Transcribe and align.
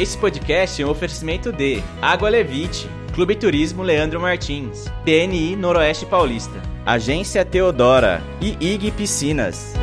Esse 0.00 0.16
podcast 0.16 0.80
é 0.80 0.86
um 0.86 0.88
oferecimento 0.88 1.52
de 1.52 1.82
Água 2.00 2.30
Levite, 2.30 2.88
Clube 3.12 3.36
Turismo 3.36 3.82
Leandro 3.82 4.18
Martins, 4.18 4.86
PNI 5.04 5.54
Noroeste 5.54 6.06
Paulista, 6.06 6.62
Agência 6.86 7.44
Teodora 7.44 8.22
e 8.40 8.56
IG 8.64 8.92
Piscinas. 8.92 9.74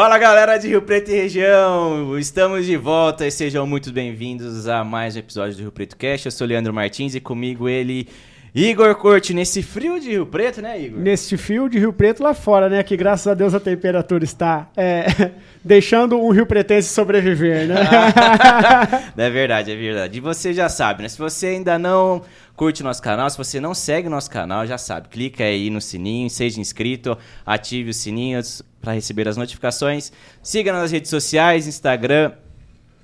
Fala 0.00 0.16
galera 0.16 0.56
de 0.56 0.68
Rio 0.68 0.80
Preto 0.80 1.10
e 1.10 1.14
região, 1.16 2.16
estamos 2.16 2.64
de 2.64 2.76
volta 2.76 3.26
e 3.26 3.32
sejam 3.32 3.66
muito 3.66 3.92
bem-vindos 3.92 4.68
a 4.68 4.84
mais 4.84 5.16
um 5.16 5.18
episódio 5.18 5.56
do 5.56 5.62
Rio 5.62 5.72
Preto 5.72 5.96
Cast. 5.96 6.24
Eu 6.24 6.30
sou 6.30 6.46
Leandro 6.46 6.72
Martins 6.72 7.16
e 7.16 7.20
comigo 7.20 7.68
ele, 7.68 8.06
Igor 8.54 8.94
Corte, 8.94 9.34
nesse 9.34 9.60
frio 9.60 9.98
de 9.98 10.10
Rio 10.10 10.24
Preto, 10.24 10.62
né, 10.62 10.80
Igor? 10.80 11.00
Neste 11.00 11.36
frio 11.36 11.68
de 11.68 11.80
Rio 11.80 11.92
Preto 11.92 12.22
lá 12.22 12.32
fora, 12.32 12.68
né? 12.68 12.80
Que 12.84 12.96
graças 12.96 13.26
a 13.26 13.34
Deus 13.34 13.54
a 13.54 13.58
temperatura 13.58 14.22
está 14.22 14.70
é, 14.76 15.32
deixando 15.64 16.16
um 16.16 16.30
Rio 16.30 16.46
Pretense 16.46 16.90
sobreviver, 16.90 17.66
né? 17.66 17.74
é 19.18 19.30
verdade, 19.30 19.72
é 19.72 19.74
verdade. 19.74 20.18
E 20.18 20.20
você 20.20 20.54
já 20.54 20.68
sabe, 20.68 21.02
né? 21.02 21.08
Se 21.08 21.18
você 21.18 21.48
ainda 21.48 21.76
não 21.76 22.22
curte 22.58 22.82
nosso 22.82 23.00
canal, 23.00 23.30
se 23.30 23.38
você 23.38 23.60
não 23.60 23.72
segue 23.72 24.08
nosso 24.08 24.28
canal, 24.28 24.66
já 24.66 24.76
sabe, 24.76 25.08
clica 25.08 25.44
aí 25.44 25.70
no 25.70 25.80
sininho, 25.80 26.28
seja 26.28 26.60
inscrito, 26.60 27.16
ative 27.46 27.90
os 27.90 27.96
sininhos 27.96 28.62
para 28.80 28.92
receber 28.92 29.28
as 29.28 29.36
notificações. 29.36 30.10
Siga 30.42 30.72
nas 30.72 30.90
redes 30.90 31.08
sociais, 31.08 31.68
Instagram, 31.68 32.32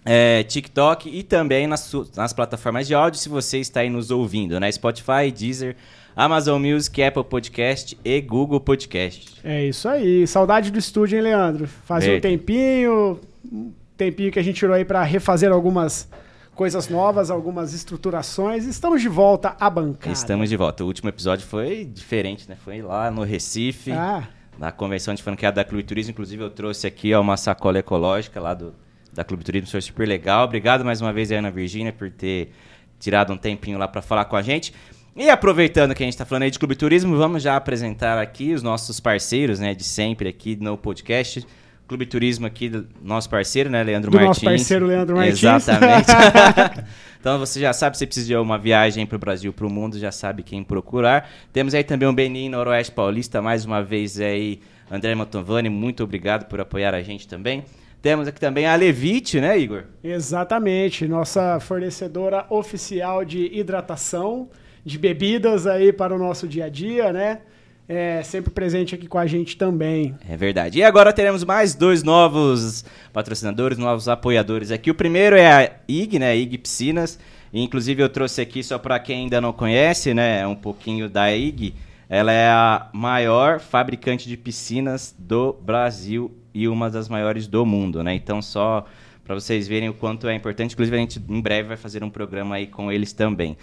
é, 0.04 0.42
TikTok 0.42 1.08
e 1.08 1.22
também 1.22 1.68
nas, 1.68 1.92
nas, 2.16 2.32
plataformas 2.32 2.88
de 2.88 2.96
áudio, 2.96 3.20
se 3.20 3.28
você 3.28 3.58
está 3.60 3.80
aí 3.80 3.88
nos 3.88 4.10
ouvindo, 4.10 4.58
né? 4.58 4.70
Spotify, 4.72 5.30
Deezer, 5.32 5.76
Amazon 6.16 6.60
Music, 6.60 7.00
Apple 7.00 7.22
Podcast 7.22 7.96
e 8.04 8.20
Google 8.20 8.58
Podcast. 8.58 9.34
É 9.44 9.66
isso 9.66 9.88
aí. 9.88 10.26
Saudade 10.26 10.72
do 10.72 10.80
estúdio, 10.80 11.16
hein, 11.16 11.22
Leandro? 11.22 11.68
Fazia 11.68 12.16
um 12.16 12.20
tempinho, 12.20 13.20
um 13.52 13.72
tempinho 13.96 14.32
que 14.32 14.38
a 14.40 14.42
gente 14.42 14.56
tirou 14.56 14.74
aí 14.74 14.84
para 14.84 15.04
refazer 15.04 15.52
algumas 15.52 16.08
coisas 16.54 16.88
novas, 16.88 17.30
algumas 17.30 17.72
estruturações. 17.72 18.64
Estamos 18.64 19.02
de 19.02 19.08
volta 19.08 19.56
à 19.58 19.68
bancada. 19.68 20.12
Estamos 20.12 20.48
de 20.48 20.56
volta. 20.56 20.84
O 20.84 20.86
último 20.86 21.08
episódio 21.08 21.46
foi 21.46 21.84
diferente, 21.84 22.48
né? 22.48 22.56
Foi 22.64 22.80
lá 22.80 23.10
no 23.10 23.22
Recife, 23.22 23.90
ah. 23.92 24.26
na 24.58 24.70
convenção 24.70 25.14
de 25.14 25.22
franqueada 25.22 25.56
da 25.56 25.64
Clube 25.64 25.82
Turismo. 25.82 26.12
Inclusive, 26.12 26.42
eu 26.42 26.50
trouxe 26.50 26.86
aqui 26.86 27.12
ó, 27.12 27.20
uma 27.20 27.36
sacola 27.36 27.78
ecológica 27.78 28.40
lá 28.40 28.54
do, 28.54 28.74
da 29.12 29.24
Clube 29.24 29.44
Turismo. 29.44 29.68
Foi 29.68 29.80
super 29.80 30.06
legal. 30.06 30.44
Obrigado 30.44 30.84
mais 30.84 31.00
uma 31.00 31.12
vez, 31.12 31.30
Ana 31.32 31.50
Virgínia, 31.50 31.92
por 31.92 32.10
ter 32.10 32.52
tirado 32.98 33.32
um 33.32 33.36
tempinho 33.36 33.76
lá 33.76 33.88
para 33.88 34.00
falar 34.00 34.24
com 34.26 34.36
a 34.36 34.42
gente. 34.42 34.72
E 35.16 35.28
aproveitando 35.28 35.94
que 35.94 36.02
a 36.02 36.06
gente 36.06 36.14
está 36.14 36.24
falando 36.24 36.42
aí 36.42 36.50
de 36.50 36.58
Clube 36.58 36.74
Turismo, 36.74 37.16
vamos 37.16 37.42
já 37.42 37.56
apresentar 37.56 38.18
aqui 38.18 38.52
os 38.52 38.64
nossos 38.64 38.98
parceiros, 38.98 39.60
né, 39.60 39.72
de 39.72 39.84
sempre 39.84 40.28
aqui 40.28 40.56
no 40.56 40.76
podcast. 40.76 41.46
Clube 41.86 42.06
Turismo 42.06 42.46
aqui, 42.46 42.68
do 42.68 42.86
nosso 43.02 43.28
parceiro, 43.28 43.68
né, 43.68 43.82
Leandro 43.82 44.10
do 44.10 44.14
Martins. 44.14 44.28
nosso 44.28 44.44
parceiro 44.44 44.86
Leandro 44.86 45.16
Martins. 45.16 45.42
Exatamente. 45.42 46.08
então 47.20 47.38
você 47.38 47.60
já 47.60 47.72
sabe, 47.72 47.98
se 47.98 48.06
precisa 48.06 48.26
de 48.26 48.36
uma 48.36 48.58
viagem 48.58 49.06
para 49.06 49.16
o 49.16 49.18
Brasil, 49.18 49.52
para 49.52 49.66
o 49.66 49.70
mundo, 49.70 49.98
já 49.98 50.10
sabe 50.10 50.42
quem 50.42 50.64
procurar. 50.64 51.30
Temos 51.52 51.74
aí 51.74 51.84
também 51.84 52.08
o 52.08 52.12
Benin 52.12 52.48
Noroeste 52.48 52.92
Paulista, 52.92 53.42
mais 53.42 53.64
uma 53.66 53.82
vez 53.82 54.18
aí, 54.18 54.60
André 54.90 55.14
Matovani, 55.14 55.68
muito 55.68 56.02
obrigado 56.02 56.46
por 56.46 56.60
apoiar 56.60 56.94
a 56.94 57.02
gente 57.02 57.28
também. 57.28 57.64
Temos 58.00 58.28
aqui 58.28 58.38
também 58.38 58.66
a 58.66 58.76
Levite, 58.76 59.40
né, 59.40 59.58
Igor? 59.58 59.84
Exatamente, 60.02 61.08
nossa 61.08 61.58
fornecedora 61.58 62.46
oficial 62.50 63.24
de 63.24 63.46
hidratação, 63.58 64.50
de 64.84 64.98
bebidas 64.98 65.66
aí 65.66 65.90
para 65.90 66.14
o 66.14 66.18
nosso 66.18 66.46
dia 66.46 66.66
a 66.66 66.68
dia, 66.68 67.12
né? 67.12 67.40
É 67.88 68.22
sempre 68.22 68.50
presente 68.50 68.94
aqui 68.94 69.06
com 69.06 69.18
a 69.18 69.26
gente 69.26 69.56
também. 69.56 70.14
É 70.28 70.36
verdade. 70.36 70.78
E 70.78 70.82
agora 70.82 71.12
teremos 71.12 71.44
mais 71.44 71.74
dois 71.74 72.02
novos 72.02 72.84
patrocinadores, 73.12 73.76
novos 73.76 74.08
apoiadores 74.08 74.70
aqui. 74.70 74.90
O 74.90 74.94
primeiro 74.94 75.36
é 75.36 75.52
a 75.52 75.70
IG, 75.86 76.18
né? 76.18 76.36
IG 76.36 76.58
Piscinas. 76.58 77.18
Inclusive 77.52 78.02
eu 78.02 78.08
trouxe 78.08 78.40
aqui 78.40 78.62
só 78.62 78.78
para 78.78 78.98
quem 78.98 79.24
ainda 79.24 79.40
não 79.40 79.52
conhece, 79.52 80.12
né? 80.14 80.46
Um 80.46 80.56
pouquinho 80.56 81.08
da 81.08 81.30
IG. 81.34 81.74
Ela 82.08 82.32
é 82.32 82.48
a 82.48 82.88
maior 82.92 83.60
fabricante 83.60 84.28
de 84.28 84.36
piscinas 84.36 85.14
do 85.18 85.52
Brasil 85.52 86.32
e 86.52 86.68
uma 86.68 86.90
das 86.90 87.08
maiores 87.08 87.46
do 87.46 87.64
mundo, 87.64 88.02
né? 88.02 88.14
Então 88.14 88.42
só 88.42 88.84
para 89.24 89.34
vocês 89.34 89.66
verem 89.66 89.88
o 89.88 89.94
quanto 89.94 90.28
é 90.28 90.34
importante. 90.34 90.72
Inclusive 90.72 90.96
a 90.96 91.00
gente 91.00 91.22
em 91.28 91.40
breve 91.40 91.68
vai 91.68 91.76
fazer 91.76 92.02
um 92.04 92.10
programa 92.10 92.56
aí 92.56 92.66
com 92.66 92.90
eles 92.90 93.12
também. 93.12 93.56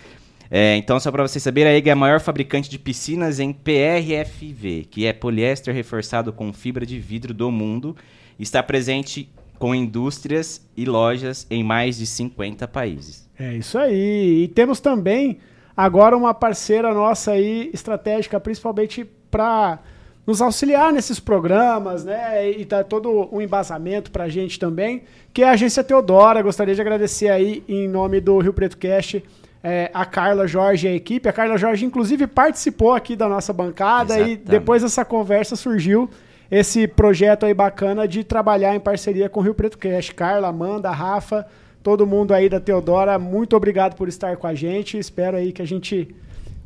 É, 0.53 0.75
então, 0.75 1.00
só 1.00 1.09
para 1.09 1.25
vocês 1.25 1.41
saberem, 1.41 1.72
a 1.72 1.78
EG 1.78 1.88
é 1.88 1.94
a 1.94 1.95
maior 1.95 2.19
fabricante 2.19 2.69
de 2.69 2.78
piscinas 2.78 3.39
em 3.39 3.53
PRFV, 3.53 4.85
que 4.91 5.06
é 5.06 5.13
poliéster 5.13 5.73
reforçado 5.73 6.34
com 6.34 6.51
fibra 6.51 6.85
de 6.85 7.00
vidro 7.00 7.34
do 7.34 7.50
mundo. 7.50 7.95
Está 8.38 8.61
presente 8.61 9.31
com 9.57 9.73
indústrias 9.73 10.61
e 10.75 10.84
lojas 10.84 11.47
em 11.50 11.63
mais 11.63 11.97
de 11.97 12.06
50 12.06 12.67
países. 12.67 13.29
É 13.40 13.53
isso 13.53 13.78
aí. 13.78 14.44
E 14.44 14.47
temos 14.50 14.81
também 14.81 15.38
agora 15.78 16.17
uma 16.17 16.34
parceira 16.34 16.94
nossa 16.94 17.31
aí 17.31 17.69
estratégica, 17.73 18.38
principalmente 18.38 19.06
para 19.29 19.79
nos 20.28 20.41
auxiliar 20.41 20.91
nesses 20.91 21.17
programas, 21.17 22.03
né? 22.03 22.51
E 22.51 22.66
tá 22.66 22.84
todo 22.84 23.29
um 23.31 23.40
embasamento 23.41 24.11
para 24.11 24.25
a 24.25 24.29
gente 24.29 24.59
também, 24.59 25.03
que 25.34 25.44
é 25.44 25.47
a 25.47 25.51
Agência 25.51 25.81
Teodora. 25.81 26.41
Gostaria 26.41 26.75
de 26.75 26.81
agradecer 26.81 27.29
aí 27.29 27.63
em 27.69 27.88
nome 27.88 28.19
do 28.19 28.38
Rio 28.40 28.53
Preto 28.53 28.78
Cast 28.78 29.23
é, 29.63 29.91
a 29.94 30.05
Carla 30.05 30.47
Jorge 30.47 30.88
e 30.88 30.89
a 30.89 30.94
equipe. 30.94 31.29
A 31.29 31.33
Carla 31.33 31.57
Jorge, 31.57 31.85
inclusive, 31.85 32.27
participou 32.27 32.94
aqui 32.94 33.16
da 33.16 33.27
nossa 33.27 33.53
bancada 33.53 34.16
Exatamente. 34.16 34.41
e 34.41 34.49
depois 34.49 34.81
dessa 34.81 35.05
conversa 35.05 35.55
surgiu 35.55 36.09
esse 36.49 36.88
projeto 36.88 37.45
aí 37.45 37.53
bacana 37.53 38.07
de 38.07 38.23
trabalhar 38.23 38.75
em 38.75 38.79
parceria 38.79 39.29
com 39.29 39.39
o 39.39 39.44
Rio 39.44 39.53
Preto 39.53 39.77
Cast. 39.77 40.13
Carla, 40.13 40.49
Amanda, 40.49 40.91
Rafa, 40.91 41.47
todo 41.81 42.05
mundo 42.05 42.33
aí 42.33 42.49
da 42.49 42.59
Teodora, 42.59 43.17
muito 43.17 43.55
obrigado 43.55 43.95
por 43.95 44.09
estar 44.09 44.35
com 44.35 44.47
a 44.47 44.53
gente. 44.53 44.97
Espero 44.97 45.38
aí 45.38 45.51
que 45.51 45.61
a 45.61 45.67
gente 45.67 46.13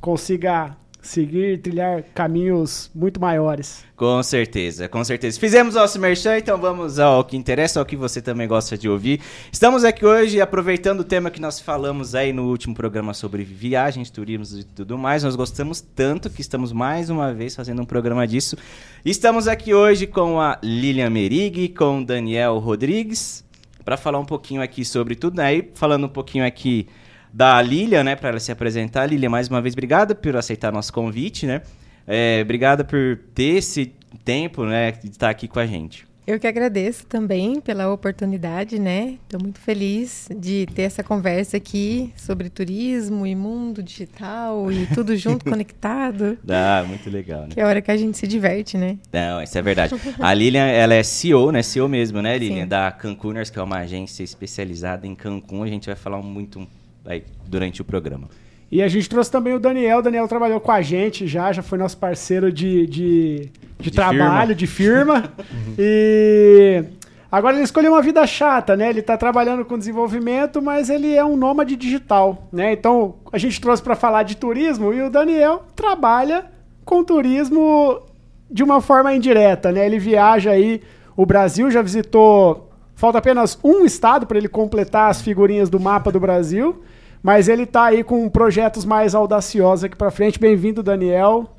consiga 0.02 0.76
seguir, 1.08 1.62
trilhar 1.62 2.04
caminhos 2.14 2.90
muito 2.94 3.20
maiores. 3.20 3.84
Com 3.96 4.22
certeza, 4.22 4.90
com 4.90 5.04
certeza. 5.04 5.40
Fizemos 5.40 5.76
nosso 5.76 6.00
merchan, 6.00 6.38
então 6.38 6.58
vamos 6.58 7.00
ao 7.00 7.24
que 7.24 7.38
interessa, 7.38 7.80
ao 7.80 7.86
que 7.86 7.96
você 7.96 8.22
também 8.22 8.48
gosta 8.48 8.78
de 8.78 8.90
ouvir. 8.90 9.22
Estamos 9.52 9.84
aqui 9.84 10.06
hoje 10.06 10.42
aproveitando 10.42 11.00
o 11.00 11.04
tema 11.04 11.32
que 11.32 11.40
nós 11.40 11.60
falamos 11.60 12.16
aí 12.16 12.34
no 12.34 12.50
último 12.50 12.76
programa 12.76 13.14
sobre 13.14 13.44
viagens, 13.44 14.10
turismo 14.10 14.60
e 14.60 14.64
tudo 14.64 14.98
mais. 14.98 15.24
Nós 15.24 15.36
gostamos 15.36 15.80
tanto 15.80 16.30
que 16.30 16.42
estamos 16.42 16.72
mais 16.72 17.10
uma 17.10 17.34
vez 17.34 17.56
fazendo 17.56 17.82
um 17.82 17.86
programa 17.86 18.28
disso. 18.28 18.58
Estamos 19.06 19.48
aqui 19.48 19.74
hoje 19.74 20.08
com 20.08 20.42
a 20.42 20.60
Lilian 20.62 21.10
Merig, 21.10 21.70
com 21.70 22.04
Daniel 22.04 22.58
Rodrigues, 22.60 23.44
para 23.84 23.96
falar 23.96 24.20
um 24.20 24.26
pouquinho 24.26 24.62
aqui 24.62 24.84
sobre 24.84 25.16
tudo. 25.16 25.40
Aí, 25.40 25.62
né? 25.62 25.68
falando 25.74 26.06
um 26.06 26.10
pouquinho 26.10 26.46
aqui 26.46 26.88
da 27.36 27.62
Lilia, 27.62 28.02
né, 28.02 28.16
para 28.16 28.30
ela 28.30 28.40
se 28.40 28.50
apresentar. 28.50 29.06
Lilia, 29.08 29.30
mais 29.30 29.50
uma 29.50 29.62
vez, 29.62 29.74
obrigada 29.74 30.16
por 30.16 30.38
aceitar 30.38 30.72
nosso 30.72 30.94
convite, 30.94 31.46
né? 31.46 31.62
É, 32.08 32.40
obrigada 32.42 32.82
por 32.86 33.20
ter 33.34 33.58
esse 33.58 33.92
tempo, 34.24 34.64
né, 34.64 34.94
de 34.94 35.10
estar 35.10 35.32
aqui 35.32 35.46
com 35.46 35.60
a 35.60 35.66
gente. 35.66 36.08
Eu 36.26 36.40
que 36.40 36.48
agradeço 36.48 37.06
também 37.06 37.60
pela 37.60 37.92
oportunidade, 37.92 38.80
né? 38.80 39.18
Estou 39.22 39.40
muito 39.40 39.60
feliz 39.60 40.30
de 40.36 40.66
ter 40.74 40.84
essa 40.84 41.04
conversa 41.04 41.58
aqui 41.58 42.12
sobre 42.16 42.50
turismo 42.50 43.28
e 43.28 43.36
mundo 43.36 43.84
digital 43.84 44.72
e 44.72 44.88
tudo 44.88 45.16
junto, 45.18 45.44
conectado. 45.46 46.38
Ah, 46.50 46.86
muito 46.88 47.10
legal, 47.10 47.42
né? 47.42 47.50
Que 47.52 47.60
é 47.60 47.64
a 47.64 47.68
hora 47.68 47.82
que 47.82 47.92
a 47.92 47.98
gente 47.98 48.18
se 48.18 48.26
diverte, 48.26 48.78
né? 48.78 48.98
Não, 49.12 49.44
isso 49.44 49.56
é 49.56 49.62
verdade. 49.62 49.94
A 50.20 50.34
Lilian, 50.34 50.66
ela 50.66 50.96
é 50.96 51.04
CEO, 51.04 51.52
né? 51.52 51.62
CEO 51.62 51.88
mesmo, 51.88 52.22
né, 52.22 52.38
Lilian? 52.38 52.64
Sim. 52.64 52.68
Da 52.70 52.92
Cancuners, 52.92 53.50
que 53.50 53.60
é 53.60 53.62
uma 53.62 53.80
agência 53.80 54.24
especializada 54.24 55.06
em 55.06 55.14
Cancún. 55.14 55.62
A 55.64 55.68
gente 55.68 55.86
vai 55.86 55.96
falar 55.96 56.24
muito 56.24 56.66
aí, 57.06 57.24
durante 57.48 57.82
o 57.82 57.86
programa. 57.86 58.28
E 58.72 58.82
a 58.82 58.88
gente 58.88 59.08
trouxe 59.08 59.32
também 59.32 59.54
o 59.54 59.60
Daniel. 59.60 60.00
O 60.00 60.02
Daniel 60.02 60.28
trabalhou 60.28 60.60
com 60.60 60.72
a 60.72 60.82
gente 60.82 61.28
já, 61.28 61.52
já 61.52 61.62
foi 61.62 61.78
nosso 61.78 61.98
parceiro 61.98 62.52
de, 62.52 62.88
de, 62.88 63.52
de, 63.80 63.90
de 63.90 63.92
trabalho, 63.92 64.48
firma. 64.48 64.56
de 64.56 64.68
firma. 64.68 65.34
e 65.78 66.84
agora 67.32 67.56
ele 67.56 67.64
escolheu 67.64 67.94
uma 67.94 68.02
vida 68.02 68.26
chata, 68.26 68.76
né? 68.76 68.90
Ele 68.90 69.02
está 69.02 69.16
trabalhando 69.16 69.64
com 69.64 69.78
desenvolvimento, 69.78 70.62
mas 70.62 70.90
ele 70.90 71.14
é 71.14 71.24
um 71.24 71.38
nômade 71.38 71.76
digital, 71.76 72.48
né? 72.52 72.74
Então 72.74 73.16
a 73.32 73.38
gente 73.38 73.62
trouxe 73.62 73.84
para 73.84 73.96
falar 73.96 74.24
de 74.24 74.36
turismo 74.36 74.94
e 74.94 75.02
o 75.02 75.10
Daniel 75.10 75.64
trabalha 75.76 76.46
com 76.84 77.04
turismo 77.04 78.02
de 78.50 78.64
uma 78.64 78.82
forma 78.82 79.14
indireta, 79.14 79.72
né? 79.72 79.86
Ele 79.86 80.00
viaja 80.00 80.52
aí 80.52 80.82
o 81.16 81.26
Brasil, 81.26 81.70
já 81.70 81.82
visitou 81.82 82.66
Falta 82.96 83.18
apenas 83.18 83.60
um 83.62 83.84
estado 83.84 84.26
para 84.26 84.38
ele 84.38 84.48
completar 84.48 85.12
as 85.12 85.22
figurinhas 85.22 85.70
do 85.70 85.80
mapa 85.80 86.12
do 86.12 86.20
Brasil. 86.20 86.82
Mas 87.26 87.50
ele 87.50 87.64
está 87.64 87.86
aí 87.86 88.04
com 88.04 88.30
projetos 88.30 88.86
mais 88.86 89.16
audaciosos 89.16 89.84
aqui 89.84 89.96
para 89.96 90.12
frente. 90.12 90.40
Bem-vindo, 90.40 90.84
Daniel. 90.84 91.50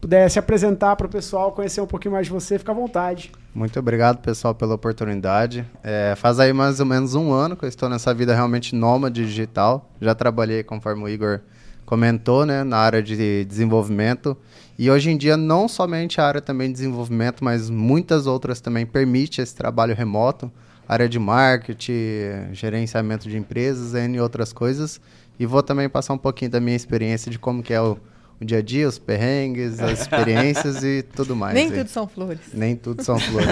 puder 0.00 0.30
se 0.30 0.38
apresentar 0.38 0.94
para 0.94 1.08
o 1.08 1.10
pessoal, 1.10 1.50
conhecer 1.50 1.80
um 1.80 1.86
pouquinho 1.86 2.14
mais 2.14 2.26
de 2.28 2.32
você, 2.32 2.60
fica 2.60 2.70
à 2.70 2.74
vontade. 2.76 3.32
Muito 3.52 3.76
obrigado, 3.76 4.18
pessoal, 4.18 4.54
pela 4.54 4.76
oportunidade. 4.76 5.66
É, 5.82 6.14
faz 6.14 6.38
aí 6.38 6.52
mais 6.52 6.78
ou 6.78 6.86
menos 6.86 7.16
um 7.16 7.32
ano 7.32 7.56
que 7.56 7.64
eu 7.64 7.68
estou 7.68 7.88
nessa 7.88 8.14
vida 8.14 8.36
realmente 8.36 8.72
nômade 8.72 9.26
digital. 9.26 9.90
Já 10.00 10.14
trabalhei, 10.14 10.62
conforme 10.62 11.02
o 11.02 11.08
Igor 11.08 11.40
comentou, 11.84 12.46
né, 12.46 12.62
na 12.62 12.76
área 12.76 13.02
de 13.02 13.44
desenvolvimento. 13.46 14.36
E 14.78 14.88
hoje 14.88 15.10
em 15.10 15.16
dia, 15.16 15.36
não 15.36 15.66
somente 15.66 16.20
a 16.20 16.24
área 16.24 16.40
também 16.40 16.68
de 16.68 16.74
desenvolvimento, 16.74 17.42
mas 17.42 17.68
muitas 17.68 18.28
outras 18.28 18.60
também 18.60 18.86
permite 18.86 19.40
esse 19.40 19.56
trabalho 19.56 19.92
remoto. 19.92 20.52
Área 20.88 21.08
de 21.08 21.18
marketing, 21.18 22.52
gerenciamento 22.52 23.28
de 23.28 23.36
empresas, 23.36 23.94
e 23.94 24.20
outras 24.20 24.52
coisas. 24.52 25.00
E 25.38 25.44
vou 25.44 25.62
também 25.62 25.88
passar 25.88 26.14
um 26.14 26.18
pouquinho 26.18 26.50
da 26.50 26.60
minha 26.60 26.76
experiência 26.76 27.30
de 27.30 27.38
como 27.38 27.62
que 27.62 27.74
é 27.74 27.80
o 27.80 27.98
o 28.40 28.44
dia 28.44 28.58
a 28.58 28.62
dia, 28.62 28.86
os 28.86 28.98
perrengues, 28.98 29.80
as 29.80 30.00
experiências 30.00 30.84
e 30.84 31.02
tudo 31.02 31.34
mais. 31.34 31.54
Nem 31.54 31.70
tudo 31.70 31.88
são 31.88 32.06
flores. 32.06 32.40
Nem 32.52 32.76
tudo 32.76 33.02
são 33.02 33.18
flores. 33.18 33.48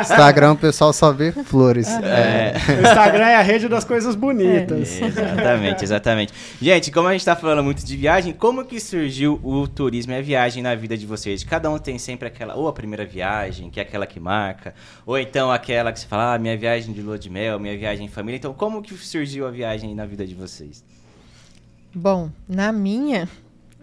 Instagram 0.00 0.52
o 0.52 0.56
pessoal 0.56 0.92
só 0.92 1.12
vê 1.12 1.30
flores. 1.32 1.88
É. 1.88 2.54
O 2.78 2.86
Instagram 2.86 3.26
é 3.26 3.36
a 3.36 3.42
rede 3.42 3.68
das 3.68 3.84
coisas 3.84 4.14
bonitas. 4.14 5.00
É. 5.00 5.06
Exatamente, 5.06 5.84
exatamente. 5.84 6.32
Gente, 6.60 6.90
como 6.90 7.06
a 7.06 7.12
gente 7.12 7.20
está 7.20 7.36
falando 7.36 7.62
muito 7.62 7.84
de 7.84 7.96
viagem, 7.96 8.32
como 8.32 8.64
que 8.64 8.80
surgiu 8.80 9.38
o 9.42 9.68
turismo 9.68 10.12
e 10.12 10.16
a 10.16 10.22
viagem 10.22 10.62
na 10.62 10.74
vida 10.74 10.96
de 10.96 11.04
vocês? 11.04 11.44
Cada 11.44 11.70
um 11.70 11.78
tem 11.78 11.98
sempre 11.98 12.28
aquela, 12.28 12.54
ou 12.54 12.66
a 12.66 12.72
primeira 12.72 13.04
viagem, 13.04 13.68
que 13.68 13.78
é 13.78 13.82
aquela 13.82 14.06
que 14.06 14.18
marca, 14.18 14.74
ou 15.04 15.18
então 15.18 15.52
aquela 15.52 15.92
que 15.92 16.00
você 16.00 16.06
fala, 16.06 16.34
ah, 16.34 16.38
minha 16.38 16.56
viagem 16.56 16.94
de 16.94 17.02
lua 17.02 17.18
de 17.18 17.28
mel, 17.28 17.58
minha 17.58 17.76
viagem 17.76 18.06
em 18.06 18.08
família. 18.08 18.38
Então, 18.38 18.54
como 18.54 18.80
que 18.80 18.94
surgiu 18.94 19.46
a 19.46 19.50
viagem 19.50 19.94
na 19.94 20.06
vida 20.06 20.26
de 20.26 20.34
vocês? 20.34 20.82
Bom, 21.94 22.30
na 22.48 22.70
minha, 22.70 23.28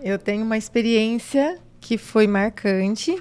eu 0.05 0.19
tenho 0.19 0.45
uma 0.45 0.55
experiência 0.55 1.57
que 1.81 1.97
foi 1.97 2.27
marcante 2.27 3.19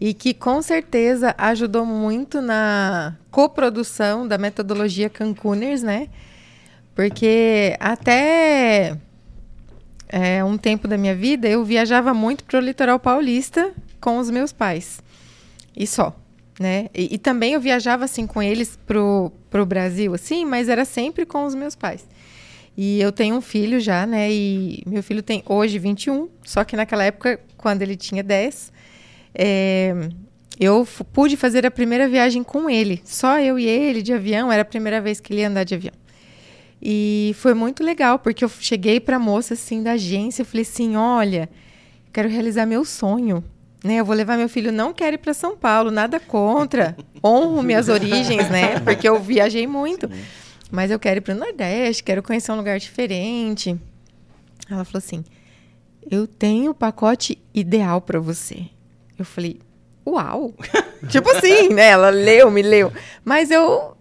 e 0.00 0.14
que 0.14 0.32
com 0.32 0.62
certeza 0.62 1.34
ajudou 1.36 1.84
muito 1.84 2.40
na 2.40 3.14
coprodução 3.30 4.26
da 4.26 4.38
metodologia 4.38 5.10
Cancuners, 5.10 5.82
né? 5.82 6.08
Porque 6.94 7.76
até 7.78 8.96
é, 10.08 10.42
um 10.42 10.56
tempo 10.56 10.88
da 10.88 10.96
minha 10.96 11.14
vida 11.14 11.46
eu 11.46 11.62
viajava 11.62 12.14
muito 12.14 12.44
para 12.44 12.58
o 12.58 12.62
litoral 12.62 12.98
paulista 12.98 13.74
com 14.00 14.16
os 14.16 14.30
meus 14.30 14.54
pais 14.54 15.02
e 15.76 15.86
só, 15.86 16.16
né? 16.58 16.88
E, 16.94 17.16
e 17.16 17.18
também 17.18 17.52
eu 17.52 17.60
viajava 17.60 18.06
assim 18.06 18.26
com 18.26 18.42
eles 18.42 18.78
pro 18.86 19.30
pro 19.50 19.66
Brasil, 19.66 20.14
assim, 20.14 20.46
mas 20.46 20.68
era 20.68 20.86
sempre 20.86 21.26
com 21.26 21.44
os 21.44 21.54
meus 21.54 21.74
pais. 21.74 22.06
E 22.76 23.00
eu 23.00 23.10
tenho 23.10 23.36
um 23.36 23.40
filho 23.40 23.80
já, 23.80 24.06
né? 24.06 24.30
E 24.30 24.82
meu 24.86 25.02
filho 25.02 25.22
tem 25.22 25.42
hoje 25.46 25.78
21, 25.78 26.28
só 26.44 26.62
que 26.62 26.76
naquela 26.76 27.04
época, 27.04 27.40
quando 27.56 27.80
ele 27.80 27.96
tinha 27.96 28.22
10, 28.22 28.70
é, 29.34 29.94
eu 30.60 30.86
pude 31.12 31.36
fazer 31.36 31.64
a 31.64 31.70
primeira 31.70 32.06
viagem 32.06 32.42
com 32.42 32.68
ele. 32.68 33.00
Só 33.04 33.40
eu 33.40 33.58
e 33.58 33.66
ele 33.66 34.02
de 34.02 34.12
avião, 34.12 34.52
era 34.52 34.62
a 34.62 34.64
primeira 34.64 35.00
vez 35.00 35.20
que 35.20 35.32
ele 35.32 35.40
ia 35.40 35.48
andar 35.48 35.64
de 35.64 35.74
avião. 35.74 35.94
E 36.80 37.34
foi 37.38 37.54
muito 37.54 37.82
legal, 37.82 38.18
porque 38.18 38.44
eu 38.44 38.48
cheguei 38.48 39.00
para 39.00 39.16
a 39.16 39.18
moça 39.18 39.54
assim 39.54 39.82
da 39.82 39.92
agência, 39.92 40.42
eu 40.42 40.46
falei 40.46 40.62
assim: 40.62 40.96
"Olha, 40.96 41.48
quero 42.12 42.28
realizar 42.28 42.66
meu 42.66 42.84
sonho, 42.84 43.42
né? 43.82 43.96
Eu 43.96 44.04
vou 44.04 44.14
levar 44.14 44.36
meu 44.36 44.50
filho, 44.50 44.70
não 44.70 44.92
quero 44.92 45.14
ir 45.14 45.18
para 45.18 45.32
São 45.32 45.56
Paulo, 45.56 45.90
nada 45.90 46.20
contra. 46.20 46.94
Honro 47.24 47.62
minhas 47.62 47.88
origens, 47.88 48.50
né? 48.50 48.80
Porque 48.80 49.08
eu 49.08 49.18
viajei 49.18 49.66
muito. 49.66 50.06
Sim. 50.06 50.20
Mas 50.70 50.90
eu 50.90 50.98
quero 50.98 51.18
ir 51.18 51.20
para 51.20 51.34
o 51.34 51.38
Nordeste, 51.38 52.02
quero 52.02 52.22
conhecer 52.22 52.52
um 52.52 52.56
lugar 52.56 52.78
diferente. 52.78 53.78
Ela 54.70 54.84
falou 54.84 54.98
assim: 54.98 55.24
Eu 56.10 56.26
tenho 56.26 56.72
o 56.72 56.74
pacote 56.74 57.38
ideal 57.54 58.00
para 58.00 58.18
você. 58.18 58.66
Eu 59.18 59.24
falei: 59.24 59.60
Uau! 60.06 60.54
tipo 61.08 61.30
assim, 61.30 61.68
né? 61.68 61.88
Ela 61.90 62.10
leu, 62.10 62.50
me 62.50 62.62
leu. 62.62 62.92
Mas 63.24 63.50
eu, 63.50 63.96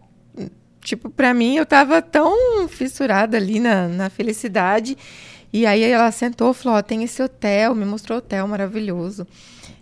tipo, 0.81 1.09
para 1.09 1.33
mim, 1.33 1.56
eu 1.56 1.65
tava 1.65 2.01
tão 2.01 2.67
fissurada 2.67 3.38
ali 3.38 3.59
na, 3.59 3.88
na 3.88 4.09
felicidade. 4.09 4.97
E 5.53 5.65
aí 5.65 5.83
ela 5.83 6.12
sentou, 6.12 6.53
falou: 6.53 6.79
Ó, 6.79 6.81
tem 6.81 7.03
esse 7.03 7.21
hotel, 7.21 7.75
me 7.75 7.85
mostrou 7.85 8.17
o 8.17 8.19
hotel 8.19 8.47
maravilhoso. 8.47 9.27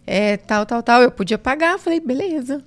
É, 0.06 0.36
tal, 0.36 0.66
tal, 0.66 0.84
tal. 0.84 1.02
Eu 1.02 1.12
podia 1.12 1.38
pagar. 1.38 1.80
Falei: 1.80 2.02
Beleza 2.02 2.62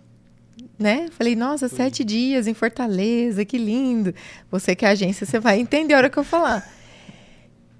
né? 0.78 1.08
Falei, 1.10 1.34
nossa, 1.34 1.68
sete 1.68 2.04
dias 2.04 2.46
em 2.46 2.54
Fortaleza, 2.54 3.44
que 3.44 3.58
lindo. 3.58 4.14
Você 4.50 4.74
que 4.74 4.84
é 4.84 4.88
agência, 4.88 5.26
você 5.26 5.38
vai 5.38 5.58
entender 5.58 5.94
a 5.94 5.98
hora 5.98 6.10
que 6.10 6.18
eu 6.18 6.24
falar. 6.24 6.68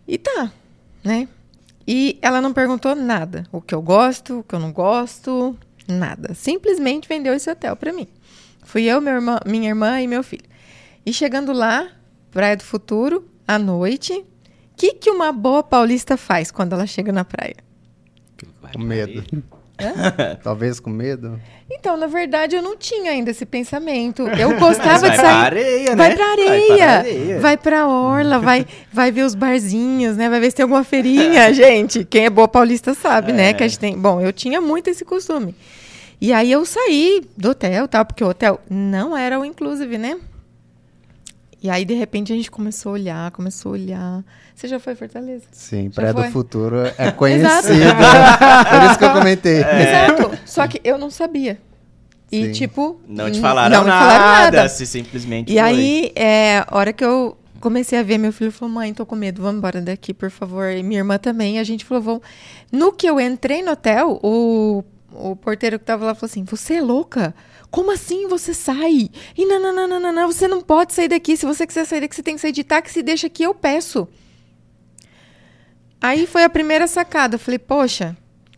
E 0.06 0.18
tá, 0.18 0.52
né? 1.04 1.28
E 1.86 2.18
ela 2.20 2.40
não 2.40 2.52
perguntou 2.52 2.94
nada. 2.94 3.46
O 3.52 3.60
que 3.60 3.74
eu 3.74 3.82
gosto, 3.82 4.40
o 4.40 4.42
que 4.42 4.54
eu 4.54 4.58
não 4.58 4.72
gosto, 4.72 5.56
nada. 5.86 6.34
Simplesmente 6.34 7.08
vendeu 7.08 7.34
esse 7.34 7.50
hotel 7.50 7.76
para 7.76 7.92
mim. 7.92 8.08
Fui 8.64 8.84
eu, 8.84 9.00
irmã, 9.06 9.38
minha 9.46 9.68
irmã 9.68 10.00
e 10.00 10.08
meu 10.08 10.22
filho. 10.22 10.44
E 11.04 11.12
chegando 11.12 11.52
lá, 11.52 11.88
Praia 12.32 12.56
do 12.56 12.64
Futuro, 12.64 13.28
à 13.46 13.58
noite, 13.58 14.12
o 14.12 14.24
que, 14.76 14.94
que 14.94 15.10
uma 15.10 15.30
boa 15.32 15.62
paulista 15.62 16.16
faz 16.16 16.50
quando 16.50 16.72
ela 16.72 16.86
chega 16.86 17.12
na 17.12 17.24
praia? 17.24 17.56
Com 18.72 18.80
medo. 18.80 19.24
Talvez 20.42 20.80
com 20.80 20.90
medo? 20.90 21.40
Então, 21.70 21.96
na 21.96 22.06
verdade, 22.06 22.56
eu 22.56 22.62
não 22.62 22.76
tinha 22.76 23.10
ainda 23.10 23.30
esse 23.30 23.44
pensamento. 23.44 24.26
Eu 24.28 24.58
gostava 24.58 25.10
de 25.10 25.16
sair. 25.16 25.20
Pra 25.20 25.34
areia, 25.34 25.90
né? 25.90 25.96
vai 25.96 26.14
pra 26.14 26.26
areia, 26.26 26.48
vai 26.48 26.76
pra 26.76 26.92
areia. 26.98 27.40
Vai 27.40 27.56
pra 27.56 27.88
orla, 27.88 28.38
vai, 28.38 28.66
vai 28.92 29.10
ver 29.12 29.22
os 29.22 29.34
barzinhos, 29.34 30.16
né? 30.16 30.28
Vai 30.28 30.40
ver 30.40 30.50
se 30.50 30.56
tem 30.56 30.62
alguma 30.62 30.84
feirinha, 30.84 31.52
gente. 31.54 32.04
Quem 32.04 32.26
é 32.26 32.30
boa 32.30 32.48
paulista 32.48 32.94
sabe, 32.94 33.32
é. 33.32 33.34
né? 33.34 33.52
Que 33.52 33.64
a 33.64 33.68
gente 33.68 33.78
tem. 33.78 33.98
Bom, 33.98 34.20
eu 34.20 34.32
tinha 34.32 34.60
muito 34.60 34.88
esse 34.88 35.04
costume. 35.04 35.54
E 36.20 36.32
aí 36.32 36.50
eu 36.50 36.64
saí 36.64 37.22
do 37.36 37.50
hotel, 37.50 37.86
tal, 37.86 38.04
porque 38.04 38.24
o 38.24 38.28
hotel 38.28 38.60
não 38.70 39.16
era 39.16 39.38
o 39.38 39.44
inclusive, 39.44 39.98
né? 39.98 40.16
E 41.62 41.70
aí, 41.70 41.84
de 41.84 41.94
repente, 41.94 42.32
a 42.32 42.36
gente 42.36 42.50
começou 42.50 42.90
a 42.90 42.92
olhar, 42.92 43.30
começou 43.30 43.70
a 43.70 43.72
olhar. 43.72 44.24
Você 44.54 44.68
já 44.68 44.78
foi 44.78 44.92
a 44.92 44.96
Fortaleza? 44.96 45.44
Sim, 45.52 45.90
Praia 45.90 46.12
do 46.12 46.24
Futuro 46.24 46.76
é 46.98 47.10
conhecida. 47.12 47.94
Por 48.70 48.90
isso 48.90 48.98
que 48.98 49.04
eu 49.04 49.12
comentei. 49.12 49.62
É. 49.62 50.06
Exato. 50.06 50.38
Só 50.44 50.66
que 50.66 50.80
eu 50.84 50.98
não 50.98 51.10
sabia. 51.10 51.58
E, 52.30 52.46
Sim. 52.46 52.52
tipo... 52.52 53.00
Não 53.08 53.30
te 53.30 53.40
falaram, 53.40 53.78
não 53.78 53.84
nada, 53.86 54.10
falaram 54.10 54.56
nada. 54.56 54.68
Se 54.68 54.84
simplesmente 54.86 55.50
E 55.52 55.54
foi. 55.54 55.62
aí, 55.62 56.12
é, 56.14 56.58
a 56.66 56.76
hora 56.76 56.92
que 56.92 57.04
eu 57.04 57.36
comecei 57.60 57.98
a 57.98 58.02
ver, 58.02 58.18
meu 58.18 58.32
filho 58.32 58.52
falou, 58.52 58.74
mãe, 58.74 58.92
tô 58.92 59.06
com 59.06 59.14
medo, 59.16 59.40
vamos 59.40 59.58
embora 59.58 59.80
daqui, 59.80 60.12
por 60.12 60.30
favor. 60.30 60.70
E 60.70 60.82
minha 60.82 61.00
irmã 61.00 61.18
também. 61.18 61.58
A 61.58 61.64
gente 61.64 61.84
falou, 61.84 62.02
vamos... 62.02 62.22
No 62.70 62.92
que 62.92 63.08
eu 63.08 63.20
entrei 63.20 63.62
no 63.62 63.72
hotel, 63.72 64.20
o, 64.22 64.84
o 65.12 65.36
porteiro 65.36 65.78
que 65.78 65.84
tava 65.84 66.04
lá 66.04 66.14
falou 66.14 66.28
assim, 66.30 66.44
você 66.44 66.74
é 66.74 66.82
louca? 66.82 67.34
Como 67.76 67.92
assim 67.92 68.26
você 68.26 68.54
sai? 68.54 69.10
E 69.36 69.44
não, 69.44 69.60
não, 69.60 69.86
não, 69.86 70.00
não, 70.00 70.10
não, 70.10 70.32
você 70.32 70.48
não 70.48 70.62
pode 70.62 70.94
sair 70.94 71.08
daqui. 71.08 71.36
Se 71.36 71.44
você 71.44 71.66
quiser 71.66 71.84
sair 71.84 72.00
daqui, 72.00 72.16
você 72.16 72.22
tem 72.22 72.34
que 72.34 72.40
sair 72.40 72.50
de 72.50 72.64
táxi 72.64 73.02
deixa 73.02 73.28
que 73.28 73.42
eu 73.42 73.54
peço. 73.54 74.08
Aí 76.00 76.26
foi 76.26 76.42
a 76.42 76.48
primeira 76.48 76.86
sacada. 76.86 77.34
Eu 77.34 77.38
falei, 77.38 77.58
poxa, 77.58 78.16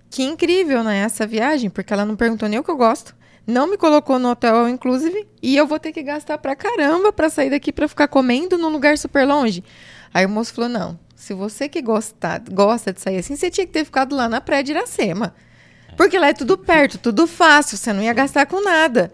que 0.08 0.22
incrível, 0.22 0.84
né? 0.84 0.98
Essa 0.98 1.26
viagem, 1.26 1.68
porque 1.68 1.92
ela 1.92 2.04
não 2.04 2.14
perguntou 2.14 2.48
nem 2.48 2.60
o 2.60 2.62
que 2.62 2.70
eu 2.70 2.76
gosto. 2.76 3.12
Não 3.44 3.68
me 3.68 3.76
colocou 3.76 4.20
no 4.20 4.30
hotel 4.30 4.68
inclusive 4.68 5.26
e 5.42 5.56
eu 5.56 5.66
vou 5.66 5.80
ter 5.80 5.90
que 5.90 6.04
gastar 6.04 6.38
pra 6.38 6.54
caramba 6.54 7.12
pra 7.12 7.28
sair 7.28 7.50
daqui 7.50 7.72
pra 7.72 7.88
ficar 7.88 8.06
comendo 8.06 8.56
num 8.56 8.68
lugar 8.68 8.96
super 8.96 9.26
longe. 9.26 9.64
Aí 10.14 10.24
o 10.26 10.28
moço 10.28 10.54
falou: 10.54 10.70
não, 10.70 10.96
se 11.16 11.34
você 11.34 11.68
que 11.68 11.82
gosta, 11.82 12.40
gosta 12.52 12.92
de 12.92 13.00
sair 13.00 13.18
assim, 13.18 13.34
você 13.34 13.50
tinha 13.50 13.66
que 13.66 13.72
ter 13.72 13.84
ficado 13.84 14.14
lá 14.14 14.28
na 14.28 14.40
praia 14.40 14.62
de 14.62 14.70
Iracema. 14.70 15.34
Porque 15.98 16.16
lá 16.16 16.28
é 16.28 16.32
tudo 16.32 16.56
perto, 16.56 16.96
tudo 16.96 17.26
fácil, 17.26 17.76
você 17.76 17.92
não 17.92 18.00
ia 18.00 18.12
gastar 18.12 18.46
com 18.46 18.62
nada. 18.62 19.12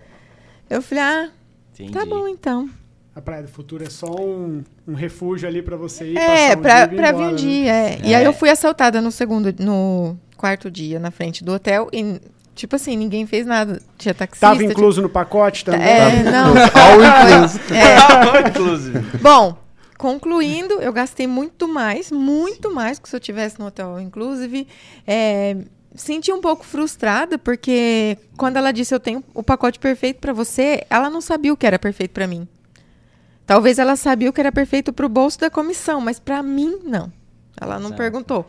Eu 0.69 0.83
falei: 0.83 1.03
ah, 1.03 1.31
Entendi. 1.73 1.93
tá 1.93 2.05
bom 2.05 2.29
então. 2.29 2.69
A 3.17 3.23
Praia 3.23 3.43
do 3.43 3.49
Futuro 3.49 3.83
é 3.83 3.89
só 3.89 4.07
um, 4.07 4.63
um 4.87 4.93
refúgio 4.93 5.49
ali 5.49 5.63
para 5.63 5.77
você 5.79 6.05
ir 6.05 6.19
É, 6.19 6.55
para 6.55 6.87
um 7.15 7.19
vir 7.19 7.33
um 7.33 7.35
dia, 7.35 7.73
é. 7.73 7.95
é. 7.95 8.01
E 8.05 8.15
aí 8.15 8.23
eu 8.23 8.35
fui 8.35 8.51
assaltada 8.51 9.01
no 9.01 9.11
segundo, 9.11 9.55
no 9.59 10.19
quarto 10.37 10.71
dia, 10.71 10.99
na 10.99 11.11
frente 11.11 11.43
do 11.43 11.55
hotel 11.55 11.89
e 11.91 12.21
Tipo 12.55 12.77
assim, 12.77 12.97
ninguém 12.97 13.27
fez 13.27 13.45
nada. 13.45 13.83
Tinha 13.99 14.15
taxista. 14.15 14.47
Tava 14.47 14.63
incluso 14.63 15.03
no 15.03 15.09
pacote 15.09 15.65
também? 15.65 15.83
É, 15.89 16.23
não. 16.23 16.51
All 16.51 17.35
inclusive. 17.35 17.65
É. 17.75 18.49
inclusive. 18.49 19.19
Bom, 19.19 19.59
concluindo, 19.99 20.75
eu 20.75 20.93
gastei 20.93 21.27
muito 21.27 21.67
mais, 21.67 22.13
muito 22.13 22.73
mais 22.73 22.97
que 23.01 23.09
se 23.09 23.17
eu 23.17 23.19
tivesse 23.19 23.59
no 23.59 23.67
hotel 23.67 23.99
inclusive. 23.99 24.69
É, 25.05 25.57
senti 25.95 26.33
um 26.33 26.41
pouco 26.41 26.65
frustrada 26.65 27.39
porque 27.39 28.19
quando 28.37 28.57
ela 28.57 28.73
disse 28.73 28.95
eu 28.95 29.01
tenho 29.01 29.23
o 29.33 29.43
pacote 29.43 29.79
perfeito 29.79 30.21
para 30.21 30.33
você, 30.33 30.85
ela 30.91 31.09
não 31.09 31.21
sabia 31.21 31.53
o 31.53 31.57
que 31.57 31.67
era 31.67 31.79
perfeito 31.79 32.13
para 32.13 32.27
mim. 32.27 32.49
Talvez 33.47 33.79
ela 33.79 33.95
sabia 33.95 34.31
o 34.31 34.33
que 34.33 34.41
era 34.41 34.51
perfeito 34.51 34.93
para 34.93 35.05
o 35.05 35.09
bolso 35.09 35.39
da 35.39 35.51
comissão, 35.51 36.01
mas 36.01 36.19
para 36.19 36.43
mim, 36.43 36.81
não. 36.83 37.13
Ela 37.61 37.79
não 37.79 37.93
perguntou. 37.93 38.47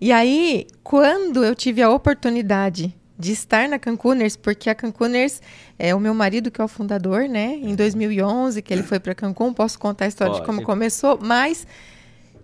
E 0.00 0.12
aí, 0.12 0.66
quando 0.82 1.44
eu 1.44 1.54
tive 1.54 1.82
a 1.82 1.90
oportunidade 1.90 2.94
de 3.18 3.32
estar 3.32 3.68
na 3.68 3.78
Cancuners, 3.78 4.36
porque 4.36 4.68
a 4.68 4.74
Cancuners 4.74 5.40
é 5.78 5.94
o 5.94 6.00
meu 6.00 6.14
marido 6.14 6.50
que 6.50 6.60
é 6.60 6.64
o 6.64 6.68
fundador, 6.68 7.28
né? 7.28 7.58
Em 7.62 7.74
2011, 7.74 8.60
que 8.62 8.72
ele 8.72 8.82
foi 8.82 8.98
para 8.98 9.14
Cancún, 9.14 9.52
posso 9.52 9.78
contar 9.78 10.06
a 10.06 10.08
história 10.08 10.32
Pode. 10.32 10.42
de 10.42 10.46
como 10.46 10.62
começou, 10.62 11.18
mas 11.20 11.66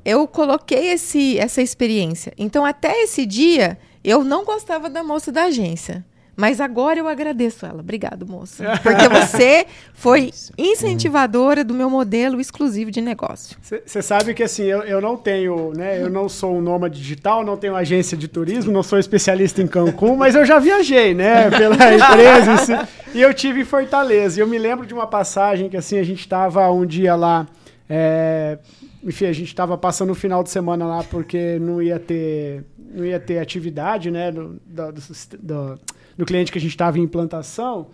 eu 0.05 0.27
coloquei 0.27 0.93
esse, 0.93 1.39
essa 1.39 1.61
experiência. 1.61 2.33
Então, 2.39 2.65
até 2.65 3.03
esse 3.03 3.27
dia, 3.27 3.79
eu 4.05 4.25
não 4.25 4.45
gostava 4.45 4.89
da 4.89 5.03
moça 5.03 5.31
da 5.31 5.45
agência. 5.45 6.05
Mas 6.41 6.59
agora 6.59 6.99
eu 6.99 7.07
agradeço 7.07 7.67
ela. 7.67 7.81
Obrigado, 7.81 8.27
moça. 8.27 8.65
Porque 8.83 9.09
você 9.11 9.67
foi 9.93 10.33
incentivadora 10.57 11.63
do 11.63 11.75
meu 11.75 11.91
modelo 11.91 12.41
exclusivo 12.41 12.91
de 12.91 13.03
negócio. 13.03 13.59
Você 13.61 14.01
sabe 14.01 14.33
que 14.33 14.43
assim, 14.43 14.63
eu, 14.63 14.81
eu 14.85 15.03
não 15.03 15.19
tenho, 15.19 15.75
né? 15.77 16.01
Eu 16.01 16.09
não 16.09 16.31
sou 16.31 16.57
um 16.57 16.63
nômade 16.63 16.99
digital, 16.99 17.45
não 17.45 17.59
tenho 17.59 17.77
agência 17.77 18.17
de 18.17 18.27
turismo, 18.27 18.73
não 18.73 18.83
sou 18.83 18.99
especialista 18.99 19.61
em 19.61 19.67
Cancún, 19.67 20.17
mas 20.17 20.35
eu 20.35 20.47
já 20.47 20.59
viajei, 20.59 21.13
né? 21.13 21.51
Pela 21.53 21.75
empresa. 21.75 22.89
E 23.13 23.21
eu 23.21 23.35
tive 23.35 23.61
em 23.61 23.65
Fortaleza. 23.65 24.41
E 24.41 24.43
eu 24.43 24.47
me 24.47 24.57
lembro 24.57 24.87
de 24.87 24.95
uma 24.95 25.07
passagem 25.07 25.69
que 25.69 25.77
assim, 25.77 25.99
a 25.99 26.03
gente 26.03 26.21
estava 26.21 26.71
um 26.71 26.87
dia 26.87 27.15
lá. 27.15 27.47
É, 27.93 28.57
enfim, 29.03 29.27
a 29.27 29.33
gente 29.33 29.49
estava 29.49 29.77
passando 29.77 30.11
o 30.11 30.15
final 30.15 30.45
de 30.45 30.51
semana 30.51 30.87
lá 30.87 31.03
porque 31.03 31.59
não 31.59 31.83
ia 31.83 31.99
ter, 31.99 32.65
não 32.79 33.05
ia 33.05 33.19
ter 33.19 33.41
atividade, 33.41 34.13
né? 34.13 34.31
Do, 34.31 34.61
do, 34.65 34.93
do, 35.41 35.81
do 36.17 36.25
cliente 36.25 36.53
que 36.53 36.59
a 36.59 36.61
gente 36.61 36.71
estava 36.71 37.01
em 37.01 37.03
implantação. 37.03 37.89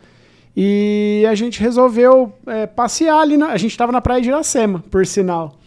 E 0.54 1.24
a 1.28 1.34
gente 1.34 1.60
resolveu 1.60 2.34
é, 2.46 2.66
passear 2.66 3.20
ali. 3.20 3.38
Na, 3.38 3.48
a 3.48 3.56
gente 3.56 3.70
estava 3.70 3.90
na 3.90 4.02
praia 4.02 4.20
de 4.20 4.28
Iracema, 4.28 4.84
por 4.90 5.06
sinal. 5.06 5.58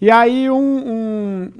E 0.00 0.10
aí 0.10 0.50
um, 0.50 1.52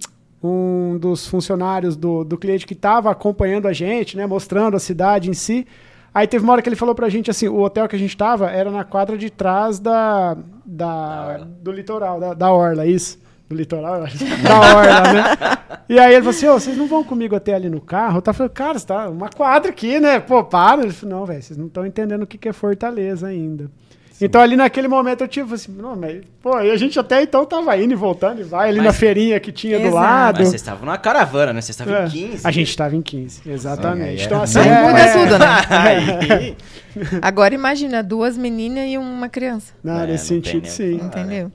um, 0.42 0.48
um 0.48 0.98
dos 0.98 1.28
funcionários 1.28 1.96
do, 1.96 2.24
do 2.24 2.36
cliente 2.36 2.66
que 2.66 2.74
estava 2.74 3.08
acompanhando 3.08 3.68
a 3.68 3.72
gente, 3.72 4.16
né, 4.16 4.26
mostrando 4.26 4.76
a 4.76 4.80
cidade 4.80 5.30
em 5.30 5.34
si, 5.34 5.66
aí 6.12 6.26
teve 6.26 6.42
uma 6.42 6.52
hora 6.52 6.62
que 6.62 6.68
ele 6.68 6.76
falou 6.76 6.94
pra 6.94 7.08
gente 7.08 7.30
assim, 7.30 7.48
o 7.48 7.60
hotel 7.60 7.88
que 7.88 7.96
a 7.96 7.98
gente 7.98 8.10
estava 8.10 8.50
era 8.50 8.70
na 8.70 8.84
quadra 8.84 9.16
de 9.16 9.30
trás 9.30 9.78
da, 9.78 10.36
da, 10.66 11.38
da 11.38 11.44
do 11.44 11.72
litoral, 11.72 12.20
da, 12.20 12.34
da 12.34 12.52
Orla, 12.52 12.86
isso 12.86 13.18
do 13.48 13.54
litoral, 13.54 14.00
da 14.42 14.76
orla, 14.76 15.12
né? 15.12 15.22
E 15.88 16.00
aí 16.00 16.14
ele 16.14 16.22
falou 16.22 16.30
assim, 16.30 16.48
ô, 16.48 16.54
vocês 16.54 16.76
não 16.76 16.88
vão 16.88 17.04
comigo 17.04 17.36
até 17.36 17.54
ali 17.54 17.70
no 17.70 17.80
carro? 17.80 18.18
Eu 18.18 18.22
tava 18.22 18.36
falando, 18.36 18.52
cara, 18.52 18.76
você 18.76 18.84
tá 18.84 19.08
uma 19.08 19.28
quadra 19.28 19.70
aqui, 19.70 20.00
né? 20.00 20.18
Pô, 20.18 20.42
para. 20.42 20.82
Ele 20.82 20.92
falou, 20.92 21.20
não, 21.20 21.26
velho, 21.26 21.40
vocês 21.40 21.56
não 21.56 21.68
estão 21.68 21.86
entendendo 21.86 22.22
o 22.22 22.26
que, 22.26 22.36
que 22.36 22.48
é 22.48 22.52
Fortaleza 22.52 23.28
ainda. 23.28 23.70
Sim. 24.16 24.24
Então 24.24 24.40
ali 24.40 24.56
naquele 24.56 24.88
momento 24.88 25.20
eu 25.20 25.28
tive 25.28 25.54
assim, 25.54 25.70
não, 25.72 25.94
mas, 25.94 26.22
pô, 26.42 26.58
e 26.60 26.70
a 26.70 26.76
gente 26.78 26.98
até 26.98 27.22
então 27.22 27.44
tava 27.44 27.76
indo 27.76 27.92
e 27.92 27.94
voltando 27.94 28.40
e 28.40 28.44
vai 28.44 28.70
ali 28.70 28.78
mas, 28.78 28.86
na 28.86 28.92
feirinha 28.94 29.38
que 29.38 29.52
tinha 29.52 29.76
exato. 29.76 29.90
do 29.90 29.94
lado. 29.94 30.38
Mas 30.38 30.48
vocês 30.48 30.62
estavam 30.62 30.86
numa 30.86 30.96
caravana, 30.96 31.52
né? 31.52 31.60
Vocês 31.60 31.78
estavam 31.78 31.94
é, 31.94 32.06
em 32.06 32.10
15. 32.10 32.46
A 32.46 32.50
gente 32.50 32.70
estava 32.70 32.96
em 32.96 33.02
15, 33.02 33.42
exatamente. 33.46 34.20
É, 34.20 34.22
é. 34.22 34.24
Então 34.24 34.42
assim, 34.42 34.58
Não 34.58 34.64
é, 34.64 34.82
muda 34.86 34.98
é, 35.00 35.12
tudo, 35.12 35.38
né? 35.38 36.56
Agora 37.20 37.54
imagina 37.54 38.02
duas 38.02 38.38
meninas 38.38 38.88
e 38.88 38.96
uma 38.96 39.28
criança. 39.28 39.74
Não, 39.84 40.00
é, 40.00 40.06
nesse 40.06 40.28
sentido, 40.28 40.66
sim. 40.66 40.94
Entendeu? 40.94 41.52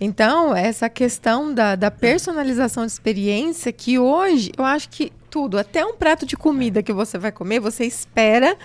Então, 0.00 0.56
essa 0.56 0.88
questão 0.88 1.54
da, 1.54 1.76
da 1.76 1.88
personalização 1.88 2.84
de 2.84 2.90
experiência, 2.90 3.70
que 3.70 3.96
hoje 3.96 4.50
eu 4.58 4.64
acho 4.64 4.88
que 4.88 5.12
tudo, 5.30 5.56
até 5.56 5.86
um 5.86 5.94
prato 5.94 6.26
de 6.26 6.36
comida 6.36 6.82
que 6.82 6.92
você 6.92 7.16
vai 7.16 7.30
comer, 7.30 7.60
você 7.60 7.84
espera 7.84 8.56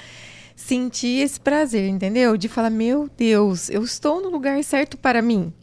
sentir 0.57 1.21
esse 1.21 1.39
prazer, 1.39 1.87
entendeu? 1.87 2.35
De 2.35 2.49
falar, 2.49 2.71
meu 2.71 3.07
Deus, 3.15 3.69
eu 3.69 3.83
estou 3.83 4.19
no 4.19 4.27
lugar 4.27 4.61
certo 4.63 4.97
para 4.97 5.21
mim. 5.21 5.53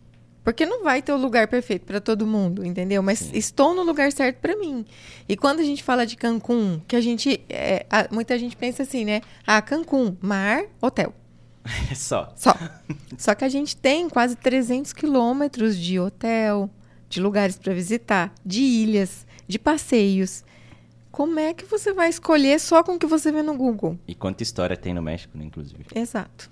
Porque 0.44 0.64
não 0.64 0.84
vai 0.84 1.02
ter 1.02 1.10
o 1.10 1.16
lugar 1.16 1.48
perfeito 1.48 1.84
para 1.84 2.00
todo 2.00 2.26
mundo, 2.26 2.64
entendeu? 2.64 3.02
Mas 3.02 3.18
Sim. 3.18 3.30
estou 3.34 3.74
no 3.74 3.82
lugar 3.82 4.12
certo 4.12 4.36
para 4.36 4.54
mim. 4.56 4.84
E 5.28 5.36
quando 5.36 5.60
a 5.60 5.64
gente 5.64 5.82
fala 5.82 6.06
de 6.06 6.16
Cancún, 6.16 6.80
que 6.86 6.94
a 6.94 7.00
gente. 7.00 7.42
É, 7.48 7.84
a, 7.90 8.06
muita 8.12 8.38
gente 8.38 8.54
pensa 8.54 8.84
assim, 8.84 9.04
né? 9.04 9.22
Ah, 9.46 9.60
Cancún, 9.60 10.16
mar, 10.20 10.64
hotel. 10.80 11.12
Só. 11.96 12.32
Só. 12.36 12.54
Só 13.18 13.34
que 13.34 13.44
a 13.44 13.48
gente 13.48 13.74
tem 13.76 14.08
quase 14.08 14.36
300 14.36 14.92
quilômetros 14.92 15.76
de 15.76 15.98
hotel, 15.98 16.70
de 17.08 17.20
lugares 17.20 17.56
para 17.58 17.72
visitar, 17.72 18.32
de 18.44 18.60
ilhas, 18.60 19.26
de 19.48 19.58
passeios. 19.58 20.44
Como 21.14 21.38
é 21.38 21.54
que 21.54 21.64
você 21.64 21.92
vai 21.92 22.08
escolher 22.08 22.58
só 22.58 22.82
com 22.82 22.96
o 22.96 22.98
que 22.98 23.06
você 23.06 23.30
vê 23.30 23.40
no 23.40 23.56
Google? 23.56 23.96
E 24.04 24.16
quanta 24.16 24.42
história 24.42 24.76
tem 24.76 24.92
no 24.92 25.00
México, 25.00 25.38
né, 25.38 25.44
inclusive. 25.44 25.84
Exato. 25.94 26.50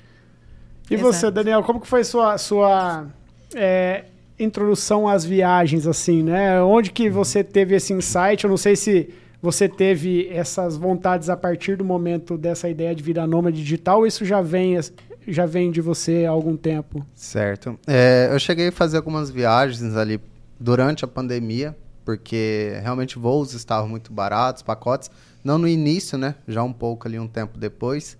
E 0.88 0.94
Exato. 0.94 1.12
você, 1.12 1.30
Daniel, 1.32 1.64
como 1.64 1.80
que 1.80 1.88
foi 1.88 2.04
sua 2.04 2.38
sua 2.38 3.08
é, 3.56 4.04
introdução 4.38 5.08
às 5.08 5.24
viagens, 5.24 5.84
assim, 5.84 6.22
né? 6.22 6.62
Onde 6.62 6.92
que 6.92 7.10
você 7.10 7.42
teve 7.42 7.74
esse 7.74 7.92
insight? 7.92 8.44
Eu 8.44 8.50
não 8.50 8.56
sei 8.56 8.76
se 8.76 9.12
você 9.42 9.68
teve 9.68 10.28
essas 10.28 10.76
vontades 10.76 11.28
a 11.28 11.36
partir 11.36 11.76
do 11.76 11.84
momento 11.84 12.38
dessa 12.38 12.68
ideia 12.68 12.94
de 12.94 13.02
virar 13.02 13.26
nômade 13.26 13.56
digital 13.56 13.98
ou 13.98 14.06
isso 14.06 14.24
já 14.24 14.40
vem, 14.40 14.78
já 15.26 15.44
vem 15.44 15.72
de 15.72 15.80
você 15.80 16.24
há 16.24 16.30
algum 16.30 16.56
tempo? 16.56 17.04
Certo. 17.16 17.76
É, 17.84 18.28
eu 18.30 18.38
cheguei 18.38 18.68
a 18.68 18.72
fazer 18.72 18.98
algumas 18.98 19.28
viagens 19.28 19.96
ali 19.96 20.20
durante 20.60 21.04
a 21.04 21.08
pandemia, 21.08 21.76
porque 22.04 22.78
realmente 22.82 23.18
voos 23.18 23.54
estavam 23.54 23.88
muito 23.88 24.12
baratos, 24.12 24.62
pacotes. 24.62 25.10
Não 25.42 25.58
no 25.58 25.68
início, 25.68 26.16
né? 26.18 26.34
Já 26.46 26.62
um 26.62 26.72
pouco 26.72 27.08
ali, 27.08 27.18
um 27.18 27.28
tempo 27.28 27.58
depois. 27.58 28.16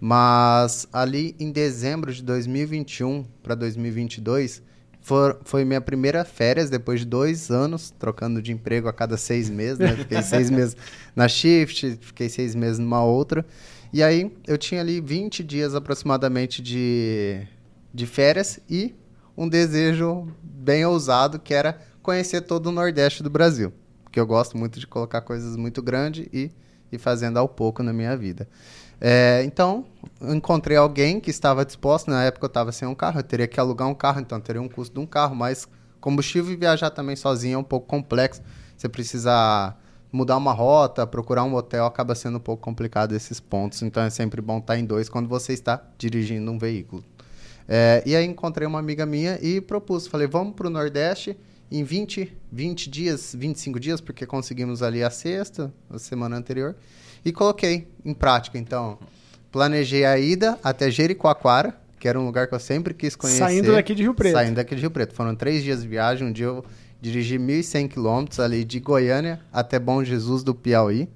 Mas 0.00 0.86
ali 0.92 1.36
em 1.38 1.52
dezembro 1.52 2.12
de 2.12 2.22
2021 2.22 3.24
para 3.42 3.54
2022 3.54 4.62
For, 5.02 5.40
foi 5.44 5.64
minha 5.64 5.80
primeira 5.80 6.24
férias 6.24 6.70
depois 6.70 7.00
de 7.00 7.06
dois 7.06 7.50
anos 7.50 7.90
trocando 7.90 8.40
de 8.40 8.52
emprego 8.52 8.88
a 8.88 8.92
cada 8.92 9.16
seis 9.16 9.50
meses, 9.50 9.78
né? 9.80 9.96
Fiquei 9.96 10.22
seis 10.22 10.48
meses 10.48 10.76
na 11.14 11.26
shift, 11.26 11.98
fiquei 12.00 12.28
seis 12.28 12.54
meses 12.54 12.78
numa 12.78 13.02
outra. 13.02 13.44
E 13.92 14.00
aí 14.00 14.32
eu 14.46 14.56
tinha 14.56 14.80
ali 14.80 15.00
20 15.00 15.42
dias 15.42 15.74
aproximadamente 15.74 16.62
de, 16.62 17.44
de 17.92 18.06
férias 18.06 18.60
e 18.70 18.94
um 19.36 19.48
desejo 19.48 20.28
bem 20.40 20.86
ousado 20.86 21.40
que 21.40 21.52
era 21.52 21.80
conhecer 22.02 22.42
todo 22.42 22.66
o 22.66 22.72
Nordeste 22.72 23.22
do 23.22 23.30
Brasil. 23.30 23.72
Porque 24.02 24.20
eu 24.20 24.26
gosto 24.26 24.58
muito 24.58 24.78
de 24.78 24.86
colocar 24.86 25.22
coisas 25.22 25.56
muito 25.56 25.80
grandes 25.82 26.26
e 26.32 26.50
ir 26.90 26.98
fazendo 26.98 27.38
ao 27.38 27.48
pouco 27.48 27.82
na 27.82 27.92
minha 27.92 28.16
vida. 28.16 28.46
É, 29.00 29.42
então, 29.44 29.84
encontrei 30.20 30.76
alguém 30.76 31.18
que 31.18 31.30
estava 31.30 31.64
disposto, 31.64 32.10
na 32.10 32.22
época 32.22 32.44
eu 32.44 32.48
estava 32.48 32.70
sem 32.70 32.86
um 32.86 32.94
carro, 32.94 33.18
eu 33.18 33.22
teria 33.24 33.48
que 33.48 33.58
alugar 33.58 33.88
um 33.88 33.94
carro, 33.94 34.20
então 34.20 34.40
teria 34.40 34.60
um 34.60 34.68
custo 34.68 34.94
de 34.94 35.00
um 35.00 35.06
carro, 35.06 35.34
mas 35.34 35.66
combustível 36.00 36.52
e 36.52 36.56
viajar 36.56 36.90
também 36.90 37.16
sozinho 37.16 37.54
é 37.54 37.58
um 37.58 37.64
pouco 37.64 37.86
complexo. 37.86 38.42
Você 38.76 38.88
precisa 38.88 39.74
mudar 40.12 40.36
uma 40.36 40.52
rota, 40.52 41.06
procurar 41.06 41.44
um 41.44 41.54
hotel, 41.54 41.86
acaba 41.86 42.14
sendo 42.14 42.36
um 42.36 42.40
pouco 42.40 42.62
complicado 42.62 43.12
esses 43.12 43.40
pontos. 43.40 43.80
Então 43.82 44.02
é 44.02 44.10
sempre 44.10 44.42
bom 44.42 44.58
estar 44.58 44.78
em 44.78 44.84
dois 44.84 45.08
quando 45.08 45.28
você 45.28 45.52
está 45.52 45.82
dirigindo 45.96 46.50
um 46.50 46.58
veículo. 46.58 47.02
É, 47.66 48.02
e 48.04 48.14
aí 48.14 48.26
encontrei 48.26 48.66
uma 48.66 48.78
amiga 48.78 49.06
minha 49.06 49.38
e 49.40 49.60
propus, 49.60 50.06
falei, 50.06 50.26
vamos 50.26 50.54
para 50.54 50.66
o 50.66 50.70
Nordeste 50.70 51.38
em 51.72 51.82
20, 51.84 52.36
20 52.52 52.90
dias, 52.90 53.34
25 53.36 53.80
dias, 53.80 54.00
porque 54.00 54.26
conseguimos 54.26 54.82
ali 54.82 55.02
a 55.02 55.10
sexta, 55.10 55.72
a 55.88 55.98
semana 55.98 56.36
anterior. 56.36 56.76
E 57.24 57.32
coloquei 57.32 57.88
em 58.04 58.12
prática, 58.12 58.58
então. 58.58 58.98
Planejei 59.50 60.04
a 60.04 60.18
ida 60.18 60.58
até 60.62 60.90
Jericoacoara, 60.90 61.78
que 61.98 62.08
era 62.08 62.18
um 62.18 62.26
lugar 62.26 62.46
que 62.46 62.54
eu 62.54 62.60
sempre 62.60 62.92
quis 62.92 63.16
conhecer. 63.16 63.38
Saindo 63.38 63.72
daqui 63.72 63.94
de 63.94 64.02
Rio 64.02 64.14
Preto. 64.14 64.32
Saindo 64.32 64.56
daqui 64.56 64.74
de 64.74 64.80
Rio 64.80 64.90
Preto. 64.90 65.14
Foram 65.14 65.34
três 65.34 65.62
dias 65.62 65.82
de 65.82 65.88
viagem. 65.88 66.28
Um 66.28 66.32
dia 66.32 66.46
eu 66.46 66.64
dirigi 67.00 67.38
1.100 67.38 67.88
quilômetros 67.88 68.40
ali 68.40 68.64
de 68.64 68.80
Goiânia 68.80 69.40
até 69.52 69.78
Bom 69.78 70.02
Jesus 70.04 70.42
do 70.42 70.54
Piauí. 70.54 71.08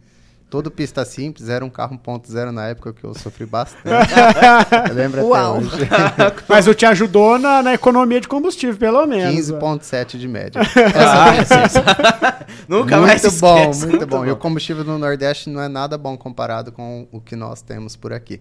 Todo 0.48 0.70
pista 0.70 1.04
simples, 1.04 1.48
era 1.48 1.64
um 1.64 1.68
carro 1.68 1.98
1.0 1.98 2.52
na 2.52 2.68
época 2.68 2.92
que 2.92 3.02
eu 3.02 3.12
sofri 3.14 3.44
bastante. 3.44 3.84
eu 4.88 4.94
lembro 4.94 5.26
Uau. 5.26 5.56
até 5.56 5.66
hoje. 5.66 5.88
Mas 6.48 6.68
o 6.68 6.74
te 6.74 6.86
ajudou 6.86 7.36
na, 7.36 7.64
na, 7.64 7.74
economia 7.74 8.20
de 8.20 8.28
combustível, 8.28 8.76
pelo 8.76 9.04
menos. 9.06 9.34
15.7 9.34 10.16
de 10.16 10.28
média. 10.28 10.60
Ah, 10.94 12.44
Nunca 12.68 12.96
muito 12.96 13.08
mais 13.08 13.22
Muito 13.22 13.40
bom, 13.40 13.64
muito, 13.64 13.86
muito 13.88 14.06
bom. 14.06 14.18
bom. 14.18 14.26
E 14.26 14.30
o 14.30 14.36
combustível 14.36 14.84
no 14.84 14.98
Nordeste 14.98 15.50
não 15.50 15.60
é 15.60 15.68
nada 15.68 15.98
bom 15.98 16.16
comparado 16.16 16.70
com 16.70 17.08
o 17.10 17.20
que 17.20 17.34
nós 17.34 17.60
temos 17.60 17.96
por 17.96 18.12
aqui. 18.12 18.40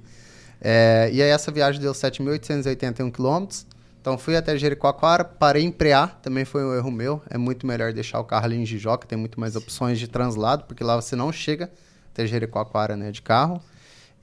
É, 0.62 1.10
e 1.12 1.22
aí 1.22 1.30
essa 1.30 1.52
viagem 1.52 1.82
deu 1.82 1.92
7.881 1.92 3.12
quilômetros. 3.12 3.66
Então 4.00 4.16
fui 4.16 4.36
até 4.36 4.56
Jericoacoara, 4.56 5.24
parei 5.24 5.64
em 5.64 5.72
Preá, 5.72 6.06
também 6.08 6.46
foi 6.46 6.64
um 6.64 6.76
erro 6.76 6.92
meu. 6.92 7.20
É 7.28 7.38
muito 7.38 7.66
melhor 7.66 7.92
deixar 7.92 8.20
o 8.20 8.24
carro 8.24 8.46
ali 8.46 8.58
em 8.58 8.66
Jijoca, 8.66 9.08
tem 9.08 9.18
muito 9.18 9.40
mais 9.40 9.56
opções 9.56 9.98
de 9.98 10.08
translado, 10.08 10.66
porque 10.66 10.84
lá 10.84 10.96
você 10.96 11.16
não 11.16 11.32
chega 11.32 11.72
até 12.16 12.26
Jericoacoara, 12.26 12.96
né, 12.96 13.12
de 13.12 13.22
carro. 13.22 13.62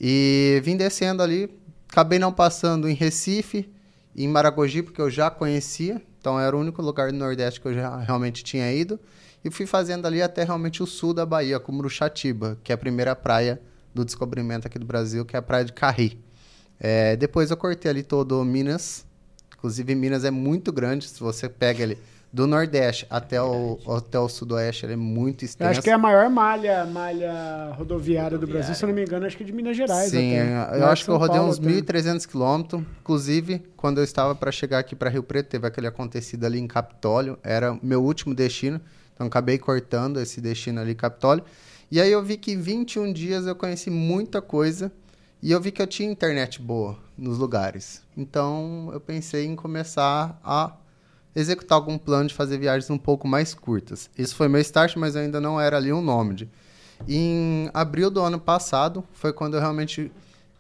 E 0.01 0.61
vim 0.65 0.77
descendo 0.77 1.23
ali, 1.23 1.55
acabei 1.89 2.19
não 2.19 2.33
passando 2.33 2.89
em 2.89 2.95
Recife, 2.95 3.71
em 4.17 4.27
Maragogi, 4.27 4.83
porque 4.83 5.01
eu 5.01 5.11
já 5.11 5.31
conhecia, 5.31 6.03
então 6.19 6.41
era 6.41 6.57
o 6.57 6.61
único 6.61 6.81
lugar 6.81 7.13
do 7.13 7.19
Nordeste 7.19 7.61
que 7.61 7.69
eu 7.69 7.75
já 7.75 7.99
realmente 7.99 8.43
tinha 8.43 8.73
ido. 8.73 8.99
E 9.45 9.51
fui 9.51 9.67
fazendo 9.67 10.07
ali 10.07 10.23
até 10.23 10.45
realmente 10.45 10.83
o 10.83 10.87
sul 10.87 11.13
da 11.13 11.27
Bahia, 11.27 11.61
como 11.61 11.77
Muruxatiba, 11.77 12.59
que 12.65 12.73
é 12.73 12.75
a 12.75 12.79
primeira 12.79 13.15
praia 13.15 13.61
do 13.95 14.05
descobrimento 14.05 14.67
aqui 14.67 14.79
do 14.79 14.87
Brasil, 14.87 15.25
que 15.25 15.37
é 15.37 15.39
a 15.39 15.43
praia 15.43 15.65
de 15.65 15.73
Carri. 15.73 16.19
É, 16.81 17.17
depois 17.17 17.51
eu 17.51 17.57
cortei 17.57 17.91
ali 17.91 18.03
todo 18.03 18.43
Minas, 18.45 19.05
inclusive 19.57 19.95
Minas 19.95 20.25
é 20.25 20.31
muito 20.31 20.73
grande, 20.73 21.09
se 21.09 21.21
você 21.21 21.49
pega 21.49 21.85
ali 21.85 21.99
do 22.33 22.47
Nordeste 22.47 23.07
até 23.11 23.43
o, 23.43 23.79
até 23.87 24.19
o 24.19 24.27
Sudoeste 24.27 24.87
ele 24.87 24.95
é 24.95 24.97
muito 24.97 25.45
Eu 25.45 25.47
extenso. 25.47 25.71
acho 25.71 25.83
que 25.83 25.91
é 25.91 25.93
a 25.93 25.99
maior 25.99 26.31
malha, 26.31 26.87
malha 26.87 27.73
rodoviária 27.77 28.39
do 28.39 28.47
Brasil, 28.47 28.75
se 28.75 28.83
eu 28.83 28.87
não 28.87 28.95
me 28.95 29.03
engano, 29.03 29.27
acho 29.27 29.37
que 29.37 29.43
é 29.43 29.47
de 29.47 29.53
Minas 29.53 29.77
Gerais. 29.77 30.11
Sim, 30.11 30.39
até. 30.39 30.53
eu 30.77 30.81
Maior 30.81 30.93
acho 30.93 31.05
que 31.05 31.11
eu 31.11 31.19
rodei 31.19 31.37
Paulo 31.37 31.51
uns 31.53 31.59
até. 31.59 31.69
1.300 31.69 32.27
quilômetros. 32.27 32.83
Inclusive, 33.01 33.63
quando 33.77 33.99
eu 33.99 34.05
estava 34.05 34.35
para 34.35 34.51
chegar 34.51 34.79
aqui 34.79 34.97
para 34.97 35.11
Rio 35.11 35.23
Preto, 35.23 35.49
teve 35.49 35.67
aquele 35.67 35.87
acontecido 35.87 36.45
ali 36.47 36.59
em 36.59 36.67
Capitólio. 36.67 37.39
Era 37.43 37.79
meu 37.83 38.03
último 38.03 38.35
destino. 38.35 38.81
Então, 39.13 39.27
acabei 39.27 39.59
cortando 39.59 40.19
esse 40.19 40.41
destino 40.41 40.81
ali, 40.81 40.95
Capitólio. 40.95 41.45
E 41.91 42.01
aí 42.01 42.11
eu 42.11 42.23
vi 42.23 42.39
que 42.39 42.53
em 42.53 42.59
21 42.59 43.13
dias 43.13 43.47
eu 43.47 43.55
conheci 43.55 43.91
muita 43.91 44.41
coisa. 44.41 44.91
E 45.43 45.51
eu 45.51 45.61
vi 45.61 45.71
que 45.71 45.83
eu 45.83 45.87
tinha 45.87 46.11
internet 46.11 46.63
boa 46.63 46.97
nos 47.19 47.37
lugares. 47.37 48.01
Então, 48.17 48.89
eu 48.93 49.01
pensei 49.01 49.45
em 49.45 49.55
começar 49.57 50.41
a 50.43 50.73
executar 51.35 51.77
algum 51.77 51.99
plano 51.99 52.29
de 52.29 52.35
fazer 52.35 52.59
viagens 52.59 52.91
um 52.91 52.99
pouco 52.99 53.27
mais 53.27 53.55
curtas. 53.55 54.11
Isso 54.17 54.35
foi 54.35 54.49
meu 54.49 54.61
start, 54.61 54.97
mas 54.97 55.15
eu 55.15 55.23
ainda 55.23 55.41
não 55.41 55.61
era 55.61 55.77
ali 55.77 55.93
um 55.93 56.03
nômade. 56.03 56.49
Em 57.09 57.71
abril 57.75 58.11
do 58.11 58.21
ano 58.21 58.39
passado 58.39 59.05
foi 59.13 59.33
quando 59.33 59.55
eu 59.55 59.61
realmente 59.61 60.13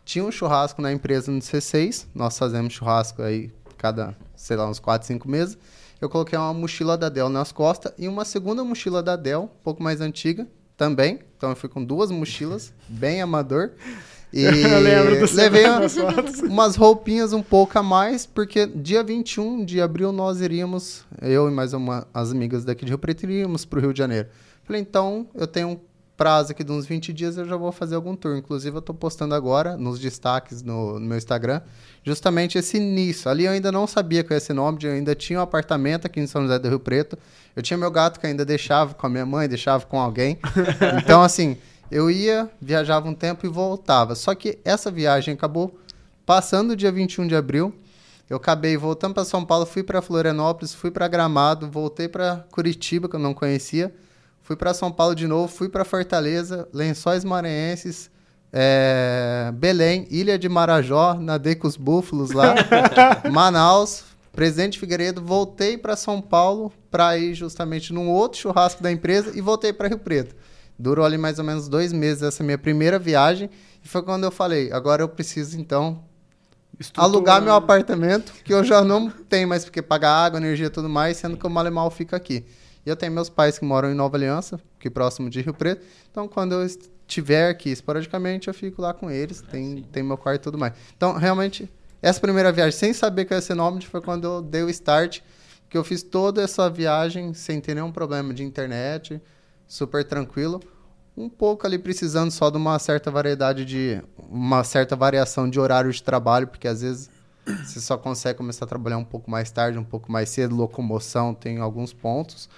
tinha 0.04 0.24
um 0.24 0.32
churrasco 0.32 0.82
na 0.82 0.92
empresa 0.92 1.30
no 1.30 1.38
C6. 1.38 2.06
Nós 2.14 2.36
fazemos 2.36 2.72
churrasco 2.72 3.22
aí 3.22 3.50
cada, 3.76 4.16
sei 4.36 4.56
lá, 4.56 4.68
uns 4.68 4.78
4, 4.78 5.06
5 5.06 5.28
meses. 5.28 5.58
Eu 6.00 6.08
coloquei 6.08 6.36
uma 6.36 6.52
mochila 6.52 6.98
da 6.98 7.08
Dell 7.08 7.28
nas 7.28 7.52
costas 7.52 7.92
e 7.96 8.08
uma 8.08 8.24
segunda 8.24 8.64
mochila 8.64 9.02
da 9.02 9.14
Dell, 9.14 9.44
um 9.44 9.62
pouco 9.62 9.82
mais 9.82 10.00
antiga, 10.00 10.48
também. 10.76 11.20
Então 11.36 11.50
eu 11.50 11.56
fui 11.56 11.68
com 11.68 11.84
duas 11.84 12.10
mochilas, 12.10 12.72
bem 12.88 13.22
amador. 13.22 13.70
E 14.32 14.44
Eu 14.44 14.80
lembro 14.80 15.26
do 15.26 15.34
levei 15.34 15.64
umas 16.48 16.76
roupinhas 16.76 17.32
um 17.32 17.42
pouco 17.42 17.78
a 17.78 17.82
mais, 17.82 18.24
porque 18.24 18.66
dia 18.66 19.02
21 19.02 19.64
de 19.64 19.80
abril 19.80 20.12
nós 20.12 20.40
iríamos, 20.40 21.04
eu 21.20 21.48
e 21.48 21.52
mais 21.52 21.72
uma, 21.72 22.06
as 22.14 22.32
amigas 22.32 22.64
daqui 22.64 22.84
de 22.84 22.90
Rio 22.90 22.98
Preto, 22.98 23.24
iríamos 23.24 23.64
para 23.64 23.78
o 23.78 23.82
Rio 23.82 23.92
de 23.92 23.98
Janeiro. 23.98 24.28
Falei, 24.64 24.80
então 24.80 25.26
eu 25.34 25.46
tenho 25.46 25.68
um 25.68 25.80
prazo 26.16 26.52
aqui 26.52 26.62
de 26.62 26.70
uns 26.70 26.86
20 26.86 27.12
dias, 27.12 27.36
eu 27.36 27.44
já 27.44 27.56
vou 27.56 27.72
fazer 27.72 27.96
algum 27.96 28.14
tour. 28.14 28.36
Inclusive 28.36 28.76
eu 28.76 28.78
estou 28.78 28.94
postando 28.94 29.34
agora 29.34 29.76
nos 29.76 29.98
destaques 29.98 30.62
no, 30.62 31.00
no 31.00 31.06
meu 31.06 31.18
Instagram, 31.18 31.60
justamente 32.04 32.56
esse 32.56 32.76
início. 32.76 33.30
Ali 33.30 33.44
eu 33.44 33.52
ainda 33.52 33.72
não 33.72 33.86
sabia 33.86 34.22
que 34.22 34.38
ser 34.38 34.52
nome, 34.52 34.78
eu 34.82 34.92
ainda 34.92 35.14
tinha 35.14 35.38
um 35.38 35.42
apartamento 35.42 36.06
aqui 36.06 36.20
em 36.20 36.26
São 36.26 36.42
José 36.42 36.58
do 36.58 36.68
Rio 36.68 36.80
Preto. 36.80 37.18
Eu 37.56 37.62
tinha 37.62 37.76
meu 37.76 37.90
gato 37.90 38.20
que 38.20 38.26
ainda 38.26 38.44
deixava 38.44 38.94
com 38.94 39.06
a 39.06 39.10
minha 39.10 39.26
mãe, 39.26 39.48
deixava 39.48 39.84
com 39.84 40.00
alguém. 40.00 40.38
Então, 41.02 41.22
assim, 41.22 41.56
eu 41.92 42.10
ia, 42.10 42.50
viajava 42.60 43.06
um 43.06 43.14
tempo 43.14 43.44
e 43.44 43.48
voltava. 43.48 44.14
Só 44.14 44.34
que 44.34 44.58
essa 44.64 44.90
viagem 44.90 45.34
acabou 45.34 45.78
passando 46.24 46.70
o 46.70 46.76
dia 46.76 46.90
21 46.90 47.26
de 47.26 47.36
abril. 47.36 47.74
Eu 48.30 48.38
acabei 48.38 48.76
voltando 48.78 49.12
para 49.12 49.26
São 49.26 49.44
Paulo, 49.44 49.66
fui 49.66 49.82
para 49.82 50.00
Florianópolis, 50.00 50.72
fui 50.72 50.90
para 50.90 51.06
Gramado, 51.06 51.70
voltei 51.70 52.08
para 52.08 52.46
Curitiba, 52.50 53.08
que 53.08 53.16
eu 53.16 53.20
não 53.20 53.34
conhecia. 53.34 53.94
Fui 54.42 54.56
para 54.56 54.72
São 54.72 54.90
Paulo 54.90 55.14
de 55.14 55.26
novo, 55.26 55.52
fui 55.52 55.68
para 55.68 55.84
Fortaleza, 55.84 56.66
Lençóis 56.72 57.24
Maranhenses, 57.24 58.10
é, 58.50 59.52
Belém, 59.54 60.06
Ilha 60.10 60.38
de 60.38 60.48
Marajó, 60.48 61.14
nadei 61.14 61.54
com 61.54 61.68
os 61.68 61.76
búfalos 61.76 62.32
lá, 62.32 62.54
Manaus, 63.30 64.04
Presidente 64.32 64.78
Figueiredo, 64.78 65.22
voltei 65.22 65.76
para 65.76 65.94
São 65.94 66.20
Paulo 66.20 66.72
para 66.90 67.16
ir 67.18 67.34
justamente 67.34 67.92
num 67.92 68.08
outro 68.08 68.40
churrasco 68.40 68.82
da 68.82 68.90
empresa 68.90 69.30
e 69.34 69.40
voltei 69.40 69.72
para 69.72 69.88
Rio 69.88 69.98
Preto. 69.98 70.34
Durou 70.82 71.04
ali 71.04 71.16
mais 71.16 71.38
ou 71.38 71.44
menos 71.44 71.68
dois 71.68 71.92
meses 71.92 72.24
essa 72.24 72.42
minha 72.42 72.58
primeira 72.58 72.98
viagem 72.98 73.48
e 73.84 73.88
foi 73.88 74.02
quando 74.02 74.24
eu 74.24 74.32
falei, 74.32 74.72
agora 74.72 75.00
eu 75.00 75.08
preciso 75.08 75.58
então 75.60 76.04
alugar 76.96 77.40
meu 77.40 77.54
apartamento, 77.54 78.32
que 78.44 78.52
eu 78.52 78.64
já 78.64 78.82
não 78.82 79.08
tenho 79.08 79.46
mais 79.46 79.64
porque 79.64 79.80
pagar 79.80 80.10
água, 80.10 80.40
energia 80.40 80.66
e 80.66 80.70
tudo 80.70 80.88
mais, 80.88 81.16
sendo 81.18 81.36
que 81.36 81.46
o 81.46 81.50
Malemal 81.50 81.88
fica 81.88 82.16
aqui. 82.16 82.44
E 82.84 82.90
eu 82.90 82.96
tenho 82.96 83.12
meus 83.12 83.28
pais 83.28 83.60
que 83.60 83.64
moram 83.64 83.92
em 83.92 83.94
Nova 83.94 84.16
Aliança, 84.16 84.58
que 84.80 84.88
é 84.88 84.90
próximo 84.90 85.30
de 85.30 85.40
Rio 85.40 85.54
Preto. 85.54 85.84
Então, 86.10 86.26
quando 86.26 86.52
eu 86.52 86.66
estiver 86.66 87.48
aqui 87.48 87.70
esporadicamente, 87.70 88.48
eu 88.48 88.54
fico 88.54 88.82
lá 88.82 88.92
com 88.92 89.08
eles, 89.08 89.40
tem, 89.40 89.84
tem 89.92 90.02
meu 90.02 90.18
quarto 90.18 90.40
e 90.40 90.42
tudo 90.42 90.58
mais. 90.58 90.72
Então, 90.96 91.12
realmente, 91.12 91.70
essa 92.00 92.20
primeira 92.20 92.50
viagem, 92.50 92.76
sem 92.76 92.92
saber 92.92 93.24
que 93.24 93.32
eu 93.32 93.36
ia 93.36 93.42
ser 93.42 93.54
nômade, 93.54 93.86
foi 93.86 94.00
quando 94.00 94.24
eu 94.24 94.42
dei 94.42 94.64
o 94.64 94.70
start, 94.70 95.20
que 95.68 95.78
eu 95.78 95.84
fiz 95.84 96.02
toda 96.02 96.42
essa 96.42 96.68
viagem 96.68 97.32
sem 97.34 97.60
ter 97.60 97.74
nenhum 97.74 97.92
problema 97.92 98.34
de 98.34 98.42
internet, 98.42 99.22
super 99.68 100.02
tranquilo. 100.04 100.60
Um 101.16 101.28
pouco 101.28 101.66
ali 101.66 101.78
precisando 101.78 102.30
só 102.30 102.48
de 102.48 102.56
uma 102.56 102.78
certa 102.78 103.10
variedade 103.10 103.64
de. 103.64 104.02
uma 104.30 104.64
certa 104.64 104.96
variação 104.96 105.48
de 105.48 105.60
horário 105.60 105.92
de 105.92 106.02
trabalho, 106.02 106.46
porque 106.48 106.66
às 106.66 106.80
vezes 106.80 107.10
você 107.64 107.80
só 107.80 107.98
consegue 107.98 108.38
começar 108.38 108.64
a 108.64 108.68
trabalhar 108.68 108.98
um 108.98 109.04
pouco 109.04 109.30
mais 109.30 109.50
tarde, 109.50 109.78
um 109.78 109.84
pouco 109.84 110.10
mais 110.10 110.30
cedo, 110.30 110.54
locomoção 110.54 111.34
tem 111.34 111.58
alguns 111.58 111.92
pontos. 111.92 112.48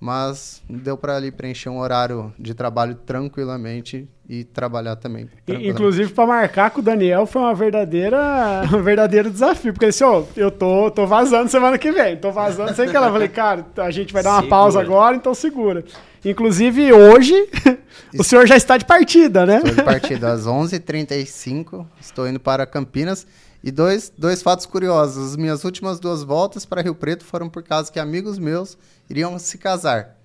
Mas 0.00 0.62
deu 0.68 0.96
para 0.96 1.16
ali 1.16 1.32
preencher 1.32 1.68
um 1.68 1.78
horário 1.78 2.32
de 2.38 2.54
trabalho 2.54 2.94
tranquilamente 2.94 4.08
e 4.28 4.44
trabalhar 4.44 4.94
também. 4.94 5.28
Inclusive, 5.48 6.12
para 6.12 6.26
marcar 6.26 6.70
com 6.70 6.80
o 6.80 6.82
Daniel 6.82 7.26
foi 7.26 7.42
uma 7.42 7.54
verdadeira, 7.54 8.62
um 8.72 8.82
verdadeiro 8.82 9.28
desafio. 9.28 9.72
Porque 9.72 9.86
ele 9.86 9.90
disse, 9.90 10.04
ô, 10.04 10.24
eu 10.36 10.52
tô, 10.52 10.88
tô 10.92 11.04
vazando 11.04 11.48
semana 11.50 11.76
que 11.78 11.90
vem. 11.90 12.16
Tô 12.16 12.30
vazando 12.30 12.74
sem 12.76 12.88
que 12.88 12.96
ela. 12.96 13.08
Eu 13.08 13.12
falei, 13.12 13.28
cara, 13.28 13.66
a 13.78 13.90
gente 13.90 14.12
vai 14.12 14.22
dar 14.22 14.30
uma 14.30 14.42
Segura. 14.42 14.50
pausa 14.50 14.80
agora, 14.80 15.16
então 15.16 15.34
segura. 15.34 15.84
Inclusive, 16.24 16.92
hoje, 16.92 17.34
o 18.16 18.22
senhor 18.22 18.46
já 18.46 18.56
está 18.56 18.76
de 18.76 18.84
partida, 18.84 19.44
né? 19.44 19.56
Estou 19.56 19.74
de 19.74 19.82
partida 19.82 20.32
às 20.32 20.46
11h35, 20.46 21.86
estou 22.00 22.28
indo 22.28 22.38
para 22.38 22.64
Campinas. 22.66 23.26
E 23.64 23.72
dois, 23.72 24.12
dois 24.16 24.40
fatos 24.40 24.66
curiosos. 24.66 25.32
As 25.32 25.36
minhas 25.36 25.64
últimas 25.64 25.98
duas 25.98 26.22
voltas 26.22 26.64
para 26.64 26.80
Rio 26.80 26.94
Preto 26.94 27.24
foram 27.24 27.48
por 27.48 27.62
causa 27.64 27.90
que 27.90 27.98
amigos 27.98 28.38
meus 28.38 28.78
iriam 29.10 29.38
se 29.38 29.58
casar. 29.58 30.16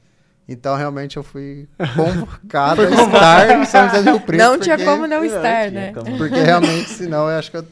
Então, 0.47 0.75
realmente, 0.75 1.15
eu 1.17 1.23
fui 1.23 1.67
convocado 1.95 2.81
a 2.81 2.89
estar 2.89 3.59
em 3.61 3.65
São 3.65 3.87
José 3.89 4.03
do 4.03 4.11
Rio 4.11 4.19
Preto. 4.21 4.39
não 4.41 4.59
tinha 4.59 4.75
porque- 4.77 4.91
como 4.91 5.07
não 5.07 5.23
É, 5.23 5.27
estar, 5.27 5.69
tinha 5.69 5.71
né? 5.71 5.93
como. 5.93 6.17
Porque 6.17 6.39
realmente, 6.39 6.89
senão, 6.89 7.29
eu 7.29 7.39
acho 7.39 7.49
que 7.49 7.57
eu 7.57 7.65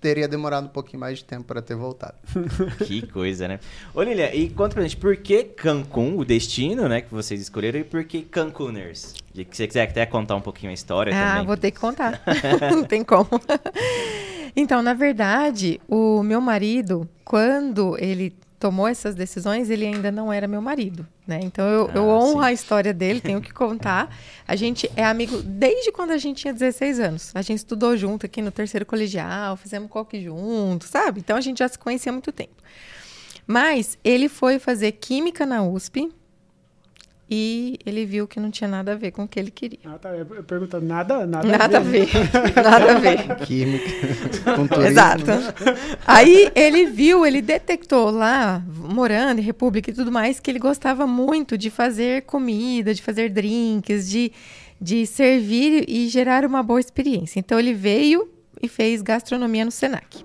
teria 0.00 0.26
demorado 0.28 0.64
um 0.66 0.68
pouquinho 0.68 1.00
mais 1.00 1.18
de 1.18 1.24
tempo 1.24 1.44
para 1.44 1.62
ter 1.62 1.74
voltado. 1.76 2.14
Que 2.84 3.06
coisa, 3.06 3.46
né? 3.48 3.60
Ô, 3.94 4.02
Lilia, 4.02 4.34
e 4.34 4.50
conta 4.50 4.74
pra 4.74 4.82
gente, 4.82 4.96
por 4.96 5.16
que 5.16 5.44
Cancún, 5.44 6.16
o 6.18 6.24
destino, 6.24 6.88
né, 6.88 7.00
que 7.00 7.12
vocês 7.14 7.40
escolheram, 7.40 7.78
e 7.80 7.84
por 7.84 8.02
que 8.04 8.22
Cancuners? 8.22 9.14
Se 9.34 9.46
você 9.50 9.66
quiser 9.66 9.88
até 9.88 10.04
contar 10.04 10.34
um 10.36 10.40
pouquinho 10.40 10.70
a 10.70 10.74
história 10.74 11.12
Ah, 11.16 11.30
também. 11.30 11.46
vou 11.46 11.56
ter 11.56 11.70
que 11.70 11.78
contar. 11.80 12.20
Não 12.72 12.82
tem 12.84 13.04
como. 13.04 13.28
Então, 14.54 14.82
na 14.82 14.94
verdade, 14.94 15.80
o 15.88 16.22
meu 16.22 16.40
marido, 16.40 17.08
quando 17.24 17.96
ele 17.98 18.34
tomou 18.58 18.88
essas 18.88 19.14
decisões, 19.14 19.68
ele 19.70 19.86
ainda 19.86 20.10
não 20.10 20.32
era 20.32 20.48
meu 20.48 20.62
marido, 20.62 21.06
né? 21.26 21.40
Então, 21.42 21.66
eu, 21.68 21.90
eu 21.94 22.10
Ah, 22.10 22.14
honro 22.18 22.40
sim. 22.40 22.46
a 22.46 22.52
história 22.52 22.92
dele, 22.94 23.20
tenho 23.20 23.40
que 23.40 23.52
contar. 23.52 24.14
A 24.48 24.56
gente 24.56 24.90
é 24.96 25.04
amigo 25.04 25.42
desde 25.42 25.92
quando 25.92 26.12
a 26.12 26.18
gente 26.18 26.42
tinha 26.42 26.52
16 26.54 27.00
anos. 27.00 27.32
A 27.34 27.42
gente 27.42 27.58
estudou 27.58 27.96
junto 27.96 28.24
aqui 28.26 28.40
no 28.40 28.50
terceiro 28.50 28.86
colegial, 28.86 29.56
fizemos 29.56 29.90
coque 29.90 30.20
junto, 30.22 30.84
sabe? 30.86 31.20
Então, 31.20 31.36
a 31.36 31.40
gente 31.40 31.58
já 31.58 31.68
se 31.68 31.78
conhecia 31.78 32.10
há 32.10 32.14
muito 32.14 32.32
tempo. 32.32 32.54
Mas 33.46 33.96
ele 34.02 34.28
foi 34.28 34.58
fazer 34.58 34.92
química 34.92 35.44
na 35.46 35.62
USP 35.62 36.10
e 37.28 37.78
ele 37.84 38.06
viu 38.06 38.28
que 38.28 38.38
não 38.38 38.52
tinha 38.52 38.68
nada 38.68 38.92
a 38.92 38.94
ver 38.94 39.10
com 39.10 39.24
o 39.24 39.28
que 39.28 39.38
ele 39.40 39.50
queria. 39.50 39.80
Ah, 39.84 39.98
tá. 39.98 40.10
Eu 40.10 40.24
pergunto, 40.44 40.80
nada, 40.80 41.26
nada, 41.26 41.48
Nada 41.48 41.78
a 41.78 41.80
né? 41.80 41.90
ver. 41.90 42.08
Nada 42.54 42.92
a 42.92 42.98
ver. 43.00 43.36
Química, 43.44 43.90
com. 44.54 44.82
Exato. 44.82 45.24
Aí 46.06 46.52
ele 46.54 46.86
viu, 46.86 47.26
ele 47.26 47.42
detectou 47.42 48.10
lá, 48.10 48.62
morando 48.68 49.40
em 49.40 49.42
República 49.42 49.90
e 49.90 49.94
tudo 49.94 50.12
mais, 50.12 50.38
que 50.38 50.50
ele 50.50 50.60
gostava 50.60 51.04
muito 51.04 51.58
de 51.58 51.68
fazer 51.68 52.22
comida, 52.22 52.94
de 52.94 53.02
fazer 53.02 53.28
drinks, 53.30 54.08
de, 54.08 54.30
de 54.80 55.04
servir 55.04 55.84
e 55.88 56.08
gerar 56.08 56.44
uma 56.44 56.62
boa 56.62 56.78
experiência. 56.78 57.40
Então 57.40 57.58
ele 57.58 57.74
veio 57.74 58.30
e 58.62 58.68
fez 58.68 59.02
gastronomia 59.02 59.64
no 59.64 59.72
Senac. 59.72 60.24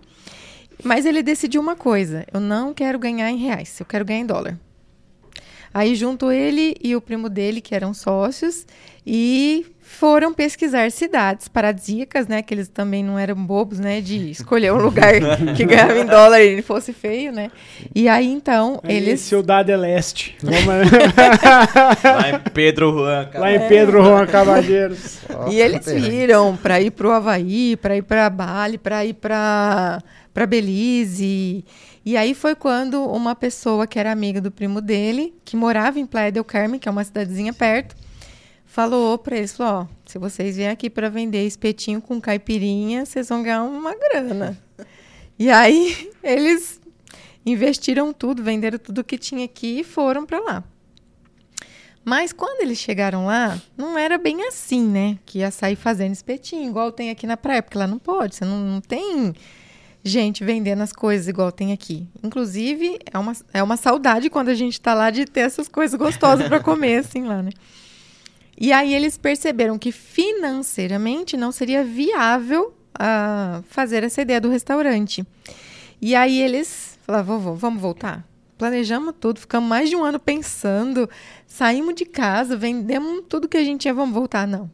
Mas 0.84 1.08
ele 1.08 1.24
decidiu 1.24 1.62
uma 1.62 1.76
coisa: 1.76 2.28
eu 2.32 2.40
não 2.40 2.76
quero 2.76 3.00
ganhar 3.00 3.30
em 3.32 3.38
reais, 3.38 3.80
eu 3.80 3.86
quero 3.88 4.06
ganhar 4.06 4.20
em 4.20 4.26
dólar. 4.26 4.60
Aí 5.74 5.96
junto 5.96 6.32
ele 6.32 6.76
e 6.84 6.96
o 6.96 7.02
primo 7.02 7.30
dele, 7.30 7.62
que 7.62 7.74
eram 7.74 7.94
sócios, 7.94 8.66
e 9.08 9.66
foram 9.82 10.34
pesquisar 10.34 10.90
cidades 10.92 11.48
paradisíacas, 11.48 12.28
né? 12.28 12.42
Que 12.42 12.54
eles 12.54 12.68
também 12.68 13.04
não 13.04 13.18
eram 13.20 13.36
bobos, 13.36 13.80
né? 13.80 14.00
De 14.02 14.30
escolher 14.32 14.72
um 14.74 14.78
lugar 14.78 15.14
que 15.56 15.66
ganhava 15.66 15.98
em 16.00 16.06
dólar 16.06 16.42
e 16.42 16.48
ele 16.48 16.62
fosse 16.62 16.94
feio, 16.94 17.32
né? 17.32 17.52
E 17.96 18.08
aí 18.08 18.28
então 18.28 18.80
Aí, 18.84 18.96
eles 18.98 19.20
Ciudade 19.22 19.76
Leste. 19.76 20.36
Vamos- 20.42 20.62
Lá 22.04 22.30
em 22.32 22.40
Pedro 22.54 22.92
Juan, 22.92 23.26
cara. 23.26 23.40
Lá 23.40 23.54
em 23.54 23.68
Pedro 23.68 24.04
Juan 24.04 24.26
Cavalheiros. 24.28 25.20
Ó, 25.34 25.50
E 25.52 25.60
eles 25.60 25.86
viram 25.86 26.56
para 26.58 26.80
ir 26.82 26.92
pro 26.92 27.12
Havaí, 27.12 27.76
para 27.76 27.96
ir 27.98 28.04
para 28.04 28.30
Bali, 28.30 28.78
para 28.78 29.06
ir 29.06 29.14
para 29.14 30.02
para 30.34 30.46
Belize. 30.46 31.66
E 32.04 32.18
aí 32.18 32.34
foi 32.34 32.56
quando 32.56 33.04
uma 33.04 33.36
pessoa 33.36 33.86
que 33.86 34.00
era 34.00 34.12
amiga 34.12 34.42
do 34.42 34.50
primo 34.52 34.82
dele, 34.82 35.34
que 35.46 35.56
morava 35.56 36.00
em 36.00 36.06
Playa 36.06 36.32
del 36.32 36.44
Carmen, 36.44 36.80
que 36.80 36.90
é 36.90 36.92
uma 36.92 37.04
cidadezinha 37.04 37.54
perto, 37.54 37.96
falou 38.66 39.18
para 39.20 39.38
eles, 39.38 39.56
falou, 39.56 39.84
ó, 39.84 39.88
se 40.06 40.18
vocês 40.18 40.56
vierem 40.56 40.74
aqui 40.74 40.90
para 40.90 41.10
vender 41.10 41.46
espetinho 41.46 42.02
com 42.02 42.20
caipirinha, 42.20 43.06
vocês 43.06 43.30
vão 43.30 43.44
ganhar 43.44 43.64
uma 43.64 43.94
grana. 43.96 44.58
e 45.38 45.50
aí 45.52 46.12
eles 46.24 46.82
investiram 47.46 48.12
tudo, 48.12 48.44
venderam 48.44 48.80
tudo 48.80 49.04
que 49.04 49.18
tinha 49.18 49.46
aqui 49.46 49.82
e 49.82 49.84
foram 49.84 50.26
para 50.26 50.40
lá. 50.40 50.64
Mas 52.04 52.34
quando 52.34 52.62
eles 52.62 52.80
chegaram 52.80 53.28
lá, 53.28 53.62
não 53.78 53.96
era 53.96 54.18
bem 54.18 54.48
assim, 54.48 54.88
né? 54.88 55.20
Que 55.24 55.40
ia 55.40 55.52
sair 55.52 55.76
fazendo 55.76 56.14
espetinho, 56.14 56.68
igual 56.68 56.92
tem 56.92 57.12
aqui 57.12 57.28
na 57.28 57.38
praia, 57.38 57.62
porque 57.62 57.78
lá 57.78 57.86
não 57.86 58.00
pode, 58.00 58.36
você 58.36 58.44
não, 58.44 58.58
não 58.58 58.82
tem 58.82 59.36
gente 60.04 60.44
vendendo 60.44 60.82
as 60.82 60.92
coisas 60.92 61.28
igual 61.28 61.52
tem 61.52 61.72
aqui. 61.72 62.08
Inclusive, 62.24 63.00
é 63.12 63.18
uma, 63.18 63.34
é 63.54 63.62
uma 63.62 63.78
saudade 63.78 64.30
quando 64.30 64.50
a 64.50 64.56
gente 64.56 64.74
está 64.74 64.94
lá 64.94 65.10
de 65.10 65.26
ter 65.26 65.42
essas 65.42 65.68
coisas 65.68 65.98
gostosas 65.98 66.48
para 66.48 66.60
comer, 66.60 66.98
assim, 67.06 67.24
lá, 67.24 67.42
né? 67.42 67.52
E 68.60 68.72
aí 68.72 68.94
eles 68.94 69.18
perceberam 69.18 69.78
que 69.80 69.92
financeiramente 69.92 71.36
não 71.36 71.52
seria 71.52 71.84
viável 71.84 72.74
uh, 72.96 73.64
fazer 73.64 74.04
essa 74.04 74.22
ideia 74.22 74.40
do 74.40 74.50
restaurante. 74.50 75.26
E 76.02 76.16
aí 76.16 76.42
eles 76.42 77.00
falaram, 77.04 77.26
vovô, 77.26 77.54
vamos 77.54 77.82
voltar? 77.82 78.26
Planejamos 78.58 79.16
tudo, 79.20 79.40
ficamos 79.40 79.68
mais 79.68 79.90
de 79.90 79.96
um 79.96 80.04
ano 80.04 80.20
pensando, 80.20 81.10
saímos 81.48 81.96
de 81.96 82.06
casa, 82.06 82.56
vendemos 82.56 83.24
tudo 83.28 83.48
que 83.48 83.58
a 83.58 83.64
gente 83.64 83.82
tinha, 83.82 83.94
vamos 83.94 84.14
voltar? 84.14 84.48
Não. 84.48 84.70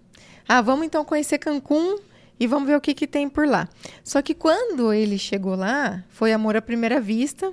Ah, 0.48 0.62
vamos 0.62 0.86
então 0.86 1.06
conhecer 1.06 1.38
Cancún 1.38 1.98
e 2.40 2.46
vamos 2.46 2.68
ver 2.68 2.76
o 2.76 2.82
que, 2.82 2.94
que 2.94 3.08
tem 3.08 3.28
por 3.28 3.48
lá. 3.48 3.68
Só 4.04 4.22
que 4.22 4.34
quando 4.34 4.94
ele 4.94 5.18
chegou 5.18 5.56
lá, 5.56 6.04
foi 6.10 6.32
amor 6.32 6.56
à 6.56 6.62
primeira 6.62 7.00
vista. 7.02 7.50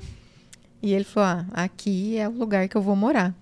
E 0.83 0.93
ele 0.93 1.05
falou: 1.05 1.29
ah, 1.29 1.47
aqui 1.65 2.19
é 2.19 2.29
o 2.29 2.33
lugar 2.33 2.69
que 2.69 2.77
eu 2.77 2.83
vou 2.83 2.95
morar. 2.95 3.35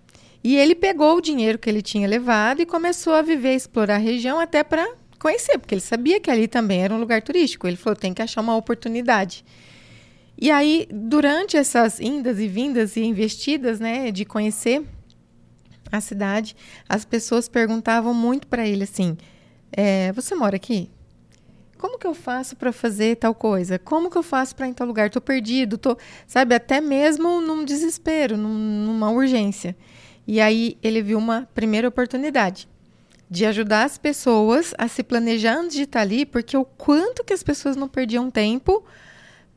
E 0.44 0.56
ele 0.56 0.74
pegou 0.74 1.16
o 1.16 1.20
dinheiro 1.20 1.58
que 1.58 1.68
ele 1.68 1.82
tinha 1.82 2.06
levado 2.06 2.60
e 2.60 2.66
começou 2.66 3.14
a 3.14 3.22
viver, 3.22 3.54
explorar 3.54 3.96
a 3.96 3.98
região 3.98 4.40
até 4.40 4.64
para 4.64 4.88
conhecer, 5.18 5.56
porque 5.58 5.74
ele 5.74 5.80
sabia 5.80 6.18
que 6.18 6.30
ali 6.30 6.48
também 6.48 6.82
era 6.82 6.92
um 6.92 6.98
lugar 6.98 7.22
turístico. 7.22 7.66
Ele 7.66 7.76
falou: 7.76 7.96
tem 7.96 8.14
que 8.14 8.22
achar 8.22 8.40
uma 8.40 8.56
oportunidade. 8.56 9.44
E 10.38 10.50
aí, 10.50 10.88
durante 10.90 11.56
essas 11.56 12.00
indas 12.00 12.38
e 12.40 12.48
vindas 12.48 12.96
e 12.96 13.00
investidas, 13.00 13.78
né, 13.78 14.10
de 14.10 14.24
conhecer 14.24 14.82
a 15.90 16.00
cidade, 16.00 16.56
as 16.88 17.04
pessoas 17.04 17.48
perguntavam 17.48 18.14
muito 18.14 18.46
para 18.46 18.66
ele 18.66 18.84
assim: 18.84 19.16
é, 19.72 20.12
Você 20.12 20.34
mora 20.34 20.56
aqui? 20.56 20.90
Como 21.82 21.98
que 21.98 22.06
eu 22.06 22.14
faço 22.14 22.54
para 22.54 22.70
fazer 22.70 23.16
tal 23.16 23.34
coisa? 23.34 23.76
Como 23.76 24.08
que 24.08 24.16
eu 24.16 24.22
faço 24.22 24.54
para 24.54 24.68
ir 24.68 24.70
em 24.70 24.72
tal 24.72 24.86
lugar? 24.86 25.10
Tô 25.10 25.20
perdido, 25.20 25.76
tô, 25.76 25.98
sabe, 26.28 26.54
até 26.54 26.80
mesmo 26.80 27.40
num 27.40 27.64
desespero, 27.64 28.36
num, 28.36 28.54
numa 28.86 29.10
urgência. 29.10 29.76
E 30.24 30.40
aí 30.40 30.78
ele 30.80 31.02
viu 31.02 31.18
uma 31.18 31.48
primeira 31.52 31.88
oportunidade 31.88 32.68
de 33.28 33.44
ajudar 33.46 33.82
as 33.82 33.98
pessoas 33.98 34.72
a 34.78 34.86
se 34.86 35.02
planejar 35.02 35.56
antes 35.56 35.74
de 35.74 35.82
estar 35.82 36.02
ali, 36.02 36.24
porque 36.24 36.56
o 36.56 36.64
quanto 36.64 37.24
que 37.24 37.32
as 37.32 37.42
pessoas 37.42 37.74
não 37.74 37.88
perdiam 37.88 38.30
tempo 38.30 38.84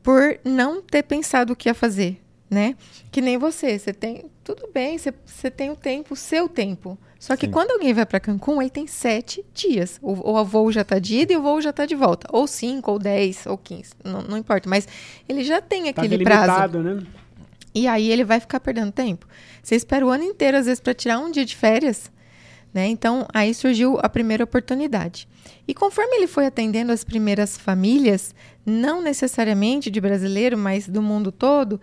por 0.02 0.40
não 0.44 0.82
ter 0.82 1.04
pensado 1.04 1.52
o 1.52 1.56
que 1.56 1.68
ia 1.68 1.74
fazer, 1.74 2.20
né? 2.50 2.74
Que 3.12 3.20
nem 3.20 3.38
você, 3.38 3.78
você 3.78 3.92
tem 3.92 4.28
tudo 4.42 4.68
bem, 4.74 4.98
você, 4.98 5.14
você 5.24 5.48
tem 5.48 5.70
o 5.70 5.76
tempo, 5.76 6.14
o 6.14 6.16
seu 6.16 6.48
tempo. 6.48 6.98
Só 7.26 7.36
que 7.36 7.46
Sim. 7.46 7.50
quando 7.50 7.72
alguém 7.72 7.92
vai 7.92 8.06
para 8.06 8.20
Cancún, 8.20 8.62
ele 8.62 8.70
tem 8.70 8.86
sete 8.86 9.44
dias. 9.52 9.98
O, 10.00 10.12
o 10.12 10.44
voo 10.44 10.70
já 10.70 10.82
está 10.82 11.00
de 11.00 11.22
ida 11.22 11.32
e 11.32 11.36
o 11.36 11.42
voo 11.42 11.60
já 11.60 11.70
está 11.70 11.84
de 11.84 11.96
volta. 11.96 12.28
Ou 12.30 12.46
cinco, 12.46 12.92
ou 12.92 13.00
dez, 13.00 13.44
ou 13.46 13.58
quinze. 13.58 13.90
Não, 14.04 14.22
não 14.22 14.38
importa. 14.38 14.70
Mas 14.70 14.86
ele 15.28 15.42
já 15.42 15.60
tem 15.60 15.92
tá 15.92 16.02
aquele 16.02 16.22
prazo. 16.22 16.78
Né? 16.78 17.02
E 17.74 17.88
aí 17.88 18.12
ele 18.12 18.22
vai 18.22 18.38
ficar 18.38 18.60
perdendo 18.60 18.92
tempo. 18.92 19.26
Você 19.60 19.74
espera 19.74 20.06
o 20.06 20.08
ano 20.08 20.22
inteiro, 20.22 20.56
às 20.56 20.66
vezes, 20.66 20.78
para 20.78 20.94
tirar 20.94 21.18
um 21.18 21.28
dia 21.32 21.44
de 21.44 21.56
férias. 21.56 22.12
Né? 22.72 22.86
Então, 22.86 23.26
aí 23.34 23.52
surgiu 23.52 23.98
a 24.00 24.08
primeira 24.08 24.44
oportunidade. 24.44 25.26
E 25.66 25.74
conforme 25.74 26.18
ele 26.18 26.28
foi 26.28 26.46
atendendo 26.46 26.92
as 26.92 27.02
primeiras 27.02 27.58
famílias, 27.58 28.32
não 28.64 29.02
necessariamente 29.02 29.90
de 29.90 30.00
brasileiro, 30.00 30.56
mas 30.56 30.86
do 30.86 31.02
mundo 31.02 31.32
todo, 31.32 31.80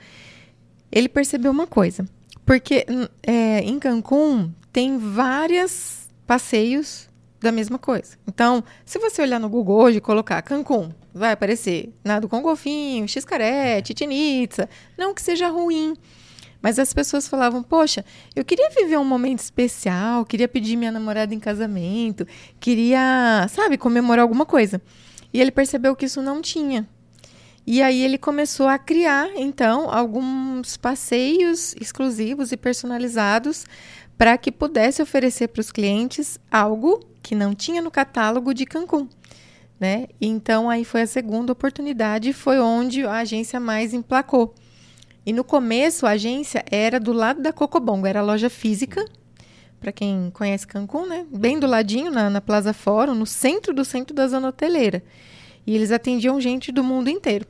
ele 0.89 1.09
percebeu 1.09 1.51
uma 1.51 1.67
coisa. 1.67 2.05
Porque 2.45 2.85
é, 3.27 3.59
em 3.59 3.77
Cancún 3.77 4.53
tem 4.73 4.97
vários 4.97 6.09
passeios 6.25 7.07
da 7.39 7.51
mesma 7.51 7.77
coisa. 7.77 8.17
Então, 8.27 8.63
se 8.83 8.97
você 8.97 9.21
olhar 9.21 9.39
no 9.39 9.47
Google 9.47 9.77
hoje 9.77 9.99
e 9.99 10.01
colocar 10.01 10.41
Cancún, 10.41 10.91
vai 11.13 11.31
aparecer 11.33 11.93
nado 12.03 12.27
com 12.27 12.41
golfinho, 12.41 13.07
xcaré, 13.07 13.83
Chichen 13.85 14.09
Não 14.97 15.13
que 15.13 15.21
seja 15.21 15.49
ruim, 15.49 15.93
mas 16.61 16.79
as 16.79 16.91
pessoas 16.93 17.27
falavam: 17.27 17.61
Poxa, 17.61 18.03
eu 18.35 18.43
queria 18.43 18.69
viver 18.71 18.97
um 18.97 19.05
momento 19.05 19.39
especial, 19.39 20.25
queria 20.25 20.47
pedir 20.47 20.75
minha 20.75 20.91
namorada 20.91 21.35
em 21.35 21.39
casamento, 21.39 22.25
queria, 22.59 23.45
sabe, 23.49 23.77
comemorar 23.77 24.23
alguma 24.23 24.45
coisa. 24.45 24.81
E 25.31 25.39
ele 25.39 25.51
percebeu 25.51 25.95
que 25.95 26.05
isso 26.05 26.21
não 26.21 26.41
tinha. 26.41 26.87
E 27.65 27.81
aí 27.81 28.03
ele 28.03 28.17
começou 28.17 28.67
a 28.67 28.77
criar, 28.77 29.29
então, 29.35 29.89
alguns 29.89 30.75
passeios 30.75 31.73
exclusivos 31.79 32.51
e 32.51 32.57
personalizados 32.57 33.65
para 34.17 34.37
que 34.37 34.51
pudesse 34.51 35.01
oferecer 35.01 35.47
para 35.47 35.61
os 35.61 35.71
clientes 35.71 36.39
algo 36.51 36.99
que 37.21 37.35
não 37.35 37.55
tinha 37.55 37.81
no 37.81 37.91
catálogo 37.91 38.53
de 38.53 38.65
Cancún. 38.65 39.07
Né? 39.79 40.07
Então 40.21 40.69
aí 40.69 40.85
foi 40.85 41.01
a 41.01 41.07
segunda 41.07 41.51
oportunidade, 41.51 42.31
foi 42.31 42.59
onde 42.59 43.05
a 43.05 43.17
agência 43.17 43.59
mais 43.59 43.93
emplacou. 43.93 44.53
E 45.25 45.33
no 45.33 45.43
começo 45.43 46.05
a 46.05 46.11
agência 46.11 46.63
era 46.69 46.99
do 46.99 47.11
lado 47.11 47.41
da 47.41 47.51
Cocobongo, 47.51 48.07
era 48.07 48.21
loja 48.21 48.49
física, 48.49 49.03
para 49.79 49.91
quem 49.91 50.31
conhece 50.33 50.65
Cancún, 50.65 51.05
né? 51.05 51.25
Bem 51.29 51.59
do 51.59 51.67
ladinho, 51.67 52.09
na, 52.09 52.29
na 52.29 52.39
Plaza 52.39 52.71
Fórum, 52.71 53.13
no 53.13 53.25
centro 53.25 53.73
do 53.73 53.83
centro 53.83 54.15
da 54.15 54.25
zona 54.27 54.47
hoteleira. 54.47 55.03
E 55.67 55.75
eles 55.75 55.91
atendiam 55.91 56.39
gente 56.39 56.71
do 56.71 56.83
mundo 56.83 57.09
inteiro. 57.09 57.45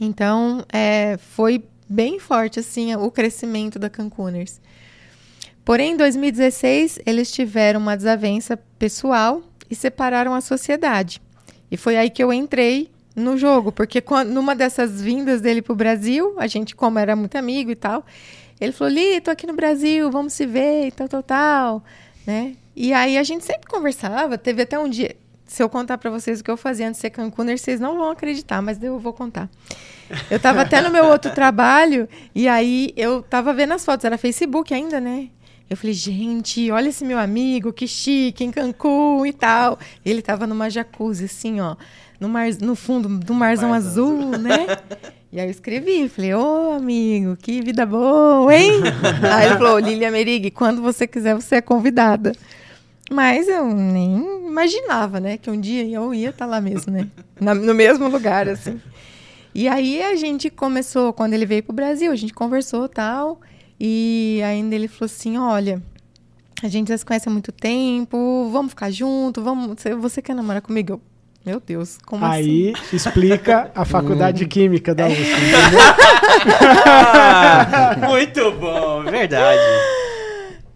Então, 0.00 0.64
é, 0.72 1.18
foi 1.18 1.62
bem 1.88 2.18
forte, 2.18 2.60
assim, 2.60 2.94
o 2.94 3.10
crescimento 3.10 3.78
da 3.78 3.90
Cancuners. 3.90 4.58
Porém, 5.68 5.92
em 5.92 5.96
2016, 5.98 7.00
eles 7.04 7.30
tiveram 7.30 7.78
uma 7.78 7.94
desavença 7.94 8.56
pessoal 8.78 9.42
e 9.68 9.74
separaram 9.74 10.32
a 10.32 10.40
sociedade. 10.40 11.20
E 11.70 11.76
foi 11.76 11.98
aí 11.98 12.08
que 12.08 12.24
eu 12.24 12.32
entrei 12.32 12.90
no 13.14 13.36
jogo, 13.36 13.70
porque 13.70 14.00
quando, 14.00 14.30
numa 14.30 14.56
dessas 14.56 15.02
vindas 15.02 15.42
dele 15.42 15.60
para 15.60 15.74
o 15.74 15.76
Brasil, 15.76 16.34
a 16.38 16.46
gente, 16.46 16.74
como 16.74 16.98
era 16.98 17.14
muito 17.14 17.36
amigo 17.36 17.70
e 17.70 17.74
tal, 17.74 18.02
ele 18.58 18.72
falou: 18.72 18.94
Li, 18.94 19.20
tô 19.20 19.30
aqui 19.30 19.46
no 19.46 19.52
Brasil, 19.52 20.10
vamos 20.10 20.32
se 20.32 20.46
ver 20.46 20.86
e 20.86 20.90
tal, 20.90 21.06
tal, 21.06 21.22
tal, 21.22 21.84
né? 22.26 22.56
E 22.74 22.94
aí 22.94 23.18
a 23.18 23.22
gente 23.22 23.44
sempre 23.44 23.68
conversava, 23.68 24.38
teve 24.38 24.62
até 24.62 24.78
um 24.78 24.88
dia. 24.88 25.16
Se 25.46 25.62
eu 25.62 25.68
contar 25.68 25.98
para 25.98 26.10
vocês 26.10 26.40
o 26.40 26.44
que 26.44 26.50
eu 26.50 26.56
fazia 26.56 26.88
antes 26.88 26.96
de 26.96 27.02
ser 27.02 27.10
Cancuner, 27.10 27.58
vocês 27.58 27.78
não 27.78 27.98
vão 27.98 28.10
acreditar, 28.10 28.62
mas 28.62 28.82
eu 28.82 28.98
vou 28.98 29.12
contar. 29.12 29.50
Eu 30.30 30.38
estava 30.38 30.62
até 30.62 30.80
no 30.80 30.88
meu 30.88 31.04
outro 31.04 31.30
trabalho, 31.36 32.08
e 32.34 32.48
aí 32.48 32.94
eu 32.96 33.20
estava 33.20 33.52
vendo 33.52 33.74
as 33.74 33.84
fotos, 33.84 34.06
era 34.06 34.16
Facebook 34.16 34.72
ainda, 34.72 34.98
né? 34.98 35.28
Eu 35.68 35.76
falei, 35.76 35.92
gente, 35.92 36.70
olha 36.70 36.88
esse 36.88 37.04
meu 37.04 37.18
amigo, 37.18 37.72
que 37.72 37.86
chique, 37.86 38.44
em 38.44 38.50
Cancún 38.50 39.26
e 39.26 39.32
tal. 39.32 39.78
Ele 40.04 40.20
estava 40.20 40.46
numa 40.46 40.70
jacuzzi, 40.70 41.26
assim, 41.26 41.60
ó 41.60 41.76
no, 42.20 42.28
mar, 42.28 42.48
no 42.60 42.74
fundo 42.74 43.08
do 43.08 43.34
marzão 43.34 43.72
azul, 43.72 44.36
né? 44.38 44.66
E 45.30 45.38
aí 45.38 45.46
eu 45.46 45.50
escrevi, 45.50 46.08
falei, 46.08 46.34
ô 46.34 46.72
amigo, 46.72 47.36
que 47.36 47.60
vida 47.60 47.84
boa, 47.86 48.54
hein? 48.54 48.80
aí 49.32 49.46
ele 49.46 49.56
falou, 49.56 49.78
Lilia 49.78 50.10
Merig, 50.10 50.50
quando 50.50 50.82
você 50.82 51.06
quiser, 51.06 51.34
você 51.34 51.56
é 51.56 51.60
convidada. 51.60 52.32
Mas 53.10 53.48
eu 53.48 53.66
nem 53.74 54.46
imaginava, 54.46 55.20
né? 55.20 55.38
Que 55.38 55.50
um 55.50 55.58
dia 55.58 55.84
eu 55.84 56.12
ia 56.12 56.30
estar 56.30 56.44
tá 56.44 56.50
lá 56.50 56.60
mesmo, 56.60 56.92
né? 56.92 57.08
Na, 57.40 57.54
no 57.54 57.74
mesmo 57.74 58.08
lugar, 58.08 58.48
assim. 58.48 58.80
E 59.54 59.66
aí 59.66 60.02
a 60.02 60.14
gente 60.14 60.50
começou, 60.50 61.12
quando 61.12 61.32
ele 61.32 61.46
veio 61.46 61.62
pro 61.62 61.72
Brasil, 61.72 62.12
a 62.12 62.16
gente 62.16 62.34
conversou 62.34 62.88
tal. 62.88 63.40
E 63.80 64.40
ainda 64.44 64.74
ele 64.74 64.88
falou 64.88 65.06
assim: 65.06 65.38
olha, 65.38 65.82
a 66.62 66.68
gente 66.68 66.88
já 66.88 66.98
se 66.98 67.04
conhece 67.04 67.28
há 67.28 67.32
muito 67.32 67.52
tempo, 67.52 68.48
vamos 68.50 68.70
ficar 68.70 68.90
junto, 68.90 69.42
vamos. 69.42 69.80
Você, 69.80 69.94
você 69.94 70.20
quer 70.22 70.34
namorar 70.34 70.62
comigo? 70.62 70.92
Eu, 70.92 71.00
meu 71.44 71.60
Deus, 71.64 71.98
como 72.04 72.24
Aí 72.24 72.72
assim? 72.76 72.96
explica 72.96 73.70
a 73.74 73.84
faculdade 73.84 74.38
de 74.38 74.46
Química 74.48 74.94
da 74.94 75.06
USP, 75.06 75.22
ah, 76.86 77.96
muito 78.08 78.52
bom, 78.52 79.04
verdade. 79.04 79.60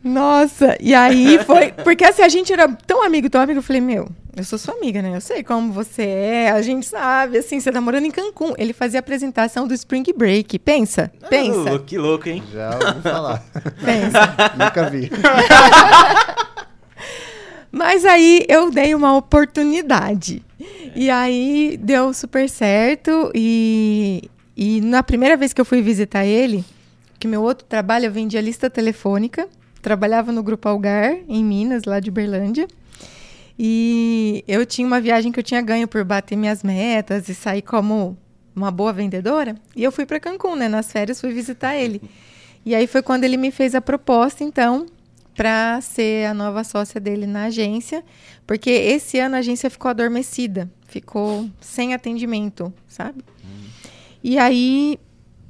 Nossa, 0.02 0.76
e 0.80 0.94
aí 0.94 1.38
foi. 1.46 1.72
Porque 1.72 2.04
assim, 2.04 2.22
a 2.22 2.28
gente 2.28 2.52
era 2.52 2.68
tão 2.68 3.04
amigo, 3.04 3.30
tão 3.30 3.40
amigo, 3.40 3.58
eu 3.58 3.62
falei, 3.62 3.80
meu, 3.80 4.08
eu 4.34 4.44
sou 4.44 4.58
sua 4.58 4.74
amiga, 4.74 5.00
né? 5.02 5.14
Eu 5.14 5.20
sei 5.20 5.42
como 5.42 5.72
você 5.72 6.02
é, 6.02 6.50
a 6.50 6.62
gente 6.62 6.86
sabe, 6.86 7.38
assim, 7.38 7.60
você 7.60 7.70
tá 7.70 7.80
morando 7.80 8.06
em 8.06 8.10
Cancún. 8.10 8.54
Ele 8.56 8.72
fazia 8.72 8.98
a 8.98 9.00
apresentação 9.00 9.68
do 9.68 9.74
Spring 9.74 10.04
Break. 10.16 10.58
Pensa, 10.58 11.12
pensa. 11.28 11.74
Oh, 11.74 11.78
que 11.78 11.98
louco, 11.98 12.28
hein? 12.28 12.42
Já 12.52 12.70
ouvi 12.74 13.02
falar. 13.02 13.44
Pensa. 13.84 14.34
Nunca 14.58 14.90
vi. 14.90 15.10
Mas 17.70 18.04
aí 18.04 18.44
eu 18.48 18.70
dei 18.70 18.94
uma 18.94 19.16
oportunidade. 19.16 20.42
E 20.94 21.08
aí 21.08 21.78
deu 21.80 22.12
super 22.12 22.48
certo. 22.48 23.30
E, 23.34 24.30
e 24.56 24.80
na 24.80 25.02
primeira 25.02 25.36
vez 25.36 25.52
que 25.52 25.60
eu 25.60 25.64
fui 25.64 25.80
visitar 25.80 26.24
ele, 26.24 26.64
que 27.18 27.26
meu 27.26 27.42
outro 27.42 27.66
trabalho, 27.66 28.06
eu 28.06 28.12
vendia 28.12 28.40
lista 28.40 28.68
telefônica. 28.68 29.48
Trabalhava 29.82 30.30
no 30.30 30.42
Grupo 30.42 30.68
Algar, 30.68 31.16
em 31.28 31.44
Minas, 31.44 31.82
lá 31.84 31.98
de 31.98 32.10
Berlândia. 32.10 32.68
E 33.58 34.44
eu 34.48 34.64
tinha 34.64 34.86
uma 34.86 35.00
viagem 35.00 35.30
que 35.30 35.40
eu 35.40 35.44
tinha 35.44 35.60
ganho 35.60 35.86
por 35.86 36.04
bater 36.04 36.36
minhas 36.36 36.62
metas 36.62 37.28
e 37.28 37.34
sair 37.34 37.62
como 37.62 38.16
uma 38.54 38.70
boa 38.70 38.92
vendedora. 38.92 39.56
E 39.74 39.82
eu 39.82 39.90
fui 39.92 40.06
para 40.06 40.20
Cancún, 40.20 40.56
né? 40.56 40.68
Nas 40.68 40.90
férias 40.90 41.20
fui 41.20 41.32
visitar 41.32 41.76
ele. 41.76 42.00
E 42.64 42.74
aí 42.74 42.86
foi 42.86 43.02
quando 43.02 43.24
ele 43.24 43.36
me 43.36 43.50
fez 43.50 43.74
a 43.74 43.80
proposta, 43.80 44.44
então, 44.44 44.86
para 45.34 45.80
ser 45.80 46.26
a 46.26 46.34
nova 46.34 46.62
sócia 46.62 47.00
dele 47.00 47.26
na 47.26 47.44
agência, 47.44 48.04
porque 48.46 48.70
esse 48.70 49.18
ano 49.18 49.36
a 49.36 49.38
agência 49.38 49.68
ficou 49.68 49.88
adormecida, 49.88 50.70
ficou 50.86 51.48
sem 51.60 51.92
atendimento, 51.92 52.72
sabe? 52.86 53.24
Hum. 53.44 53.64
E 54.22 54.38
aí 54.38 54.98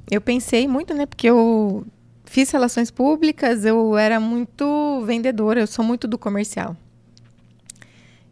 eu 0.09 0.21
pensei 0.21 0.67
muito, 0.67 0.93
né? 0.93 1.05
Porque 1.05 1.29
eu 1.29 1.85
fiz 2.33 2.49
relações 2.49 2.89
públicas, 2.89 3.63
eu 3.63 3.95
era 3.95 4.19
muito 4.19 5.03
vendedora, 5.05 5.59
eu 5.59 5.67
sou 5.67 5.85
muito 5.85 6.07
do 6.07 6.17
comercial. 6.17 6.75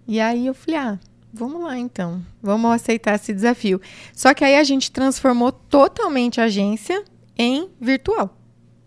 E 0.07 0.19
aí 0.19 0.47
eu 0.47 0.55
falei, 0.55 0.79
ah, 0.79 0.99
vamos 1.31 1.61
lá 1.61 1.77
então, 1.77 2.19
vamos 2.41 2.71
aceitar 2.71 3.13
esse 3.13 3.31
desafio. 3.31 3.79
Só 4.11 4.33
que 4.33 4.43
aí 4.43 4.55
a 4.55 4.63
gente 4.63 4.91
transformou 4.91 5.51
totalmente 5.51 6.41
a 6.41 6.45
agência 6.45 7.03
em 7.37 7.69
virtual. 7.79 8.35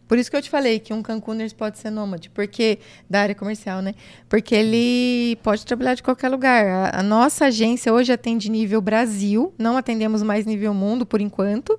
Por 0.09 0.19
isso 0.19 0.29
que 0.29 0.37
eu 0.37 0.43
te 0.43 0.51
falei 0.51 0.81
que 0.81 0.93
um 0.93 1.01
Cancuners 1.01 1.53
pode 1.53 1.79
ser 1.79 1.91
nômade, 1.91 2.29
porque 2.29 2.81
da 3.09 3.21
área 3.21 3.37
comercial, 3.37 3.81
né? 3.81 3.95
Porque 4.29 4.53
ele 4.53 5.37
pode 5.45 5.65
trabalhar 5.65 5.95
de 5.95 6.03
qualquer 6.03 6.29
lugar. 6.29 6.67
A, 6.67 6.99
a, 6.99 7.03
nossa 7.05 7.45
agência 7.47 7.93
hoje 7.93 8.13
atende 8.13 8.51
nível 8.51 8.81
Brasil, 8.81 9.55
não 9.57 9.77
atendemos 9.77 10.25
mais 10.25 10.45
nível 10.45 10.75
mundo 10.75 11.07
por 11.07 11.21
enquanto, 11.21 11.79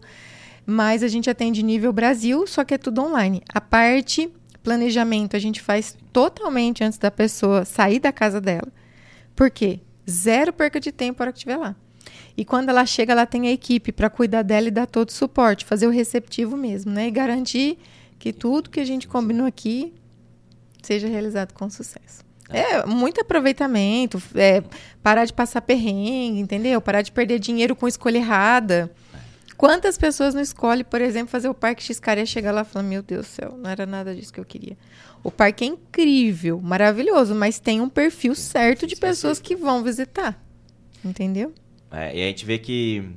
mas 0.65 1.04
a 1.04 1.08
gente 1.08 1.30
atende 1.30 1.62
nível 1.62 1.93
Brasil, 1.93 2.45
só 2.47 2.63
que 2.63 2.73
é 2.73 2.78
tudo 2.78 3.01
online. 3.01 3.41
A 3.54 3.62
parte 3.62 4.32
planejamento 4.63 5.36
a 5.36 5.39
gente 5.39 5.62
faz 5.62 5.95
totalmente 6.12 6.84
antes 6.84 6.97
da 6.97 7.12
pessoa 7.12 7.63
sair 7.63 7.99
da 7.99 8.12
casa 8.12 8.41
dela. 8.41 8.67
Por 9.36 9.51
quê? 9.51 9.80
Zero 10.10 10.51
perca 10.51 10.80
de 10.80 10.91
tempo 10.91 11.17
para 11.19 11.32
que 11.32 11.38
estiver 11.38 11.58
lá. 11.58 11.75
E 12.36 12.43
quando 12.43 12.69
ela 12.69 12.86
chega, 12.86 13.13
ela 13.13 13.25
tem 13.25 13.47
a 13.47 13.51
equipe 13.51 13.91
para 13.91 14.10
cuidar 14.10 14.41
dela 14.41 14.67
e 14.67 14.71
dar 14.71 14.88
todo 14.88 15.10
o 15.10 15.13
suporte, 15.13 15.63
fazer 15.63 15.88
o 15.88 15.91
receptivo 15.91 16.58
mesmo, 16.58 16.91
né? 16.91 17.08
E 17.08 17.12
garantir 17.12 17.78
que 18.17 18.34
tudo 18.34 18.69
que 18.69 18.80
a 18.80 18.86
gente 18.86 19.08
combinou 19.08 19.45
aqui 19.45 19.93
seja 20.82 21.08
realizado 21.08 21.54
com 21.54 21.69
sucesso. 21.69 22.25
É, 22.49 22.86
muito 22.86 23.21
aproveitamento, 23.21 24.21
é, 24.36 24.63
parar 25.01 25.25
de 25.25 25.34
passar 25.34 25.62
perrengue, 25.62 26.39
entendeu? 26.39 26.80
Parar 26.82 27.01
de 27.01 27.12
perder 27.12 27.39
dinheiro 27.39 27.75
com 27.75 27.88
escolha 27.88 28.17
errada. 28.17 28.91
Quantas 29.57 29.97
pessoas 29.97 30.33
não 30.33 30.41
escolhem, 30.41 30.83
por 30.83 31.01
exemplo, 31.01 31.29
fazer 31.29 31.47
o 31.47 31.53
Parque 31.53 31.81
Xcaria 31.81 32.25
chegar 32.25 32.51
lá 32.51 32.61
e 32.61 32.65
falar, 32.65 32.83
meu 32.83 33.01
Deus 33.01 33.25
do 33.25 33.29
céu, 33.29 33.57
não 33.57 33.69
era 33.69 33.85
nada 33.85 34.13
disso 34.13 34.33
que 34.33 34.39
eu 34.39 34.45
queria. 34.45 34.77
O 35.23 35.31
parque 35.31 35.63
é 35.63 35.67
incrível, 35.67 36.61
maravilhoso, 36.61 37.33
mas 37.33 37.57
tem 37.57 37.81
um 37.81 37.89
perfil 37.89 38.35
certo 38.35 38.85
de 38.85 38.95
pessoas 38.95 39.39
que 39.39 39.55
vão 39.55 39.83
visitar. 39.83 40.39
Entendeu? 41.03 41.53
É, 41.91 42.15
e 42.15 42.23
a 42.23 42.27
gente 42.27 42.45
vê 42.45 42.57
que 42.57 43.09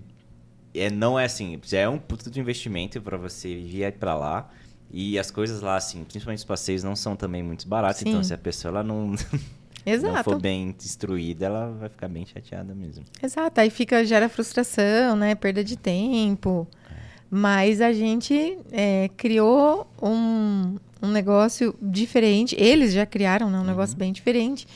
é, 0.74 0.90
não 0.90 1.18
é 1.18 1.24
assim, 1.24 1.59
já 1.64 1.81
é 1.81 1.88
um 1.88 1.98
puto 1.98 2.31
de 2.31 2.38
investimento 2.40 3.01
para 3.01 3.16
você 3.16 3.48
ir 3.48 3.92
para 3.92 4.14
lá. 4.14 4.51
E 4.90 5.18
as 5.18 5.31
coisas 5.31 5.61
lá, 5.61 5.77
assim, 5.77 6.03
principalmente 6.05 6.38
os 6.38 6.44
passeios, 6.44 6.83
não 6.83 6.96
são 6.96 7.14
também 7.14 7.42
muito 7.42 7.68
baratos. 7.68 8.01
Então, 8.01 8.12
Sim. 8.12 8.16
Então, 8.18 8.24
se 8.24 8.35
a 8.35 8.38
pessoa 8.38 8.70
ela 8.70 8.83
não, 8.83 9.14
Exato. 9.94 10.14
não 10.14 10.24
for 10.24 10.40
bem 10.40 10.74
instruída, 10.83 11.46
ela 11.46 11.70
vai 11.72 11.88
ficar 11.88 12.09
bem 12.09 12.27
chateada 12.27 12.74
mesmo. 12.74 13.05
Exato. 13.22 13.61
Aí 13.61 13.70
fica, 13.70 14.05
gera 14.05 14.29
frustração, 14.29 15.16
né? 15.16 15.35
Perda 15.35 15.62
de 15.62 15.77
tempo. 15.77 16.66
Mas 17.31 17.81
a 17.81 17.92
gente 17.92 18.59
é, 18.72 19.11
criou 19.16 19.87
um, 20.03 20.77
um 21.03 21.09
negócio 21.09 21.74
diferente. 21.81 22.57
Eles 22.59 22.92
já 22.92 23.05
criaram 23.05 23.51
né, 23.51 23.59
um 23.59 23.64
negócio 23.64 23.94
uhum. 23.94 23.98
bem 23.98 24.12
diferente. 24.12 24.66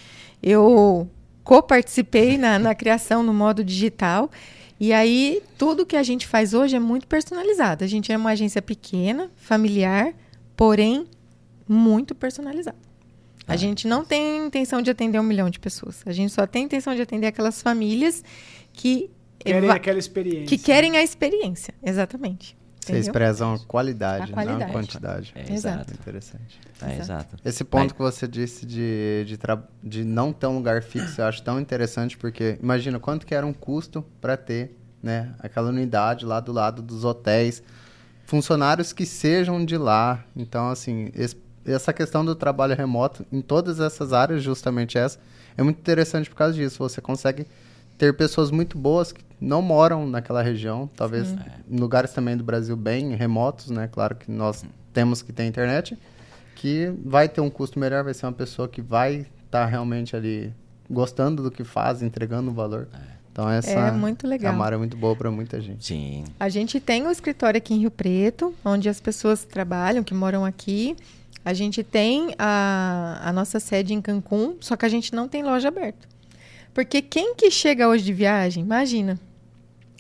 Eu 0.43 1.09
co-participei 1.45 2.37
na, 2.37 2.59
na 2.59 2.75
criação 2.77 3.23
no 3.23 3.33
modo 3.33 3.65
digital. 3.65 4.31
E 4.79 4.93
aí, 4.93 5.43
tudo 5.57 5.87
que 5.87 5.97
a 5.97 6.03
gente 6.03 6.27
faz 6.27 6.55
hoje 6.55 6.75
é 6.75 6.81
muito 6.81 7.07
personalizado. 7.07 7.85
A 7.85 7.87
gente 7.87 8.11
é 8.13 8.17
uma 8.17 8.31
agência 8.31 8.61
pequena, 8.61 9.31
familiar, 9.37 10.13
porém 10.57 11.07
muito 11.69 12.15
personalizada. 12.15 12.92
A 13.47 13.55
ah, 13.55 13.57
gente 13.57 13.89
não 13.89 14.05
tem 14.05 14.47
intenção 14.47 14.81
de 14.81 14.91
atender 14.91 15.19
um 15.19 15.23
milhão 15.23 15.51
de 15.51 15.59
pessoas. 15.59 16.03
A 16.07 16.13
gente 16.13 16.33
só 16.33 16.47
tem 16.47 16.65
intenção 16.65 16.95
de 16.95 17.03
atender 17.03 17.27
aquelas 17.27 17.61
famílias 17.61 18.23
que 18.73 19.11
querem 19.39 19.71
aquela 19.71 19.99
experiência. 19.99 20.47
Que 20.47 20.59
querem 20.59 20.97
a 20.97 21.03
experiência, 21.03 21.75
exatamente. 21.83 22.57
Vocês 22.87 23.09
prezam 23.09 23.55
a 23.55 23.59
qualidade, 23.61 24.33
a 24.33 24.35
qualidade. 24.35 24.61
não 24.61 24.67
a 24.67 24.73
quantidade. 24.73 25.33
É, 25.37 25.53
exato. 25.53 25.95
Interessante. 25.95 26.61
É, 26.81 26.99
exato. 26.99 27.37
Esse 27.45 27.63
ponto 27.63 27.95
que 27.95 28.03
você 28.03 28.27
disse 28.27 28.67
de, 28.67 29.25
de, 29.25 29.39
de 29.83 30.05
não 30.05 30.33
ter 30.33 30.49
um 30.49 30.57
lugar 30.57 30.83
fixo, 30.83 31.21
eu 31.21 31.27
acho 31.27 31.43
tão 31.43 31.61
interessante, 31.61 32.17
porque 32.19 32.59
imagina 32.61 32.99
quanto 32.99 33.25
que 33.25 33.35
era 33.35 33.47
um 33.47 33.53
custo 33.53 34.05
para 34.21 34.37
ter 34.37 34.77
né, 35.03 35.33
aquela 35.39 35.69
unidade 35.69 36.25
lá 36.25 36.41
do 36.41 36.53
lado 36.53 36.83
dos 36.83 37.05
hotéis, 37.05 37.63
funcionários 38.25 38.93
que 38.93 39.07
sejam 39.07 39.65
de 39.65 39.77
lá. 39.77 40.25
Então, 40.35 40.69
assim, 40.69 41.11
esse, 41.15 41.37
essa 41.65 41.93
questão 41.93 42.25
do 42.25 42.35
trabalho 42.35 42.75
remoto, 42.75 43.25
em 43.33 43.41
todas 43.41 43.81
essas 43.81 44.13
áreas, 44.13 44.43
justamente 44.43 44.99
essa, 44.99 45.19
é 45.57 45.63
muito 45.63 45.79
interessante 45.79 46.29
por 46.29 46.37
causa 46.37 46.55
disso. 46.55 46.79
Você 46.79 47.01
consegue 47.01 47.47
ter 47.99 48.17
pessoas 48.17 48.51
muito 48.51 48.77
boas 48.77 49.13
que 49.13 49.25
não 49.41 49.61
moram 49.61 50.07
naquela 50.07 50.43
região, 50.43 50.89
talvez 50.97 51.29
Sim. 51.29 51.39
em 51.71 51.77
lugares 51.77 52.13
também 52.13 52.37
do 52.37 52.45
Brasil 52.45 52.77
bem 52.77 53.15
remotos, 53.15 53.71
né? 53.71 53.89
Claro 53.91 54.15
que 54.17 54.31
nós 54.31 54.65
temos 54.93 55.23
que 55.23 55.33
ter 55.33 55.45
internet, 55.45 55.99
que 56.55 56.93
vai 57.05 57.29
ter 57.29 57.41
um 57.41 57.51
custo 57.51 57.79
melhor, 57.79 58.05
vai 58.05 58.15
ser 58.15 58.27
uma 58.27 58.33
pessoa 58.33 58.69
que 58.69 58.81
vai 58.81 59.27
estar 59.45 59.65
tá 59.65 59.67
realmente 59.67 60.15
ali 60.17 60.53
gostando 60.89 61.43
do 61.43 61.51
que 61.51 61.65
faz, 61.65 62.03
entregando 62.03 62.53
valor. 62.53 62.89
É. 62.93 63.13
Então 63.33 63.49
essa 63.49 63.71
é 63.71 63.91
muito 63.91 64.27
legal. 64.27 64.53
Camara 64.53 64.77
é 64.77 64.79
muito 64.79 64.97
boa 64.97 65.17
para 65.17 65.31
muita 65.31 65.59
gente. 65.61 65.87
Sim. 65.87 66.25
A 66.39 66.51
gente 66.51 66.79
tem 66.79 67.07
um 67.07 67.11
escritório 67.11 67.57
aqui 67.57 67.73
em 67.73 67.79
Rio 67.79 67.91
Preto, 67.91 68.55
onde 68.63 68.91
as 68.91 69.01
pessoas 69.01 69.43
trabalham, 69.45 70.05
que 70.05 70.13
moram 70.13 70.45
aqui. 70.45 70.95
A 71.45 71.53
gente 71.53 71.83
tem 71.83 72.35
a, 72.39 73.21
a 73.23 73.33
nossa 73.33 73.59
sede 73.59 73.95
em 73.95 74.01
Cancún, 74.01 74.57
só 74.61 74.77
que 74.77 74.87
a 74.87 74.89
gente 74.89 75.15
não 75.15 75.29
tem 75.29 75.43
loja 75.43 75.69
aberta. 75.69 76.09
Porque 76.73 77.03
quem 77.03 77.35
que 77.35 77.51
chega 77.51 77.89
hoje 77.89 78.05
de 78.05 78.13
viagem, 78.13 78.63
imagina, 78.63 79.19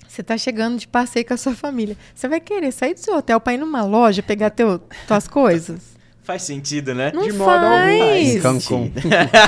você 0.06 0.20
está 0.20 0.38
chegando 0.38 0.78
de 0.78 0.86
passeio 0.86 1.26
com 1.26 1.34
a 1.34 1.36
sua 1.36 1.54
família. 1.54 1.96
Você 2.14 2.28
vai 2.28 2.40
querer 2.40 2.70
sair 2.70 2.94
do 2.94 3.00
seu 3.00 3.16
hotel 3.16 3.40
para 3.40 3.54
ir 3.54 3.58
numa 3.58 3.82
loja 3.84 4.22
pegar 4.22 4.50
teu, 4.50 4.78
tuas 5.06 5.26
coisas? 5.26 5.92
Faz 6.22 6.42
sentido, 6.42 6.94
né? 6.94 7.10
Não 7.12 7.24
de 7.24 7.32
modo 7.32 7.50
faz. 7.50 8.28
algum. 8.28 8.60
Cancún. 8.60 8.92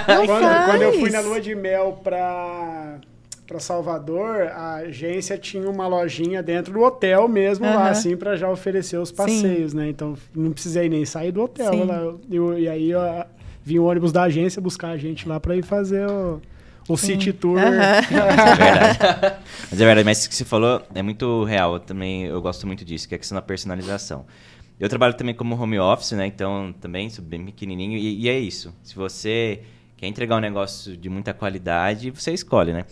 Não 0.08 0.26
quando, 0.26 0.42
faz. 0.42 0.66
quando 0.66 0.82
eu 0.82 0.92
fui 0.98 1.10
na 1.10 1.20
lua 1.20 1.40
de 1.40 1.54
mel 1.54 2.00
para 2.02 2.98
para 3.46 3.60
Salvador, 3.60 4.48
a 4.48 4.76
agência 4.76 5.36
tinha 5.36 5.68
uma 5.68 5.86
lojinha 5.86 6.42
dentro 6.42 6.72
do 6.72 6.80
hotel 6.80 7.28
mesmo 7.28 7.66
uhum. 7.66 7.74
lá, 7.74 7.90
assim, 7.90 8.16
para 8.16 8.36
já 8.36 8.50
oferecer 8.50 8.96
os 8.96 9.12
passeios, 9.12 9.72
Sim. 9.72 9.76
né? 9.76 9.88
Então 9.88 10.14
não 10.34 10.52
precisei 10.52 10.88
nem 10.88 11.04
sair 11.04 11.30
do 11.30 11.42
hotel. 11.42 11.84
Lá, 11.84 12.14
eu, 12.30 12.58
e 12.58 12.68
aí 12.68 12.90
vinha 13.62 13.82
o 13.82 13.84
ônibus 13.84 14.12
da 14.12 14.22
agência 14.22 14.62
buscar 14.62 14.90
a 14.90 14.96
gente 14.96 15.28
lá 15.28 15.38
para 15.38 15.56
ir 15.56 15.64
fazer 15.64 16.08
o 16.08 16.40
o. 16.88 16.96
City 16.96 17.32
Tour. 17.32 17.58
Uhum. 17.58 17.62
é 17.64 18.56
verdade. 18.56 19.36
Mas 19.70 19.80
é 19.80 19.84
verdade, 19.84 20.04
mas 20.04 20.24
o 20.24 20.28
que 20.28 20.34
você 20.34 20.44
falou 20.44 20.82
é 20.94 21.02
muito 21.02 21.44
real. 21.44 21.74
Eu 21.74 21.80
também 21.80 22.24
eu 22.24 22.40
gosto 22.40 22.66
muito 22.66 22.84
disso, 22.84 23.08
que 23.08 23.14
é 23.14 23.16
a 23.16 23.18
questão 23.18 23.36
da 23.36 23.42
personalização. 23.42 24.26
Eu 24.78 24.88
trabalho 24.88 25.14
também 25.14 25.34
como 25.34 25.54
home 25.60 25.78
office, 25.78 26.12
né? 26.12 26.26
Então 26.26 26.74
também 26.80 27.08
sou 27.08 27.24
bem 27.24 27.44
pequenininho 27.44 27.96
e, 27.96 28.22
e 28.22 28.28
é 28.28 28.38
isso. 28.38 28.74
Se 28.82 28.94
você 28.94 29.62
quer 30.04 30.08
entregar 30.08 30.36
um 30.36 30.40
negócio 30.40 30.96
de 30.96 31.08
muita 31.08 31.32
qualidade, 31.32 32.10
você 32.10 32.32
escolhe, 32.32 32.72
né? 32.72 32.84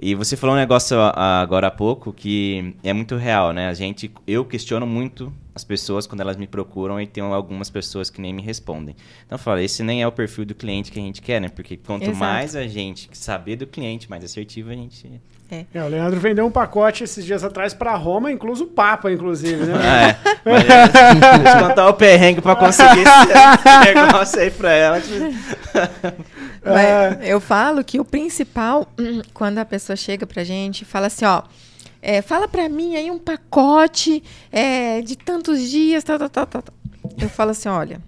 E 0.00 0.14
você 0.14 0.36
falou 0.36 0.56
um 0.56 0.58
negócio 0.58 0.96
agora 0.98 1.66
há 1.66 1.70
pouco 1.70 2.12
que 2.12 2.74
é 2.82 2.92
muito 2.92 3.16
real, 3.16 3.52
né? 3.52 3.68
A 3.68 3.74
gente, 3.74 4.10
eu 4.26 4.44
questiono 4.44 4.86
muito 4.86 5.32
as 5.54 5.64
pessoas 5.64 6.06
quando 6.06 6.20
elas 6.20 6.36
me 6.36 6.46
procuram 6.46 7.00
e 7.00 7.06
tem 7.06 7.22
algumas 7.22 7.68
pessoas 7.68 8.08
que 8.08 8.20
nem 8.20 8.32
me 8.32 8.40
respondem. 8.40 8.94
Então 9.26 9.36
eu 9.36 9.38
falo, 9.38 9.60
esse 9.60 9.82
nem 9.82 10.00
é 10.00 10.06
o 10.06 10.12
perfil 10.12 10.46
do 10.46 10.54
cliente 10.54 10.90
que 10.90 10.98
a 10.98 11.02
gente 11.02 11.20
quer, 11.20 11.40
né? 11.40 11.48
Porque 11.48 11.76
quanto 11.76 12.04
Exato. 12.04 12.16
mais 12.16 12.56
a 12.56 12.66
gente 12.66 13.10
saber 13.12 13.56
do 13.56 13.66
cliente, 13.66 14.08
mais 14.08 14.24
assertivo 14.24 14.70
a 14.70 14.74
gente 14.74 15.20
é. 15.50 15.66
é. 15.74 15.82
o 15.82 15.88
Leandro 15.88 16.20
vendeu 16.20 16.46
um 16.46 16.50
pacote 16.50 17.04
esses 17.04 17.24
dias 17.24 17.42
atrás 17.42 17.74
para 17.74 17.94
Roma, 17.94 18.30
incluso 18.30 18.64
o 18.64 18.66
Papa, 18.66 19.10
inclusive, 19.10 19.64
né? 19.64 19.74
Ah, 19.74 20.08
é. 20.08 20.16
Mas, 21.42 21.68
contar 21.68 21.88
o 21.88 21.94
perrengue 21.94 22.40
para 22.40 22.56
conseguir 22.56 23.00
esse 23.00 23.94
negócio 23.94 24.40
aí 24.40 24.50
para 24.50 24.72
ela. 24.72 25.02
É. 26.62 27.32
Eu 27.32 27.40
falo 27.40 27.82
que 27.82 27.98
o 27.98 28.04
principal, 28.04 28.86
quando 29.32 29.56
a 29.56 29.64
pessoa 29.64 29.96
chega 29.96 30.26
pra 30.26 30.44
gente 30.44 30.82
e 30.82 30.84
fala 30.84 31.06
assim, 31.06 31.24
ó, 31.24 31.42
é, 32.02 32.20
fala 32.20 32.46
pra 32.46 32.68
mim 32.68 32.96
aí 32.96 33.10
um 33.10 33.18
pacote 33.18 34.22
é, 34.52 35.00
de 35.00 35.16
tantos 35.16 35.70
dias, 35.70 36.04
tal, 36.04 36.18
tal, 36.18 36.28
tal, 36.28 36.46
tal. 36.46 36.62
Eu 37.18 37.30
falo 37.30 37.52
assim, 37.52 37.68
olha, 37.68 38.00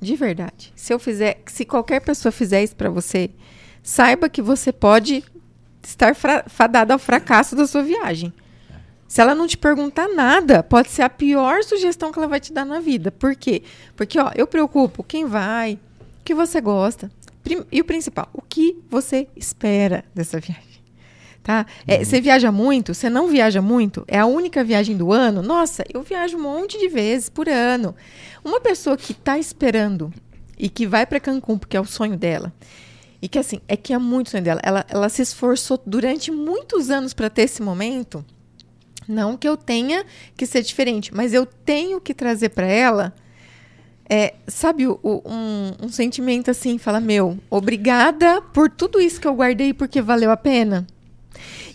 de 0.00 0.16
verdade, 0.16 0.72
se 0.74 0.92
eu 0.92 0.98
fizer, 0.98 1.40
se 1.46 1.64
qualquer 1.64 2.00
pessoa 2.00 2.32
fizer 2.32 2.62
isso 2.62 2.74
pra 2.74 2.90
você, 2.90 3.30
saiba 3.82 4.28
que 4.28 4.42
você 4.42 4.72
pode 4.72 5.22
estar 5.82 6.14
fadado 6.46 6.92
ao 6.92 6.98
fracasso 6.98 7.56
da 7.56 7.66
sua 7.66 7.82
viagem. 7.82 8.32
Se 9.08 9.20
ela 9.20 9.34
não 9.34 9.46
te 9.46 9.58
perguntar 9.58 10.08
nada, 10.08 10.62
pode 10.62 10.88
ser 10.90 11.02
a 11.02 11.10
pior 11.10 11.64
sugestão 11.64 12.12
que 12.12 12.18
ela 12.18 12.28
vai 12.28 12.38
te 12.38 12.52
dar 12.52 12.64
na 12.64 12.78
vida. 12.78 13.10
Por 13.10 13.34
quê? 13.34 13.62
Porque, 13.96 14.20
ó, 14.20 14.30
eu 14.36 14.46
preocupo 14.46 15.02
quem 15.02 15.26
vai, 15.26 15.74
o 16.20 16.24
que 16.24 16.34
você 16.34 16.60
gosta. 16.60 17.10
E 17.72 17.80
o 17.80 17.84
principal, 17.84 18.28
o 18.32 18.40
que 18.40 18.76
você 18.88 19.26
espera 19.34 20.04
dessa 20.14 20.38
viagem? 20.38 20.70
Tá? 21.42 21.66
É, 21.86 22.04
Você 22.04 22.20
viaja 22.20 22.52
muito? 22.52 22.94
Você 22.94 23.08
não 23.08 23.26
viaja 23.26 23.62
muito? 23.62 24.04
É 24.06 24.18
a 24.18 24.26
única 24.26 24.62
viagem 24.62 24.96
do 24.96 25.10
ano? 25.12 25.42
Nossa, 25.42 25.84
eu 25.92 26.02
viajo 26.02 26.36
um 26.36 26.42
monte 26.42 26.78
de 26.78 26.86
vezes 26.88 27.28
por 27.28 27.48
ano. 27.48 27.96
Uma 28.44 28.60
pessoa 28.60 28.96
que 28.96 29.12
está 29.12 29.38
esperando 29.38 30.12
e 30.58 30.68
que 30.68 30.86
vai 30.86 31.06
para 31.06 31.18
Cancún 31.18 31.58
porque 31.58 31.76
é 31.76 31.80
o 31.80 31.84
sonho 31.84 32.16
dela. 32.16 32.52
E 33.22 33.28
que 33.28 33.38
assim, 33.38 33.60
é 33.68 33.76
que 33.76 33.92
é 33.92 33.98
muito 33.98 34.30
sonho 34.30 34.42
dela. 34.42 34.60
Ela, 34.62 34.84
ela 34.88 35.08
se 35.08 35.20
esforçou 35.22 35.80
durante 35.84 36.30
muitos 36.30 36.90
anos 36.90 37.12
para 37.12 37.28
ter 37.28 37.42
esse 37.42 37.60
momento. 37.62 38.24
Não 39.06 39.36
que 39.36 39.46
eu 39.48 39.56
tenha 39.56 40.04
que 40.36 40.46
ser 40.46 40.62
diferente, 40.62 41.14
mas 41.14 41.32
eu 41.34 41.44
tenho 41.44 42.00
que 42.00 42.14
trazer 42.14 42.50
para 42.50 42.66
ela, 42.66 43.12
é, 44.08 44.34
sabe, 44.46 44.86
o- 44.86 44.98
um, 45.04 45.86
um 45.86 45.88
sentimento 45.88 46.50
assim, 46.50 46.78
fala, 46.78 47.00
meu, 47.00 47.38
obrigada 47.50 48.40
por 48.40 48.70
tudo 48.70 49.00
isso 49.00 49.20
que 49.20 49.26
eu 49.26 49.34
guardei 49.34 49.72
porque 49.74 50.00
valeu 50.00 50.30
a 50.30 50.36
pena. 50.36 50.86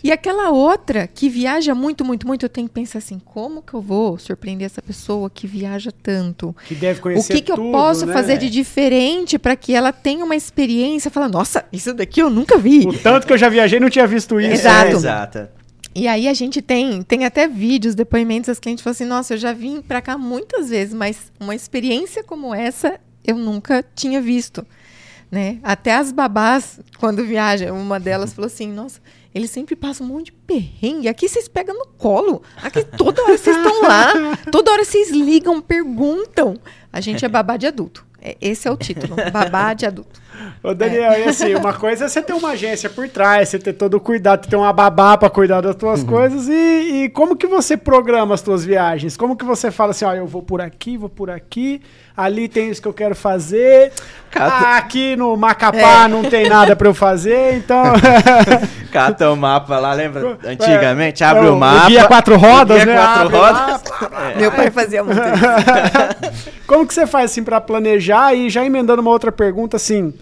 E 0.06 0.12
aquela 0.12 0.50
outra 0.50 1.08
que 1.08 1.28
viaja 1.28 1.74
muito, 1.74 2.04
muito, 2.04 2.28
muito, 2.28 2.44
eu 2.44 2.48
tenho 2.48 2.68
que 2.68 2.74
pensar 2.74 2.98
assim, 2.98 3.18
como 3.18 3.60
que 3.60 3.74
eu 3.74 3.80
vou 3.80 4.16
surpreender 4.16 4.64
essa 4.64 4.80
pessoa 4.80 5.28
que 5.28 5.48
viaja 5.48 5.90
tanto? 5.90 6.54
Que 6.64 6.76
deve 6.76 7.00
O 7.00 7.02
conhecer 7.02 7.32
que, 7.34 7.40
que 7.40 7.50
eu 7.50 7.56
tudo, 7.56 7.72
posso 7.72 8.06
né? 8.06 8.12
fazer 8.12 8.38
de 8.38 8.48
diferente 8.48 9.36
para 9.36 9.56
que 9.56 9.74
ela 9.74 9.92
tenha 9.92 10.24
uma 10.24 10.36
experiência? 10.36 11.10
Fala, 11.10 11.28
nossa, 11.28 11.64
isso 11.72 11.92
daqui 11.92 12.22
eu 12.22 12.30
nunca 12.30 12.56
vi. 12.56 12.86
O 12.86 12.96
tanto 12.96 13.26
que 13.26 13.32
eu 13.32 13.36
já 13.36 13.48
viajei 13.48 13.80
não 13.80 13.90
tinha 13.90 14.06
visto 14.06 14.38
isso. 14.38 14.52
Exato. 14.52 14.86
É, 14.86 14.92
exato. 14.92 15.48
E 15.92 16.06
aí 16.06 16.28
a 16.28 16.34
gente 16.34 16.62
tem, 16.62 17.02
tem 17.02 17.24
até 17.24 17.48
vídeos, 17.48 17.96
depoimentos, 17.96 18.48
as 18.48 18.60
clientes 18.60 18.84
falam 18.84 18.92
assim, 18.92 19.06
nossa, 19.06 19.34
eu 19.34 19.38
já 19.38 19.52
vim 19.52 19.82
pra 19.82 20.00
cá 20.00 20.16
muitas 20.16 20.68
vezes, 20.68 20.94
mas 20.94 21.32
uma 21.40 21.52
experiência 21.56 22.22
como 22.22 22.54
essa 22.54 23.00
eu 23.24 23.36
nunca 23.36 23.84
tinha 23.92 24.22
visto. 24.22 24.64
Né? 25.28 25.58
Até 25.64 25.96
as 25.96 26.12
babás, 26.12 26.78
quando 27.00 27.24
viajam, 27.26 27.76
uma 27.76 27.98
delas 27.98 28.32
falou 28.32 28.46
assim, 28.46 28.70
nossa, 28.70 29.00
eles 29.36 29.50
sempre 29.50 29.76
passam 29.76 30.06
um 30.06 30.10
monte 30.10 30.26
de 30.26 30.32
perrengue. 30.32 31.08
Aqui 31.08 31.28
vocês 31.28 31.46
pegam 31.46 31.76
no 31.78 31.86
colo. 31.98 32.42
Aqui 32.62 32.82
toda 32.82 33.22
hora 33.22 33.36
vocês 33.36 33.54
estão 33.54 33.82
lá. 33.82 34.12
Toda 34.50 34.72
hora 34.72 34.82
vocês 34.82 35.10
ligam, 35.10 35.60
perguntam. 35.60 36.58
A 36.90 37.02
gente 37.02 37.22
é 37.22 37.28
babá 37.28 37.58
de 37.58 37.66
adulto. 37.66 38.06
É- 38.20 38.34
Esse 38.40 38.66
é 38.66 38.70
o 38.70 38.76
título, 38.78 39.14
babá 39.30 39.74
de 39.74 39.84
adulto. 39.84 40.18
Ô, 40.62 40.74
Daniel, 40.74 41.12
e 41.20 41.24
assim, 41.28 41.54
uma 41.54 41.72
coisa 41.72 42.04
é 42.04 42.08
você 42.08 42.20
ter 42.22 42.32
uma 42.32 42.50
agência 42.50 42.90
por 42.90 43.08
trás, 43.08 43.48
você 43.48 43.58
ter 43.58 43.72
todo 43.72 43.94
o 43.94 44.00
cuidado, 44.00 44.46
ter 44.48 44.56
uma 44.56 44.72
babá 44.72 45.16
pra 45.16 45.30
cuidar 45.30 45.60
das 45.60 45.76
tuas 45.76 46.00
Uhum. 46.00 46.06
coisas 46.06 46.48
e, 46.48 47.04
e 47.04 47.08
como 47.10 47.36
que 47.36 47.46
você 47.46 47.76
programa 47.76 48.34
as 48.34 48.42
tuas 48.42 48.64
viagens? 48.64 49.16
Como 49.16 49.36
que 49.36 49.44
você 49.44 49.70
fala 49.70 49.92
assim, 49.92 50.04
ó, 50.04 50.12
eu 50.14 50.26
vou 50.26 50.42
por 50.42 50.60
aqui, 50.60 50.96
vou 50.96 51.08
por 51.08 51.30
aqui, 51.30 51.80
ali 52.16 52.48
tem 52.48 52.70
isso 52.70 52.82
que 52.82 52.88
eu 52.88 52.92
quero 52.94 53.14
fazer, 53.14 53.92
Cata- 54.30 54.66
ah, 54.66 54.76
aqui 54.76 55.16
no 55.16 55.36
Macapá 55.36 56.08
não 56.08 56.22
tem 56.24 56.48
nada 56.48 56.74
pra 56.76 56.88
eu 56.88 56.94
fazer, 56.94 57.54
então... 57.56 57.82
Cata 58.92 59.30
o 59.30 59.36
mapa 59.36 59.78
lá, 59.78 59.92
lembra? 59.92 60.38
Antigamente, 60.44 61.22
abre 61.24 61.46
É, 61.46 61.50
o 61.50 61.56
mapa. 61.56 61.86
guia 61.86 62.04
quatro 62.06 62.36
rodas, 62.36 62.76
guia 62.84 62.86
né? 62.86 62.94
quatro 63.00 63.20
Abre 63.22 63.36
rodas. 63.36 63.82
lá, 64.10 64.32
Meu 64.36 64.50
pai 64.52 64.70
fazia 64.70 65.04
muito 65.04 65.18
isso. 66.32 66.50
Como 66.66 66.86
que 66.86 66.94
você 66.94 67.06
faz 67.06 67.30
assim 67.30 67.42
pra 67.44 67.60
planejar 67.60 68.34
e 68.34 68.48
já 68.50 68.64
emendando 68.64 69.00
uma 69.02 69.10
outra 69.10 69.30
pergunta 69.30 69.76
assim, 69.76 70.12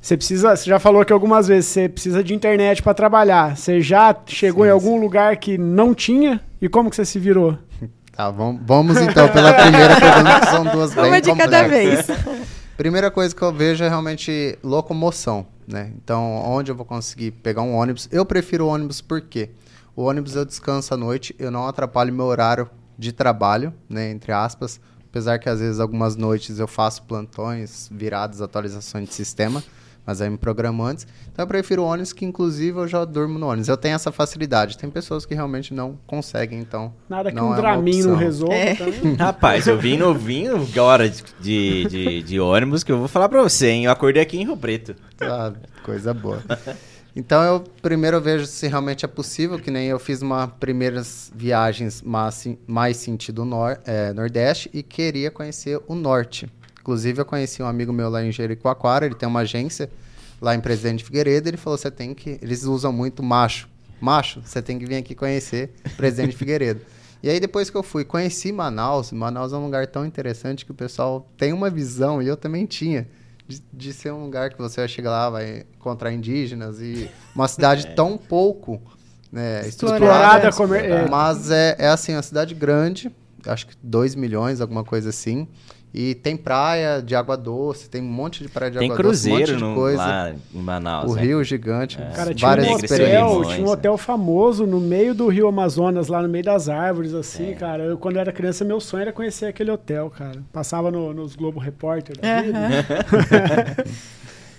você 0.00 0.16
precisa, 0.16 0.56
você 0.56 0.68
já 0.68 0.78
falou 0.78 1.02
aqui 1.02 1.12
algumas 1.12 1.46
vezes, 1.46 1.66
você 1.70 1.88
precisa 1.88 2.24
de 2.24 2.34
internet 2.34 2.82
pra 2.82 2.94
trabalhar. 2.94 3.56
Você 3.56 3.80
já 3.80 4.16
chegou 4.26 4.64
em 4.66 4.70
algum 4.70 4.98
lugar 4.98 5.36
que 5.36 5.58
não 5.58 5.94
tinha 5.94 6.40
e 6.60 6.68
como 6.68 6.88
que 6.88 6.96
você 6.96 7.04
se 7.04 7.18
virou? 7.18 7.58
Tá, 8.12 8.28
vamos, 8.30 8.60
vamos 8.66 8.98
então 8.98 9.28
pela 9.30 9.54
primeira 9.54 9.98
pergunta, 9.98 10.40
que 10.40 10.46
são 10.48 10.64
duas 10.64 10.92
bem 10.92 11.06
Uma 11.06 11.20
de 11.22 11.34
cada 11.34 11.66
vez. 11.66 12.00
complexas. 12.06 12.46
Primeira 12.76 13.10
coisa 13.10 13.34
que 13.34 13.40
eu 13.40 13.50
vejo 13.50 13.82
é 13.82 13.88
realmente 13.88 14.58
locomoção, 14.62 15.46
né? 15.66 15.90
Então, 15.96 16.34
onde 16.44 16.70
eu 16.70 16.74
vou 16.74 16.84
conseguir 16.84 17.30
pegar 17.30 17.62
um 17.62 17.74
ônibus? 17.74 18.08
Eu 18.12 18.26
prefiro 18.26 18.66
o 18.66 18.68
ônibus 18.68 19.00
porque 19.00 19.48
o 19.96 20.02
ônibus 20.02 20.34
eu 20.34 20.44
descanso 20.44 20.92
à 20.92 20.98
noite, 20.98 21.34
eu 21.38 21.50
não 21.50 21.66
atrapalho 21.66 22.12
meu 22.12 22.26
horário 22.26 22.68
de 22.98 23.10
trabalho, 23.12 23.72
né? 23.88 24.10
Entre 24.10 24.32
aspas. 24.32 24.80
Apesar 25.08 25.38
que 25.38 25.48
às 25.48 25.60
vezes 25.60 25.80
algumas 25.80 26.14
noites 26.14 26.58
eu 26.58 26.68
faço 26.68 27.02
plantões, 27.04 27.88
viradas, 27.90 28.42
atualizações 28.42 29.08
de 29.08 29.14
sistema, 29.14 29.62
mas 30.10 30.20
aí 30.20 30.26
eu 30.26 30.32
me 30.32 30.38
programo 30.38 30.82
antes. 30.82 31.06
Então 31.32 31.44
eu 31.44 31.46
prefiro 31.46 31.82
o 31.82 31.86
ônibus 31.86 32.12
que 32.12 32.24
inclusive 32.24 32.76
eu 32.76 32.88
já 32.88 33.04
durmo 33.04 33.38
no 33.38 33.46
ônibus. 33.46 33.68
Eu 33.68 33.76
tenho 33.76 33.94
essa 33.94 34.10
facilidade. 34.10 34.76
Tem 34.76 34.90
pessoas 34.90 35.24
que 35.24 35.34
realmente 35.34 35.72
não 35.72 35.96
conseguem, 36.04 36.58
então 36.58 36.92
Nada 37.08 37.30
que 37.30 37.36
não 37.36 37.50
um 37.50 37.54
é 37.54 37.56
Dramin 37.56 38.02
não 38.02 38.16
resolva 38.16 38.54
É. 38.54 38.74
também. 38.74 39.14
Rapaz, 39.14 39.68
eu 39.68 39.78
vim 39.78 39.96
novinho 39.96 40.56
agora 40.56 41.08
de, 41.08 41.22
de, 41.40 41.84
de, 41.84 42.22
de 42.24 42.40
ônibus 42.40 42.82
que 42.82 42.90
eu 42.90 42.98
vou 42.98 43.06
falar 43.06 43.28
pra 43.28 43.40
você, 43.40 43.68
hein? 43.68 43.84
Eu 43.84 43.92
acordei 43.92 44.20
aqui 44.20 44.36
em 44.36 44.44
Rio 44.44 44.56
Preto. 44.56 44.96
Ah, 45.20 45.52
coisa 45.84 46.12
boa. 46.12 46.42
Então 47.14 47.42
eu 47.42 47.60
primeiro 47.82 48.16
eu 48.16 48.20
vejo 48.20 48.46
se 48.46 48.66
realmente 48.66 49.04
é 49.04 49.08
possível, 49.08 49.58
que 49.58 49.70
nem 49.70 49.86
eu 49.86 49.98
fiz 49.98 50.22
uma 50.22 50.48
primeiras 50.48 51.30
viagens 51.34 52.02
mais, 52.02 52.48
mais 52.66 52.96
sentido 52.96 53.44
nor, 53.44 53.80
é, 53.84 54.12
nordeste 54.12 54.70
e 54.72 54.82
queria 54.82 55.30
conhecer 55.30 55.80
o 55.86 55.94
norte. 55.94 56.48
Inclusive 56.80 57.20
eu 57.20 57.24
conheci 57.24 57.62
um 57.62 57.66
amigo 57.66 57.92
meu 57.92 58.08
lá 58.08 58.24
em 58.24 58.32
Jericoacoara, 58.32 59.06
ele 59.06 59.14
tem 59.14 59.28
uma 59.28 59.40
agência 59.40 59.90
lá 60.40 60.54
em 60.54 60.60
Presidente 60.60 61.04
Figueiredo, 61.04 61.48
ele 61.48 61.56
falou 61.56 61.76
você 61.76 61.90
tem 61.90 62.14
que, 62.14 62.38
eles 62.40 62.64
usam 62.64 62.92
muito 62.92 63.22
macho, 63.22 63.68
macho, 64.00 64.40
você 64.44 64.62
tem 64.62 64.78
que 64.78 64.86
vir 64.86 64.96
aqui 64.96 65.14
conhecer 65.14 65.70
Presidente 65.96 66.34
Figueiredo. 66.36 66.80
E 67.22 67.28
aí 67.28 67.38
depois 67.38 67.68
que 67.68 67.76
eu 67.76 67.82
fui, 67.82 68.02
conheci 68.04 68.50
Manaus, 68.50 69.12
Manaus 69.12 69.52
é 69.52 69.56
um 69.56 69.64
lugar 69.64 69.86
tão 69.86 70.06
interessante 70.06 70.64
que 70.64 70.70
o 70.70 70.74
pessoal 70.74 71.28
tem 71.36 71.52
uma 71.52 71.68
visão 71.68 72.22
e 72.22 72.26
eu 72.26 72.36
também 72.36 72.64
tinha 72.64 73.06
de, 73.46 73.62
de 73.70 73.92
ser 73.92 74.12
um 74.12 74.24
lugar 74.24 74.50
que 74.50 74.58
você 74.58 74.80
vai 74.80 74.88
chegar 74.88 75.10
lá, 75.10 75.28
vai 75.28 75.66
encontrar 75.78 76.12
indígenas 76.12 76.80
e 76.80 77.10
uma 77.34 77.46
cidade 77.46 77.88
tão 77.94 78.16
pouco 78.16 78.80
né, 79.30 79.66
Explorada, 79.66 80.48
estruturada, 80.48 80.52
comer- 80.52 80.84
é. 80.90 81.08
mas 81.08 81.50
é, 81.50 81.76
é 81.78 81.88
assim, 81.88 82.14
uma 82.14 82.22
cidade 82.22 82.54
grande, 82.54 83.10
acho 83.46 83.66
que 83.66 83.74
2 83.82 84.14
milhões, 84.14 84.60
alguma 84.60 84.82
coisa 84.82 85.10
assim. 85.10 85.46
E 85.92 86.14
tem 86.14 86.36
praia 86.36 87.02
de 87.02 87.16
água 87.16 87.36
doce, 87.36 87.90
tem 87.90 88.00
um 88.00 88.04
monte 88.06 88.44
de 88.44 88.48
praia 88.48 88.70
de 88.70 88.78
Tem 88.78 88.88
água 88.92 89.02
doce, 89.02 89.28
um 89.28 89.32
monte 89.32 89.38
cruzeiro 89.42 89.58
de 89.58 89.64
no- 89.64 89.74
coisa. 89.74 89.98
lá 89.98 90.30
em 90.30 90.58
Manaus. 90.62 91.10
o 91.10 91.14
né? 91.16 91.22
rio 91.22 91.42
gigante, 91.42 91.96
Cara, 92.14 92.32
tinha 92.32 92.48
várias 92.48 92.68
um 92.68 92.74
hotel, 92.74 93.44
tinha 93.44 93.66
um 93.66 93.68
hotel 93.68 93.98
famoso 93.98 94.66
no 94.68 94.78
meio 94.80 95.14
do 95.16 95.26
Rio 95.26 95.48
Amazonas, 95.48 96.06
lá 96.06 96.22
no 96.22 96.28
meio 96.28 96.44
das 96.44 96.68
árvores, 96.68 97.12
É. 97.12 97.18
assim, 97.18 97.54
cara. 97.54 97.82
Eu, 97.82 97.98
quando 97.98 98.16
eu 98.16 98.20
era 98.20 98.30
criança, 98.32 98.64
meu 98.64 98.78
sonho 98.80 99.02
era 99.02 99.12
conhecer 99.12 99.46
aquele 99.46 99.70
hotel, 99.72 100.08
cara. 100.10 100.40
Passava 100.52 100.92
no- 100.92 101.12
nos 101.12 101.34
Globo 101.34 101.58
Repórter 101.58 102.16
da 102.20 102.40
vida. 102.42 103.84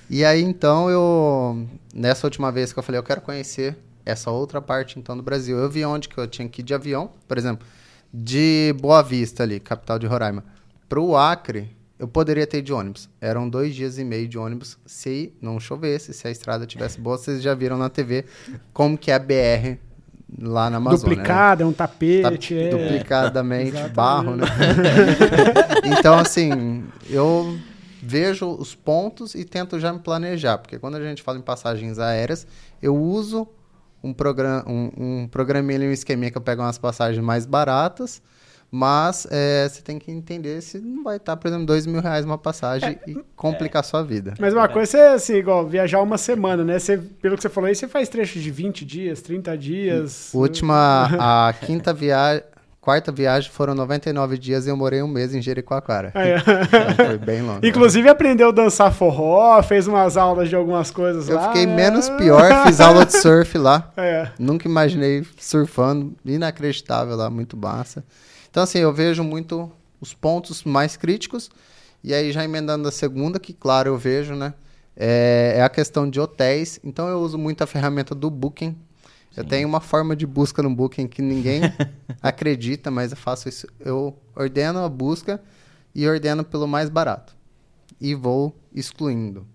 E 0.09 0.25
aí, 0.25 0.41
então, 0.41 0.89
eu. 0.89 1.65
Nessa 1.95 2.27
última 2.27 2.51
vez 2.51 2.73
que 2.73 2.79
eu 2.79 2.83
falei, 2.83 2.99
eu 2.99 3.03
quero 3.03 3.21
conhecer 3.21 3.77
essa 4.05 4.29
outra 4.29 4.61
parte, 4.61 4.99
então, 4.99 5.15
do 5.15 5.23
Brasil. 5.23 5.57
Eu 5.57 5.69
vi 5.69 5.85
onde 5.85 6.09
que 6.09 6.17
eu 6.17 6.27
tinha 6.27 6.49
que 6.49 6.61
ir 6.61 6.65
de 6.65 6.73
avião, 6.73 7.11
por 7.27 7.37
exemplo, 7.37 7.65
de 8.13 8.75
Boa 8.81 9.01
Vista 9.01 9.43
ali, 9.43 9.57
capital 9.57 9.97
de 9.97 10.05
Roraima, 10.07 10.43
pro 10.91 11.15
Acre, 11.15 11.73
eu 11.97 12.05
poderia 12.05 12.45
ter 12.45 12.57
ido 12.57 12.65
de 12.65 12.73
ônibus. 12.73 13.09
Eram 13.21 13.47
dois 13.47 13.73
dias 13.73 13.97
e 13.97 14.03
meio 14.03 14.27
de 14.27 14.37
ônibus 14.37 14.77
se 14.85 15.33
não 15.41 15.57
chovesse, 15.57 16.13
se 16.13 16.27
a 16.27 16.31
estrada 16.31 16.65
tivesse 16.65 16.99
boa. 16.99 17.17
Vocês 17.17 17.41
já 17.41 17.55
viram 17.55 17.77
na 17.77 17.87
TV 17.87 18.25
como 18.73 18.97
que 18.97 19.09
é 19.09 19.13
a 19.13 19.19
BR 19.19 19.77
lá 20.37 20.69
na 20.69 20.77
Amazônia. 20.77 21.15
né? 21.15 21.15
Duplicada, 21.15 21.63
é 21.63 21.65
um 21.65 21.71
Tá 21.71 21.87
tapete. 21.87 22.57
é. 22.57 22.71
duplicadamente 22.71 23.69
Exatamente. 23.69 23.93
barro, 23.95 24.35
né? 24.35 24.45
então, 25.97 26.19
assim, 26.19 26.83
eu 27.09 27.57
vejo 28.03 28.49
os 28.49 28.75
pontos 28.75 29.33
e 29.33 29.45
tento 29.45 29.79
já 29.79 29.93
me 29.93 29.99
planejar, 29.99 30.57
porque 30.57 30.77
quando 30.77 30.95
a 30.95 31.01
gente 31.01 31.23
fala 31.23 31.37
em 31.37 31.41
passagens 31.41 31.99
aéreas, 31.99 32.45
eu 32.81 32.97
uso 32.97 33.47
um, 34.03 34.11
programa, 34.11 34.65
um, 34.69 34.91
um 34.97 35.27
programinha, 35.29 35.79
um 35.87 35.91
esqueminha 35.93 36.29
que 36.29 36.37
eu 36.37 36.41
pego 36.41 36.61
umas 36.61 36.77
passagens 36.77 37.23
mais 37.23 37.45
baratas, 37.45 38.21
mas 38.71 39.27
é, 39.29 39.67
você 39.67 39.81
tem 39.81 39.99
que 39.99 40.09
entender 40.09 40.61
se 40.61 40.79
não 40.79 41.03
vai 41.03 41.17
estar, 41.17 41.35
por 41.35 41.49
exemplo, 41.49 41.65
dois 41.65 41.85
mil 41.85 41.99
reais 42.01 42.23
uma 42.23 42.37
passagem 42.37 42.97
É, 43.05 43.09
e 43.11 43.17
complicar 43.35 43.81
a 43.81 43.83
sua 43.83 44.01
vida. 44.01 44.33
Mas 44.39 44.53
uma 44.53 44.69
coisa 44.69 44.97
é 44.97 45.13
assim, 45.15 45.35
igual 45.35 45.67
viajar 45.67 45.99
uma 46.01 46.17
semana, 46.17 46.63
né? 46.63 46.79
Você, 46.79 46.97
pelo 46.97 47.35
que 47.35 47.41
você 47.41 47.49
falou 47.49 47.67
aí, 47.67 47.75
você 47.75 47.87
faz 47.87 48.07
trechos 48.07 48.41
de 48.41 48.49
20 48.49 48.85
dias, 48.85 49.21
30 49.21 49.57
dias. 49.57 50.31
Última, 50.33 51.09
a 51.19 51.53
quinta 51.59 51.93
viagem, 51.93 52.43
quarta 52.79 53.11
viagem 53.11 53.51
foram 53.51 53.75
99 53.75 54.37
dias 54.37 54.65
e 54.65 54.69
eu 54.69 54.77
morei 54.77 55.03
um 55.03 55.07
mês 55.07 55.35
em 55.35 55.41
Jericoacoara. 55.41 56.13
É. 56.15 56.37
Então, 56.37 57.05
foi 57.07 57.17
bem 57.17 57.41
longe. 57.41 57.67
Inclusive 57.67 58.07
aprendeu 58.07 58.49
a 58.49 58.51
dançar 58.53 58.93
forró, 58.93 59.61
fez 59.63 59.85
umas 59.85 60.15
aulas 60.15 60.47
de 60.47 60.55
algumas 60.55 60.89
coisas 60.91 61.27
Eu 61.27 61.35
lá. 61.35 61.47
fiquei 61.49 61.63
é. 61.63 61.67
menos 61.67 62.07
pior, 62.09 62.65
fiz 62.65 62.79
aula 62.81 63.05
de 63.05 63.17
surf 63.17 63.57
lá. 63.57 63.91
É. 63.97 64.29
Nunca 64.39 64.65
imaginei 64.67 65.25
surfando, 65.37 66.15
inacreditável 66.25 67.17
lá, 67.17 67.29
muito 67.29 67.57
massa. 67.57 68.01
Então, 68.51 68.61
assim, 68.63 68.79
eu 68.79 68.93
vejo 68.93 69.23
muito 69.23 69.71
os 69.99 70.13
pontos 70.13 70.63
mais 70.65 70.97
críticos. 70.97 71.49
E 72.03 72.13
aí, 72.13 72.31
já 72.31 72.43
emendando 72.43 72.87
a 72.87 72.91
segunda, 72.91 73.39
que 73.39 73.53
claro 73.53 73.89
eu 73.89 73.97
vejo, 73.97 74.35
né? 74.35 74.53
É, 74.95 75.53
é 75.55 75.63
a 75.63 75.69
questão 75.69 76.07
de 76.07 76.19
hotéis. 76.19 76.79
Então, 76.83 77.07
eu 77.07 77.19
uso 77.21 77.37
muito 77.37 77.63
a 77.63 77.67
ferramenta 77.67 78.13
do 78.13 78.29
Booking. 78.29 78.77
Eu 79.35 79.45
tenho 79.45 79.65
uma 79.65 79.79
forma 79.79 80.13
de 80.13 80.27
busca 80.27 80.61
no 80.61 80.69
Booking 80.69 81.07
que 81.07 81.21
ninguém 81.21 81.61
acredita, 82.21 82.91
mas 82.91 83.11
eu 83.11 83.17
faço 83.17 83.47
isso. 83.47 83.65
Eu 83.79 84.13
ordeno 84.35 84.79
a 84.79 84.89
busca 84.89 85.41
e 85.95 86.05
ordeno 86.05 86.43
pelo 86.43 86.67
mais 86.67 86.89
barato. 86.89 87.33
E 87.99 88.13
vou 88.13 88.53
excluindo. 88.73 89.47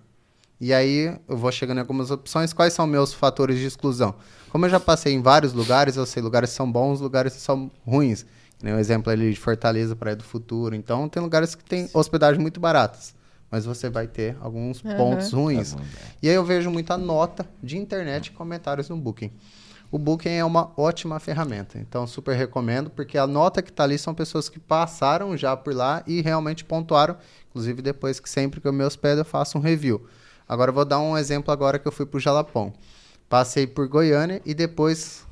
E 0.58 0.72
aí 0.72 1.14
eu 1.28 1.36
vou 1.36 1.52
chegando 1.52 1.76
em 1.76 1.80
algumas 1.80 2.10
opções. 2.10 2.54
Quais 2.54 2.72
são 2.72 2.86
meus 2.86 3.12
fatores 3.12 3.58
de 3.58 3.66
exclusão? 3.66 4.14
Como 4.48 4.64
eu 4.64 4.70
já 4.70 4.80
passei 4.80 5.12
em 5.12 5.20
vários 5.20 5.52
lugares, 5.52 5.96
eu 5.96 6.06
sei 6.06 6.22
lugares 6.22 6.48
que 6.48 6.56
são 6.56 6.70
bons, 6.70 6.98
lugares 6.98 7.34
que 7.34 7.40
são 7.40 7.70
ruins. 7.84 8.24
Tem 8.58 8.72
um 8.72 8.78
exemplo 8.78 9.12
ali 9.12 9.32
de 9.32 9.38
Fortaleza, 9.38 9.94
Praia 9.94 10.16
do 10.16 10.24
Futuro. 10.24 10.74
Então, 10.74 11.08
tem 11.08 11.22
lugares 11.22 11.54
que 11.54 11.64
tem 11.64 11.88
hospedagem 11.92 12.40
muito 12.40 12.58
baratas. 12.58 13.14
Mas 13.50 13.64
você 13.64 13.88
vai 13.88 14.06
ter 14.06 14.36
alguns 14.40 14.84
Aham. 14.84 14.96
pontos 14.96 15.32
ruins. 15.32 15.72
Tá 15.72 15.78
bom, 15.78 15.84
E 16.22 16.28
aí 16.28 16.34
eu 16.34 16.44
vejo 16.44 16.70
muita 16.70 16.96
nota 16.96 17.46
de 17.62 17.76
internet 17.76 18.26
e 18.26 18.30
comentários 18.32 18.88
no 18.88 18.96
Booking. 18.96 19.30
O 19.90 19.98
Booking 19.98 20.30
é 20.30 20.44
uma 20.44 20.72
ótima 20.76 21.20
ferramenta, 21.20 21.78
então 21.78 22.08
super 22.08 22.34
recomendo, 22.34 22.90
porque 22.90 23.16
a 23.16 23.26
nota 23.26 23.62
que 23.62 23.70
está 23.70 23.84
ali 23.84 23.96
são 23.96 24.12
pessoas 24.12 24.48
que 24.48 24.58
passaram 24.58 25.36
já 25.36 25.56
por 25.56 25.72
lá 25.72 26.02
e 26.08 26.20
realmente 26.20 26.64
pontuaram, 26.64 27.16
inclusive 27.48 27.80
depois 27.80 28.18
que 28.18 28.28
sempre 28.28 28.60
que 28.60 28.66
eu 28.66 28.72
me 28.72 28.82
hospedo 28.84 29.20
eu 29.20 29.24
faço 29.24 29.56
um 29.56 29.60
review. 29.60 30.04
Agora 30.48 30.70
eu 30.70 30.74
vou 30.74 30.84
dar 30.84 30.98
um 30.98 31.16
exemplo 31.16 31.52
agora 31.52 31.78
que 31.78 31.86
eu 31.86 31.92
fui 31.92 32.04
para 32.04 32.18
o 32.18 32.20
Jalapão. 32.20 32.72
Passei 33.28 33.66
por 33.66 33.86
Goiânia 33.88 34.40
e 34.44 34.54
depois 34.54 35.25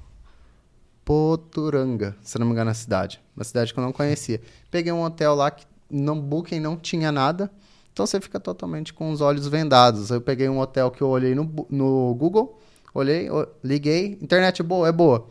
Poturanga, 1.05 2.17
se 2.23 2.39
não 2.39 2.47
me 2.47 2.53
engano 2.53 2.71
a 2.71 2.75
cidade, 2.75 3.21
uma 3.37 3.45
cidade 3.45 3.73
que 3.73 3.79
eu 3.79 3.85
não 3.85 3.93
conhecia. 3.93 4.41
Peguei 4.71 4.93
um 4.93 5.03
hotel 5.03 5.35
lá 5.35 5.51
que 5.51 5.67
no 5.91 6.15
Booking 6.17 6.61
não 6.61 6.77
tinha 6.77 7.13
nada, 7.13 7.51
então 7.93 8.07
você 8.07 8.21
fica 8.21 8.41
totalmente 8.41 8.93
com 8.93 9.11
os 9.11 9.21
olhos 9.21 9.47
vendados. 9.47 10.11
Eu 10.11 10.21
peguei 10.21 10.49
um 10.49 10.59
hotel 10.59 10.91
que 10.91 11.03
eu 11.03 11.09
olhei 11.09 11.35
no, 11.35 11.67
no 11.71 12.15
Google, 12.15 12.59
olhei, 12.93 13.29
liguei, 13.63 14.19
internet 14.21 14.63
boa, 14.63 14.89
é 14.89 14.93
boa. 14.93 15.29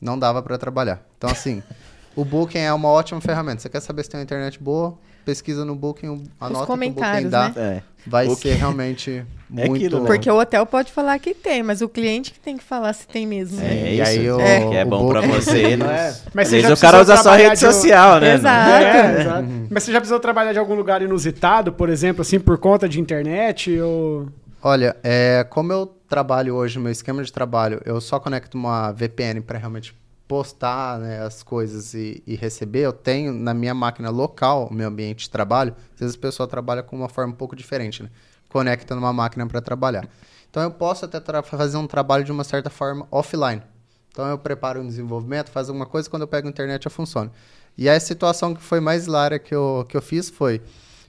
Não 0.00 0.18
dava 0.18 0.42
para 0.42 0.56
trabalhar. 0.56 1.04
Então, 1.18 1.28
assim, 1.28 1.62
o 2.16 2.24
Booking 2.24 2.58
é 2.58 2.72
uma 2.72 2.88
ótima 2.88 3.20
ferramenta. 3.20 3.60
Você 3.60 3.68
quer 3.68 3.80
saber 3.80 4.04
se 4.04 4.10
tem 4.10 4.18
uma 4.18 4.24
internet 4.24 4.62
boa? 4.62 4.98
Pesquisa 5.26 5.64
no 5.64 5.74
Booking, 5.74 6.08
o- 6.08 6.22
a 6.40 6.46
Os 6.46 6.52
nota 6.52 6.66
que 6.66 6.72
o 6.72 6.76
Booking 6.76 6.92
comentários, 6.94 7.30
dá 7.30 7.48
né? 7.48 7.54
É. 7.56 7.82
vai 8.06 8.26
O 8.28 8.34
ser 8.34 8.54
realmente 8.54 9.22
É 9.54 9.68
muito... 9.68 9.76
aquilo, 9.84 10.00
né? 10.00 10.06
Porque 10.06 10.30
o 10.30 10.38
hotel 10.40 10.64
pode 10.64 10.90
falar 10.92 11.18
que 11.18 11.34
tem, 11.34 11.62
mas 11.62 11.80
o 11.82 11.88
cliente 11.88 12.32
que 12.32 12.40
tem 12.40 12.56
que 12.56 12.64
falar 12.64 12.92
se 12.92 13.06
tem 13.06 13.26
mesmo. 13.26 13.58
né? 13.58 13.66
É 13.66 13.94
E 13.94 14.00
isso. 14.00 14.10
aí 14.10 14.30
o- 14.30 14.40
é, 14.40 14.68
que 14.68 14.74
é 14.76 14.84
o 14.84 14.88
bom 14.88 15.08
pra 15.08 15.20
Booking- 15.22 15.34
você, 15.40 15.76
não 15.76 15.90
é? 15.90 16.16
Mas 16.32 16.46
Às 16.46 16.50
você 16.50 16.60
já 16.62 16.68
vezes 16.68 16.78
o 16.78 16.80
cara 16.80 17.00
usa 17.02 17.16
só 17.16 17.22
trabalhar 17.24 17.48
rede 17.50 17.60
de 17.60 17.66
um- 17.66 17.72
social, 17.72 18.20
né? 18.20 18.34
Exato. 18.34 18.70
É, 18.70 19.20
exato. 19.20 19.48
Mas 19.70 19.82
você 19.82 19.92
já 19.92 19.98
precisou 20.00 20.20
trabalhar 20.20 20.52
de 20.52 20.58
algum 20.58 20.74
lugar 20.74 21.02
inusitado, 21.02 21.72
por 21.72 21.88
exemplo, 21.88 22.22
assim, 22.22 22.38
por 22.40 22.56
conta 22.58 22.88
de 22.88 23.00
internet? 23.00 23.78
Ou... 23.80 24.28
Olha, 24.62 24.96
é, 25.04 25.44
como 25.50 25.72
eu 25.72 25.86
trabalho 26.08 26.54
hoje, 26.54 26.78
meu 26.78 26.90
esquema 26.92 27.22
de 27.22 27.32
trabalho, 27.32 27.80
eu 27.84 28.00
só 28.00 28.18
conecto 28.20 28.56
uma 28.56 28.92
VPN 28.92 29.40
para 29.40 29.58
realmente 29.58 29.92
postar 30.26 30.98
né, 30.98 31.22
as 31.22 31.42
coisas 31.42 31.94
e, 31.94 32.22
e 32.26 32.34
receber. 32.34 32.80
Eu 32.80 32.92
tenho 32.92 33.32
na 33.32 33.54
minha 33.54 33.74
máquina 33.74 34.10
local, 34.10 34.68
o 34.70 34.74
meu 34.74 34.88
ambiente 34.88 35.20
de 35.20 35.30
trabalho, 35.30 35.74
às 35.94 36.00
vezes 36.00 36.16
a 36.16 36.18
pessoa 36.18 36.48
trabalha 36.48 36.82
com 36.82 36.96
uma 36.96 37.08
forma 37.08 37.32
um 37.32 37.36
pouco 37.36 37.54
diferente, 37.54 38.02
né? 38.02 38.10
Conecta 38.48 38.94
numa 38.94 39.12
máquina 39.12 39.46
para 39.46 39.60
trabalhar. 39.60 40.08
Então 40.50 40.62
eu 40.62 40.70
posso 40.70 41.04
até 41.04 41.20
fazer 41.42 41.76
um 41.76 41.86
trabalho 41.86 42.24
de 42.24 42.32
uma 42.32 42.44
certa 42.44 42.70
forma 42.70 43.06
offline. 43.10 43.62
Então 44.10 44.26
eu 44.26 44.38
preparo 44.38 44.80
um 44.80 44.86
desenvolvimento, 44.86 45.50
faço 45.50 45.70
alguma 45.70 45.84
coisa, 45.84 46.08
quando 46.08 46.22
eu 46.22 46.28
pego 46.28 46.46
a 46.46 46.50
internet 46.50 46.86
eu 46.86 46.90
funciono. 46.90 47.30
E 47.76 47.88
a 47.88 48.00
situação 48.00 48.54
que 48.54 48.62
foi 48.62 48.80
mais 48.80 49.06
hilária 49.06 49.38
que 49.38 49.54
eu, 49.54 49.84
que 49.88 49.96
eu 49.96 50.00
fiz 50.00 50.30
foi, 50.30 50.62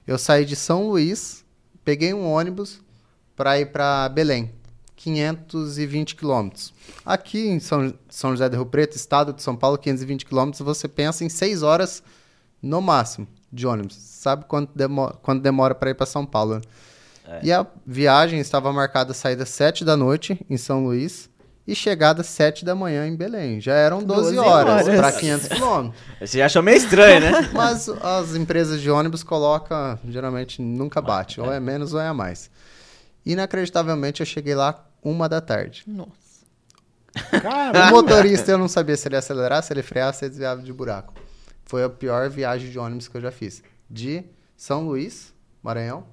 eu 0.06 0.18
saí 0.18 0.44
de 0.44 0.56
São 0.56 0.88
Luís, 0.88 1.46
peguei 1.86 2.14
um 2.14 2.30
ônibus 2.30 2.82
para 3.36 3.58
ir 3.60 3.68
para 3.68 4.10
Belém, 4.10 4.52
520 4.98 6.16
quilômetros. 6.16 6.74
Aqui 7.06 7.48
em 7.48 7.60
São, 7.60 7.94
São 8.10 8.32
José 8.32 8.50
do 8.50 8.58
Rio 8.58 8.66
Preto, 8.66 8.98
estado 8.98 9.32
de 9.32 9.42
São 9.42 9.56
Paulo, 9.56 9.78
520 9.78 10.26
quilômetros, 10.26 10.62
você 10.62 10.88
pensa 10.88 11.24
em 11.24 11.30
6 11.30 11.64
horas 11.64 12.04
no 12.62 12.82
máximo 12.82 13.28
de 13.54 13.66
ônibus. 13.66 13.96
Sabe 13.96 14.46
quanto, 14.46 14.76
demo 14.76 15.14
quanto 15.22 15.42
demora 15.42 15.74
para 15.74 15.92
ir 15.92 15.94
para 15.94 16.06
São 16.06 16.26
Paulo? 16.26 16.56
né? 16.56 16.62
E 17.44 17.52
a 17.52 17.66
viagem 17.86 18.40
estava 18.40 18.74
marcada 18.74 19.14
saída 19.14 19.46
7 19.46 19.86
da 19.86 19.96
noite 19.96 20.38
em 20.50 20.58
São 20.58 20.84
Luís 20.84 21.30
e 21.68 21.76
chegada 21.76 22.24
7 22.24 22.66
da 22.66 22.74
manhã 22.74 23.06
em 23.06 23.16
Belém. 23.16 23.62
Já 23.62 23.74
eram 23.76 24.02
12, 24.02 24.36
12 24.36 24.38
horas 24.40 24.88
horas. 24.88 25.00
para 25.00 25.12
500 25.12 25.48
quilômetros. 25.50 26.02
Você 26.20 26.42
achou 26.42 26.64
meio 26.64 26.78
estranho, 26.78 27.20
né? 27.22 27.50
Mas 27.54 27.88
as 27.90 28.36
empresas 28.36 28.82
de 28.82 28.90
ônibus 28.90 29.22
colocam, 29.22 30.00
geralmente 30.08 30.62
nunca 30.62 31.02
bate, 31.02 31.40
ou 31.40 31.52
é 31.52 31.60
menos 31.60 31.94
ou 31.94 32.00
é 32.00 32.08
a 32.08 32.14
mais. 32.14 32.50
Inacreditavelmente 33.26 34.22
eu 34.22 34.26
cheguei 34.26 34.56
lá 34.56 34.87
uma 35.04 35.28
da 35.28 35.42
tarde. 35.42 35.84
Nossa. 35.88 36.46
O 37.16 37.42
Caramba! 37.42 37.90
motorista 37.92 38.52
eu 38.52 38.58
não 38.58 38.68
sabia 38.68 38.96
se 38.96 39.08
ele 39.08 39.16
ia 39.16 39.20
acelerar, 39.20 39.64
se 39.64 39.74
ele 39.74 39.82
frear, 39.82 40.14
se 40.14 40.26
ele 40.26 40.30
desviava 40.30 40.62
de 40.62 40.72
buraco. 40.72 41.14
Foi 41.66 41.84
a 41.84 41.90
pior 41.90 42.30
viagem 42.30 42.70
de 42.70 42.80
ônibus 42.80 43.08
que 43.08 43.18
eu 43.18 43.22
já 43.22 43.32
fiz. 43.32 43.64
De 43.90 44.24
São 44.56 44.86
Luís, 44.86 45.34
Maranhão, 45.62 46.06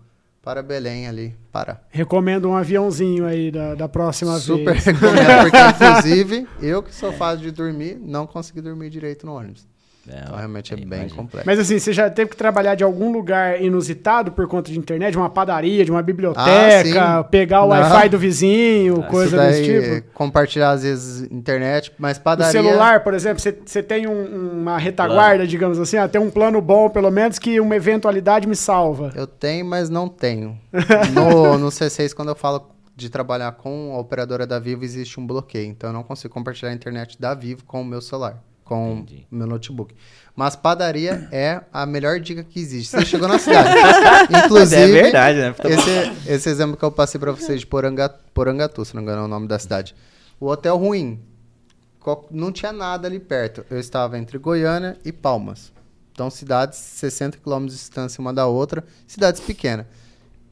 para 0.42 0.62
Belém 0.62 1.06
ali, 1.06 1.34
Pará. 1.50 1.80
Recomendo 1.90 2.48
um 2.48 2.54
aviãozinho 2.54 3.24
aí 3.24 3.50
da, 3.50 3.74
da 3.74 3.88
próxima 3.88 4.38
Super 4.38 4.72
vez. 4.72 4.84
recomendo, 4.84 5.42
porque 5.42 5.56
inclusive 5.84 6.48
eu 6.60 6.82
que 6.82 6.94
sou 6.94 7.12
fácil 7.12 7.40
de 7.44 7.50
dormir, 7.50 7.98
não 8.00 8.26
consegui 8.26 8.60
dormir 8.60 8.90
direito 8.90 9.24
no 9.24 9.34
ônibus. 9.34 9.66
Então 10.06 10.36
realmente 10.36 10.72
é 10.72 10.76
bem 10.76 10.84
imagino. 11.00 11.16
complexo. 11.16 11.46
Mas 11.46 11.58
assim, 11.58 11.78
você 11.78 11.92
já 11.92 12.10
teve 12.10 12.30
que 12.30 12.36
trabalhar 12.36 12.74
de 12.74 12.84
algum 12.84 13.10
lugar 13.12 13.62
inusitado 13.62 14.32
por 14.32 14.46
conta 14.46 14.70
de 14.70 14.78
internet? 14.78 15.12
De 15.12 15.18
uma 15.18 15.30
padaria, 15.30 15.84
de 15.84 15.90
uma 15.90 16.00
Ah, 16.00 16.02
biblioteca, 16.02 17.22
sim. 17.22 17.28
pegar 17.30 17.62
o. 17.64 17.68
Wi-Fi 17.68 18.08
do 18.08 18.18
vizinho, 18.18 19.00
Ah, 19.02 19.06
coisa 19.06 19.36
daí, 19.36 19.52
desse 19.62 19.96
tipo? 20.00 20.12
compartilhar 20.12 20.70
às 20.70 20.82
vezes 20.82 21.30
internet, 21.32 21.92
mas 21.98 22.18
O 22.18 22.20
padaria... 22.20 22.52
celular, 22.52 23.02
por 23.02 23.14
exemplo, 23.14 23.40
você- 23.40 23.56
você 23.64 23.82
tem 23.82 24.06
um- 24.06 24.60
uma 24.60 24.78
retaguarda, 24.78 25.46
digamos 25.46 25.78
assim, 25.78 25.96
ah, 25.96 26.06
tem 26.08 26.20
um 26.20 26.30
plano 26.30 26.60
bom, 26.60 26.88
pelo 26.90 27.10
menos, 27.10 27.38
que 27.38 27.58
uma 27.60 27.74
eventualidade 27.76 28.46
me 28.46 28.56
salva. 28.56 29.12
Eu 29.14 29.26
tenho, 29.26 29.64
mas 29.64 29.88
não 29.88 30.08
tenho. 30.08 30.58
No, 31.14 31.58
no 31.58 31.68
C6, 31.68 32.12
quando 32.14 32.28
eu 32.28 32.34
falo 32.34 32.70
de 32.96 33.08
trabalhar 33.10 33.52
com 33.52 33.92
a 33.94 33.98
operadora 33.98 34.46
da 34.46 34.58
Vivo, 34.58 34.84
existe 34.84 35.18
um 35.18 35.26
bloqueio. 35.26 35.66
Então 35.68 35.90
eu 35.90 35.94
não 35.94 36.02
consigo 36.02 36.32
compartilhar 36.32 36.70
a 36.70 36.74
internet 36.74 37.20
da 37.20 37.34
Vivo 37.34 37.64
com 37.64 37.80
o 37.82 37.84
meu 37.84 38.00
celular, 38.00 38.42
com 38.64 38.92
Entendi. 38.92 39.26
meu 39.30 39.46
notebook. 39.46 39.94
Mas 40.34 40.56
padaria 40.56 41.28
é 41.30 41.60
a 41.72 41.86
melhor 41.86 42.18
dica 42.18 42.42
que 42.42 42.58
existe. 42.58 42.90
Você 42.90 43.04
chegou 43.06 43.28
na 43.28 43.38
cidade. 43.38 43.70
Inclusive, 44.44 44.98
é 44.98 45.02
verdade, 45.02 45.38
né? 45.38 45.54
esse, 45.64 46.32
esse 46.32 46.48
exemplo 46.48 46.76
que 46.76 46.84
eu 46.84 46.90
passei 46.90 47.20
pra 47.20 47.30
vocês 47.30 47.60
de 47.60 47.66
Poranga, 47.66 48.08
Porangatu, 48.32 48.84
se 48.84 48.94
não 48.94 49.02
me 49.02 49.06
engano 49.06 49.22
é 49.22 49.24
o 49.26 49.28
nome 49.28 49.46
da 49.46 49.58
cidade. 49.58 49.94
O 50.40 50.46
hotel 50.46 50.76
ruim. 50.76 51.20
Não 52.30 52.52
tinha 52.52 52.72
nada 52.72 53.06
ali 53.06 53.18
perto. 53.18 53.64
Eu 53.70 53.78
estava 53.78 54.18
entre 54.18 54.36
Goiânia 54.36 54.98
e 55.04 55.12
Palmas. 55.12 55.72
Então, 56.12 56.28
cidades 56.30 56.78
60 56.78 57.38
quilômetros 57.38 57.74
de 57.74 57.80
distância 57.80 58.20
uma 58.20 58.32
da 58.32 58.46
outra. 58.46 58.84
Cidades 59.06 59.40
pequenas. 59.40 59.86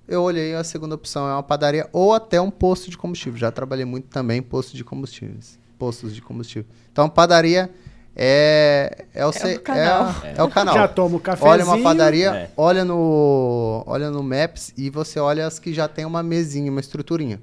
Eu 0.09 0.23
olhei, 0.23 0.55
a 0.55 0.65
segunda 0.65 0.95
opção 0.95 1.29
é 1.29 1.33
uma 1.33 1.43
padaria 1.43 1.89
ou 1.93 2.15
até 2.15 2.41
um 2.41 2.51
posto 2.51 2.91
de 2.91 2.97
combustível. 2.97 3.39
Já 3.39 3.51
trabalhei 3.51 3.85
muito 3.85 4.09
também 4.09 4.39
em 4.39 4.43
postos 4.43 4.75
de 4.75 4.85
combustíveis. 4.85 5.59
Postos 5.79 6.15
de 6.15 6.23
combustível. 6.23 6.69
Então, 6.91 7.09
padaria 7.09 7.71
é, 8.15 9.05
é, 9.15 9.25
o, 9.27 9.33
ce- 9.33 9.57
o 9.57 9.61
canal. 9.61 10.15
é, 10.23 10.35
é 10.37 10.43
o 10.43 10.49
canal. 10.49 10.75
Já 10.75 10.89
toma 10.89 11.17
o 11.17 11.21
cafezinho. 11.21 11.51
Olha 11.51 11.65
uma 11.65 11.79
padaria, 11.83 12.31
É. 12.31 12.51
olha 12.57 12.85
no 12.85 13.83
olha 13.87 14.11
no 14.11 14.23
Maps 14.23 14.73
e 14.77 14.91
você 14.91 15.19
olha 15.19 15.47
as 15.47 15.59
que 15.59 15.73
já 15.73 15.89
tem 15.89 16.05
uma 16.05 16.23
mesinha, 16.23 16.71
uma 16.71 16.81
estruturinha. 16.81 17.41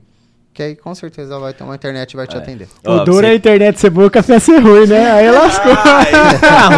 Que 0.60 0.64
aí 0.64 0.76
com 0.76 0.94
certeza 0.94 1.40
vai 1.40 1.54
ter 1.54 1.64
uma 1.64 1.74
internet 1.74 2.12
e 2.12 2.18
vai 2.18 2.28
te 2.28 2.36
É. 2.36 2.40
atender. 2.40 2.68
O 2.86 2.92
Ó, 2.92 3.04
duro 3.06 3.26
é 3.26 3.30
a 3.30 3.34
internet 3.34 3.80
ser 3.80 3.90
boa, 3.90 4.08
o 4.08 4.12
café 4.12 4.40
ser 4.40 4.60
ruim, 4.60 4.88
né? 4.88 5.10
Aí 5.10 5.32
lascou. 5.32 5.72
Ai, 5.86 6.12
tá. 6.38 6.70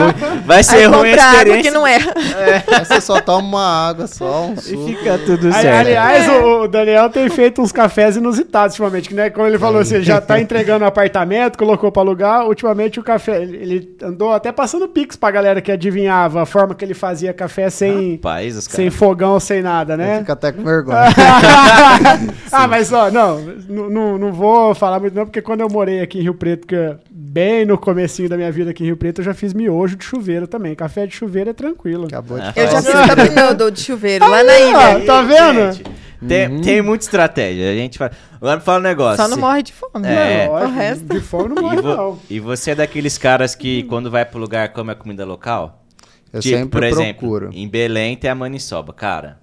Vai 0.45 0.63
ser 0.63 0.75
Aí 0.75 0.85
ruim 0.85 1.09
a 1.13 1.17
compra 1.17 1.23
água 1.23 1.35
experiência. 1.39 1.63
que 1.63 1.71
não 1.71 1.87
é. 1.87 1.95
Aí 2.77 2.85
você 2.85 3.01
só 3.01 3.19
toma 3.21 3.47
uma 3.47 3.87
água, 3.89 4.05
só 4.05 4.45
um 4.45 4.53
E 4.53 4.61
suco. 4.61 4.85
fica 4.85 5.17
tudo 5.25 5.51
certo. 5.51 5.79
Aliás, 5.87 6.29
o, 6.29 6.61
o 6.61 6.67
Daniel 6.67 7.09
tem 7.09 7.27
feito 7.27 7.59
uns 7.59 7.71
cafés 7.71 8.15
inusitados 8.17 8.75
ultimamente, 8.77 9.09
que 9.09 9.15
né, 9.15 9.31
como 9.31 9.47
ele 9.47 9.57
falou, 9.57 9.83
você 9.83 10.03
já 10.03 10.21
tá 10.21 10.39
entregando 10.39 10.85
apartamento, 10.85 11.57
colocou 11.57 11.91
pra 11.91 12.03
alugar, 12.03 12.45
ultimamente 12.45 12.99
o 12.99 13.03
café, 13.03 13.41
ele 13.41 13.95
andou 14.03 14.31
até 14.31 14.51
passando 14.51 14.87
pix 14.87 15.15
pra 15.15 15.31
galera 15.31 15.59
que 15.59 15.71
adivinhava 15.71 16.43
a 16.43 16.45
forma 16.45 16.75
que 16.75 16.85
ele 16.85 16.93
fazia 16.93 17.33
café 17.33 17.67
sem, 17.71 18.11
Rapaz, 18.17 18.63
sem 18.69 18.91
fogão, 18.91 19.39
sem 19.39 19.63
nada, 19.63 19.97
né? 19.97 20.19
Fica 20.19 20.33
até 20.33 20.51
com 20.51 20.63
vergonha. 20.63 20.99
ah, 22.51 22.67
mas 22.67 22.93
ó, 22.93 23.09
não, 23.09 23.41
não, 23.71 23.89
não- 23.89 24.17
não 24.17 24.31
vou 24.33 24.75
falar 24.75 24.99
muito 24.99 25.15
não, 25.15 25.25
porque 25.25 25.41
quando 25.41 25.61
eu 25.61 25.69
morei 25.69 26.01
aqui 26.01 26.19
em 26.19 26.21
Rio 26.23 26.33
Preto, 26.35 26.67
que 26.67 26.75
é 26.75 26.97
bem 27.09 27.65
no 27.65 27.77
comecinho 27.77 28.27
da 28.29 28.37
minha 28.37 28.51
vida 28.51 28.71
aqui 28.71 28.83
em 28.83 28.87
Rio 28.87 28.97
Preto, 28.97 29.21
eu 29.21 29.25
já 29.25 29.33
fiz 29.33 29.53
miojo 29.53 29.95
de 29.95 30.03
chuveiro 30.05 30.47
também. 30.47 30.75
Café 30.75 31.07
de 31.07 31.15
chuveiro 31.15 31.49
é 31.49 31.53
tranquilo. 31.53 32.05
Acabou 32.05 32.37
de 32.39 32.45
Eu 32.55 32.67
já 32.67 32.81
fiz 32.81 32.91
também 32.91 33.55
do, 33.57 33.71
do 33.71 33.79
chuveiro, 33.79 34.27
lá 34.29 34.43
na 34.43 34.51
Aí, 34.51 34.69
ilha. 34.99 35.05
tá 35.05 35.21
vendo? 35.21 35.71
Gente, 35.73 35.91
tem, 36.27 36.61
tem 36.61 36.81
muita 36.83 37.03
estratégia. 37.05 37.71
A 37.71 37.73
gente 37.73 37.97
fala. 37.97 38.11
Agora 38.35 38.57
me 38.57 38.63
fala 38.63 38.79
um 38.79 38.83
negócio. 38.83 39.23
Só 39.23 39.27
não 39.27 39.37
morre 39.37 39.63
de 39.63 39.73
fome. 39.73 39.91
É. 39.95 39.99
né? 40.01 40.49
O 40.49 40.51
Lógico, 40.51 40.71
resto. 40.73 41.05
de 41.05 41.19
fome 41.19 41.49
não 41.49 41.57
E, 41.57 41.61
morre, 41.61 41.81
vo- 41.81 41.95
não. 41.95 42.19
e 42.29 42.39
você 42.39 42.71
é 42.71 42.75
daqueles 42.75 43.17
caras 43.17 43.55
que, 43.55 43.83
quando 43.83 44.11
vai 44.11 44.23
pro 44.25 44.39
lugar, 44.39 44.69
come 44.73 44.91
a 44.91 44.95
comida 44.95 45.25
local? 45.25 45.83
Eu 46.31 46.39
Tipo, 46.39 46.57
sempre 46.57 46.69
por 46.69 46.83
exemplo, 46.83 47.19
procuro. 47.27 47.49
em 47.53 47.67
Belém 47.67 48.15
tem 48.15 48.29
a 48.29 48.35
maniçoba. 48.35 48.93
Cara, 48.93 49.39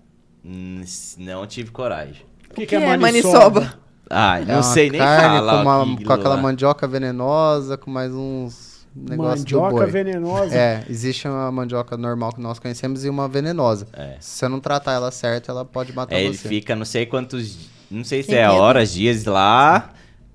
não 1.19 1.47
tive 1.47 1.71
coragem. 1.71 2.23
O 2.51 2.55
que, 2.55 2.67
que 2.67 2.75
é 2.77 2.97
maniçoba? 2.97 3.61
Ai, 3.61 3.88
É 4.11 4.45
não 4.45 4.55
uma 4.57 4.63
sei 4.63 4.91
nem 4.91 5.01
carne 5.01 5.39
falar 5.39 5.53
com, 5.65 5.69
uma- 5.71 6.05
com 6.05 6.13
aquela 6.13 6.37
mandioca 6.37 6.87
venenosa, 6.89 7.77
com 7.77 7.91
mais 7.91 8.13
uns 8.15 8.87
negócios 8.97 9.45
do 9.45 9.61
Mandioca 9.61 9.71
boi. 9.85 9.87
venenosa. 9.91 10.55
É, 10.55 10.85
existe 10.89 11.29
uma 11.29 11.53
mandioca 11.53 11.97
normal 11.97 12.33
que 12.33 12.41
nós 12.41 12.59
conhecemos 12.59 13.05
e 13.05 13.09
uma 13.09 13.29
venenosa. 13.29 13.87
É. 13.93 14.17
Se 14.19 14.39
você 14.39 14.49
não 14.49 14.61
tratar 14.61 14.93
ela 14.93 15.11
certo, 15.11 15.51
ela 15.51 15.65
pode 15.65 15.93
matar 15.93 16.17
É, 16.17 16.25
ele 16.25 16.37
você. 16.37 16.49
fica 16.49 16.75
não 16.75 16.85
sei 16.85 17.07
quantos 17.07 17.69
não 17.91 18.03
sei 18.05 18.23
se 18.23 18.29
Tem 18.31 18.39
é 18.39 18.47
medo. 18.49 18.59
horas, 18.61 18.93
dias 18.93 19.25
lá, 19.25 19.91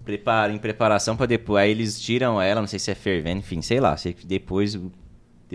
prepara, 0.05 0.51
em 0.53 0.57
preparação 0.57 1.15
pra 1.15 1.25
depois. 1.25 1.63
Aí 1.63 1.71
eles 1.71 1.99
tiram 1.99 2.41
ela, 2.41 2.61
não 2.61 2.67
sei 2.67 2.79
se 2.79 2.89
é 2.91 2.95
fervendo, 2.95 3.39
enfim, 3.39 3.61
sei 3.61 3.79
lá. 3.79 3.95
Sei 3.97 4.13
que 4.13 4.25
depois, 4.25 4.77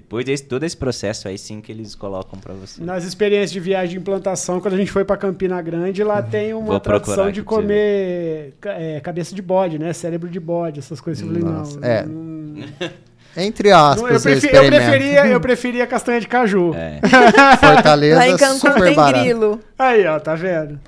depois 0.00 0.24
desse, 0.24 0.44
todo 0.44 0.62
esse 0.64 0.76
processo 0.76 1.26
aí 1.26 1.36
sim 1.36 1.60
que 1.60 1.72
eles 1.72 1.94
colocam 1.96 2.38
pra 2.38 2.54
você. 2.54 2.80
Nas 2.82 3.02
experiências 3.04 3.50
de 3.50 3.58
viagem 3.58 3.90
de 3.90 3.96
implantação, 3.98 4.60
quando 4.60 4.74
a 4.74 4.76
gente 4.76 4.92
foi 4.92 5.04
pra 5.04 5.16
Campina 5.16 5.60
Grande, 5.60 6.04
lá 6.04 6.22
tem 6.22 6.52
uma 6.54 6.60
Uhum. 6.60 6.66
Vou 6.66 6.80
tradição 6.80 7.30
de 7.32 7.42
comer 7.42 8.54
é, 8.64 9.00
cabeça 9.00 9.34
de 9.34 9.42
bode, 9.42 9.76
né? 9.78 9.92
Cérebro 9.92 10.28
de 10.28 10.38
bode, 10.38 10.78
essas 10.78 11.00
coisas. 11.00 11.20
Eu 11.22 11.28
falei, 11.28 11.42
não, 11.42 11.52
Nossa, 11.58 11.78
é. 11.82 12.04
não- 12.04 12.64
Entre 13.36 13.70
aspas, 13.70 14.00
eu, 14.02 14.16
eu, 14.16 14.20
prefi- 14.40 14.56
eu 14.56 14.66
preferia, 14.66 15.26
eu 15.26 15.40
preferia 15.42 15.86
castanha 15.86 16.20
de 16.20 16.26
caju. 16.28 16.74
É. 16.74 17.00
Fortaleza, 17.58 18.16
Lá 18.18 18.28
em 18.28 18.36
Cancún 18.36 18.58
super 18.58 18.82
tem 18.84 18.94
barato. 18.94 19.18
grilo. 19.24 19.60
Aí, 19.78 20.06
ó, 20.06 20.18
tá 20.20 20.34
vendo? 20.34 20.78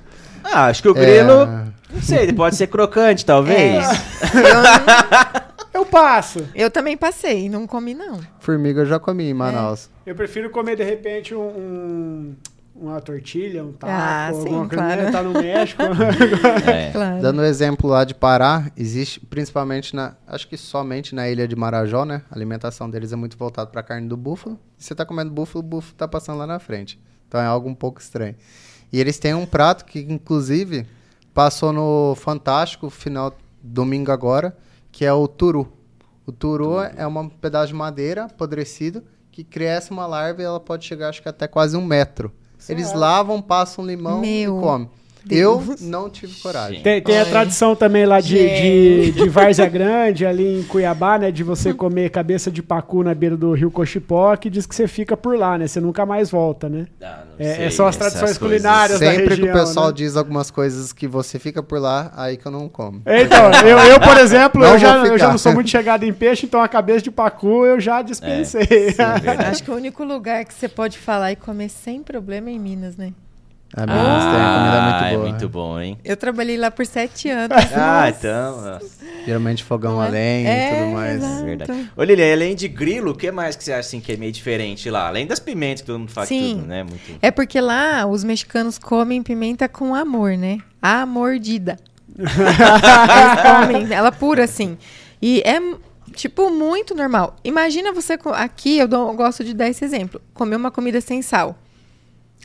Ah, 0.43 0.65
acho 0.67 0.81
que 0.81 0.89
o 0.89 0.97
É, 0.97 0.99
grilo, 0.99 1.45
não 1.93 2.01
sei, 2.01 2.19
ele 2.23 2.33
pode 2.33 2.55
ser 2.55 2.67
crocante, 2.67 3.25
talvez. 3.25 3.85
Eu, 4.33 5.41
Eu 5.81 5.85
passo. 5.85 6.47
eu 6.53 6.69
também 6.69 6.95
passei, 6.95 7.49
não 7.49 7.65
comi 7.65 7.93
não. 7.93 8.19
Formiga 8.39 8.81
eu 8.81 8.85
já 8.85 8.99
comi 8.99 9.23
em 9.29 9.33
Manaus. 9.33 9.89
Eu 10.05 10.15
prefiro 10.15 10.49
comer, 10.49 10.75
de 10.75 10.83
repente, 10.83 11.33
um, 11.35 11.41
um- 11.41 12.35
uma 12.73 12.99
tortilha, 13.01 13.63
um 13.63 13.73
taco, 13.73 13.91
Ah, 13.93 14.27
alguma 14.29 14.63
sim, 14.63 14.69
coisa, 14.69 14.85
né? 14.85 14.95
claro. 14.95 15.11
Tá 15.11 15.23
no 15.23 15.33
México. 15.33 15.81
É. 16.71 16.91
Claro. 16.91 17.21
Dando 17.21 17.39
o 17.41 17.45
exemplo 17.45 17.89
lá 17.89 18.03
de 18.03 18.13
Pará, 18.15 18.71
existe 18.77 19.19
principalmente 19.19 19.95
na, 19.95 20.15
acho 20.25 20.47
que 20.47 20.55
somente 20.57 21.13
na 21.13 21.29
ilha 21.29 21.47
de 21.47 21.55
Marajó, 21.55 22.05
né? 22.05 22.21
A 22.31 22.35
alimentação 22.35 22.89
deles 22.89 23.11
é 23.11 23.15
muito 23.15 23.37
voltada 23.37 23.69
para 23.69 23.83
carne 23.83 24.07
do 24.07 24.15
búfalo. 24.17 24.59
E 24.79 24.83
você 24.83 24.95
tá 24.95 25.05
comendo 25.05 25.29
búfalo, 25.31 25.63
o 25.63 25.67
búfalo 25.67 25.93
tá 25.95 26.07
passando 26.07 26.37
lá 26.39 26.47
na 26.47 26.59
frente. 26.59 26.99
Então 27.27 27.39
é 27.41 27.45
algo 27.45 27.67
um 27.69 27.75
pouco 27.75 27.99
estranho. 27.99 28.35
E 28.91 28.99
eles 28.99 29.19
têm 29.19 29.33
um 29.33 29.45
prato 29.45 29.85
que 29.85 29.99
inclusive 29.99 30.85
passou 31.33 31.71
no 31.73 32.15
Fantástico 32.15 32.89
final 32.89 33.35
domingo 33.61 34.11
agora, 34.11 34.55
que 34.91 35.05
é 35.05 35.13
o 35.13 35.27
turu. 35.27 35.71
O 36.25 36.31
turu 36.31 36.79
é 36.79 37.05
um 37.07 37.29
pedaço 37.29 37.67
de 37.67 37.73
madeira 37.73 38.25
apodrecido 38.25 39.03
que 39.31 39.43
cresce 39.43 39.91
uma 39.91 40.05
larva 40.05 40.41
e 40.41 40.45
ela 40.45 40.59
pode 40.59 40.85
chegar 40.85 41.09
acho 41.09 41.21
que 41.21 41.29
até 41.29 41.47
quase 41.47 41.75
um 41.77 41.85
metro. 41.85 42.31
Eles 42.69 42.87
Certo. 42.87 42.99
lavam, 42.99 43.41
passam 43.41 43.85
limão 43.85 44.19
Meu 44.19 44.57
e 44.57 44.61
comem. 44.61 44.89
Deus. 45.25 45.81
Eu 45.81 45.87
não 45.87 46.09
tive 46.09 46.33
coragem. 46.41 46.81
Tem, 46.81 47.01
tem 47.01 47.19
a 47.19 47.25
tradição 47.25 47.75
também 47.75 48.05
lá 48.05 48.19
de, 48.19 48.35
de, 48.35 49.11
de 49.11 49.29
Várzea 49.29 49.67
Grande, 49.69 50.25
ali 50.25 50.59
em 50.59 50.63
Cuiabá, 50.63 51.17
né? 51.17 51.31
De 51.31 51.43
você 51.43 51.73
comer 51.73 52.09
cabeça 52.09 52.49
de 52.51 52.61
pacu 52.63 53.03
na 53.03 53.13
beira 53.13 53.37
do 53.37 53.53
rio 53.53 53.69
Cochipó, 53.71 54.35
que 54.35 54.49
diz 54.49 54.65
que 54.65 54.73
você 54.75 54.87
fica 54.87 55.15
por 55.15 55.37
lá, 55.37 55.57
né? 55.57 55.67
Você 55.67 55.79
nunca 55.79 56.05
mais 56.05 56.29
volta, 56.31 56.67
né? 56.69 56.87
Ah, 57.01 57.23
não 57.37 57.45
É- 57.45 57.55
sei, 57.55 57.71
são 57.71 57.85
as 57.87 57.95
tradições 57.97 58.37
culinárias 58.37 58.99
da 58.99 59.05
Sempre 59.11 59.23
que 59.27 59.33
o 59.33 59.45
região, 59.45 59.53
pessoal 59.53 59.87
né? 59.87 59.93
diz 59.93 60.17
algumas 60.17 60.49
coisas 60.51 60.91
que 60.93 61.07
você 61.07 61.37
fica 61.39 61.61
por 61.63 61.79
lá, 61.79 62.11
aí 62.15 62.37
que 62.37 62.45
eu 62.45 62.51
não 62.51 62.67
como. 62.67 63.01
Então, 63.05 63.51
eu, 63.67 63.77
eu, 63.77 63.99
por 63.99 64.17
exemplo, 64.17 64.63
eu 64.65 64.77
já, 64.77 65.05
eu 65.05 65.17
já 65.17 65.29
não 65.29 65.37
sou 65.37 65.53
muito 65.53 65.69
chegado 65.69 66.03
em 66.03 66.13
peixe, 66.13 66.45
então 66.45 66.61
a 66.61 66.67
cabeça 66.67 67.01
de 67.01 67.11
pacu 67.11 67.65
eu 67.65 67.79
já 67.79 68.01
dispensei. 68.01 68.61
É 68.63 68.91
verdade. 69.19 69.45
Acho 69.45 69.63
que 69.63 69.71
o 69.71 69.75
único 69.75 70.03
lugar 70.03 70.43
que 70.45 70.53
você 70.53 70.67
pode 70.67 70.97
falar 70.97 71.31
e 71.31 71.35
comer 71.35 71.69
sem 71.69 72.01
problema 72.01 72.49
é 72.49 72.53
em 72.53 72.59
Minas, 72.59 72.95
né? 72.97 73.13
A 73.73 73.85
Minas 73.85 74.23
tem 74.23 74.41
a 74.41 74.53
comida 74.53 74.77
Ah, 74.77 74.81
muito 74.91 75.05
é 75.05 75.15
boa. 75.17 75.29
muito 75.29 75.49
bom, 75.49 75.79
hein? 75.79 75.97
Eu 76.03 76.17
trabalhei 76.17 76.57
lá 76.57 76.69
por 76.69 76.85
sete 76.85 77.29
anos. 77.31 77.57
Ah, 77.73 78.05
Nossa. 78.05 78.17
então. 78.19 78.61
nossa, 78.61 79.01
Geralmente 79.25 79.63
fogão 79.63 80.01
é? 80.03 80.07
a 80.07 80.09
lenha 80.09 80.49
É, 80.49 80.67
e 80.67 80.75
tudo 80.79 80.91
mais. 80.93 81.23
exato. 81.23 81.41
é 81.41 81.45
verdade. 81.45 81.91
Ô, 81.95 82.03
Lilian, 82.03 82.33
além 82.33 82.55
de 82.55 82.67
grilo, 82.67 83.11
o 83.11 83.15
que 83.15 83.31
mais 83.31 83.55
que 83.55 83.63
você 83.63 83.71
acha 83.71 83.81
assim, 83.81 83.99
que 84.01 84.11
é 84.11 84.17
meio 84.17 84.31
diferente 84.31 84.89
lá? 84.89 85.07
Além 85.07 85.25
das 85.25 85.39
pimentas, 85.39 85.81
que 85.81 85.87
todo 85.87 85.99
mundo 85.99 86.11
faz 86.11 86.27
Sim. 86.27 86.55
tudo, 86.57 86.67
né? 86.67 86.83
Muito... 86.83 87.01
É 87.21 87.31
porque 87.31 87.61
lá 87.61 88.05
os 88.05 88.23
mexicanos 88.23 88.77
comem 88.77 89.21
pimenta 89.23 89.69
com 89.69 89.95
amor, 89.95 90.35
né? 90.37 90.57
A 90.81 91.05
mordida. 91.05 91.77
Eles 92.17 93.41
comem 93.41 93.93
ela 93.93 94.11
pura, 94.11 94.43
assim. 94.43 94.77
E 95.21 95.41
é, 95.45 95.59
tipo, 96.13 96.49
muito 96.49 96.93
normal. 96.95 97.35
Imagina 97.43 97.93
você... 97.93 98.17
Aqui, 98.33 98.77
eu, 98.79 98.87
dou- 98.87 99.07
eu 99.09 99.13
gosto 99.15 99.43
de 99.43 99.53
dar 99.53 99.69
esse 99.69 99.85
exemplo. 99.85 100.19
Comer 100.33 100.55
uma 100.55 100.71
comida 100.71 100.99
sem 100.99 101.21
sal. 101.21 101.55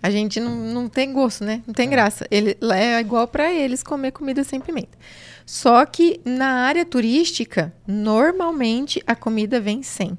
A 0.02 0.10
gente 0.10 0.38
não, 0.38 0.54
não 0.54 0.88
tem 0.88 1.12
gosto, 1.12 1.44
né? 1.44 1.62
Não 1.66 1.74
tem 1.74 1.88
graça. 1.88 2.26
Ele, 2.30 2.56
é 2.74 3.00
igual 3.00 3.26
pra 3.26 3.52
eles 3.52 3.82
comer 3.82 4.12
comida 4.12 4.44
sem 4.44 4.60
pimenta. 4.60 4.96
Só 5.44 5.84
que 5.86 6.20
na 6.24 6.66
área 6.66 6.84
turística, 6.84 7.72
normalmente 7.86 9.02
a 9.06 9.14
comida 9.14 9.60
vem 9.60 9.82
sem. 9.82 10.18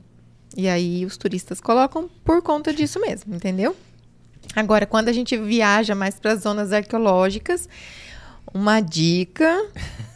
E 0.55 0.67
aí 0.67 1.05
os 1.05 1.17
turistas 1.17 1.61
colocam 1.61 2.09
por 2.23 2.41
conta 2.41 2.73
disso 2.73 2.99
mesmo, 2.99 3.35
entendeu? 3.35 3.75
Agora, 4.55 4.85
quando 4.85 5.09
a 5.09 5.13
gente 5.13 5.37
viaja 5.37 5.93
mais 5.93 6.19
para 6.19 6.31
as 6.31 6.41
zonas 6.41 6.71
arqueológicas, 6.71 7.69
uma 8.53 8.79
dica 8.79 9.63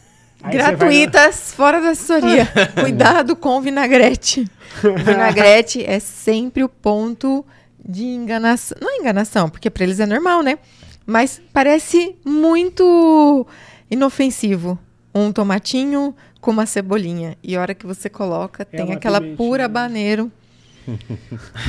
Aí 0.42 0.52
você 0.52 0.58
gratuita, 0.58 1.32
fora 1.32 1.80
da 1.80 1.90
assessoria. 1.90 2.48
Cuidado 2.80 3.36
com 3.36 3.58
o 3.58 3.60
vinagrete. 3.60 4.50
O 4.82 4.98
vinagrete 4.98 5.84
é 5.84 6.00
sempre 6.00 6.64
o 6.64 6.68
ponto 6.68 7.46
de 7.86 8.04
enganação. 8.04 8.76
Não 8.80 8.90
é 8.90 8.96
enganação, 8.98 9.48
porque 9.48 9.68
para 9.70 9.84
eles 9.84 10.00
é 10.00 10.06
normal, 10.06 10.42
né? 10.42 10.58
Mas 11.06 11.40
parece 11.52 12.16
muito 12.24 13.46
inofensivo. 13.90 14.78
Um 15.14 15.30
tomatinho 15.32 16.14
com 16.40 16.50
uma 16.50 16.64
cebolinha. 16.66 17.36
E 17.42 17.56
a 17.56 17.60
hora 17.60 17.74
que 17.74 17.86
você 17.86 18.08
coloca, 18.08 18.62
É 18.62 18.76
tem 18.76 18.84
uma 18.86 18.94
aquela 18.94 19.20
pura 19.20 19.64
habaneiro. 19.66 20.30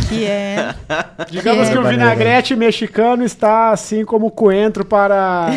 que 0.10 0.26
é 0.26 0.74
Digamos 1.30 1.68
Que 1.68 1.74
que 1.74 1.78
é- 1.78 1.82
o 1.82 1.88
vinagrete 1.88 2.56
mexicano 2.56 3.24
está 3.24 3.70
assim 3.72 4.04
como 4.04 4.28
o 4.28 4.32
coentro 4.32 4.84
para 4.84 5.50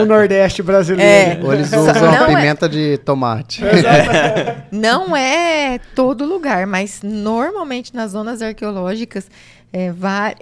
o 0.00 0.04
Nordeste 0.04 0.62
brasileiro. 0.62 1.44
Ou 1.46 1.52
eles 1.54 1.72
usam 1.72 1.92
não 1.94 2.14
é- 2.14 2.26
pimenta 2.26 2.68
de 2.68 2.98
tomate. 2.98 3.62
Não 4.70 5.16
é 5.16 5.78
todo 5.94 6.24
lugar, 6.24 6.66
mas 6.66 7.00
normalmente 7.02 7.94
nas 7.94 8.12
zonas 8.12 8.40
arqueológicas, 8.40 9.28
é, 9.72 9.94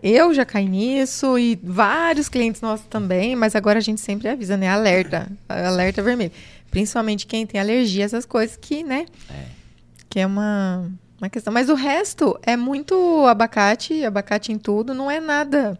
eu 0.03 0.33
já 0.33 0.45
caí 0.45 0.69
nisso 0.69 1.39
e 1.39 1.59
vários 1.63 2.29
clientes 2.29 2.63
nossos 2.63 2.87
também, 2.87 3.37
mas 3.37 3.55
agora 3.55 3.79
a 3.79 3.83
gente 3.83 4.01
sempre 4.01 4.29
avisa, 4.29 4.57
né? 4.57 4.69
Alerta, 4.69 5.31
alerta 5.49 6.03
vermelho. 6.03 6.33
Principalmente 6.71 7.27
quem 7.27 7.47
tem 7.47 7.61
alergia, 7.61 8.05
essas 8.05 8.25
coisas 8.25 8.57
que, 8.57 8.83
né? 8.83 9.07
Que 10.09 10.21
é 10.21 10.27
uma, 10.27 10.91
uma 11.21 11.29
questão. 11.29 11.53
Mas 11.53 11.69
o 11.69 11.75
resto 11.75 12.39
é 12.43 12.57
muito 12.57 13.27
abacate, 13.27 14.05
abacate 14.05 14.51
em 14.51 14.59
tudo, 14.59 14.95
não 14.95 15.11
é 15.11 15.21
nada 15.21 15.79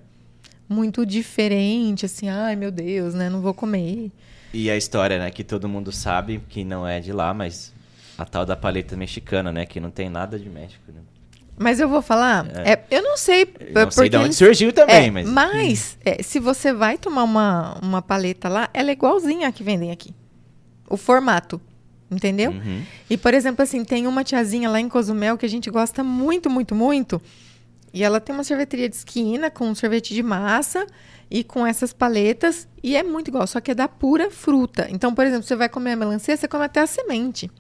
muito 0.69 1.07
diferente, 1.07 2.05
assim, 2.05 2.29
ai 2.29 2.55
meu 2.55 2.71
Deus, 2.71 3.15
né? 3.15 3.31
Não 3.31 3.41
vou 3.41 3.55
comer. 3.55 4.13
E 4.53 4.71
a 4.71 4.77
história, 4.77 5.19
né? 5.19 5.31
Que 5.31 5.43
todo 5.43 5.69
mundo 5.69 5.91
sabe 5.91 6.43
que 6.49 6.65
não 6.65 6.87
é 6.87 7.01
de 7.01 7.13
lá, 7.13 7.33
mas 7.33 7.73
a 8.19 8.25
tal 8.25 8.45
da 8.45 8.57
paleta 8.57 8.97
mexicana, 8.97 9.51
né? 9.51 9.65
Que 9.65 9.81
não 9.81 9.91
tem 9.91 10.11
nada 10.11 10.39
de 10.39 10.51
México. 10.51 10.93
Né? 10.93 11.01
Mas 11.59 11.81
eu 11.81 11.89
vou 11.89 12.01
falar, 12.03 12.47
É. 12.65 12.73
é, 12.73 12.85
eu 12.91 13.03
não 13.03 13.17
sei. 13.17 13.43
Eu 13.43 13.85
não 13.85 13.91
sei 13.91 14.05
porque 14.05 14.09
de 14.11 14.17
onde 14.17 14.35
surgiu 14.35 14.73
também, 14.73 15.07
É, 15.07 15.11
mas. 15.11 15.29
mas 15.29 15.99
é, 16.05 16.23
se 16.23 16.39
você 16.39 16.73
vai 16.73 16.97
tomar 16.97 17.25
uma, 17.25 17.79
uma 17.83 18.01
paleta 18.03 18.49
lá, 18.49 18.69
ela 18.73 18.91
é 18.91 18.93
igualzinha 18.93 19.49
a 19.49 19.53
que 19.53 19.63
vendem 19.63 19.91
aqui. 19.91 20.15
O 20.89 20.97
formato. 20.97 21.61
Entendeu? 22.11 22.53
Uhum. 22.53 22.83
E, 23.11 23.19
por 23.19 23.35
exemplo, 23.35 23.63
assim, 23.63 23.85
tem 23.85 24.07
uma 24.07 24.25
tiazinha 24.25 24.71
lá 24.71 24.81
em 24.81 24.89
Cozumel 24.89 25.37
que 25.37 25.45
a 25.45 25.49
gente 25.49 25.69
gosta 25.71 26.03
muito, 26.03 26.49
muito, 26.49 26.75
muito. 26.75 27.21
E 27.93 28.03
ela 28.03 28.19
tem 28.19 28.35
uma 28.35 28.45
sorveteria 28.45 28.89
de 28.89 28.97
esquina 28.97 29.51
com 29.51 29.75
sorvete 29.75 30.15
de 30.15 30.23
massa 30.23 30.87
e 31.31 31.45
com 31.45 31.67
essas 31.67 31.93
paletas. 31.93 32.67
E 32.83 32.97
é 32.97 33.03
muito 33.03 33.29
igual, 33.29 33.47
só 33.47 33.61
que 33.61 33.73
é 33.73 33.75
da 33.75 33.87
pura 33.89 34.31
fruta. 34.31 34.87
Então, 34.91 35.15
por 35.15 35.27
exemplo, 35.27 35.43
você 35.47 35.55
vai 35.55 35.69
comer 35.69 35.93
a 35.93 35.97
melancia, 35.97 36.35
você 36.35 36.49
come 36.49 36.65
até 36.65 36.81
a 36.81 36.87
semente. 36.87 37.51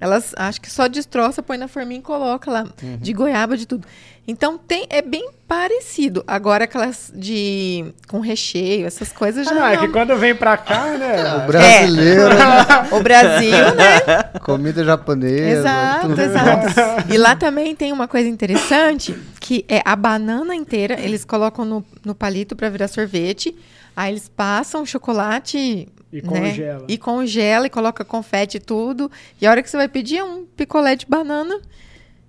Elas 0.00 0.34
acho 0.36 0.60
que 0.60 0.70
só 0.70 0.88
destroça, 0.88 1.42
põe 1.42 1.56
na 1.56 1.68
forminha 1.68 2.00
e 2.00 2.02
coloca 2.02 2.50
lá, 2.50 2.66
de 3.00 3.12
goiaba, 3.12 3.56
de 3.56 3.64
tudo. 3.66 3.86
Então 4.26 4.56
tem, 4.58 4.86
é 4.90 5.00
bem 5.02 5.30
parecido. 5.46 6.24
Agora 6.26 6.64
aquelas 6.64 7.12
de 7.14 7.84
com 8.08 8.20
recheio, 8.20 8.86
essas 8.86 9.12
coisas 9.12 9.46
já 9.46 9.52
Ah, 9.52 9.54
não, 9.54 9.66
é 9.66 9.76
que 9.76 9.88
quando 9.88 10.16
vem 10.16 10.34
pra 10.34 10.56
cá, 10.56 10.86
O 10.96 10.98
né? 10.98 11.46
brasileiro, 11.46 12.22
O 12.90 13.00
Brasil, 13.02 13.50
né? 13.50 14.22
comida 14.42 14.82
japonesa. 14.84 15.60
Exato, 15.60 16.08
tudo- 16.08 16.20
exato. 16.22 17.12
E 17.12 17.16
lá 17.18 17.36
também 17.36 17.76
tem 17.76 17.92
uma 17.92 18.08
coisa 18.08 18.28
interessante, 18.28 19.14
que 19.38 19.64
é 19.68 19.80
a 19.84 19.94
banana 19.94 20.54
inteira, 20.54 20.98
eles 20.98 21.24
colocam 21.24 21.64
no, 21.64 21.84
no 22.04 22.14
palito 22.14 22.56
para 22.56 22.68
virar 22.70 22.88
sorvete, 22.88 23.54
aí 23.94 24.10
eles 24.12 24.28
passam 24.28 24.84
chocolate... 24.84 25.86
E 26.16 26.22
né, 26.22 26.28
congela. 26.28 26.84
E 26.88 26.96
congela, 26.98 27.66
e 27.66 27.70
coloca 27.70 28.04
confete 28.04 28.58
e 28.58 28.60
tudo. 28.60 29.10
E 29.40 29.46
a 29.46 29.50
hora 29.50 29.62
que 29.62 29.68
você 29.68 29.76
vai 29.76 29.88
pedir 29.88 30.18
é 30.18 30.24
um 30.24 30.44
picolé 30.44 30.94
de 30.94 31.06
banana 31.06 31.60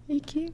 e 0.09 0.19
que... 0.19 0.51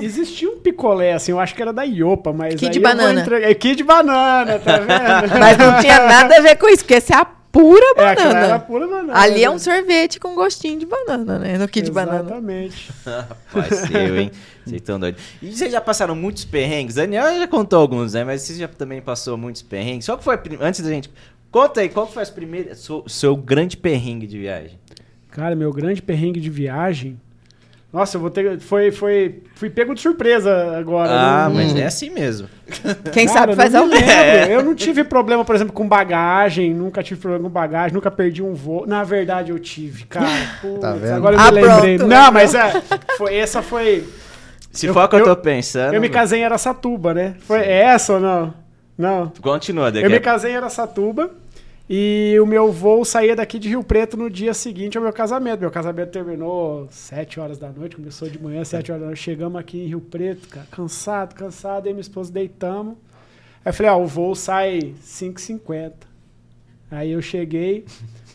Existia 0.00 0.48
um 0.48 0.60
picolé, 0.60 1.12
assim, 1.12 1.32
eu 1.32 1.38
acho 1.38 1.54
que 1.54 1.60
era 1.60 1.74
da 1.74 1.82
Iopa, 1.82 2.32
mas. 2.32 2.54
Kid 2.54 2.64
aí 2.66 2.70
de 2.72 2.78
eu 2.78 2.82
vou 2.82 2.90
banana. 2.90 3.20
entregar- 3.20 3.50
É 3.50 3.54
kid 3.54 3.76
de 3.76 3.84
banana, 3.84 4.58
tá 4.58 4.78
vendo? 4.80 5.38
Mas 5.38 5.58
não 5.58 5.78
tinha 5.78 6.06
nada 6.06 6.36
a 6.38 6.40
ver 6.40 6.56
com 6.56 6.66
isso, 6.68 6.78
porque 6.78 6.94
essa 6.94 7.12
é 7.12 7.16
a 7.18 7.24
pura 7.26 7.84
É, 7.98 8.14
banana. 8.14 8.38
era 8.46 8.58
pura 8.60 8.86
banana. 8.86 9.12
Ali 9.14 9.44
é 9.44 9.48
né? 9.48 9.50
um 9.50 9.58
sorvete 9.58 10.18
com 10.18 10.34
gostinho 10.34 10.78
de 10.78 10.86
banana, 10.86 11.38
né? 11.38 11.58
No 11.58 11.68
kit 11.68 11.84
de 11.84 11.90
banana. 11.90 12.20
Exatamente. 12.20 12.90
Rapaz, 13.04 13.74
seu, 13.80 14.16
hein? 14.18 14.30
Vocês 14.64 14.80
estão 14.80 14.98
doidos. 14.98 15.22
E 15.42 15.54
vocês 15.54 15.70
já 15.70 15.82
passaram 15.82 16.16
muitos 16.16 16.46
perrengues? 16.46 16.94
Daniel 16.94 17.38
já 17.38 17.46
contou 17.46 17.78
alguns, 17.78 18.14
né? 18.14 18.24
Mas 18.24 18.40
você 18.40 18.54
já 18.54 18.68
também 18.68 19.02
passou 19.02 19.36
muitos 19.36 19.60
perrengues. 19.60 20.06
Só 20.06 20.16
que 20.16 20.24
foi, 20.24 20.38
antes 20.62 20.80
da 20.80 20.88
gente 20.88 21.10
Conta 21.50 21.80
aí, 21.80 21.88
qual 21.88 22.06
foi 22.06 22.22
as 22.22 22.30
primeiras, 22.30 22.78
seu, 22.78 23.04
seu 23.06 23.36
grande 23.36 23.76
perrengue 23.76 24.26
de 24.26 24.38
viagem? 24.38 24.78
Cara, 25.30 25.54
meu 25.56 25.72
grande 25.72 26.02
perrengue 26.02 26.40
de 26.40 26.50
viagem. 26.50 27.18
Nossa, 27.90 28.18
eu 28.18 28.20
vou 28.20 28.28
ter. 28.28 28.60
Foi, 28.60 28.90
foi, 28.90 29.42
fui 29.54 29.70
pego 29.70 29.94
de 29.94 30.00
surpresa 30.02 30.76
agora. 30.78 31.10
Ah, 31.10 31.48
não- 31.48 31.54
mas 31.54 31.74
é 31.74 31.86
assim 31.86 32.10
mesmo. 32.10 32.46
Quem 33.14 33.26
Cara, 33.26 33.38
sabe 33.38 33.56
faz 33.56 33.72
não 33.72 33.82
ao 33.84 33.86
lembro. 33.86 34.10
Eu 34.52 34.62
não 34.62 34.74
tive 34.74 35.04
problema, 35.04 35.42
por 35.42 35.54
exemplo, 35.54 35.72
com 35.72 35.88
bagagem. 35.88 36.74
Nunca 36.74 37.02
tive 37.02 37.18
problema 37.18 37.44
com 37.44 37.50
bagagem. 37.50 37.94
Nunca 37.94 38.10
perdi 38.10 38.42
um 38.42 38.52
voo. 38.52 38.86
Na 38.86 39.04
verdade, 39.04 39.52
eu 39.52 39.58
tive, 39.58 40.04
cara. 40.04 40.26
Putz, 40.60 40.80
Tá 40.82 40.92
vendo? 40.92 41.14
Agora 41.14 41.36
eu 41.36 41.40
Ah, 41.40 41.50
me 41.50 41.62
lembrei. 41.62 41.96
pronto, 41.96 42.10
não, 42.10 42.30
mas 42.30 42.54
é. 42.54 42.72
Foi, 43.16 43.34
essa 43.34 43.62
foi. 43.62 44.04
Se 44.70 44.84
Eu- 44.86 44.92
for 44.92 45.04
o 45.04 45.08
que 45.08 45.14
eu, 45.16 45.20
eu- 45.20 45.24
tô 45.24 45.36
pensando. 45.36 45.94
Eu 45.94 46.00
me 46.00 46.10
casei 46.10 46.40
em 46.40 46.44
Aracatuba, 46.44 47.14
né? 47.14 47.36
Foi 47.40 47.58
é 47.60 47.84
essa 47.84 48.12
ou 48.14 48.20
não? 48.20 48.52
Não. 48.98 49.32
Continua, 49.40 49.92
daqui 49.92 50.04
Eu 50.04 50.10
me 50.10 50.18
casei 50.18 50.50
em 50.50 50.56
Aracatuba 50.56 51.30
e 51.88 52.36
o 52.42 52.44
meu 52.44 52.72
voo 52.72 53.04
saía 53.04 53.36
daqui 53.36 53.58
de 53.58 53.68
Rio 53.68 53.84
Preto 53.84 54.16
no 54.16 54.28
dia 54.28 54.52
seguinte 54.52 54.98
ao 54.98 55.04
meu 55.04 55.12
casamento. 55.12 55.60
Meu 55.60 55.70
casamento 55.70 56.10
terminou 56.10 56.88
7 56.90 57.38
horas 57.38 57.58
da 57.58 57.70
noite, 57.70 57.94
começou 57.94 58.28
de 58.28 58.42
manhã, 58.42 58.64
7 58.64 58.90
horas 58.90 59.00
da 59.00 59.06
noite. 59.06 59.22
Chegamos 59.22 59.58
aqui 59.58 59.84
em 59.84 59.86
Rio 59.86 60.00
Preto, 60.00 60.48
cara, 60.48 60.66
cansado, 60.70 61.34
cansado. 61.34 61.86
Aí 61.86 61.92
minha 61.92 62.00
esposa 62.00 62.32
deitamos. 62.32 62.96
Aí 63.64 63.70
eu 63.70 63.72
falei, 63.72 63.92
ó, 63.92 64.02
o 64.02 64.06
voo 64.06 64.34
sai 64.34 64.94
5h50. 65.00 65.92
Aí 66.90 67.12
eu 67.12 67.22
cheguei 67.22 67.84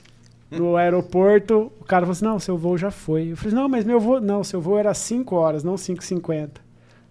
no 0.50 0.78
aeroporto, 0.78 1.72
o 1.80 1.84
cara 1.84 2.06
falou 2.06 2.14
assim, 2.14 2.26
não, 2.26 2.40
seu 2.40 2.58
voo 2.58 2.78
já 2.78 2.90
foi. 2.90 3.34
Eu 3.34 3.38
falei, 3.38 3.54
não, 3.54 3.68
mas 3.68 3.84
meu 3.84 4.00
voo... 4.00 4.22
Não, 4.22 4.44
seu 4.44 4.62
voo 4.62 4.78
era 4.78 4.94
5 4.94 5.36
horas, 5.36 5.64
não 5.64 5.76
5h50. 5.76 6.50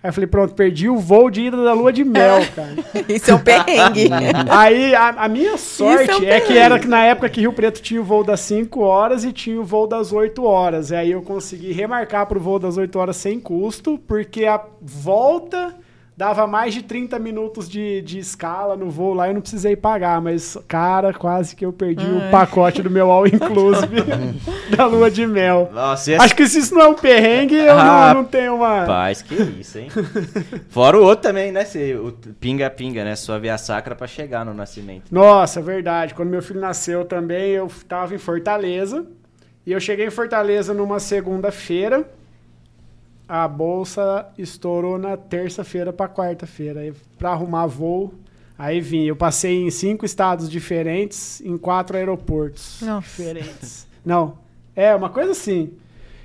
Aí 0.03 0.09
eu 0.09 0.13
falei, 0.13 0.27
pronto, 0.27 0.53
perdi 0.55 0.89
o 0.89 0.99
voo 0.99 1.31
de 1.31 1.43
ida 1.43 1.63
da 1.63 1.73
lua 1.73 1.93
de 1.93 2.03
mel, 2.03 2.41
cara. 2.57 2.75
Isso 3.09 3.31
é 3.31 3.35
um 3.35 3.39
perrengue. 3.39 4.11
Aí 4.51 4.95
a, 4.97 5.11
a 5.11 5.29
minha 5.29 5.57
sorte 5.57 6.11
Isso 6.11 6.25
é 6.25 6.39
é, 6.39 6.41
que 6.41 6.59
era 6.59 6.77
que 6.79 6.89
na 6.89 7.05
época 7.05 7.29
que 7.29 7.41
Rio 7.41 7.53
Preto 7.53 7.81
tinha 7.81 8.01
o 8.01 8.05
voo 8.05 8.25
das 8.25 8.41
5 8.41 8.81
horas 8.81 9.25
e 9.25 9.33
tinha 9.33 9.61
o 9.61 9.65
voo 9.65 9.87
das 9.87 10.13
8 10.13 10.45
horas. 10.45 10.91
E 10.91 10.97
aí 10.97 11.13
eu 11.13 11.23
consegui 11.23 11.71
remarcar 11.73 12.27
pro 12.27 12.41
voo 12.41 12.59
das 12.59 12.77
8 12.77 12.99
horas 12.99 13.17
sem 13.17 13.39
custo, 13.39 13.97
porque 14.09 14.45
a 14.45 14.61
volta 14.81 15.73
dava 16.17 16.47
mais 16.47 16.75
de 16.75 16.83
30 16.83 17.19
minutos 17.19 17.69
de, 17.69 18.03
de 18.03 18.19
escala 18.19 18.77
no 18.77 18.91
voo 18.91 19.15
lá 19.15 19.27
e 19.27 19.31
eu 19.31 19.35
não 19.35 19.41
precisei 19.41 19.75
pagar. 19.75 20.21
Mas, 20.21 20.57
cara, 20.69 21.13
quase 21.13 21.57
que 21.57 21.65
eu 21.65 21.73
perdi 21.73 22.05
o 22.05 22.21
Ai. 22.23 22.31
pacote 22.31 22.83
do 22.83 22.91
meu 22.91 23.11
all 23.11 23.27
inclusive 23.29 23.97
da 24.77 24.87
lua 24.87 25.11
de 25.11 25.27
mel. 25.27 25.71
Nossa, 25.73 26.13
e 26.13 26.15
Acho 26.15 26.37
que 26.37 26.47
se 26.47 26.59
isso 26.59 26.75
não 26.75 26.83
é 26.83 26.89
um 26.89 26.95
perrengue, 26.95 27.55
eu 27.57 27.79
Ah, 27.79 28.13
não, 28.15 28.23
não 28.23 28.25
tenho 28.29 28.55
uma. 28.57 28.81
Rapaz, 28.81 29.23
que 29.23 29.35
isso, 29.35 29.79
hein? 29.79 29.89
Fora 30.69 30.99
o 30.99 31.03
outro 31.03 31.23
também, 31.23 31.51
né? 31.51 31.65
Se- 31.65 31.95
O 31.95 32.13
pinga-pinga, 32.39 33.05
né? 33.05 33.17
Sua 33.17 33.39
via 33.39 33.57
sacra 33.59 33.95
pra 33.95 34.07
chegar 34.07 34.45
no 34.45 34.53
nascimento. 34.55 35.05
Nossa, 35.11 35.61
é 35.61 35.63
verdade. 35.63 36.15
Quando 36.15 36.29
meu 36.29 36.43
filho 36.43 36.61
nasceu 36.61 37.05
também, 37.05 37.51
eu 37.53 37.69
tava 37.89 38.15
em 38.15 38.19
Fortaleza. 38.19 39.07
E 39.67 39.73
eu 39.73 39.81
cheguei 39.81 40.07
em 40.07 40.11
Fortaleza 40.11 40.75
numa 40.75 40.99
segunda-feira. 41.01 42.05
A 43.29 43.47
bolsa 43.49 44.27
estourou 44.37 44.99
na 44.99 45.17
terça-feira 45.17 45.93
pra 45.93 46.09
quarta-feira. 46.09 46.95
Pra 47.19 47.31
arrumar 47.31 47.67
voo, 47.67 48.13
aí 48.59 48.81
vim. 48.81 49.05
Eu 49.05 49.17
passei 49.17 49.63
em 49.63 49.71
cinco 49.71 50.05
estados 50.05 50.51
diferentes, 50.51 51.41
em 51.41 51.57
quatro 51.57 51.97
aeroportos 51.97 52.81
Nossa. 52.83 53.07
diferentes. 53.07 53.87
Não, 54.05 54.37
é 54.75 54.95
uma 54.95 55.09
coisa 55.09 55.33
assim. 55.33 55.73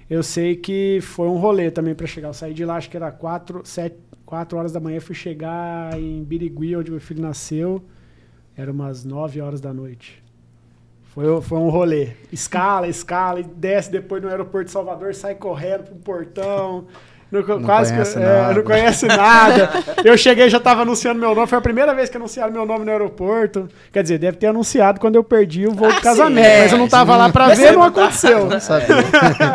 Eu 0.09 0.23
sei 0.23 0.55
que 0.55 0.99
foi 1.01 1.27
um 1.27 1.37
rolê 1.37 1.69
também 1.69 1.93
pra 1.93 2.07
chegar. 2.07 2.29
Eu 2.29 2.33
saí 2.33 2.53
de 2.53 2.63
lá, 2.65 2.77
acho 2.77 2.89
que 2.89 2.97
era 2.97 3.11
quatro, 3.11 3.61
sete, 3.65 3.97
quatro 4.25 4.57
horas 4.57 4.71
da 4.71 4.79
manhã. 4.79 4.99
Fui 4.99 5.15
chegar 5.15 5.99
em 5.99 6.23
Birigui, 6.23 6.75
onde 6.75 6.89
meu 6.89 6.99
filho 6.99 7.21
nasceu. 7.21 7.83
Era 8.55 8.71
umas 8.71 9.03
9 9.03 9.39
horas 9.39 9.61
da 9.61 9.71
noite. 9.73 10.23
Foi, 11.17 11.41
foi 11.41 11.57
um 11.57 11.69
rolê. 11.69 12.09
Escala, 12.31 12.87
escala, 12.87 13.39
e 13.39 13.43
desce 13.43 13.89
depois 13.91 14.21
no 14.21 14.29
aeroporto 14.29 14.65
de 14.65 14.71
Salvador, 14.71 15.15
sai 15.15 15.33
correndo 15.33 15.85
pro 15.85 15.95
portão. 15.95 16.85
Não, 17.31 17.41
quase 17.63 17.89
que- 17.91 17.97
conhece 17.97 18.17
é, 18.19 18.21
nada. 18.21 18.53
não 18.53 18.63
conhece 18.63 19.07
nada. 19.07 19.69
Eu 20.05 20.15
cheguei 20.15 20.47
já 20.47 20.59
tava 20.59 20.83
anunciando 20.83 21.19
meu 21.19 21.33
nome. 21.33 21.47
Foi 21.47 21.57
a 21.57 21.61
primeira 21.61 21.91
vez 21.95 22.07
que 22.07 22.17
anunciaram 22.17 22.53
meu 22.53 22.67
nome 22.67 22.85
no 22.85 22.91
aeroporto. 22.91 23.67
Quer 23.91 24.03
dizer, 24.03 24.19
deve 24.19 24.37
ter 24.37 24.45
anunciado 24.45 24.99
quando 24.99 25.15
eu 25.15 25.23
perdi 25.23 25.65
o 25.65 25.71
voo 25.73 25.89
Ah, 25.89 25.93
de 25.95 26.01
casamento. 26.01 26.45
sim, 26.45 26.51
é. 26.51 26.61
mas 26.61 26.71
eu 26.71 26.77
não 26.77 26.87
tava 26.87 27.17
lá 27.17 27.29
pra 27.31 27.47
Mas 27.47 27.57
ver, 27.57 27.71
não 27.71 27.79
não 27.79 27.83
aconteceu. 27.87 28.45
Não 28.45 28.59
sabia. 28.59 28.95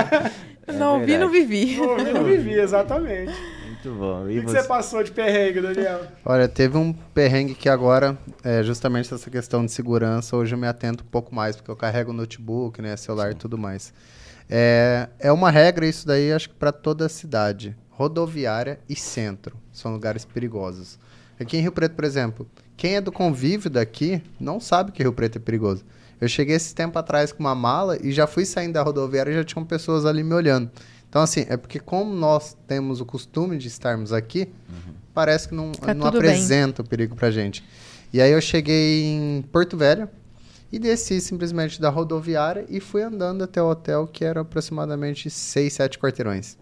não 0.75 1.05
vi, 1.07 1.17
não 1.17 1.29
vivi. 1.31 1.77
Não, 1.77 1.97
eu 1.97 2.15
não 2.15 2.25
vivi, 2.25 2.55
exatamente. 2.59 3.33
Muito 3.85 3.99
bom. 3.99 4.23
O 4.23 4.31
E 4.31 4.35
que, 4.35 4.41
que 4.43 4.47
você? 4.51 4.61
você 4.63 4.69
passou 4.69 5.03
de 5.03 5.11
perrengue, 5.11 5.61
Daniel? 5.61 6.03
Olha, 6.25 6.47
teve 6.49 6.77
um 6.77 6.93
perrengue 6.93 7.55
que 7.55 7.69
agora, 7.69 8.17
é, 8.45 8.63
justamente 8.63 9.13
essa 9.13 9.31
questão 9.31 9.65
de 9.67 9.73
segurança, 9.73 10.37
hoje 10.37 10.55
eu 10.55 10.59
me 10.59 10.67
atento 10.67 11.03
um 11.03 11.07
pouco 11.07 11.35
mais, 11.35 11.57
porque 11.57 11.71
eu 11.71 11.77
carrego 11.77 12.13
notebook, 12.13 12.81
né, 12.81 12.97
celular 12.97 13.33
e 13.33 13.35
tudo 13.35 13.59
mais. 13.59 13.93
É, 14.49 15.09
é 15.19 15.33
uma 15.33 15.51
regra 15.51 15.87
isso 15.87 16.07
daí, 16.07 16.33
acho 16.33 16.49
que 16.51 16.55
para 16.55 16.71
toda 16.71 17.07
a 17.07 17.09
cidade. 17.09 17.77
Rodoviária 17.91 18.79
e 18.89 18.97
centro 18.97 19.57
são 19.73 19.93
lugares 19.93 20.25
perigosos. 20.25 20.99
Aqui 21.39 21.57
em 21.57 21.61
Rio 21.61 21.73
Preto, 21.73 21.95
por 21.95 22.05
exemplo, 22.05 22.49
quem 22.77 22.97
é 22.97 23.01
do 23.01 23.13
convívio 23.13 23.69
daqui 23.71 24.23
não 24.39 24.61
sabe 24.61 24.93
que 24.93 25.03
Rio 25.03 25.13
Preto 25.13 25.37
é 25.37 25.41
perigoso. 25.41 25.85
Eu 26.21 26.29
cheguei 26.29 26.55
esse 26.55 26.75
tempo 26.75 26.99
atrás 26.99 27.33
com 27.33 27.41
uma 27.41 27.55
mala 27.55 27.99
e 28.01 28.13
já 28.13 28.27
fui 28.29 28.45
saindo 28.45 28.75
da 28.75 28.83
rodoviária 28.83 29.33
e 29.33 29.35
já 29.35 29.45
tinham 29.45 29.65
pessoas 29.65 30.07
ali 30.07 30.23
me 30.23 30.35
olhando. 30.35 30.71
Então, 31.13 31.21
assim, 31.21 31.45
é 31.51 31.59
porque 31.59 31.79
como 31.79 32.15
nós 32.15 32.57
temos 32.67 32.99
o 32.99 33.05
costume 33.05 33.59
de 33.59 33.69
estarmos 33.69 34.15
aqui, 34.15 34.49
parece 35.13 35.47
que 35.47 35.55
não, 35.55 35.71
Tá 35.71 35.93
não 35.93 36.07
tudo 36.07 36.23
bem. 36.23 36.31
apresenta 36.31 36.81
o 36.81 36.89
perigo 36.89 37.15
pra 37.15 37.31
gente. 37.31 37.63
E 38.11 38.19
aí 38.19 38.33
eu 38.33 38.41
cheguei 38.41 39.05
em 39.05 39.43
Porto 39.53 39.77
Velho 39.77 40.09
e 40.73 40.79
desci 40.79 41.21
simplesmente 41.21 41.79
da 41.79 41.91
rodoviária 41.91 42.65
e 42.67 42.81
fui 42.81 43.03
andando 43.03 43.45
até 43.45 43.63
o 43.63 43.69
hotel, 43.69 44.07
que 44.11 44.25
era 44.25 44.41
aproximadamente 44.41 45.29
6, 45.29 45.71
7 45.75 45.99
quarteirões. 45.99 46.57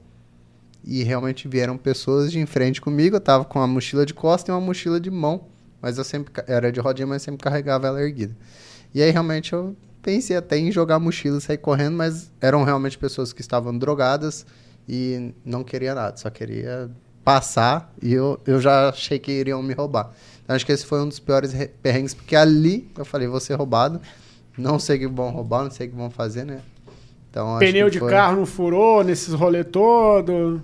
E 0.84 1.04
realmente 1.04 1.46
vieram 1.46 1.78
pessoas 1.78 2.32
de 2.32 2.40
em 2.40 2.46
frente 2.46 2.80
comigo, 2.80 3.14
eu 3.14 3.20
tava 3.20 3.44
com 3.44 3.60
uma 3.60 3.68
mochila 3.68 4.04
de 4.04 4.12
costa 4.12 4.50
e 4.50 4.52
uma 4.52 4.60
mochila 4.60 4.98
de 4.98 5.12
mão, 5.12 5.42
mas 5.80 5.96
eu 5.96 6.02
sempre, 6.02 6.32
era 6.48 6.72
de 6.72 6.80
rodinha, 6.80 7.06
mas 7.06 7.22
sempre 7.22 7.40
carregava 7.40 7.86
ela 7.86 8.02
erguida. 8.02 8.36
E 8.92 9.00
aí 9.00 9.12
realmente 9.12 9.52
eu 9.52 9.76
pensei 10.02 10.36
até 10.36 10.56
em 10.58 10.70
jogar 10.72 10.98
mochila 10.98 11.38
e 11.38 11.40
sair 11.40 11.58
correndo, 11.58 11.96
mas 11.96 12.30
eram 12.40 12.64
realmente 12.64 12.96
pessoas 12.98 13.32
que 13.32 13.40
estavam 13.40 13.76
drogadas 13.76 14.44
e 14.88 15.32
não 15.44 15.62
queria 15.62 15.94
nada, 15.94 16.16
só 16.16 16.30
queria 16.30 16.90
passar 17.24 17.92
e 18.02 18.12
eu, 18.12 18.40
eu 18.46 18.60
já 18.60 18.88
achei 18.88 19.18
que 19.18 19.30
iriam 19.30 19.62
me 19.62 19.74
roubar. 19.74 20.10
Então 20.42 20.56
acho 20.56 20.64
que 20.66 20.72
esse 20.72 20.86
foi 20.86 21.00
um 21.00 21.08
dos 21.08 21.20
piores 21.20 21.52
re- 21.52 21.68
perrengues, 21.82 22.14
porque 22.14 22.34
ali 22.34 22.90
eu 22.98 23.04
falei, 23.04 23.28
vou 23.28 23.38
ser 23.40 23.54
roubado, 23.54 24.00
não 24.56 24.78
sei 24.78 24.96
o 24.96 25.00
que 25.00 25.06
vão 25.06 25.30
roubar, 25.30 25.64
não 25.64 25.70
sei 25.70 25.86
o 25.86 25.90
que 25.90 25.96
vão 25.96 26.10
fazer, 26.10 26.44
né? 26.44 26.60
Então, 27.30 27.58
Pneu 27.60 27.88
de 27.88 28.00
foi- 28.00 28.10
carro 28.10 28.36
não 28.36 28.46
furou 28.46 29.04
nesses 29.04 29.32
rolê 29.32 29.62
todo. 29.62 30.60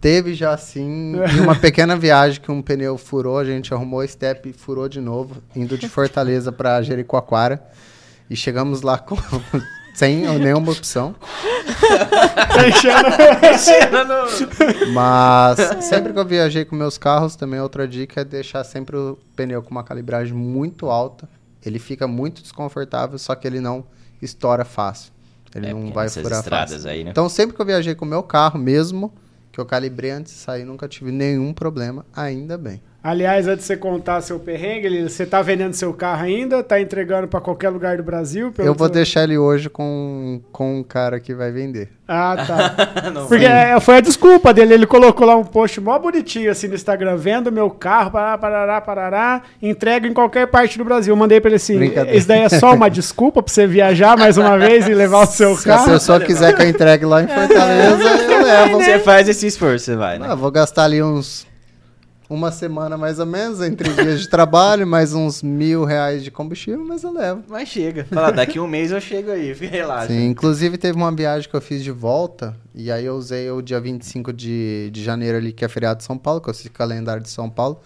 Teve 0.00 0.32
já 0.32 0.56
sim, 0.56 1.12
em 1.36 1.40
uma 1.40 1.56
pequena 1.56 1.96
viagem 1.96 2.40
que 2.40 2.50
um 2.52 2.62
pneu 2.62 2.96
furou, 2.96 3.36
a 3.38 3.44
gente 3.44 3.74
arrumou 3.74 4.00
o 4.00 4.06
step 4.08 4.48
e 4.48 4.52
furou 4.52 4.88
de 4.88 5.00
novo, 5.00 5.42
indo 5.54 5.76
de 5.76 5.88
Fortaleza 5.88 6.50
para 6.52 6.80
Jericoacoara. 6.80 7.60
E 8.30 8.36
chegamos 8.36 8.82
lá 8.82 8.98
com 8.98 9.16
sem 9.94 10.26
nenhuma 10.38 10.72
opção. 10.72 11.14
Mas 14.92 15.58
sempre 15.84 16.12
que 16.12 16.18
eu 16.18 16.24
viajei 16.24 16.64
com 16.64 16.76
meus 16.76 16.98
carros, 16.98 17.36
também 17.36 17.60
outra 17.60 17.86
dica 17.86 18.20
é 18.20 18.24
deixar 18.24 18.64
sempre 18.64 18.96
o 18.96 19.18
pneu 19.36 19.62
com 19.62 19.70
uma 19.70 19.82
calibragem 19.84 20.34
muito 20.34 20.88
alta. 20.90 21.28
Ele 21.64 21.78
fica 21.78 22.06
muito 22.06 22.42
desconfortável, 22.42 23.18
só 23.18 23.34
que 23.34 23.46
ele 23.46 23.60
não 23.60 23.84
estoura 24.22 24.64
fácil. 24.64 25.12
Ele 25.54 25.66
É, 25.66 25.72
não 25.72 25.92
vai 25.92 26.08
furar 26.08 26.38
estradas 26.40 26.72
fácil. 26.74 26.90
aí, 26.90 27.04
né? 27.04 27.10
Então 27.10 27.28
sempre 27.28 27.56
que 27.56 27.62
eu 27.62 27.66
viajei 27.66 27.94
com 27.94 28.04
o 28.04 28.08
meu 28.08 28.22
carro 28.22 28.58
mesmo, 28.58 29.12
que 29.50 29.58
eu 29.60 29.66
calibrei 29.66 30.10
antes 30.10 30.32
de 30.32 30.38
sair, 30.38 30.64
nunca 30.64 30.86
tive 30.86 31.10
nenhum 31.10 31.52
problema, 31.52 32.04
ainda 32.14 32.56
bem. 32.56 32.80
Aliás, 33.02 33.46
antes 33.46 33.60
de 33.60 33.66
você 33.68 33.76
contar 33.76 34.20
seu 34.22 34.40
perrengue, 34.40 35.04
você 35.08 35.24
tá 35.24 35.40
vendendo 35.40 35.72
seu 35.72 35.94
carro 35.94 36.24
ainda? 36.24 36.64
Tá 36.64 36.80
entregando 36.80 37.28
pra 37.28 37.40
qualquer 37.40 37.68
lugar 37.70 37.96
do 37.96 38.02
Brasil? 38.02 38.50
Pelo 38.50 38.66
eu 38.68 38.74
vou 38.74 38.88
seu- 38.88 38.94
deixar 38.94 39.22
ele 39.22 39.38
hoje 39.38 39.70
com, 39.70 40.40
com 40.50 40.80
um 40.80 40.82
cara 40.82 41.20
que 41.20 41.32
vai 41.32 41.52
vender. 41.52 41.88
Ah, 42.08 42.36
tá. 42.44 43.10
Não 43.10 43.26
Porque 43.26 43.44
é, 43.44 43.78
foi 43.80 43.98
a 43.98 44.00
desculpa 44.00 44.52
dele. 44.52 44.74
Ele 44.74 44.86
colocou 44.86 45.24
lá 45.26 45.36
um 45.36 45.44
post 45.44 45.80
mó 45.80 45.96
bonitinho 45.98 46.50
assim 46.50 46.66
no 46.66 46.74
Instagram, 46.74 47.16
vendo 47.16 47.52
meu 47.52 47.70
carro, 47.70 48.10
parará, 48.10 48.36
parará, 48.38 48.80
parará, 48.80 49.42
entrega 49.62 50.08
em 50.08 50.12
qualquer 50.12 50.48
parte 50.48 50.76
do 50.76 50.84
Brasil. 50.84 51.12
Eu 51.12 51.16
mandei 51.16 51.40
pra 51.40 51.50
ele 51.50 51.56
assim, 51.56 51.78
Brincadeira. 51.78 52.16
isso 52.18 52.26
daí 52.26 52.40
é 52.42 52.48
só 52.48 52.74
uma 52.74 52.88
desculpa 52.90 53.42
pra 53.42 53.52
você 53.52 53.64
viajar 53.66 54.18
mais 54.18 54.36
uma 54.36 54.58
vez 54.58 54.88
e 54.88 54.92
levar 54.94 55.22
o 55.22 55.26
seu 55.26 55.54
Se 55.56 55.70
a 55.70 55.74
carro? 55.76 55.92
pessoa 55.92 56.18
quiser 56.20 56.54
que 56.56 56.62
eu 56.62 56.68
entregue 56.68 57.04
lá 57.04 57.22
em 57.22 57.28
Fortaleza, 57.28 58.02
eu 58.32 58.42
levo. 58.42 58.78
Você 58.82 58.98
faz 58.98 59.28
esse 59.28 59.46
esforço, 59.46 59.84
você 59.84 59.94
vai, 59.96 60.18
né? 60.18 60.26
Ah, 60.28 60.34
vou 60.34 60.50
gastar 60.50 60.84
ali 60.84 61.00
uns. 61.02 61.46
Uma 62.30 62.52
semana 62.52 62.98
mais 62.98 63.18
ou 63.18 63.24
menos, 63.24 63.62
entre 63.62 63.90
dias 63.94 64.20
de 64.20 64.28
trabalho, 64.28 64.84
mais 64.86 65.14
uns 65.14 65.42
mil 65.42 65.84
reais 65.84 66.22
de 66.22 66.30
combustível, 66.30 66.84
mas 66.84 67.02
eu 67.02 67.10
levo. 67.10 67.42
Mas 67.48 67.68
chega. 67.68 68.04
Fala, 68.04 68.30
daqui 68.30 68.60
um 68.60 68.66
mês 68.66 68.90
eu 68.90 69.00
chego 69.00 69.30
aí, 69.30 69.52
relaxa. 69.56 70.08
Sim, 70.08 70.26
inclusive 70.26 70.76
teve 70.76 70.96
uma 70.96 71.10
viagem 71.10 71.48
que 71.48 71.56
eu 71.56 71.60
fiz 71.60 71.82
de 71.82 71.90
volta, 71.90 72.54
e 72.74 72.92
aí 72.92 73.06
eu 73.06 73.16
usei 73.16 73.50
o 73.50 73.62
dia 73.62 73.80
25 73.80 74.30
de, 74.32 74.90
de 74.92 75.02
janeiro 75.02 75.38
ali, 75.38 75.52
que 75.52 75.64
é 75.64 75.68
feriado 75.68 75.98
de 75.98 76.04
São 76.04 76.18
Paulo, 76.18 76.40
que 76.40 76.48
eu 76.48 76.50
assisti 76.50 76.68
calendário 76.68 77.22
de 77.22 77.30
São 77.30 77.48
Paulo. 77.48 77.80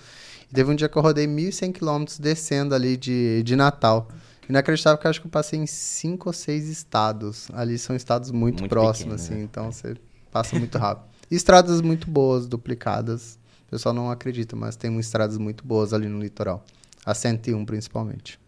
E 0.51 0.55
teve 0.55 0.70
um 0.70 0.74
dia 0.74 0.88
que 0.88 0.97
eu 0.99 1.03
rodei 1.03 1.26
1.100 1.26 1.72
quilômetros 1.72 2.18
descendo 2.18 2.74
ali 2.74 2.97
de, 2.97 3.43
de 3.45 3.55
Natal. 3.55 4.09
Inacreditável 4.49 4.99
que 4.99 5.07
eu 5.07 5.11
acho 5.11 5.20
que 5.20 5.26
eu 5.28 5.30
passei 5.30 5.59
em 5.59 5.66
cinco 5.66 6.28
ou 6.28 6.32
seis 6.32 6.66
estados. 6.68 7.49
Ali 7.55 7.78
são 7.78 7.95
estados 7.95 8.32
muito, 8.32 8.61
Muito 8.62 8.68
próximos, 8.68 8.99
pequeno, 8.99 9.14
assim, 9.14 9.34
né? 9.34 9.43
então 9.45 9.70
você 9.70 9.95
passa 10.32 10.59
muito 10.59 10.76
rápido. 10.76 11.07
E 11.30 11.36
estradas 11.36 11.80
muito 11.80 12.11
boas, 12.11 12.47
duplicadas. 12.47 13.38
O 13.73 13.75
pessoal 13.75 13.95
não 13.95 14.11
acredita, 14.11 14.55
mas 14.55 14.77
tem 14.77 14.95
estradas 14.99 15.39
muito 15.39 15.64
boas 15.64 15.95
ali 15.95 16.07
no 16.07 16.20
litoral. 16.20 16.62
A 17.07 17.14
101, 17.14 17.64
principalmente. 17.64 18.39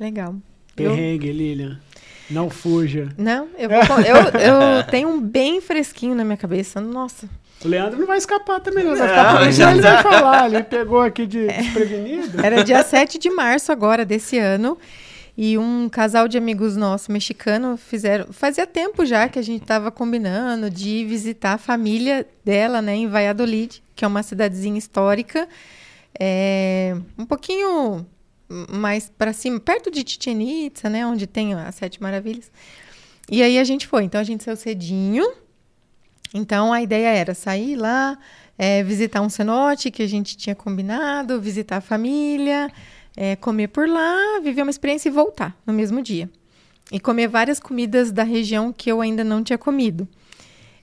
Legal. 0.00 0.34
Eu, 0.74 0.90
Perrengue, 0.90 1.30
Lilian. 1.30 1.78
Não 2.30 2.48
fuja. 2.48 3.10
não, 3.18 3.46
eu, 3.58 3.68
vou, 3.86 4.00
eu, 4.00 4.16
eu 4.40 4.84
tenho 4.84 5.10
um 5.10 5.20
bem 5.20 5.60
fresquinho 5.60 6.14
na 6.14 6.24
minha 6.24 6.38
cabeça. 6.38 6.80
Nossa. 6.80 7.28
O 7.62 7.68
Leandro 7.68 8.00
não 8.00 8.06
vai 8.06 8.16
escapar 8.16 8.58
também, 8.60 8.84
não. 8.84 8.96
Vai 8.96 9.06
ficar 9.06 9.38
por 9.38 9.52
já 9.52 9.72
ele 9.72 9.82
vai 9.82 10.02
falar. 10.02 10.46
Ele 10.46 10.62
pegou 10.62 11.02
aqui 11.02 11.26
de 11.26 11.46
desprevenido. 11.48 12.40
Era 12.40 12.64
dia 12.64 12.82
7 12.82 13.18
de 13.18 13.28
março 13.28 13.70
agora 13.70 14.02
desse 14.02 14.38
ano. 14.38 14.78
E 15.36 15.58
um 15.58 15.88
casal 15.88 16.26
de 16.28 16.38
amigos 16.38 16.76
nossos 16.76 17.08
mexicano 17.08 17.76
fizeram. 17.76 18.32
Fazia 18.32 18.66
tempo 18.66 19.04
já 19.04 19.28
que 19.28 19.38
a 19.38 19.42
gente 19.42 19.62
estava 19.62 19.90
combinando 19.90 20.70
de 20.70 21.04
visitar 21.04 21.52
a 21.54 21.58
família 21.58 22.26
dela, 22.44 22.80
né, 22.80 22.94
em 22.96 23.06
Valladolid, 23.06 23.82
que 23.94 24.04
é 24.04 24.08
uma 24.08 24.22
cidadezinha 24.22 24.78
histórica. 24.78 25.46
é, 26.18 26.96
um 27.18 27.26
pouquinho 27.26 28.06
mais 28.48 29.10
para 29.16 29.32
cima, 29.32 29.58
perto 29.60 29.90
de 29.90 30.04
Chichen 30.06 30.66
Itza, 30.66 30.88
né, 30.88 31.06
onde 31.06 31.26
tem 31.26 31.54
as 31.54 31.74
Sete 31.74 32.00
Maravilhas. 32.00 32.50
E 33.30 33.42
aí 33.42 33.58
a 33.58 33.64
gente 33.64 33.86
foi. 33.86 34.04
Então 34.04 34.20
a 34.20 34.24
gente 34.24 34.44
saiu 34.44 34.56
cedinho. 34.56 35.24
Então 36.32 36.72
a 36.72 36.80
ideia 36.82 37.08
era 37.08 37.34
sair 37.34 37.76
lá, 37.76 38.18
é, 38.58 38.82
visitar 38.82 39.20
um 39.20 39.28
cenote 39.28 39.90
que 39.90 40.02
a 40.02 40.06
gente 40.08 40.36
tinha 40.36 40.54
combinado, 40.54 41.40
visitar 41.40 41.78
a 41.78 41.80
família, 41.80 42.70
é, 43.16 43.34
comer 43.36 43.68
por 43.68 43.88
lá, 43.88 44.40
viver 44.42 44.62
uma 44.62 44.70
experiência 44.70 45.08
e 45.08 45.12
voltar 45.12 45.56
no 45.66 45.72
mesmo 45.72 46.02
dia. 46.02 46.28
E 46.92 47.00
comer 47.00 47.26
várias 47.26 47.58
comidas 47.58 48.12
da 48.12 48.22
região 48.22 48.72
que 48.72 48.90
eu 48.90 49.00
ainda 49.00 49.24
não 49.24 49.42
tinha 49.42 49.58
comido. 49.58 50.06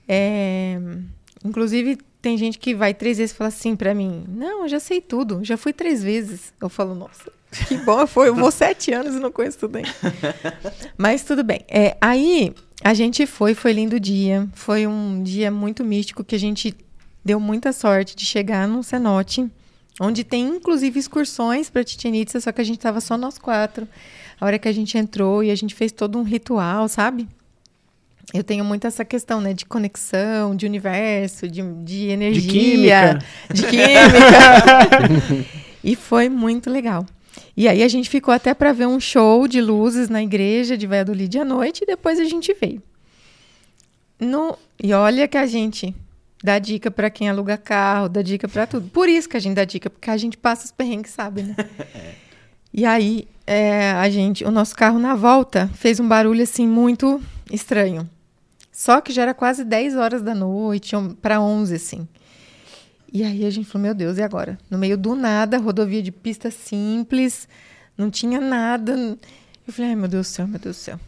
É, 0.07 0.77
inclusive, 1.45 1.97
tem 2.21 2.37
gente 2.37 2.57
que 2.57 2.73
vai 2.73 2.93
três 2.93 3.17
vezes 3.17 3.33
e 3.33 3.37
fala 3.37 3.47
assim 3.49 3.75
pra 3.75 3.93
mim: 3.93 4.25
Não, 4.27 4.63
eu 4.63 4.67
já 4.67 4.79
sei 4.79 4.99
tudo, 4.99 5.39
já 5.43 5.55
fui 5.55 5.71
três 5.71 6.03
vezes. 6.03 6.53
Eu 6.59 6.67
falo: 6.67 6.95
Nossa, 6.95 7.31
que 7.67 7.77
bom, 7.77 8.05
foi, 8.07 8.29
eu 8.29 8.35
vou 8.35 8.51
sete 8.51 8.91
anos 8.91 9.15
e 9.15 9.19
não 9.19 9.31
conheço 9.31 9.59
tudo 9.59 9.77
ainda. 9.77 9.93
Mas 10.97 11.23
tudo 11.23 11.43
bem. 11.43 11.61
É, 11.69 11.95
aí 12.01 12.53
a 12.83 12.93
gente 12.93 13.25
foi, 13.25 13.53
foi 13.53 13.71
lindo 13.71 13.99
dia. 13.99 14.47
Foi 14.53 14.85
um 14.85 15.23
dia 15.23 15.49
muito 15.49 15.85
místico 15.85 16.23
que 16.23 16.35
a 16.35 16.39
gente 16.39 16.75
deu 17.23 17.39
muita 17.39 17.71
sorte 17.71 18.15
de 18.15 18.25
chegar 18.25 18.67
num 18.67 18.83
cenote, 18.83 19.49
onde 20.03 20.23
tem 20.23 20.47
inclusive 20.47 20.99
excursões 20.99 21.69
para 21.69 21.85
Chichen 21.85 22.15
Itza, 22.21 22.41
só 22.41 22.51
que 22.51 22.59
a 22.59 22.63
gente 22.63 22.79
tava 22.79 22.99
só 22.99 23.17
nós 23.17 23.37
quatro. 23.37 23.87
A 24.39 24.45
hora 24.45 24.59
que 24.59 24.67
a 24.67 24.71
gente 24.71 24.97
entrou 24.97 25.43
e 25.43 25.49
a 25.49 25.55
gente 25.55 25.73
fez 25.73 25.91
todo 25.91 26.17
um 26.17 26.23
ritual, 26.23 26.87
sabe? 26.89 27.27
Eu 28.33 28.43
tenho 28.43 28.65
muito 28.65 28.85
essa 28.85 29.05
questão, 29.05 29.39
né, 29.39 29.53
de 29.53 29.65
conexão, 29.65 30.55
de 30.55 30.65
universo, 30.65 31.47
de, 31.47 31.61
de 31.83 32.07
energia, 32.07 33.19
química. 33.19 33.25
de 33.53 33.63
química. 33.63 35.45
e 35.83 35.95
foi 35.95 36.29
muito 36.29 36.69
legal. 36.69 37.05
E 37.55 37.67
aí 37.67 37.83
a 37.83 37.87
gente 37.87 38.09
ficou 38.09 38.33
até 38.33 38.53
para 38.53 38.73
ver 38.73 38.87
um 38.87 38.99
show 38.99 39.47
de 39.47 39.61
luzes 39.61 40.09
na 40.09 40.21
igreja 40.21 40.77
de 40.77 40.87
Valladolid 40.87 41.39
à 41.39 41.45
noite 41.45 41.83
e 41.83 41.85
depois 41.85 42.19
a 42.19 42.25
gente 42.25 42.53
veio. 42.53 42.81
No, 44.19 44.57
e 44.81 44.93
olha 44.93 45.27
que 45.27 45.37
a 45.37 45.45
gente 45.45 45.93
dá 46.43 46.59
dica 46.59 46.91
para 46.91 47.09
quem 47.09 47.29
aluga 47.29 47.57
carro, 47.57 48.09
dá 48.09 48.21
dica 48.21 48.47
para 48.47 48.67
tudo. 48.67 48.89
Por 48.89 49.07
isso 49.07 49.29
que 49.29 49.37
a 49.37 49.39
gente 49.39 49.55
dá 49.55 49.63
dica, 49.63 49.89
porque 49.89 50.09
a 50.09 50.17
gente 50.17 50.37
passa 50.37 50.65
os 50.65 50.71
perrengues, 50.71 51.11
sabe, 51.11 51.43
né? 51.43 51.55
E 52.75 52.87
aí 52.87 53.27
é, 53.45 53.91
a 53.91 54.09
gente, 54.09 54.43
o 54.43 54.49
nosso 54.49 54.75
carro 54.75 54.97
na 54.97 55.13
volta 55.13 55.69
fez 55.75 55.99
um 55.99 56.07
barulho 56.07 56.41
assim 56.41 56.67
muito 56.67 57.21
estranho. 57.51 58.09
Só 58.71 58.99
que 58.99 59.13
já 59.13 59.21
era 59.21 59.33
quase 59.35 59.63
10 59.63 59.95
horas 59.95 60.23
da 60.23 60.33
noite, 60.33 60.95
para 61.21 61.39
11 61.39 61.75
assim. 61.75 62.07
E 63.13 63.23
aí 63.23 63.45
a 63.45 63.51
gente 63.51 63.67
falou, 63.67 63.83
meu 63.83 63.93
Deus, 63.93 64.17
e 64.17 64.23
agora? 64.23 64.57
No 64.71 64.79
meio 64.79 64.97
do 64.97 65.15
nada, 65.15 65.59
rodovia 65.59 66.01
de 66.01 66.11
pista 66.11 66.49
simples, 66.49 67.47
não 67.95 68.09
tinha 68.09 68.41
nada. 68.41 69.19
Eu 69.67 69.71
falei, 69.71 69.91
ai 69.91 69.95
meu 69.95 70.07
Deus 70.07 70.25
do 70.25 70.31
céu, 70.31 70.47
meu 70.47 70.59
Deus 70.59 70.75
do 70.75 70.79
céu. 70.79 70.99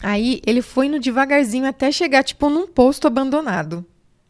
Aí 0.00 0.40
ele 0.46 0.62
foi 0.62 0.86
indo 0.86 1.00
devagarzinho 1.00 1.66
até 1.66 1.90
chegar, 1.90 2.22
tipo, 2.22 2.48
num 2.48 2.68
posto 2.68 3.08
abandonado. 3.08 3.84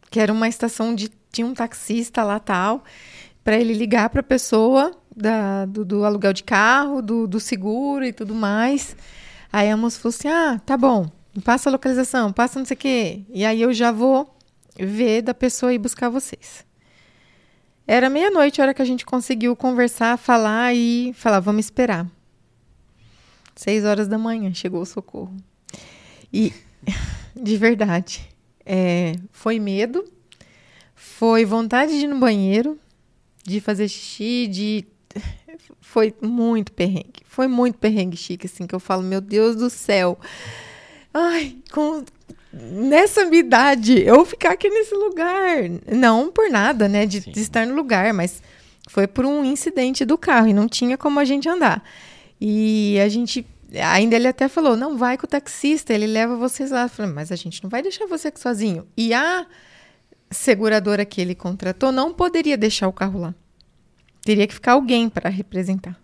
Que 0.09 0.19
era 0.19 0.31
uma 0.31 0.47
estação 0.47 0.93
de. 0.93 1.09
Tinha 1.31 1.45
um 1.45 1.53
taxista 1.53 2.23
lá 2.23 2.39
tal. 2.39 2.83
para 3.43 3.57
ele 3.57 3.73
ligar 3.73 4.09
pra 4.09 4.23
pessoa 4.23 4.91
da, 5.15 5.65
do, 5.65 5.85
do 5.85 6.05
aluguel 6.05 6.33
de 6.33 6.43
carro, 6.43 7.01
do, 7.01 7.27
do 7.27 7.39
seguro 7.39 8.05
e 8.05 8.13
tudo 8.13 8.33
mais. 8.33 8.95
Aí 9.51 9.69
a 9.69 9.77
moça 9.77 9.99
falou 9.99 10.15
assim: 10.15 10.27
ah, 10.27 10.59
tá 10.65 10.77
bom, 10.77 11.09
passa 11.43 11.69
a 11.69 11.71
localização, 11.71 12.31
passa 12.31 12.59
não 12.59 12.65
sei 12.65 12.75
o 12.75 12.77
quê. 12.77 13.21
E 13.29 13.45
aí 13.45 13.61
eu 13.61 13.73
já 13.73 13.91
vou 13.91 14.35
ver 14.77 15.21
da 15.21 15.33
pessoa 15.33 15.73
ir 15.73 15.77
buscar 15.77 16.09
vocês. 16.09 16.65
Era 17.85 18.09
meia-noite 18.09 18.61
a 18.61 18.65
hora 18.65 18.73
que 18.73 18.81
a 18.81 18.85
gente 18.85 19.05
conseguiu 19.05 19.55
conversar, 19.55 20.17
falar 20.17 20.73
e 20.75 21.11
falar, 21.13 21.39
vamos 21.39 21.65
esperar. 21.65 22.07
Seis 23.55 23.83
horas 23.83 24.07
da 24.07 24.17
manhã 24.17 24.53
chegou 24.53 24.81
o 24.81 24.85
socorro. 24.85 25.35
E, 26.31 26.53
de 27.35 27.57
verdade, 27.57 28.29
é, 28.71 29.15
foi 29.31 29.57
medo, 29.57 30.05
foi 30.93 31.43
vontade 31.43 31.97
de 31.97 32.05
ir 32.05 32.07
no 32.07 32.19
banheiro, 32.19 32.77
de 33.43 33.59
fazer 33.59 33.87
xixi, 33.87 34.45
de. 34.45 34.85
Foi 35.81 36.13
muito 36.21 36.71
perrengue. 36.71 37.23
Foi 37.25 37.47
muito 37.47 37.79
perrengue 37.79 38.15
chique, 38.15 38.45
assim, 38.45 38.67
que 38.67 38.75
eu 38.75 38.79
falo, 38.79 39.01
meu 39.01 39.19
Deus 39.19 39.55
do 39.55 39.71
céu. 39.71 40.19
Ai, 41.11 41.57
com, 41.71 42.03
nessa 42.53 43.25
minha 43.25 43.39
idade, 43.39 43.99
eu 44.05 44.23
ficar 44.23 44.51
aqui 44.51 44.69
nesse 44.69 44.93
lugar. 44.93 45.63
Não 45.91 46.31
por 46.31 46.47
nada, 46.47 46.87
né, 46.87 47.07
de, 47.07 47.21
de, 47.21 47.39
estar 47.39 47.65
no 47.65 47.73
lugar, 47.73 48.13
mas 48.13 48.43
foi 48.87 49.07
por 49.07 49.25
um 49.25 49.43
incidente 49.43 50.05
do 50.05 50.15
carro 50.15 50.47
e 50.47 50.53
não 50.53 50.67
tinha 50.67 50.95
como 50.95 51.19
a 51.19 51.25
gente 51.25 51.49
andar. 51.49 51.83
E 52.39 52.99
a 52.99 53.09
gente. 53.09 53.43
Ainda 53.91 54.15
ele 54.15 54.27
até 54.27 54.47
falou: 54.47 54.75
não 54.75 54.97
vai 54.97 55.17
com 55.17 55.25
o 55.25 55.29
taxista, 55.29 55.93
ele 55.93 56.07
leva 56.07 56.35
vocês 56.35 56.71
lá. 56.71 56.83
Eu 56.83 56.89
falei, 56.89 57.11
mas 57.11 57.31
a 57.31 57.35
gente 57.35 57.63
não 57.63 57.69
vai 57.69 57.81
deixar 57.81 58.07
você 58.07 58.29
aqui 58.29 58.39
sozinho. 58.39 58.87
E 58.97 59.13
a 59.13 59.45
seguradora 60.31 61.05
que 61.05 61.21
ele 61.21 61.35
contratou 61.35 61.91
não 61.91 62.13
poderia 62.13 62.57
deixar 62.57 62.87
o 62.87 62.93
carro 62.93 63.19
lá. 63.19 63.35
Teria 64.23 64.47
que 64.47 64.53
ficar 64.53 64.73
alguém 64.73 65.09
para 65.09 65.29
representar. 65.29 65.99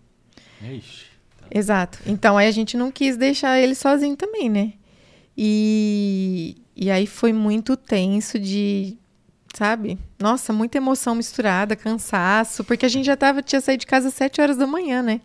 Ixi, 0.62 1.06
tá. 1.38 1.46
Exato. 1.50 1.98
Então 2.06 2.36
aí 2.36 2.48
a 2.48 2.52
gente 2.52 2.76
não 2.76 2.90
quis 2.90 3.16
deixar 3.16 3.58
ele 3.58 3.74
sozinho 3.74 4.16
também, 4.16 4.48
né? 4.48 4.72
E, 5.36 6.56
e 6.74 6.90
aí 6.90 7.06
foi 7.06 7.32
muito 7.32 7.76
tenso 7.76 8.38
de, 8.38 8.96
sabe? 9.54 9.98
Nossa, 10.18 10.52
muita 10.52 10.78
emoção 10.78 11.14
misturada, 11.14 11.76
cansaço, 11.76 12.64
porque 12.64 12.86
a 12.86 12.88
gente 12.88 13.04
já 13.04 13.16
tava, 13.16 13.42
tinha 13.42 13.60
saído 13.60 13.80
de 13.80 13.86
casa 13.86 14.08
às 14.08 14.14
sete 14.14 14.40
horas 14.40 14.56
da 14.56 14.66
manhã, 14.66 15.02
né? 15.02 15.20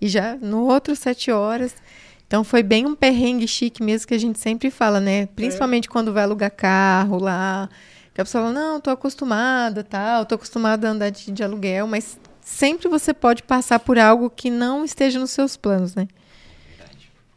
E 0.00 0.08
já 0.08 0.36
no 0.36 0.64
outro 0.64 0.94
sete 0.94 1.30
horas. 1.30 1.74
Então 2.26 2.44
foi 2.44 2.62
bem 2.62 2.86
um 2.86 2.94
perrengue 2.94 3.48
chique 3.48 3.82
mesmo 3.82 4.06
que 4.06 4.14
a 4.14 4.18
gente 4.18 4.38
sempre 4.38 4.70
fala, 4.70 5.00
né? 5.00 5.26
Principalmente 5.34 5.88
é. 5.88 5.90
quando 5.90 6.12
vai 6.12 6.24
alugar 6.24 6.50
carro 6.50 7.18
lá. 7.18 7.68
Que 8.14 8.20
a 8.20 8.24
pessoa 8.24 8.44
fala, 8.44 8.54
não, 8.54 8.80
tô 8.80 8.90
acostumada, 8.90 9.82
tal, 9.84 10.26
tô 10.26 10.34
acostumada 10.34 10.88
a 10.88 10.90
andar 10.90 11.10
de, 11.10 11.30
de 11.30 11.42
aluguel, 11.42 11.86
mas 11.86 12.18
sempre 12.40 12.88
você 12.88 13.14
pode 13.14 13.44
passar 13.44 13.78
por 13.78 13.98
algo 13.98 14.28
que 14.28 14.50
não 14.50 14.84
esteja 14.84 15.18
nos 15.20 15.30
seus 15.30 15.56
planos, 15.56 15.94
né? 15.94 16.08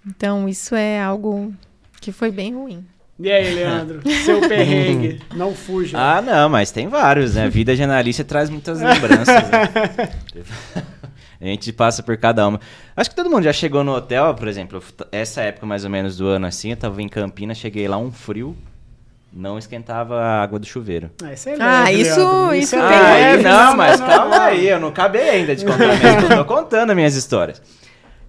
Então, 0.05 0.49
isso 0.49 0.73
é 0.73 0.99
algo 0.99 1.53
que 2.01 2.11
foi 2.11 2.31
bem 2.31 2.55
ruim. 2.55 2.83
E 3.19 3.31
aí, 3.31 3.53
Leandro? 3.53 4.01
Seu 4.25 4.41
perrengue, 4.41 5.21
não 5.35 5.53
fuja. 5.53 5.97
Ah, 5.99 6.21
não, 6.21 6.49
mas 6.49 6.71
tem 6.71 6.87
vários, 6.87 7.35
né? 7.35 7.45
A 7.45 7.49
vida 7.49 7.75
de 7.75 7.83
analista 7.83 8.23
traz 8.23 8.49
muitas 8.49 8.81
lembranças. 8.81 9.27
né? 9.27 10.91
A 11.41 11.45
gente 11.45 11.73
passa 11.73 12.03
por 12.03 12.15
cada 12.17 12.47
uma. 12.47 12.59
Acho 12.95 13.09
que 13.09 13.15
todo 13.15 13.29
mundo 13.29 13.43
já 13.43 13.51
chegou 13.53 13.83
no 13.83 13.95
hotel, 13.95 14.35
por 14.35 14.47
exemplo, 14.47 14.81
essa 15.11 15.41
época 15.41 15.65
mais 15.65 15.83
ou 15.83 15.89
menos 15.89 16.15
do 16.17 16.27
ano 16.27 16.45
assim, 16.45 16.69
eu 16.69 16.77
tava 16.77 17.01
em 17.01 17.09
Campinas, 17.09 17.57
cheguei 17.57 17.87
lá 17.87 17.97
um 17.97 18.11
frio, 18.11 18.55
não 19.33 19.57
esquentava 19.57 20.19
a 20.21 20.43
água 20.43 20.59
do 20.59 20.65
chuveiro. 20.67 21.09
Ah, 21.23 21.33
isso 21.33 21.49
é 21.49 21.55
leve, 21.55 21.63
ah 21.63 21.91
isso, 21.91 22.19
Leandro. 22.19 22.55
isso, 22.55 22.75
é 22.75 22.79
tem 22.87 22.97
Ah, 22.97 23.13
leve, 23.13 23.43
não, 23.43 23.75
mas 23.75 23.99
não- 23.99 24.07
calma 24.07 24.39
aí, 24.43 24.67
eu 24.67 24.79
não 24.79 24.89
acabei 24.89 25.29
ainda 25.29 25.55
de 25.55 25.65
contar 25.65 25.87
minhas, 25.97 26.27
tô 26.37 26.45
contando 26.45 26.93
minhas 26.95 27.15
histórias. 27.15 27.61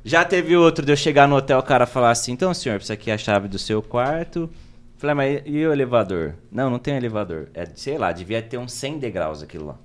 Já 0.04 0.24
teve 0.24 0.56
outro 0.56 0.84
de 0.86 0.92
eu 0.92 0.96
chegar 0.96 1.28
no 1.28 1.36
hotel, 1.36 1.58
o 1.58 1.62
cara 1.62 1.84
falar 1.86 2.10
assim, 2.10 2.32
então 2.32 2.52
senhor, 2.54 2.80
isso 2.80 2.92
aqui 2.92 3.10
é 3.10 3.14
a 3.14 3.18
chave 3.18 3.46
do 3.46 3.58
seu 3.58 3.82
quarto. 3.82 4.48
Falei, 4.96 5.14
mas 5.14 5.42
e 5.44 5.66
o 5.66 5.72
elevador? 5.72 6.34
Não, 6.50 6.70
não 6.70 6.78
tem 6.78 6.96
elevador. 6.96 7.48
É, 7.54 7.66
sei 7.74 7.98
lá, 7.98 8.10
devia 8.12 8.40
ter 8.40 8.56
uns 8.56 8.72
100 8.72 8.98
degraus 8.98 9.42
aquilo 9.42 9.66
lá. 9.66 9.76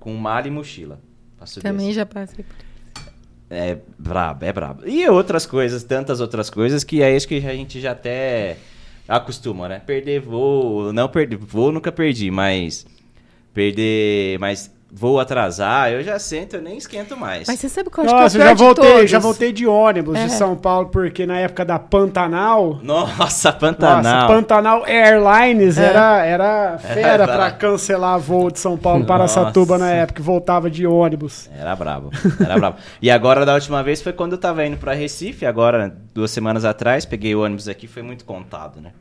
Com 0.00 0.14
mala 0.14 0.48
e 0.48 0.50
mochila. 0.50 0.98
Subir 1.44 1.62
Também 1.64 1.86
assim. 1.86 1.94
já 1.94 2.06
passei 2.06 2.44
por 2.44 2.56
É 3.50 3.78
brabo, 3.98 4.44
é 4.44 4.52
brabo. 4.52 4.88
E 4.88 5.08
outras 5.08 5.44
coisas, 5.44 5.82
tantas 5.82 6.20
outras 6.20 6.48
coisas, 6.48 6.82
que 6.84 7.02
é 7.02 7.14
isso 7.14 7.28
que 7.28 7.36
a 7.46 7.54
gente 7.54 7.80
já 7.80 7.92
até 7.92 8.56
acostuma, 9.08 9.68
né? 9.68 9.80
Perder 9.80 10.20
voo, 10.20 10.92
não 10.92 11.08
perder, 11.08 11.36
voo 11.36 11.70
nunca 11.70 11.92
perdi, 11.92 12.30
mas 12.30 12.86
perder, 13.52 14.38
mas 14.38 14.70
vou 14.90 15.18
atrasar, 15.20 15.90
eu 15.90 16.02
já 16.02 16.18
sento, 16.18 16.56
eu 16.56 16.62
nem 16.62 16.78
esquento 16.78 17.16
mais. 17.16 17.46
Mas 17.48 17.58
você 17.60 17.68
sabe 17.68 17.90
qual 17.90 18.06
Nossa, 18.06 18.38
que 18.38 18.42
é 18.42 18.48
eu 18.48 18.54
o 18.54 18.56
já 18.56 18.56
pior 18.56 18.74
de 18.74 18.80
voltei, 18.80 19.06
já 19.06 19.18
voltei 19.18 19.52
de 19.52 19.66
ônibus 19.66 20.16
É. 20.16 20.24
de 20.26 20.32
São 20.32 20.56
Paulo, 20.56 20.88
porque 20.88 21.26
na 21.26 21.38
época 21.38 21.64
da 21.64 21.78
Pantanal. 21.78 22.78
Nossa, 22.82 23.52
Pantanal. 23.52 24.02
Nossa, 24.02 24.26
Pantanal 24.26 24.86
Airlines 24.86 25.76
É. 25.76 25.84
era, 25.86 26.24
era 26.24 26.78
fera 26.78 27.00
Era 27.00 27.26
pra 27.28 27.50
cancelar 27.50 28.18
voo 28.18 28.50
de 28.50 28.58
São 28.58 28.76
Paulo 28.76 29.04
para 29.04 29.18
Nossa. 29.24 29.44
Satuba 29.44 29.76
na 29.76 29.90
época, 29.90 30.22
voltava 30.22 30.70
de 30.70 30.86
ônibus. 30.86 31.50
Era 31.58 31.74
brabo, 31.76 32.10
era 32.40 32.56
brabo. 32.58 32.76
E 33.02 33.10
agora, 33.10 33.44
da 33.44 33.54
última 33.54 33.82
vez, 33.82 34.00
foi 34.00 34.12
quando 34.12 34.32
eu 34.32 34.38
tava 34.38 34.64
indo 34.64 34.76
pra 34.78 34.94
Recife, 34.94 35.44
agora, 35.44 35.94
duas 36.14 36.30
semanas 36.30 36.64
atrás, 36.64 37.04
peguei 37.04 37.34
o 37.34 37.42
ônibus 37.42 37.68
aqui, 37.68 37.86
foi 37.86 38.02
muito 38.02 38.24
contado, 38.24 38.80
né? 38.80 38.92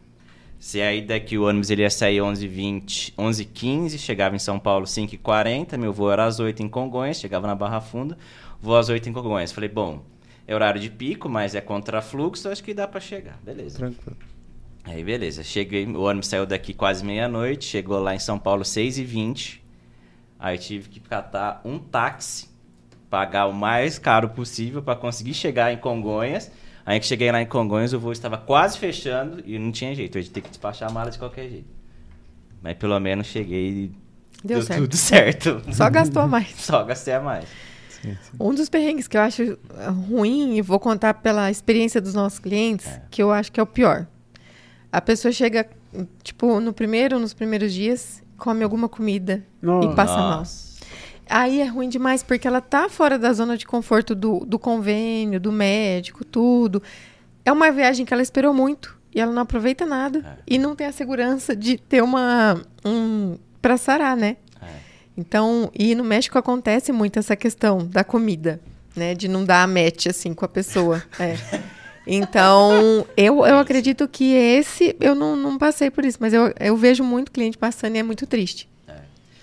Se 0.65 0.81
aí 0.81 0.99
daqui 0.99 1.37
o 1.37 1.43
ônibus 1.43 1.69
ele 1.69 1.83
ia 1.83 1.91
sair 1.91 2.17
11h20, 2.17 3.13
11h15, 3.15 3.99
chegava 3.99 4.35
em 4.35 4.39
São 4.39 4.57
Paulo 4.57 4.85
5h40, 4.85 5.77
meu 5.77 5.93
voo 5.93 6.09
era 6.09 6.25
às 6.25 6.39
8 6.39 6.63
em 6.63 6.67
Congonhas, 6.67 7.19
chegava 7.19 7.45
na 7.45 7.53
Barra 7.53 7.79
Funda, 7.79 8.17
voo 8.59 8.75
às 8.75 8.89
8 8.89 9.07
em 9.07 9.13
Congonhas. 9.13 9.51
Falei, 9.51 9.69
bom, 9.69 10.03
é 10.47 10.55
horário 10.55 10.81
de 10.81 10.89
pico, 10.89 11.29
mas 11.29 11.53
é 11.53 11.61
contrafluxo, 11.61 12.49
acho 12.49 12.63
que 12.63 12.73
dá 12.73 12.87
pra 12.87 12.99
chegar, 12.99 13.37
beleza. 13.43 13.77
Tranquilo. 13.77 14.17
Aí 14.83 15.03
beleza, 15.03 15.43
cheguei, 15.43 15.85
o 15.85 16.01
ônibus 16.01 16.29
saiu 16.29 16.47
daqui 16.47 16.73
quase 16.73 17.05
meia-noite, 17.05 17.63
chegou 17.65 17.99
lá 17.99 18.15
em 18.15 18.19
São 18.19 18.39
Paulo 18.39 18.63
6h20. 18.63 19.59
Aí 20.39 20.57
tive 20.57 20.89
que 20.89 20.99
catar 20.99 21.61
um 21.63 21.77
táxi, 21.77 22.49
pagar 23.07 23.45
o 23.45 23.53
mais 23.53 23.99
caro 23.99 24.29
possível 24.29 24.81
para 24.81 24.95
conseguir 24.95 25.35
chegar 25.35 25.71
em 25.71 25.77
Congonhas. 25.77 26.51
Aí 26.85 26.99
que 26.99 27.05
cheguei 27.05 27.31
lá 27.31 27.41
em 27.41 27.45
Congonhas, 27.47 27.93
o 27.93 27.99
voo 27.99 28.11
estava 28.11 28.37
quase 28.37 28.77
fechando 28.77 29.41
e 29.45 29.57
não 29.57 29.71
tinha 29.71 29.95
jeito, 29.95 30.17
eu 30.17 30.21
ia 30.21 30.29
ter 30.29 30.41
que 30.41 30.49
despachar 30.49 30.89
a 30.89 30.93
mala 30.93 31.09
de 31.09 31.17
qualquer 31.17 31.49
jeito. 31.49 31.67
Mas 32.61 32.77
pelo 32.77 32.99
menos 32.99 33.27
cheguei 33.27 33.69
e 33.69 33.91
Deu 34.43 34.61
certo. 34.61 34.81
tudo 34.81 34.95
certo. 34.97 35.61
Só 35.73 35.89
gastou 35.89 36.21
a 36.21 36.27
mais. 36.27 36.53
Só 36.57 36.83
gastei 36.83 37.15
a 37.15 37.19
mais. 37.21 37.45
Um 38.39 38.53
dos 38.53 38.69
perrengues 38.69 39.07
que 39.07 39.17
eu 39.17 39.21
acho 39.21 39.41
eh, 39.41 39.57
ruim, 40.07 40.57
e 40.57 40.61
vou 40.61 40.79
contar 40.79 41.15
pela 41.15 41.49
experiência 41.49 41.99
dos 41.99 42.13
nossos 42.13 42.37
clientes, 42.37 42.87
que 43.09 43.23
eu 43.23 43.31
acho 43.31 43.51
que 43.51 43.59
é 43.59 43.63
o 43.63 43.65
pior. 43.65 44.05
A 44.91 45.01
pessoa 45.01 45.31
chega, 45.31 45.67
tipo, 46.21 46.59
no 46.59 46.71
primeiro, 46.71 47.17
nos 47.19 47.33
primeiros 47.33 47.73
dias, 47.73 48.21
come 48.37 48.63
alguma 48.63 48.87
comida 48.87 49.43
Nossa. 49.59 49.89
e 49.91 49.95
passa 49.95 50.17
mal. 50.17 50.43
Aí 51.29 51.59
é 51.59 51.65
ruim 51.65 51.89
demais, 51.89 52.21
porque 52.21 52.47
ela 52.47 52.61
tá 52.61 52.87
fora 52.87 53.17
da 53.17 53.33
zona 53.33 53.57
de 53.57 53.65
conforto 53.65 54.13
do, 54.13 54.45
do 54.45 54.59
convênio, 54.59 55.39
do 55.39 55.51
médico, 55.51 56.23
tudo. 56.23 56.81
É 57.43 57.51
uma 57.51 57.71
viagem 57.71 58.05
que 58.05 58.13
ela 58.13 58.23
esperou 58.23 58.53
muito 58.53 58.97
e 59.13 59.19
ela 59.19 59.31
não 59.31 59.41
aproveita 59.41 59.85
nada. 59.85 60.19
É. 60.19 60.43
E 60.47 60.57
não 60.57 60.75
tem 60.75 60.87
a 60.87 60.91
segurança 60.91 61.55
de 61.55 61.77
ter 61.77 62.03
uma. 62.03 62.61
Um, 62.85 63.37
pra 63.61 63.77
sarar, 63.77 64.15
né? 64.15 64.37
É. 64.61 64.67
Então, 65.17 65.71
e 65.73 65.95
no 65.95 66.03
México 66.03 66.37
acontece 66.37 66.91
muito 66.91 67.17
essa 67.17 67.35
questão 67.35 67.85
da 67.85 68.03
comida, 68.03 68.59
né? 68.95 69.15
De 69.15 69.27
não 69.27 69.43
dar 69.43 69.63
a 69.63 69.67
match, 69.67 70.07
assim, 70.07 70.33
com 70.33 70.45
a 70.45 70.49
pessoa. 70.49 71.03
É. 71.19 71.35
Então, 72.07 73.05
eu, 73.17 73.43
eu 73.45 73.57
acredito 73.57 74.07
que 74.07 74.31
esse, 74.33 74.95
eu 74.99 75.15
não, 75.15 75.35
não 75.35 75.57
passei 75.57 75.89
por 75.89 76.05
isso, 76.05 76.19
mas 76.21 76.33
eu, 76.33 76.53
eu 76.59 76.77
vejo 76.77 77.03
muito 77.03 77.31
cliente 77.31 77.57
passando 77.57 77.95
e 77.95 77.97
é 77.97 78.03
muito 78.03 78.27
triste. 78.27 78.69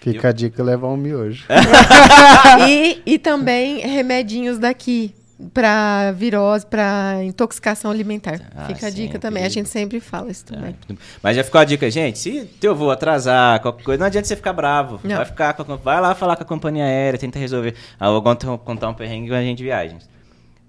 Fica 0.03 0.29
a 0.29 0.33
dica 0.33 0.63
levar 0.63 0.89
um 0.89 0.97
miojo. 0.97 1.45
e, 2.69 3.03
e 3.07 3.19
também 3.19 3.79
remedinhos 3.81 4.59
daqui 4.59 5.15
para 5.53 6.13
virose, 6.13 6.65
para 6.65 7.19
intoxicação 7.25 7.91
alimentar. 7.91 8.41
Ah, 8.55 8.67
Fica 8.67 8.87
a 8.87 8.91
dica 8.91 9.19
também. 9.19 9.45
A 9.45 9.49
gente 9.49 9.69
sempre 9.69 9.99
fala 9.99 10.31
isso 10.31 10.45
também. 10.45 10.77
É. 10.89 10.95
Mas 11.23 11.37
já 11.37 11.43
ficou 11.43 11.61
a 11.61 11.65
dica, 11.65 11.91
gente. 11.91 12.19
Se 12.19 12.45
teu 12.61 12.75
voo 12.77 12.91
atrasar, 12.91 13.61
qualquer 13.61 13.83
coisa, 13.83 13.99
não 14.01 14.07
adianta 14.07 14.29
você 14.29 14.37
ficar 14.37 14.53
bravo. 14.53 15.01
Não. 15.03 15.17
Vai, 15.17 15.25
ficar 15.25 15.55
com 15.55 15.73
a- 15.73 15.77
vai 15.77 16.01
lá 16.01 16.15
falar 16.15 16.37
com 16.37 16.43
a 16.45 16.47
companhia 16.47 16.85
aérea, 16.85 17.19
tenta 17.19 17.39
resolver. 17.41 17.75
Ah, 17.99 18.07
eu 18.07 18.13
vou 18.21 18.23
contar, 18.59 18.89
um 18.89 18.95
perrengue 18.95 19.31
com 19.31 19.35
a 19.35 19.43
gente 19.43 19.59
de 19.59 19.65
viagens. 19.65 20.09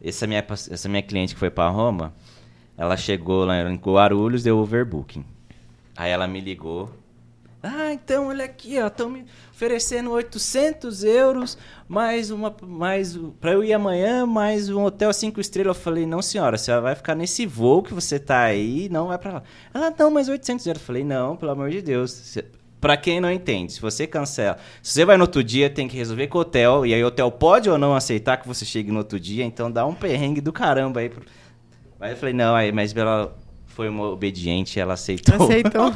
Essa 0.04 0.26
minha, 0.26 0.44
essa 0.50 0.90
minha 0.90 1.04
cliente 1.04 1.34
que 1.36 1.40
foi 1.40 1.52
pra 1.52 1.70
Roma, 1.70 2.12
ela 2.78 2.98
chegou 2.98 3.46
lá 3.46 3.62
em 3.70 3.76
Guarulhos, 3.76 4.42
deu 4.44 4.58
overbooking. 4.58 5.24
Aí 5.96 6.10
ela 6.12 6.28
me 6.28 6.42
ligou. 6.42 6.90
Ah, 7.66 7.93
então 7.93 8.28
olha 8.28 8.43
aqui, 8.43 8.76
estão 8.76 9.09
me 9.09 9.26
oferecendo 9.53 10.11
800 10.11 11.01
euros 11.05 11.57
mais 11.88 12.30
uma, 12.30 12.53
mais 12.61 13.18
pra 13.39 13.53
eu 13.53 13.64
ir 13.64 13.72
amanhã, 13.72 14.26
mais 14.26 14.70
um 14.70 14.84
hotel 14.84 15.14
cinco 15.14 15.39
estrelas. 15.39 15.78
Eu 15.78 15.82
falei, 15.82 16.05
não 16.05 16.22
senhora, 16.22 16.57
você 16.57 16.78
vai 16.82 16.93
ficar 16.93 17.16
nesse 17.16 17.45
voo 17.45 17.82
que 17.82 17.93
você 17.93 18.20
tá 18.20 18.41
aí, 18.41 18.89
não 18.89 19.07
vai 19.07 19.18
pra 19.18 19.34
lá. 19.36 19.43
Ela, 19.74 19.93
não, 19.97 20.11
mais 20.11 20.28
800 20.28 20.66
euros. 20.68 20.82
Eu 20.82 20.86
falei, 20.86 21.05
não, 21.05 21.38
pelo 21.38 21.53
amor 21.53 21.70
de 21.70 21.82
Deus. 21.82 22.38
Pra 22.82 22.97
quem 22.97 23.22
não 23.22 23.32
entende, 23.32 23.72
se 23.72 23.80
você 23.80 24.05
cancela, 24.05 24.57
se 24.82 24.91
você 24.91 25.05
vai 25.05 25.16
no 25.16 25.24
outro 25.24 25.41
dia, 25.41 25.70
tem 25.70 25.88
que 25.88 25.95
resolver 25.95 26.28
com 26.28 26.38
o 26.39 26.41
hotel, 26.41 26.86
e 26.86 26.93
aí 26.93 27.01
o 27.01 27.07
hotel 27.07 27.32
pode 27.32 27.70
ou 27.70 27.78
não 27.78 27.95
aceitar 27.95 28.36
que 28.36 28.45
você 28.45 28.66
chegue 28.66 28.91
no 28.91 28.97
outro 28.97 29.18
dia, 29.18 29.45
então 29.45 29.72
dá 29.72 29.86
um 29.86 29.93
perrengue 29.95 30.41
do 30.41 30.51
caramba 30.51 30.99
aí. 30.99 31.07
pro- 31.07 31.24
Mas 31.97 32.11
eu 32.11 32.18
falei, 32.18 32.34
não, 32.34 32.53
aí, 32.53 32.74
mas 32.74 32.93
ela 32.93 33.34
foi 33.76 33.89
uma 33.89 34.07
obediente, 34.09 34.80
ela 34.80 34.93
aceitou. 34.93 35.43
Aceitou. 35.43 35.91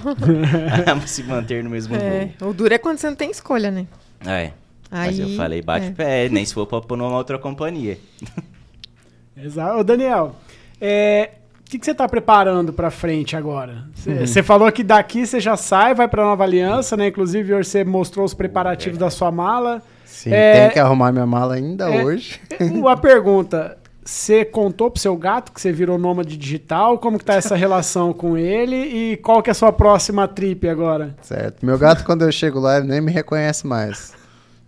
se 1.06 1.24
manter 1.24 1.64
no 1.64 1.70
mesmo 1.70 1.96
É, 1.96 2.30
voo. 2.40 2.50
o 2.50 2.54
duro 2.54 2.74
é 2.74 2.78
quando 2.78 2.98
você 2.98 3.08
não 3.10 3.16
tem 3.16 3.30
escolha, 3.32 3.70
né? 3.72 3.86
É. 4.26 4.52
Mas 4.90 5.20
eu 5.20 5.26
Aí, 5.28 5.36
falei, 5.38 5.62
bate 5.62 5.88
é. 5.88 5.90
o 5.90 5.94
pé, 5.94 6.30
nem 6.30 6.44
se 6.46 6.54
for 6.54 6.66
pra 6.66 6.82
pôr 6.82 6.98
numa 6.98 7.16
outra 7.16 7.38
companhia. 7.38 7.98
Exato. 9.38 9.80
Ô, 9.80 9.84
Daniel, 9.84 10.36
é, 10.82 11.32
o 11.62 11.70
que, 11.70 11.78
que 11.78 11.86
você 11.86 11.92
está 11.92 12.08
preparando 12.08 12.74
para 12.74 12.90
frente 12.90 13.36
agora? 13.36 13.84
Você 13.94 14.42
falou 14.42 14.72
que 14.72 14.84
daqui 14.84 15.26
você 15.28 15.40
já 15.40 15.56
sai, 15.56 15.94
vai 15.94 16.08
para 16.08 16.24
Nova 16.24 16.44
Aliança, 16.44 16.98
né? 16.98 17.08
Inclusive, 17.08 17.54
hoje 17.54 17.70
você 17.70 17.84
mostrou 17.84 18.26
os 18.26 18.34
preparativos 18.34 18.98
da 18.98 19.10
sua 19.10 19.32
mala. 19.32 19.84
Sim, 20.06 20.32
É, 20.34 20.62
tem 20.64 20.74
que 20.74 20.80
arrumar 20.80 21.12
minha 21.12 21.26
mala 21.28 21.56
ainda 21.56 21.94
é, 21.94 22.04
hoje. 22.04 22.40
Uma 22.60 22.98
pergunta. 22.98 23.78
Você 24.08 24.46
contou 24.46 24.90
pro 24.90 25.02
seu 25.02 25.18
gato 25.18 25.52
que 25.52 25.60
você 25.60 25.70
virou 25.70 25.98
nômade 25.98 26.38
digital? 26.38 26.98
Como 26.98 27.20
que 27.20 27.26
tá 27.26 27.34
essa 27.36 27.58
relação 27.58 28.14
com 28.14 28.38
ele? 28.38 28.76
E 28.78 29.18
qual 29.18 29.44
que 29.44 29.50
é 29.50 29.52
a 29.52 29.54
sua 29.54 29.74
próxima 29.74 30.26
trip 30.30 30.66
agora? 30.70 31.14
Certo. 31.22 31.66
Meu 31.66 31.78
gato, 31.78 32.06
quando 32.06 32.22
eu 32.22 32.32
chego 32.32 32.58
lá, 32.58 32.78
ele 32.78 32.88
nem 32.88 33.02
me 33.02 33.12
reconhece 33.12 33.68
mais. 33.68 34.14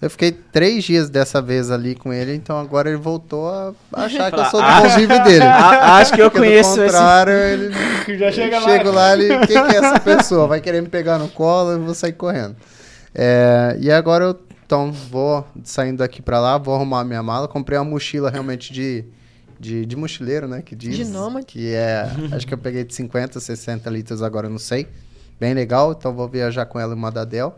Eu 0.01 0.09
fiquei 0.09 0.33
três 0.33 0.83
dias 0.83 1.09
dessa 1.09 1.41
vez 1.41 1.71
ali 1.71 1.95
com 1.95 2.11
ele, 2.11 2.35
então 2.35 2.59
agora 2.59 2.89
ele 2.89 2.97
voltou 2.97 3.47
a 3.49 3.73
achar 3.93 4.29
que 4.29 4.39
eu 4.41 4.45
sou 4.45 4.59
do 4.61 4.65
Ah, 4.67 4.81
convívio 4.81 5.23
dele. 5.23 5.43
a- 5.45 5.95
acho 5.97 6.13
que 6.13 6.21
eu 6.21 6.29
Porque 6.29 6.45
conheço 6.45 6.75
do 6.75 6.83
esse- 6.83 6.93
contrário, 6.93 7.33
ele 7.33 7.73
Já 8.19 8.31
chega 8.33 8.55
eu 8.57 8.61
lá. 8.61 8.67
chego 8.67 8.91
lá, 8.91 9.13
ele, 9.13 9.37
quem 9.47 9.67
que 9.67 9.75
é 9.75 9.77
essa 9.77 9.99
pessoa? 10.01 10.47
Vai 10.47 10.59
querer 10.59 10.81
me 10.81 10.89
pegar 10.89 11.17
no 11.17 11.29
colo, 11.29 11.71
eu 11.71 11.81
vou 11.81 11.93
sair 11.95 12.11
correndo. 12.13 12.57
É, 13.15 13.77
e 13.79 13.89
agora 13.89 14.25
eu 14.25 14.39
então, 14.65 14.91
vou 14.91 15.47
saindo 15.63 15.97
daqui 15.99 16.21
pra 16.21 16.39
lá, 16.41 16.57
vou 16.57 16.75
arrumar 16.75 17.03
minha 17.05 17.23
mala. 17.23 17.47
Comprei 17.47 17.77
uma 17.79 17.85
mochila 17.85 18.29
realmente 18.29 18.71
de, 18.71 19.03
de, 19.59 19.85
de 19.85 19.95
mochileiro, 19.95 20.47
né? 20.47 20.61
Que 20.61 20.75
diz. 20.75 20.95
De 20.95 21.05
nômade. 21.05 21.45
Que 21.47 21.73
é, 21.73 22.09
acho 22.31 22.47
que 22.47 22.53
eu 22.53 22.57
peguei 22.57 22.83
de 22.83 22.93
50, 22.93 23.39
60 23.39 23.89
litros 23.89 24.21
agora, 24.21 24.47
não 24.47 24.57
sei. 24.57 24.87
Bem 25.39 25.53
legal, 25.53 25.91
então 25.97 26.13
vou 26.13 26.27
viajar 26.27 26.65
com 26.65 26.79
ela 26.79 26.93
em 26.93 26.97
Madadel. 26.97 27.57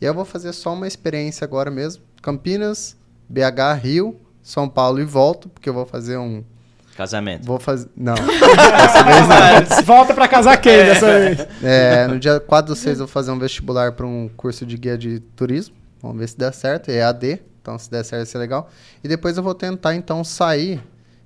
E 0.00 0.04
eu 0.04 0.12
vou 0.12 0.24
fazer 0.24 0.52
só 0.52 0.72
uma 0.72 0.86
experiência 0.86 1.44
agora 1.44 1.70
mesmo. 1.70 2.02
Campinas, 2.20 2.96
BH, 3.28 3.80
Rio, 3.82 4.20
São 4.42 4.68
Paulo 4.68 5.00
e 5.00 5.04
volto, 5.04 5.48
porque 5.48 5.68
eu 5.68 5.74
vou 5.74 5.86
fazer 5.86 6.16
um... 6.16 6.42
Casamento. 6.96 7.46
Vou 7.46 7.58
fazer... 7.58 7.88
Não, 7.96 8.14
dessa 8.20 9.02
vez 9.02 9.76
não. 9.76 9.84
Volta 9.84 10.12
pra 10.12 10.28
casar 10.28 10.58
quem 10.58 10.76
dessa 10.76 11.06
vez? 11.06 11.46
É, 11.62 12.06
no 12.06 12.18
dia 12.18 12.38
4 12.38 12.74
do 12.74 12.76
6 12.76 13.00
eu 13.00 13.06
vou 13.06 13.12
fazer 13.12 13.30
um 13.30 13.38
vestibular 13.38 13.92
para 13.92 14.06
um 14.06 14.28
curso 14.36 14.66
de 14.66 14.76
guia 14.76 14.98
de 14.98 15.20
turismo. 15.34 15.74
Vamos 16.02 16.18
ver 16.18 16.28
se 16.28 16.36
dá 16.36 16.52
certo. 16.52 16.90
É 16.90 17.02
AD, 17.02 17.40
então 17.62 17.78
se 17.78 17.90
der 17.90 18.04
certo 18.04 18.18
vai 18.18 18.26
ser 18.26 18.38
legal. 18.38 18.68
E 19.02 19.08
depois 19.08 19.38
eu 19.38 19.42
vou 19.42 19.54
tentar 19.54 19.94
então 19.94 20.22
sair 20.22 20.82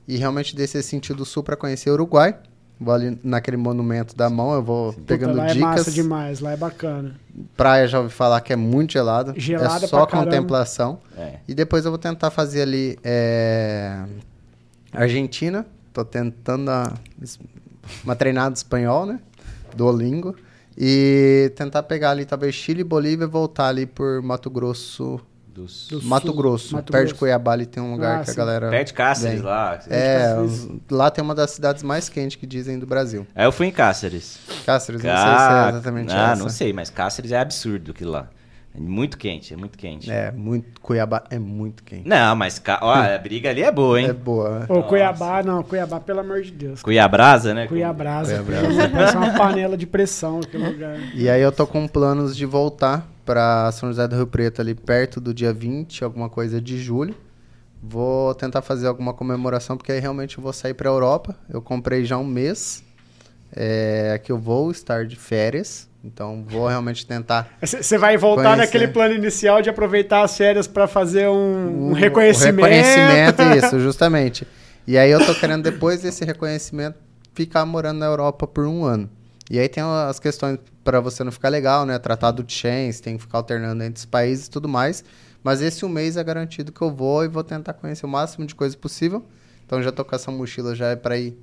e 0.08 0.16
realmente 0.16 0.54
descer 0.56 0.78
esse 0.78 0.88
sentido 0.88 1.24
sul 1.24 1.42
para 1.42 1.56
conhecer 1.56 1.90
o 1.90 1.94
Uruguai. 1.94 2.36
Vou 2.78 2.92
ali 2.92 3.18
naquele 3.24 3.56
monumento 3.56 4.14
da 4.14 4.28
mão, 4.28 4.52
eu 4.52 4.62
vou 4.62 4.92
pegando 4.92 5.30
Puta, 5.32 5.44
lá 5.44 5.50
é 5.50 5.54
massa 5.54 5.78
dicas. 5.80 5.94
demais, 5.94 6.40
lá 6.40 6.52
é 6.52 6.56
bacana. 6.58 7.18
Praia 7.56 7.88
já 7.88 7.98
ouvi 8.00 8.12
falar 8.12 8.40
que 8.42 8.52
é 8.52 8.56
muito 8.56 8.92
gelado. 8.92 9.32
Gelada 9.34 9.86
é 9.86 9.88
só 9.88 10.04
contemplação. 10.06 11.00
É. 11.16 11.36
E 11.48 11.54
depois 11.54 11.86
eu 11.86 11.90
vou 11.90 11.96
tentar 11.98 12.30
fazer 12.30 12.60
ali 12.62 12.98
é, 13.02 14.04
Argentina. 14.92 15.66
Tô 15.92 16.04
tentando 16.04 16.70
a- 16.70 16.92
uma 18.04 18.14
treinada 18.14 18.50
de 18.52 18.58
espanhol, 18.58 19.06
né? 19.06 19.20
Duolingo. 19.74 20.36
E 20.76 21.50
tentar 21.56 21.82
pegar 21.84 22.10
ali 22.10 22.26
talvez 22.26 22.54
Chile, 22.54 22.84
Bolívia 22.84 23.24
e 23.24 23.28
voltar 23.28 23.68
ali 23.68 23.86
por 23.86 24.20
Mato 24.20 24.50
Grosso. 24.50 25.18
Dos... 25.56 25.88
Do 25.88 26.02
Mato 26.02 26.26
sul, 26.26 26.36
Grosso. 26.36 26.74
Mato 26.76 26.92
perto 26.92 27.04
de 27.04 27.08
Grosso. 27.12 27.18
Cuiabá 27.18 27.52
ali 27.52 27.64
tem 27.66 27.82
um 27.82 27.92
lugar 27.92 28.16
Ah, 28.20 28.24
que 28.24 28.30
a 28.30 28.32
sim. 28.32 28.36
galera. 28.38 28.68
Perto 28.70 28.86
de 28.88 28.92
Cáceres 28.94 29.34
vem. 29.40 29.42
lá. 29.48 29.78
É, 29.88 30.18
Cáceres. 30.34 30.68
lá 30.90 31.10
tem 31.10 31.24
uma 31.24 31.34
das 31.34 31.50
cidades 31.52 31.82
mais 31.82 32.08
quentes 32.08 32.36
que 32.36 32.46
dizem 32.46 32.78
do 32.78 32.86
Brasil. 32.86 33.26
Aí 33.34 33.44
eu 33.46 33.52
fui 33.52 33.66
em 33.66 33.72
Cáceres. 33.72 34.38
Cáceres, 34.66 35.02
não 35.02 35.10
sei 35.10 35.18
se 35.18 35.24
é 35.24 35.36
Cá- 35.36 35.68
exatamente 35.70 36.12
ah, 36.14 36.32
essa. 36.32 36.42
não 36.42 36.48
sei, 36.50 36.72
mas 36.72 36.90
Cáceres 36.90 37.32
é 37.32 37.38
absurdo 37.38 37.92
aquilo 37.92 38.10
lá. 38.12 38.28
É 38.74 38.78
muito 38.78 39.16
quente, 39.16 39.54
é 39.54 39.56
muito 39.56 39.78
quente. 39.78 40.10
É, 40.10 40.30
muito. 40.30 40.78
Cuiabá 40.82 41.24
é 41.30 41.38
muito 41.38 41.82
quente. 41.82 42.06
Não, 42.06 42.36
mas 42.36 42.58
Cá- 42.58 42.78
ó, 42.82 42.92
a 42.92 43.16
briga 43.16 43.48
ali 43.48 43.62
é 43.62 43.72
boa, 43.72 43.98
hein? 43.98 44.08
É 44.08 44.12
boa. 44.12 44.66
Ô, 44.68 44.82
Cuiabá, 44.82 45.42
não, 45.42 45.62
Cuiabá, 45.62 45.98
pelo 45.98 46.20
amor 46.20 46.42
de 46.42 46.50
Deus. 46.50 46.82
Cuiabrasa, 46.82 47.54
né? 47.54 47.66
Cuiabrasa. 47.66 48.42
Cuiabrasa. 48.42 48.88
Parece 48.90 49.16
uma 49.16 49.32
panela 49.32 49.78
de 49.78 49.86
pressão 49.86 50.40
aquele 50.40 50.68
lugar. 50.68 50.98
E 51.14 51.26
aí 51.30 51.40
eu 51.40 51.50
tô 51.50 51.66
com 51.66 51.88
planos 51.88 52.36
de 52.36 52.44
voltar 52.44 53.08
para 53.26 53.70
São 53.72 53.88
José 53.88 54.06
do 54.06 54.14
Rio 54.14 54.26
Preto 54.26 54.62
ali 54.62 54.74
perto 54.74 55.20
do 55.20 55.34
dia 55.34 55.52
20, 55.52 56.04
alguma 56.04 56.30
coisa 56.30 56.60
de 56.60 56.78
julho. 56.78 57.14
Vou 57.82 58.34
tentar 58.34 58.62
fazer 58.62 58.86
alguma 58.86 59.12
comemoração, 59.12 59.76
porque 59.76 59.92
aí 59.92 60.00
realmente 60.00 60.38
eu 60.38 60.42
vou 60.42 60.52
sair 60.52 60.72
para 60.72 60.88
a 60.88 60.92
Europa. 60.92 61.36
Eu 61.50 61.60
comprei 61.60 62.04
já 62.04 62.16
um 62.16 62.24
mês 62.24 62.82
é, 63.54 64.20
que 64.22 64.32
eu 64.32 64.38
vou 64.38 64.70
estar 64.70 65.04
de 65.04 65.16
férias. 65.16 65.88
Então 66.02 66.44
vou 66.48 66.68
realmente 66.68 67.04
tentar. 67.04 67.48
Você 67.60 67.98
vai 67.98 68.16
voltar 68.16 68.42
conhecer. 68.42 68.56
naquele 68.58 68.88
plano 68.88 69.14
inicial 69.14 69.60
de 69.60 69.68
aproveitar 69.68 70.22
as 70.22 70.36
férias 70.36 70.68
para 70.68 70.86
fazer 70.86 71.28
um, 71.28 71.88
um 71.88 71.92
reconhecimento. 71.92 72.60
Um 72.60 72.62
reconhecimento, 72.62 73.42
isso, 73.58 73.80
justamente. 73.80 74.46
E 74.86 74.96
aí 74.96 75.10
eu 75.10 75.24
tô 75.26 75.34
querendo 75.34 75.64
depois 75.64 76.02
desse 76.02 76.24
reconhecimento 76.24 76.96
ficar 77.34 77.66
morando 77.66 77.98
na 77.98 78.06
Europa 78.06 78.46
por 78.46 78.66
um 78.66 78.84
ano. 78.84 79.10
E 79.50 79.58
aí 79.58 79.68
tem 79.68 79.82
as 79.82 80.20
questões 80.20 80.58
para 80.86 81.00
você 81.00 81.24
não 81.24 81.32
ficar 81.32 81.48
legal, 81.48 81.84
né? 81.84 81.98
Tratado 81.98 82.44
de 82.44 82.52
chance, 82.52 83.02
tem 83.02 83.16
que 83.16 83.22
ficar 83.22 83.38
alternando 83.38 83.82
entre 83.82 83.98
os 83.98 84.04
países 84.04 84.46
e 84.46 84.50
tudo 84.50 84.68
mais. 84.68 85.02
Mas 85.42 85.60
esse 85.60 85.84
um 85.84 85.88
mês 85.88 86.16
é 86.16 86.22
garantido 86.22 86.70
que 86.70 86.80
eu 86.80 86.92
vou 86.92 87.24
e 87.24 87.28
vou 87.28 87.42
tentar 87.42 87.72
conhecer 87.72 88.06
o 88.06 88.08
máximo 88.08 88.46
de 88.46 88.54
coisa 88.54 88.76
possível. 88.76 89.24
Então 89.66 89.82
já 89.82 89.90
tô 89.90 90.04
com 90.04 90.14
essa 90.14 90.30
mochila 90.30 90.76
já 90.76 90.86
é 90.86 90.96
para 90.96 91.18
ir 91.18 91.36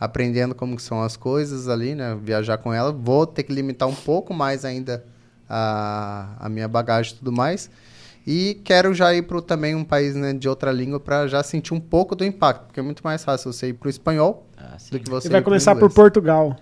aprendendo 0.00 0.54
como 0.54 0.80
são 0.80 1.02
as 1.02 1.14
coisas 1.14 1.68
ali, 1.68 1.94
né? 1.94 2.16
Viajar 2.22 2.56
com 2.56 2.72
ela. 2.72 2.90
Vou 2.90 3.26
ter 3.26 3.42
que 3.42 3.52
limitar 3.52 3.86
um 3.86 3.94
pouco 3.94 4.32
mais 4.32 4.64
ainda 4.64 5.04
a, 5.46 6.34
a 6.40 6.48
minha 6.48 6.66
bagagem 6.66 7.12
e 7.12 7.16
tudo 7.18 7.30
mais. 7.30 7.68
E 8.26 8.60
quero 8.64 8.92
já 8.94 9.14
ir 9.14 9.22
para 9.22 9.40
também 9.42 9.74
um 9.74 9.84
país 9.84 10.16
né, 10.16 10.32
de 10.32 10.48
outra 10.48 10.72
língua 10.72 10.98
para 10.98 11.28
já 11.28 11.42
sentir 11.44 11.74
um 11.74 11.78
pouco 11.78 12.16
do 12.16 12.24
impacto, 12.24 12.64
porque 12.66 12.80
é 12.80 12.82
muito 12.82 13.02
mais 13.04 13.22
fácil 13.22 13.52
você 13.52 13.68
ir 13.68 13.74
para 13.74 13.86
o 13.86 13.90
espanhol 13.90 14.44
ah, 14.56 14.76
do 14.90 14.98
que 14.98 15.08
você. 15.08 15.28
Você 15.28 15.32
vai 15.32 15.42
começar 15.42 15.76
por 15.76 15.92
Portugal. 15.92 16.56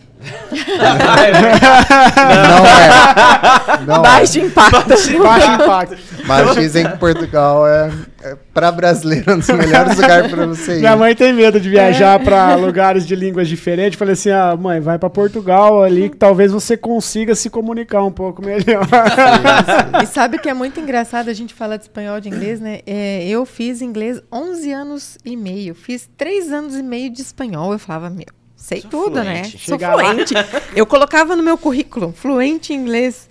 Não 2.37 2.67
é. 2.67 3.87
Não 3.87 4.03
Baixo 4.03 4.39
é. 4.39 4.43
impacto. 4.43 4.89
Baixo 4.89 5.13
impacto. 5.13 5.97
Mas 6.27 6.55
dizem 6.55 6.89
que 6.89 6.97
Portugal 6.97 7.67
é, 7.67 7.93
é 8.23 8.37
para 8.53 8.73
brasileiro 8.73 9.35
um 9.35 9.39
dos 9.39 9.49
melhores 9.49 9.97
lugares 9.97 10.31
para 10.31 10.47
você 10.47 10.77
ir. 10.77 10.81
Minha 10.81 10.97
mãe 10.97 11.15
tem 11.15 11.33
medo 11.33 11.61
de 11.61 11.69
viajar 11.69 12.21
é. 12.21 12.25
para 12.25 12.55
lugares 12.55 13.07
de 13.07 13.15
línguas 13.15 13.49
diferentes. 13.49 13.99
Falei 13.99 14.15
assim: 14.15 14.31
ah, 14.31 14.57
mãe, 14.57 14.81
vai 14.81 14.99
para 14.99 15.11
Portugal 15.11 15.83
ali 15.83 16.09
que 16.09 16.17
talvez 16.17 16.53
você 16.53 16.77
consiga 16.77 17.35
se 17.35 17.51
comunicar 17.51 18.03
um 18.03 18.13
pouco 18.13 18.43
melhor. 18.43 18.85
Sim, 18.85 19.99
sim. 19.99 20.05
E 20.05 20.07
sabe 20.07 20.39
que 20.39 20.49
é 20.49 20.55
muito 20.55 20.81
engraçado 20.81 21.29
a 21.29 21.35
gente 21.35 21.53
falar 21.53 21.77
de 21.77 21.83
espanhol 21.85 22.21
de 22.21 22.29
inglês, 22.29 22.61
né? 22.61 22.81
É, 22.87 23.27
eu 23.27 23.45
fiz 23.45 23.83
inglês 23.83 24.21
11 24.33 24.73
anos 24.73 25.19
e 25.25 25.37
meio. 25.37 25.75
Fiz 25.75 26.09
3 26.17 26.53
anos 26.53 26.77
e 26.77 26.83
meio 26.83 27.11
de 27.11 27.21
espanhol. 27.21 27.73
Eu 27.73 27.79
falava, 27.79 28.09
meu 28.09 28.44
Sei 28.65 28.81
Sou 28.81 28.89
tudo, 28.89 29.23
né? 29.23 29.43
fluente. 29.43 29.57
né? 29.57 29.63
Chega 29.63 29.91
Sou 29.91 29.99
fluente. 29.99 30.35
Eu 30.75 30.87
colocava 30.87 31.37
no 31.37 31.43
meu 31.43 31.59
currículo, 31.59 32.15
fluente 32.17 32.73
em 32.73 32.77
inglês. 32.77 33.29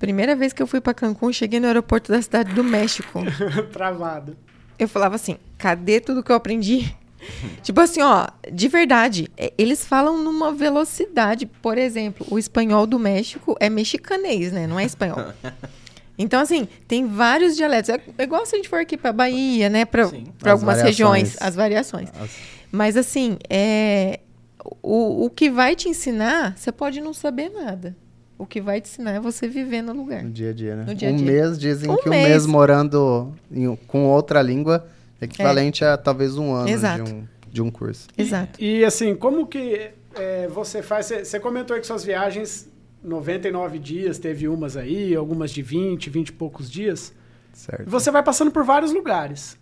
Primeira 0.00 0.34
vez 0.34 0.52
que 0.52 0.60
eu 0.60 0.66
fui 0.66 0.80
para 0.80 0.92
Cancún, 0.92 1.32
cheguei 1.32 1.60
no 1.60 1.68
aeroporto 1.68 2.10
da 2.10 2.20
cidade 2.20 2.52
do 2.52 2.64
México. 2.64 3.20
Travado. 3.72 4.36
Eu 4.76 4.88
falava 4.88 5.14
assim: 5.14 5.36
cadê 5.56 6.00
tudo 6.00 6.24
que 6.24 6.32
eu 6.32 6.34
aprendi? 6.34 6.92
tipo 7.62 7.80
assim, 7.80 8.02
ó, 8.02 8.26
de 8.52 8.66
verdade, 8.66 9.30
é, 9.36 9.52
eles 9.56 9.86
falam 9.86 10.18
numa 10.18 10.50
velocidade. 10.50 11.46
Por 11.46 11.78
exemplo, 11.78 12.26
o 12.28 12.36
espanhol 12.36 12.84
do 12.84 12.98
México 12.98 13.56
é 13.60 13.70
mexicanês, 13.70 14.50
né? 14.50 14.66
Não 14.66 14.78
é 14.80 14.84
espanhol. 14.84 15.18
Então, 16.16 16.40
assim, 16.40 16.68
tem 16.86 17.08
vários 17.08 17.56
dialetos. 17.56 17.90
É 17.90 18.22
igual 18.22 18.46
se 18.46 18.54
a 18.54 18.56
gente 18.56 18.68
for 18.68 18.78
aqui 18.78 18.96
para 18.96 19.12
Bahia, 19.12 19.68
né? 19.68 19.84
Para 19.84 20.04
algumas 20.04 20.76
variações. 20.76 20.84
regiões, 20.84 21.36
as 21.40 21.56
variações. 21.56 22.08
As... 22.20 22.30
Mas, 22.70 22.96
assim, 22.96 23.36
é, 23.50 24.20
o, 24.82 25.26
o 25.26 25.30
que 25.30 25.50
vai 25.50 25.76
te 25.76 25.88
ensinar, 25.88 26.56
você 26.56 26.72
pode 26.72 27.00
não 27.00 27.12
saber 27.12 27.50
nada. 27.50 27.96
O 28.36 28.46
que 28.46 28.60
vai 28.60 28.80
te 28.80 28.88
ensinar 28.88 29.12
é 29.12 29.20
você 29.20 29.46
viver 29.46 29.82
no 29.82 29.92
lugar. 29.92 30.24
No 30.24 30.30
dia 30.30 30.50
a 30.50 30.52
dia, 30.52 30.76
né? 30.76 30.94
Dia 30.94 31.10
-a 31.10 31.12
-dia. 31.12 31.22
Um 31.22 31.24
mês, 31.24 31.58
dizem 31.58 31.90
um 31.90 31.96
que 31.96 32.08
mês. 32.08 32.24
um 32.24 32.28
mês 32.28 32.46
morando 32.46 33.32
em, 33.50 33.76
com 33.86 34.06
outra 34.06 34.42
língua 34.42 34.86
é 35.20 35.24
equivalente 35.26 35.84
é. 35.84 35.88
a 35.88 35.96
talvez 35.96 36.36
um 36.36 36.52
ano 36.52 36.66
de 36.66 37.12
um, 37.12 37.24
de 37.48 37.62
um 37.62 37.70
curso. 37.70 38.08
Exato. 38.18 38.60
E, 38.62 38.78
e 38.78 38.84
assim, 38.84 39.14
como 39.14 39.46
que 39.46 39.90
é, 40.14 40.48
você 40.48 40.82
faz... 40.82 41.06
Você 41.06 41.38
comentou 41.38 41.78
que 41.78 41.86
suas 41.86 42.04
viagens, 42.04 42.68
99 43.02 43.78
dias, 43.78 44.18
teve 44.18 44.48
umas 44.48 44.76
aí, 44.76 45.14
algumas 45.14 45.50
de 45.50 45.62
20, 45.62 46.10
20 46.10 46.28
e 46.28 46.32
poucos 46.32 46.70
dias. 46.70 47.12
Certo. 47.52 47.88
Você 47.88 48.10
vai 48.10 48.22
passando 48.22 48.50
por 48.50 48.64
vários 48.64 48.92
lugares. 48.92 49.56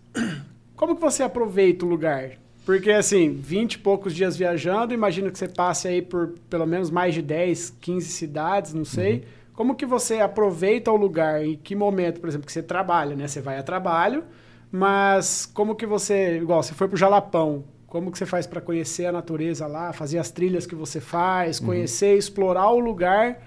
Como 0.75 0.95
que 0.95 1.01
você 1.01 1.21
aproveita 1.21 1.85
o 1.85 1.87
lugar? 1.87 2.31
Porque, 2.65 2.91
assim, 2.91 3.33
20 3.33 3.73
e 3.73 3.77
poucos 3.79 4.15
dias 4.15 4.37
viajando, 4.37 4.93
imagino 4.93 5.31
que 5.31 5.37
você 5.37 5.47
passe 5.47 5.87
aí 5.87 6.01
por 6.01 6.33
pelo 6.49 6.65
menos 6.65 6.89
mais 6.89 7.13
de 7.13 7.21
10, 7.21 7.71
15 7.81 8.07
cidades, 8.07 8.73
não 8.73 8.85
sei. 8.85 9.15
Uhum. 9.15 9.21
Como 9.53 9.75
que 9.75 9.85
você 9.85 10.19
aproveita 10.19 10.91
o 10.91 10.95
lugar? 10.95 11.43
Em 11.45 11.55
que 11.55 11.75
momento, 11.75 12.19
por 12.19 12.29
exemplo, 12.29 12.45
que 12.45 12.53
você 12.53 12.63
trabalha, 12.63 13.15
né? 13.15 13.27
Você 13.27 13.41
vai 13.41 13.57
a 13.57 13.63
trabalho, 13.63 14.23
mas 14.71 15.45
como 15.45 15.75
que 15.75 15.85
você... 15.85 16.37
Igual, 16.37 16.63
você 16.63 16.73
foi 16.73 16.87
pro 16.87 16.97
Jalapão. 16.97 17.65
Como 17.85 18.11
que 18.11 18.17
você 18.17 18.25
faz 18.25 18.47
para 18.47 18.61
conhecer 18.61 19.05
a 19.05 19.11
natureza 19.11 19.67
lá, 19.67 19.93
fazer 19.93 20.17
as 20.17 20.31
trilhas 20.31 20.65
que 20.65 20.73
você 20.73 20.99
faz, 20.99 21.59
uhum. 21.59 21.67
conhecer, 21.67 22.17
explorar 22.17 22.69
o 22.71 22.79
lugar 22.79 23.39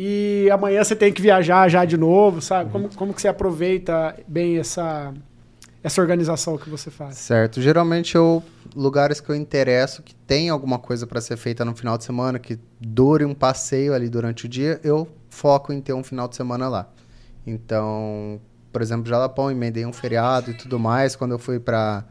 e 0.00 0.48
amanhã 0.52 0.84
você 0.84 0.94
tem 0.94 1.12
que 1.12 1.20
viajar 1.20 1.68
já 1.68 1.84
de 1.84 1.96
novo, 1.96 2.40
sabe? 2.40 2.66
Uhum. 2.66 2.70
Como, 2.70 2.94
como 2.94 3.14
que 3.14 3.20
você 3.20 3.26
aproveita 3.26 4.14
bem 4.28 4.56
essa, 4.56 5.12
essa 5.88 6.00
organização 6.00 6.56
que 6.56 6.70
você 6.70 6.90
faz? 6.90 7.16
Certo. 7.16 7.60
Geralmente 7.60 8.14
eu 8.14 8.42
lugares 8.74 9.20
que 9.20 9.28
eu 9.28 9.34
interesso, 9.34 10.02
que 10.02 10.14
tem 10.14 10.48
alguma 10.48 10.78
coisa 10.78 11.06
para 11.06 11.20
ser 11.20 11.36
feita 11.36 11.64
no 11.64 11.74
final 11.74 11.98
de 11.98 12.04
semana, 12.04 12.38
que 12.38 12.58
dure 12.80 13.24
um 13.24 13.34
passeio 13.34 13.92
ali 13.92 14.08
durante 14.08 14.46
o 14.46 14.48
dia, 14.48 14.78
eu 14.84 15.08
foco 15.30 15.72
em 15.72 15.80
ter 15.80 15.92
um 15.92 16.04
final 16.04 16.28
de 16.28 16.36
semana 16.36 16.68
lá. 16.68 16.88
Então, 17.46 18.40
por 18.70 18.82
exemplo, 18.82 19.08
Jalapão, 19.08 19.50
emendei 19.50 19.84
um 19.84 19.92
feriado 19.92 20.50
e 20.50 20.54
tudo 20.54 20.78
mais, 20.78 21.16
quando 21.16 21.32
eu 21.32 21.38
fui 21.38 21.58
para 21.58 22.04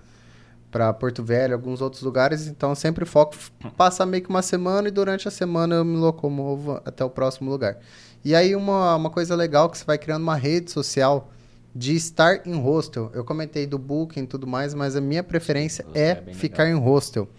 para 0.69 0.91
Porto 0.91 1.23
Velho, 1.23 1.53
alguns 1.53 1.81
outros 1.81 2.03
lugares, 2.03 2.45
então 2.45 2.75
sempre 2.75 3.05
foco 3.05 3.37
passar 3.77 4.05
meio 4.05 4.21
que 4.21 4.29
uma 4.29 4.41
semana 4.41 4.89
e 4.89 4.91
durante 4.91 5.25
a 5.25 5.31
semana 5.31 5.75
eu 5.75 5.85
me 5.85 5.95
locomovo 5.95 6.81
até 6.83 7.05
o 7.05 7.09
próximo 7.09 7.49
lugar. 7.49 7.77
E 8.23 8.35
aí 8.35 8.53
uma, 8.53 8.95
uma 8.97 9.09
coisa 9.09 9.33
legal 9.33 9.69
que 9.69 9.77
você 9.77 9.85
vai 9.85 9.97
criando 9.97 10.23
uma 10.23 10.35
rede 10.35 10.69
social 10.69 11.31
de 11.77 11.95
estar 11.95 12.41
em 12.47 12.59
hostel. 12.59 13.11
Eu 13.13 13.23
comentei 13.23 13.67
do 13.67 13.77
booking 13.77 14.21
e 14.21 14.27
tudo 14.27 14.47
mais, 14.47 14.73
mas 14.73 14.95
a 14.95 15.01
minha 15.01 15.21
preferência 15.21 15.85
Sim, 15.85 15.91
é, 15.93 16.23
é 16.25 16.33
ficar 16.33 16.63
legal. 16.63 16.79
em 16.79 16.83
hostel. 16.83 17.29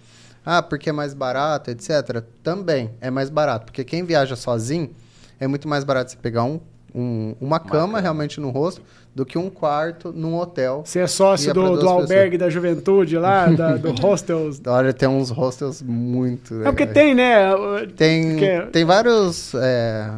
Ah, 0.47 0.63
porque 0.63 0.91
é 0.91 0.93
mais 0.93 1.13
barato, 1.13 1.73
etc. 1.73 2.23
Também 2.43 2.93
é 3.01 3.11
mais 3.11 3.31
barato, 3.31 3.67
porque 3.67 3.83
quem 3.83 4.05
viaja 4.05 4.37
sozinho 4.37 4.91
é 5.41 5.49
muito 5.49 5.67
mais 5.67 5.83
barato 5.83 6.13
você 6.13 6.17
pegar 6.17 6.45
um, 6.45 6.61
um 6.95 7.35
uma, 7.41 7.57
uma 7.57 7.59
cama, 7.59 7.81
cama, 7.81 8.01
realmente 8.01 8.41
no 8.41 8.51
hostel 8.51 8.85
do 9.13 9.27
que 9.27 9.37
um 9.37 9.51
quarto 9.51 10.13
num 10.13 10.37
hotel. 10.37 10.83
Você 10.85 11.01
é 11.01 11.07
sócio 11.09 11.53
do, 11.53 11.77
do 11.77 11.89
albergue 11.89 12.39
da 12.39 12.49
juventude 12.49 13.19
lá, 13.19 13.47
da, 13.47 13.77
do 13.77 13.91
hostels? 14.01 14.63
Olha, 14.65 14.93
tem 14.93 15.09
uns 15.09 15.31
hostels 15.31 15.83
muito. 15.83 16.63
É 16.63 16.67
porque 16.67 16.87
tem, 16.87 17.13
né? 17.13 17.51
Tem, 17.97 18.31
porque... 18.31 18.61
tem 18.71 18.85
vários. 18.85 19.53
É 19.55 20.13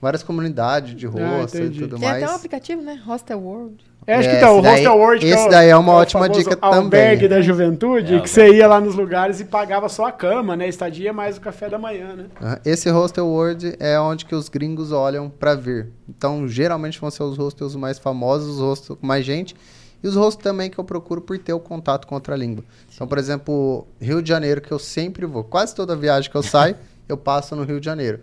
várias 0.00 0.22
comunidades 0.22 0.94
de 0.94 1.06
hostel 1.06 1.62
ah, 1.62 1.66
e 1.66 1.70
tudo 1.70 1.98
Tem 1.98 2.08
mais. 2.08 2.16
Tem 2.16 2.24
até 2.24 2.32
um 2.32 2.36
aplicativo, 2.36 2.82
né? 2.82 3.00
Hostel 3.04 3.38
World. 3.38 3.84
É, 4.06 4.14
acho 4.14 4.28
é, 4.28 4.34
que 4.34 4.40
tá, 4.40 4.50
o 4.50 4.60
Hostel 4.60 4.96
World. 4.96 5.26
Esse 5.26 5.46
é 5.46 5.50
daí 5.50 5.68
é 5.68 5.76
uma 5.76 5.92
é 5.92 5.96
ótima 5.96 6.28
dica 6.28 6.56
também. 6.56 6.78
albergue 6.78 7.28
da 7.28 7.42
juventude, 7.42 8.14
é, 8.14 8.20
que 8.20 8.30
você 8.30 8.54
ia 8.54 8.66
lá 8.66 8.80
nos 8.80 8.94
lugares 8.94 9.40
e 9.40 9.44
pagava 9.44 9.88
só 9.88 10.06
a 10.06 10.12
cama, 10.12 10.56
né? 10.56 10.68
Estadia 10.68 11.12
mais 11.12 11.36
o 11.36 11.40
café 11.40 11.68
da 11.68 11.78
manhã, 11.78 12.16
né? 12.16 12.58
Esse 12.64 12.88
Hostel 12.90 13.26
World 13.26 13.76
é 13.78 14.00
onde 14.00 14.24
que 14.24 14.34
os 14.34 14.48
gringos 14.48 14.90
olham 14.90 15.28
para 15.28 15.54
vir. 15.54 15.88
Então, 16.08 16.48
geralmente 16.48 16.98
vão 16.98 17.10
ser 17.10 17.22
os 17.22 17.36
hostels 17.36 17.76
mais 17.76 17.98
famosos, 17.98 18.56
os 18.56 18.60
hostels 18.60 18.98
com 18.98 19.06
mais 19.06 19.24
gente. 19.24 19.54
E 20.02 20.08
os 20.08 20.16
hostels 20.16 20.42
também 20.42 20.70
que 20.70 20.78
eu 20.78 20.84
procuro 20.84 21.20
por 21.20 21.38
ter 21.38 21.52
o 21.52 21.60
contato 21.60 22.06
com 22.06 22.14
outra 22.14 22.34
língua. 22.34 22.64
Então, 22.92 23.06
por 23.06 23.18
exemplo, 23.18 23.86
Rio 24.00 24.22
de 24.22 24.28
Janeiro, 24.30 24.62
que 24.62 24.72
eu 24.72 24.78
sempre 24.78 25.26
vou. 25.26 25.44
Quase 25.44 25.74
toda 25.74 25.94
viagem 25.94 26.30
que 26.30 26.36
eu 26.36 26.42
saio, 26.42 26.74
eu 27.06 27.18
passo 27.18 27.54
no 27.54 27.64
Rio 27.64 27.78
de 27.78 27.84
Janeiro. 27.84 28.20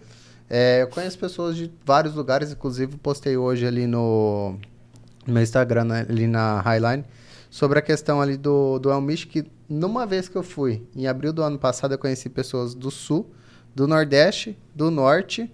É, 0.49 0.81
eu 0.81 0.87
conheço 0.87 1.17
pessoas 1.19 1.55
de 1.55 1.71
vários 1.85 2.15
lugares, 2.15 2.51
inclusive 2.51 2.95
postei 2.97 3.35
hoje 3.35 3.65
ali 3.65 3.85
no, 3.85 4.57
no 5.25 5.33
meu 5.33 5.43
Instagram, 5.43 5.83
né, 5.83 6.05
ali 6.09 6.25
na 6.25 6.61
Highline, 6.61 7.03
sobre 7.49 7.79
a 7.79 7.81
questão 7.81 8.21
ali 8.21 8.37
do, 8.37 8.79
do 8.79 8.89
Elmish, 8.89 9.25
que 9.25 9.45
numa 9.67 10.05
vez 10.05 10.29
que 10.29 10.35
eu 10.37 10.43
fui, 10.43 10.87
em 10.95 11.07
abril 11.07 11.33
do 11.33 11.43
ano 11.43 11.59
passado, 11.59 11.93
eu 11.93 11.97
conheci 11.97 12.29
pessoas 12.29 12.73
do 12.73 12.89
Sul, 12.89 13.29
do 13.75 13.87
Nordeste, 13.87 14.57
do 14.73 14.89
Norte 14.89 15.51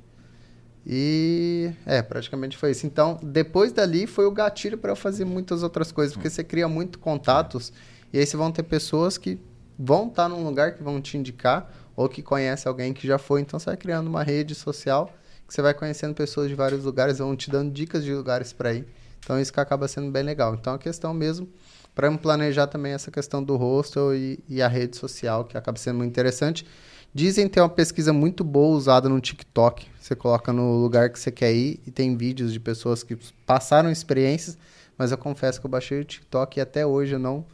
e 0.86 1.72
é, 1.86 2.02
praticamente 2.02 2.58
foi 2.58 2.72
isso. 2.72 2.86
Então, 2.86 3.20
depois 3.24 3.72
dali 3.72 4.06
foi 4.06 4.26
o 4.26 4.32
gatilho 4.32 4.78
para 4.78 4.91
eu 4.91 4.96
fazer 4.96 5.26
muitas 5.26 5.64
outras 5.64 5.91
coisas, 5.91 6.14
porque 6.14 6.30
você 6.30 6.44
cria 6.44 6.68
muito 6.68 7.00
contatos 7.00 7.74
e 8.12 8.20
aí 8.20 8.26
você 8.26 8.38
vão 8.38 8.52
ter 8.52 8.64
pessoas 8.64 9.18
que 9.18 9.39
vão 9.78 10.08
estar 10.08 10.30
num 10.30 10.44
lugar 10.44 10.76
que 10.76 10.84
vão 10.84 11.02
te 11.02 11.18
indicar 11.18 11.72
ou 11.96 12.10
que 12.10 12.22
conhece 12.22 12.68
alguém 12.68 12.94
que 12.94 13.08
já 13.08 13.18
foi. 13.18 13.41
Então 13.41 13.60
você 13.60 13.68
vai 13.68 13.78
criando 13.78 14.08
uma 14.08 14.24
rede 14.24 14.56
social 14.56 15.14
que 15.48 15.54
você 15.54 15.62
vai 15.62 15.74
conhecendo 15.74 16.14
pessoas 16.14 16.48
de 16.50 16.56
vários 16.56 16.84
lugares, 16.84 17.20
vão 17.20 17.36
te 17.36 17.52
dando 17.52 17.72
dicas 17.72 18.04
de 18.04 18.14
lugares 18.14 18.54
para 18.54 18.74
ir. 18.74 18.88
Então 19.20 19.39
isso 19.39 19.54
que 19.54 19.60
acaba 19.60 19.88
sendo 19.88 20.10
bem 20.12 20.24
legal. 20.24 20.56
Então 20.56 20.74
a 20.74 20.80
questão 20.80 21.14
mesmo 21.14 21.48
para 21.96 22.12
planejar 22.18 22.68
também 22.68 22.94
essa 22.94 23.12
questão 23.12 23.44
do 23.44 23.56
hostel 23.56 24.16
e, 24.16 24.39
e, 24.50 24.62
a 24.62 24.68
rede 24.68 24.98
social, 24.98 25.46
que 25.46 25.58
acaba 25.58 25.78
sendo 25.78 25.98
muito 25.98 26.10
interessante. 26.10 26.66
Dizem 27.14 27.48
ter 27.48 27.62
uma 27.62 27.70
pesquisa 27.70 28.12
muito 28.12 28.44
boa 28.44 28.76
usada 28.76 29.08
no 29.08 29.22
TikTok. 29.22 29.86
Você 30.02 30.16
coloca 30.16 30.52
no 30.52 30.78
lugar 30.78 31.12
que 31.12 31.20
você 31.20 31.32
quer 31.32 31.54
ir 31.54 31.80
e 31.86 31.91
tem 31.91 32.18
vídeos 32.18 32.52
de 32.52 32.60
pessoas 32.60 33.04
que 33.04 33.16
passaram 33.46 33.91
experiências, 33.91 34.58
mas 34.98 35.12
eu 35.12 35.18
confesso 35.18 35.60
que 35.60 35.68
eu 35.68 35.70
baixei 35.70 36.02
o 36.02 36.04
TikTok 36.04 36.58
e 36.58 36.62
até 36.62 36.84
hoje 36.84 37.14
eu 37.14 37.20
não, 37.20 37.46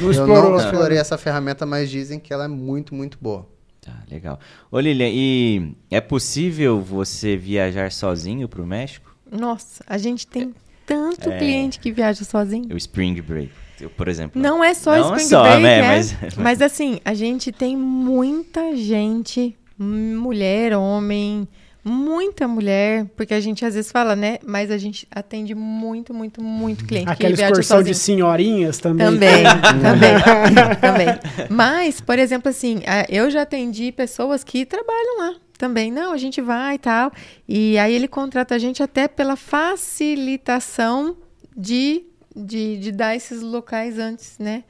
Não 0.00 0.06
eu 0.06 0.10
explorou. 0.12 0.50
não 0.50 0.58
né? 0.58 0.64
explorei 0.64 0.98
essa 0.98 1.18
ferramenta, 1.18 1.66
mas 1.66 1.90
dizem 1.90 2.20
que 2.20 2.32
ela 2.32 2.44
é 2.44 2.48
muito, 2.48 2.94
muito 2.94 3.18
boa. 3.20 3.48
Tá, 3.84 3.92
legal. 4.08 4.38
Ô 4.70 4.78
Lilian, 4.78 5.08
e 5.12 5.72
é 5.90 6.00
possível 6.00 6.80
você 6.80 7.36
viajar 7.36 7.90
sozinho 7.90 8.48
pro 8.48 8.64
México? 8.64 9.12
Nossa, 9.30 9.82
a 9.88 9.98
gente 9.98 10.24
tem 10.24 10.54
tanto 10.86 11.28
É. 11.28 11.38
cliente 11.38 11.80
que 11.80 11.90
viaja 11.90 12.22
sozinho. 12.24 12.72
O 12.72 12.76
Spring 12.76 13.20
Break, 13.20 13.50
por 13.96 14.06
exemplo. 14.06 14.40
Não 14.40 14.62
é 14.62 14.72
só 14.72 14.96
Não 14.96 15.08
Spring 15.16 15.28
só, 15.28 15.42
Break, 15.42 15.62
né, 15.64 15.78
é. 15.78 15.82
mas- 15.82 16.16
Mas... 16.38 16.62
assim, 16.62 17.00
a 17.04 17.12
gente 17.12 17.50
tem 17.50 17.76
muita 17.76 18.76
gente, 18.76 19.56
mulher, 19.76 20.76
homem, 20.76 21.48
muita 21.84 22.46
mulher, 22.46 23.06
porque 23.16 23.34
a 23.34 23.40
gente 23.40 23.64
às 23.64 23.74
vezes 23.74 23.90
fala, 23.90 24.14
né? 24.14 24.38
Mas 24.44 24.70
a 24.70 24.78
gente 24.78 25.06
atende 25.10 25.54
muito, 25.54 26.14
muito, 26.14 26.42
muito 26.42 26.84
cliente 26.84 27.10
Aquela 27.10 27.34
excursão 27.34 27.82
de 27.82 27.94
senhorinhas 27.94 28.78
também. 28.78 29.06
Também, 29.06 29.42
também, 29.82 30.76
também. 30.80 31.48
Mas, 31.50 32.00
por 32.00 32.18
exemplo, 32.18 32.48
assim, 32.48 32.80
eu 33.08 33.30
já 33.30 33.42
atendi 33.42 33.90
pessoas 33.90 34.44
que 34.44 34.64
trabalham 34.64 35.18
lá 35.18 35.34
também. 35.58 35.90
Não, 35.90 36.12
a 36.12 36.16
gente 36.16 36.40
vai 36.40 36.76
e 36.76 36.78
tal. 36.78 37.12
E 37.48 37.76
aí 37.78 37.94
ele 37.94 38.08
contrata 38.08 38.54
a 38.54 38.58
gente 38.58 38.82
até 38.82 39.08
pela 39.08 39.36
facilitação 39.36 41.16
de, 41.56 42.04
de, 42.34 42.78
de 42.78 42.92
dar 42.92 43.16
esses 43.16 43.42
locais 43.42 43.98
antes, 43.98 44.38
né? 44.38 44.64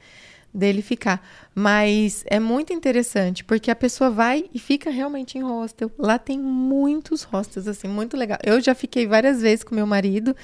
Dele 0.53 0.81
ficar. 0.81 1.25
Mas 1.55 2.23
é 2.27 2.39
muito 2.39 2.71
interessante, 2.71 3.43
porque 3.43 3.71
a 3.71 3.75
pessoa 3.75 4.09
vai 4.09 4.45
e 4.53 4.59
fica 4.59 4.91
realmente 4.91 5.37
em 5.37 5.41
hostel. 5.41 5.91
Lá 5.97 6.19
tem 6.19 6.39
muitos 6.39 7.23
hostels, 7.23 7.67
assim, 7.67 7.87
muito 7.87 8.15
legal. 8.15 8.37
Eu 8.43 8.61
já 8.61 8.75
fiquei 8.75 9.07
várias 9.07 9.41
vezes 9.41 9.63
com 9.63 9.73
meu 9.73 9.87
marido 9.87 10.35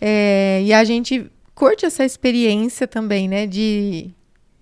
é, 0.00 0.62
e 0.64 0.72
a 0.72 0.82
gente 0.82 1.30
curte 1.54 1.84
essa 1.84 2.04
experiência 2.04 2.88
também, 2.88 3.28
né? 3.28 3.46
De, 3.46 4.10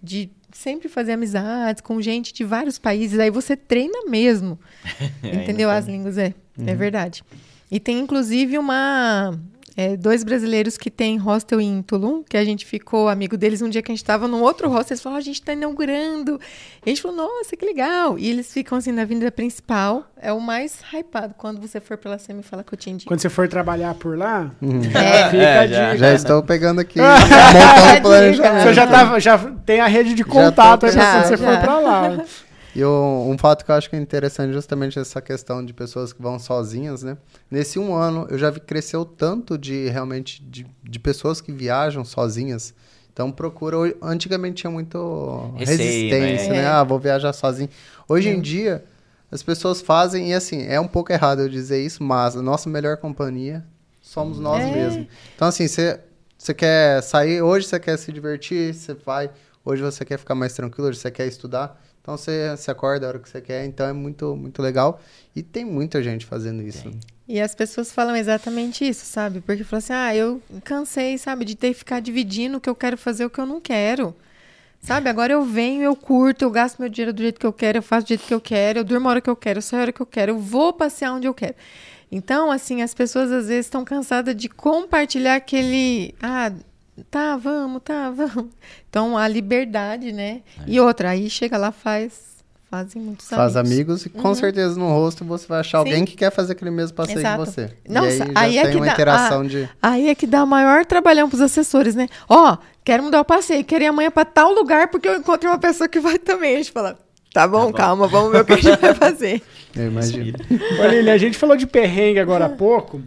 de 0.02 0.30
sempre 0.52 0.88
fazer 0.88 1.12
amizades 1.12 1.80
com 1.80 2.02
gente 2.02 2.32
de 2.32 2.42
vários 2.42 2.78
países. 2.78 3.20
Aí 3.20 3.30
você 3.30 3.56
treina 3.56 4.10
mesmo. 4.10 4.58
entendeu? 5.22 5.70
As 5.70 5.86
línguas, 5.86 6.18
é. 6.18 6.34
É 6.66 6.74
verdade. 6.74 7.22
E 7.70 7.78
tem 7.78 7.98
inclusive 7.98 8.58
uma. 8.58 9.38
É, 9.80 9.96
dois 9.96 10.24
brasileiros 10.24 10.76
que 10.76 10.90
têm 10.90 11.16
hostel 11.18 11.60
em 11.60 11.80
Tulum, 11.82 12.24
que 12.28 12.36
a 12.36 12.44
gente 12.44 12.66
ficou 12.66 13.08
amigo 13.08 13.36
deles 13.36 13.62
um 13.62 13.68
dia 13.68 13.80
que 13.80 13.92
a 13.92 13.94
gente 13.94 14.02
estava 14.02 14.26
num 14.26 14.42
outro 14.42 14.68
hostel. 14.68 14.94
Eles 14.94 15.02
falaram, 15.02 15.18
"Ah, 15.18 15.20
a 15.20 15.24
gente 15.24 15.36
está 15.40 15.52
inaugurando. 15.52 16.40
E 16.84 16.90
a 16.90 16.92
gente 16.92 17.00
falou, 17.00 17.16
nossa, 17.16 17.56
que 17.56 17.64
legal. 17.64 18.18
E 18.18 18.28
eles 18.28 18.52
ficam 18.52 18.76
assim 18.76 18.90
na 18.90 19.02
avenida 19.02 19.30
principal. 19.30 20.04
É 20.20 20.32
o 20.32 20.40
mais 20.40 20.80
hypado. 20.92 21.32
Quando 21.38 21.60
você 21.60 21.78
for 21.80 21.96
pela 21.96 22.18
você 22.18 22.32
me 22.32 22.42
fala 22.42 22.64
que 22.64 22.74
eu 22.74 22.76
te 22.76 22.90
indico. 22.90 23.08
Quando 23.08 23.20
você 23.20 23.28
for 23.28 23.46
trabalhar 23.46 23.94
por 23.94 24.18
lá, 24.18 24.50
É, 24.60 25.30
fica 25.30 25.42
É, 25.42 25.58
a 25.60 25.66
já. 25.68 25.84
dica. 25.92 25.98
Já 25.98 26.12
estou 26.12 26.42
pegando 26.42 26.80
aqui, 26.80 26.98
montando 27.00 27.98
o 27.98 28.02
planejamento. 28.02 28.62
Você 28.64 28.74
já, 28.74 28.86
tava, 28.88 29.20
já 29.20 29.38
tem 29.64 29.78
a 29.80 29.86
rede 29.86 30.10
de 30.14 30.24
Já 30.24 30.28
contato 30.28 30.80
tô 30.80 30.86
aí 30.86 30.92
pra 30.92 31.00
pensando. 31.02 31.12
quando 31.22 31.28
você 31.28 31.36
Já, 31.36 31.52
for 31.54 31.60
pra 31.60 31.78
lá. 31.78 32.24
E 32.74 32.84
o- 32.84 33.26
um 33.28 33.36
fato 33.38 33.64
que 33.64 33.70
eu 33.70 33.74
acho 33.74 33.88
que 33.90 33.96
é 33.96 33.98
interessante 33.98 34.52
justamente 34.52 34.98
essa 34.98 35.20
questão 35.20 35.64
de 35.64 35.72
pessoas 35.72 36.12
que 36.12 36.20
vão 36.22 36.38
sozinhas, 36.38 37.02
né? 37.02 37.16
Nesse 37.50 37.78
um 37.78 37.94
ano, 37.94 38.26
eu 38.30 38.38
já 38.38 38.50
vi 38.50 38.60
cresceu 38.60 39.04
tanto 39.04 39.56
de 39.58 39.88
realmente 39.88 40.42
de, 40.42 40.66
de 40.82 40.98
pessoas 40.98 41.40
que 41.40 41.50
viajam 41.50 42.04
sozinhas. 42.04 42.74
Então 43.12 43.32
procura. 43.32 43.76
Antigamente 44.00 44.56
tinha 44.62 44.70
muito 44.70 45.52
Receio, 45.56 45.78
resistência, 45.78 46.54
né? 46.54 46.60
né? 46.62 46.66
É. 46.66 46.68
Ah, 46.68 46.84
vou 46.84 46.98
viajar 47.00 47.32
sozinho. 47.32 47.68
Hoje 48.08 48.28
É. 48.28 48.32
em 48.32 48.40
dia, 48.40 48.84
as 49.30 49.42
pessoas 49.42 49.80
fazem, 49.80 50.30
e 50.30 50.34
assim, 50.34 50.62
é 50.66 50.78
um 50.80 50.86
pouco 50.86 51.12
errado 51.12 51.40
eu 51.42 51.48
dizer 51.48 51.82
isso, 51.84 52.02
mas 52.02 52.36
a 52.36 52.42
nossa 52.42 52.70
melhor 52.70 52.96
companhia 52.98 53.64
somos 54.00 54.38
nós 54.38 54.62
É. 54.64 54.70
mesmos. 54.70 55.06
Então, 55.34 55.48
assim, 55.48 55.66
você 55.66 55.98
quer 56.56 57.02
sair, 57.02 57.42
hoje 57.42 57.66
você 57.66 57.80
quer 57.80 57.96
se 57.98 58.12
divertir, 58.12 58.72
você 58.74 58.94
vai. 58.94 59.30
Hoje 59.64 59.82
você 59.82 60.04
quer 60.04 60.18
ficar 60.18 60.34
mais 60.34 60.52
tranquilo, 60.54 60.88
hoje 60.88 60.98
você 60.98 61.10
quer 61.10 61.26
estudar. 61.26 61.82
Então 62.08 62.16
você 62.16 62.56
se 62.56 62.70
acorda 62.70 63.04
a 63.04 63.08
hora 63.10 63.18
que 63.18 63.28
você 63.28 63.38
quer. 63.38 63.66
Então 63.66 63.86
é 63.86 63.92
muito, 63.92 64.34
muito 64.34 64.62
legal. 64.62 64.98
E 65.36 65.42
tem 65.42 65.62
muita 65.62 66.02
gente 66.02 66.24
fazendo 66.24 66.62
isso. 66.62 66.90
E 67.28 67.38
as 67.38 67.54
pessoas 67.54 67.92
falam 67.92 68.16
exatamente 68.16 68.88
isso, 68.88 69.04
sabe? 69.04 69.42
Porque 69.42 69.62
falam 69.62 69.78
assim, 69.78 69.92
ah, 69.92 70.16
eu 70.16 70.40
cansei, 70.64 71.18
sabe, 71.18 71.44
de 71.44 71.54
ter 71.54 71.68
que 71.68 71.74
ficar 71.74 72.00
dividindo 72.00 72.56
o 72.56 72.60
que 72.62 72.70
eu 72.70 72.74
quero 72.74 72.96
fazer 72.96 73.26
o 73.26 73.30
que 73.30 73.38
eu 73.38 73.44
não 73.44 73.60
quero. 73.60 74.16
Sabe, 74.80 75.10
agora 75.10 75.34
eu 75.34 75.44
venho, 75.44 75.82
eu 75.82 75.94
curto, 75.94 76.46
eu 76.46 76.50
gasto 76.50 76.78
meu 76.78 76.88
dinheiro 76.88 77.12
do 77.12 77.20
jeito 77.20 77.38
que 77.38 77.44
eu 77.44 77.52
quero, 77.52 77.76
eu 77.76 77.82
faço 77.82 78.06
do 78.06 78.08
jeito 78.08 78.24
que 78.24 78.32
eu 78.32 78.40
quero, 78.40 78.78
eu 78.78 78.84
durmo 78.84 79.06
a 79.08 79.10
hora 79.10 79.20
que 79.20 79.28
eu 79.28 79.36
quero, 79.36 79.58
eu 79.58 79.62
saio 79.62 79.80
a 79.80 79.82
hora 79.82 79.92
que 79.92 80.00
eu 80.00 80.06
quero, 80.06 80.32
eu 80.32 80.38
vou 80.38 80.72
passear 80.72 81.12
onde 81.12 81.26
eu 81.26 81.34
quero. 81.34 81.56
Então, 82.10 82.50
assim, 82.50 82.80
as 82.80 82.94
pessoas 82.94 83.30
às 83.30 83.48
vezes 83.48 83.66
estão 83.66 83.84
cansadas 83.84 84.34
de 84.34 84.48
compartilhar 84.48 85.34
aquele. 85.34 86.14
Ah, 86.22 86.50
tá, 87.10 87.36
vamos, 87.36 87.82
tá, 87.84 88.10
vamos. 88.14 88.46
Então, 88.88 89.16
a 89.16 89.26
liberdade, 89.28 90.12
né? 90.12 90.40
E 90.66 90.78
outra, 90.80 91.10
aí 91.10 91.28
chega 91.30 91.56
lá, 91.56 91.70
faz. 91.72 92.28
Fazem 92.70 93.00
muitos 93.00 93.26
Faz 93.30 93.56
amigos. 93.56 93.72
amigos 94.02 94.06
e 94.06 94.10
com 94.10 94.34
certeza 94.34 94.78
no 94.78 94.88
rosto 94.90 95.24
você 95.24 95.46
vai 95.46 95.60
achar 95.60 95.78
Uhum. 95.78 95.84
Sim. 95.86 95.90
alguém 95.90 96.04
que 96.04 96.14
quer 96.14 96.30
fazer 96.30 96.52
aquele 96.52 96.70
mesmo 96.70 96.94
passeio 96.94 97.18
Exato. 97.20 97.44
que 97.44 97.50
você. 97.50 97.70
Nossa, 97.88 98.06
e 98.10 98.22
aí 98.34 98.34
já 98.34 98.40
aí 98.40 98.58
é 98.58 98.62
tem 98.64 98.70
que 98.72 98.76
uma 98.76 98.84
dá- 98.84 98.92
interação 98.92 99.40
ah, 99.40 99.44
de. 99.46 99.68
Aí 99.82 100.08
é 100.10 100.14
que 100.14 100.26
dá 100.26 100.44
o 100.44 100.46
maior 100.46 100.84
trabalhão 100.84 101.30
pros 101.30 101.40
assessores, 101.40 101.94
né? 101.94 102.08
Ó, 102.28 102.58
quero 102.84 103.02
mudar 103.04 103.22
o 103.22 103.24
passeio, 103.24 103.64
quero 103.64 103.84
ir 103.84 103.86
amanhã 103.86 104.10
pra 104.10 104.26
tal 104.26 104.52
lugar 104.52 104.88
porque 104.88 105.08
eu 105.08 105.16
encontrei 105.16 105.50
uma 105.50 105.58
pessoa 105.58 105.88
que 105.88 105.98
vai 105.98 106.18
também. 106.18 106.56
A 106.56 106.58
gente 106.58 106.70
fala, 106.70 106.98
tá 107.32 107.48
bom, 107.48 107.68
bom. 107.68 107.72
calma, 107.72 108.06
vamos 108.06 108.32
ver 108.32 108.42
o 108.42 108.44
que 108.44 108.52
a 108.52 108.56
gente 108.60 108.78
vai 108.82 108.92
fazer. 108.94 109.40
Eu 109.74 109.86
imagino. 109.86 110.36
Ô, 110.78 110.86
Lili, 110.88 111.08
a 111.08 111.16
gente 111.16 111.38
falou 111.38 111.56
de 111.56 111.66
perrengue 111.66 112.18
agora 112.20 112.44
há 112.44 112.50
pouco. 112.50 113.00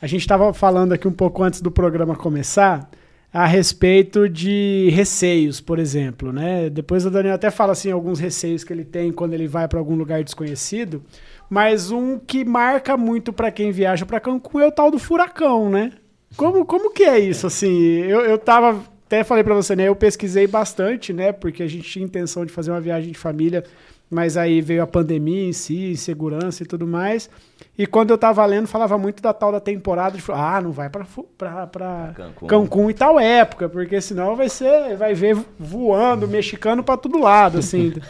A 0.00 0.06
gente 0.06 0.20
estava 0.20 0.54
falando 0.54 0.92
aqui 0.92 1.08
um 1.08 1.12
pouco 1.12 1.42
antes 1.42 1.60
do 1.60 1.72
programa 1.72 2.14
começar 2.14 2.88
a 3.32 3.46
respeito 3.46 4.28
de 4.28 4.88
receios, 4.92 5.60
por 5.60 5.78
exemplo, 5.78 6.32
né? 6.32 6.68
Depois 6.68 7.06
o 7.06 7.10
Daniel 7.10 7.34
até 7.34 7.50
fala 7.50 7.72
assim 7.72 7.90
alguns 7.90 8.18
receios 8.18 8.64
que 8.64 8.72
ele 8.72 8.84
tem 8.84 9.12
quando 9.12 9.34
ele 9.34 9.46
vai 9.46 9.68
para 9.68 9.78
algum 9.78 9.94
lugar 9.94 10.24
desconhecido, 10.24 11.02
mas 11.48 11.90
um 11.90 12.18
que 12.18 12.44
marca 12.44 12.96
muito 12.96 13.32
para 13.32 13.50
quem 13.50 13.70
viaja 13.70 14.04
para 14.04 14.18
Cancún 14.18 14.60
é 14.60 14.66
o 14.66 14.72
tal 14.72 14.90
do 14.90 14.98
furacão, 14.98 15.70
né? 15.70 15.92
Como, 16.36 16.64
como 16.64 16.92
que 16.92 17.04
é 17.04 17.18
isso 17.18 17.46
assim? 17.46 17.98
Eu, 18.00 18.20
eu 18.20 18.38
tava 18.38 18.82
até 19.06 19.24
falei 19.24 19.42
para 19.42 19.54
você, 19.54 19.74
né? 19.74 19.88
Eu 19.88 19.96
pesquisei 19.96 20.46
bastante, 20.46 21.12
né? 21.12 21.32
Porque 21.32 21.62
a 21.62 21.68
gente 21.68 21.88
tinha 21.88 22.04
intenção 22.04 22.46
de 22.46 22.52
fazer 22.52 22.70
uma 22.70 22.80
viagem 22.80 23.10
de 23.10 23.18
família, 23.18 23.64
mas 24.10 24.36
aí 24.36 24.60
veio 24.60 24.82
a 24.82 24.86
pandemia 24.86 25.48
em 25.48 25.52
si, 25.52 25.92
insegurança 25.92 26.64
e 26.64 26.66
tudo 26.66 26.86
mais. 26.86 27.30
E 27.78 27.86
quando 27.86 28.10
eu 28.10 28.18
tava 28.18 28.44
lendo, 28.44 28.66
falava 28.66 28.98
muito 28.98 29.22
da 29.22 29.32
tal 29.32 29.52
da 29.52 29.60
temporada 29.60 30.18
de 30.18 30.24
ah, 30.32 30.60
não 30.60 30.72
vai 30.72 30.90
para 30.90 31.06
para 31.38 32.12
Cancún. 32.14 32.46
Cancún. 32.48 32.90
em 32.90 32.94
tal 32.94 33.20
época, 33.20 33.68
porque 33.68 34.00
senão 34.00 34.34
vai 34.34 34.48
ser, 34.48 34.96
vai 34.96 35.14
ver 35.14 35.36
voando, 35.58 36.26
mexicano 36.26 36.82
para 36.82 36.96
todo 36.96 37.18
lado, 37.18 37.58
assim. 37.58 37.94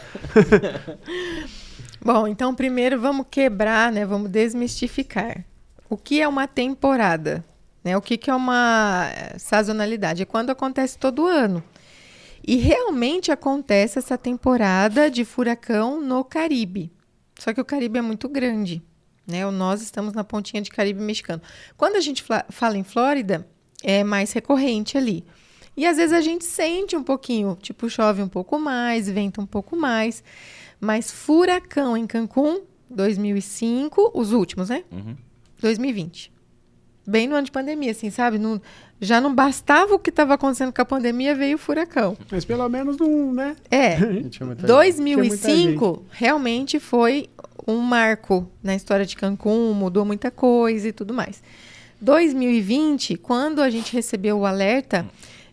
Bom, 2.03 2.27
então 2.27 2.55
primeiro 2.55 2.99
vamos 2.99 3.27
quebrar, 3.29 3.91
né? 3.91 4.03
Vamos 4.05 4.29
desmistificar. 4.31 5.45
O 5.87 5.95
que 5.95 6.19
é 6.19 6.27
uma 6.27 6.47
temporada? 6.47 7.43
Né? 7.83 7.95
O 7.95 8.01
que, 8.01 8.17
que 8.17 8.29
é 8.29 8.35
uma 8.35 9.09
eh, 9.13 9.37
sazonalidade? 9.37 10.23
É 10.23 10.25
quando 10.25 10.49
acontece 10.49 10.97
todo 10.97 11.27
ano. 11.27 11.63
E 12.45 12.55
realmente 12.55 13.31
acontece 13.31 13.99
essa 13.99 14.17
temporada 14.17 15.09
de 15.09 15.23
furacão 15.23 16.01
no 16.01 16.23
Caribe. 16.23 16.91
Só 17.37 17.53
que 17.53 17.61
o 17.61 17.65
Caribe 17.65 17.99
é 17.99 18.01
muito 18.01 18.27
grande. 18.27 18.81
Né? 19.27 19.49
Nós 19.49 19.81
estamos 19.81 20.13
na 20.13 20.23
pontinha 20.23 20.61
de 20.61 20.69
Caribe 20.69 21.01
mexicano. 21.01 21.41
Quando 21.77 21.95
a 21.95 22.01
gente 22.01 22.23
fala 22.49 22.77
em 22.77 22.83
Flórida, 22.83 23.47
é 23.83 24.03
mais 24.03 24.31
recorrente 24.31 24.97
ali. 24.97 25.23
E 25.75 25.85
às 25.85 25.97
vezes 25.97 26.13
a 26.13 26.21
gente 26.21 26.43
sente 26.43 26.95
um 26.95 27.03
pouquinho, 27.03 27.57
tipo, 27.61 27.89
chove 27.89 28.21
um 28.21 28.27
pouco 28.27 28.59
mais, 28.59 29.09
venta 29.09 29.39
um 29.39 29.45
pouco 29.45 29.75
mais. 29.75 30.23
Mas 30.79 31.11
furacão 31.11 31.95
em 31.95 32.05
Cancún, 32.05 32.61
2005, 32.89 34.11
os 34.13 34.33
últimos, 34.33 34.69
né? 34.69 34.83
Uhum. 34.91 35.15
2020. 35.59 36.31
Bem 37.05 37.27
no 37.27 37.35
ano 37.35 37.45
de 37.45 37.51
pandemia, 37.51 37.91
assim, 37.91 38.09
sabe? 38.09 38.37
Não- 38.37 38.61
já 38.99 39.19
não 39.19 39.33
bastava 39.33 39.95
o 39.95 39.99
que 39.99 40.11
estava 40.11 40.35
acontecendo 40.35 40.71
com 40.71 40.81
a 40.81 40.85
pandemia, 40.85 41.33
veio 41.33 41.55
o 41.55 41.59
furacão. 41.59 42.15
Mas 42.31 42.45
pelo 42.45 42.67
menos 42.69 42.97
não, 42.97 43.33
né? 43.33 43.55
É, 43.71 43.95
Tinha 44.29 44.45
muita 44.45 44.61
gente. 44.61 44.67
2005 44.67 46.05
realmente 46.11 46.79
foi 46.79 47.27
um 47.67 47.77
marco 47.79 48.47
na 48.61 48.75
história 48.75 49.05
de 49.05 49.15
Cancún, 49.15 49.73
mudou 49.73 50.05
muita 50.05 50.29
coisa 50.29 50.87
e 50.87 50.91
tudo 50.91 51.13
mais. 51.13 51.41
2020, 51.99 53.15
quando 53.17 53.61
a 53.61 53.69
gente 53.69 53.93
recebeu 53.93 54.39
o 54.39 54.45
alerta, 54.45 55.05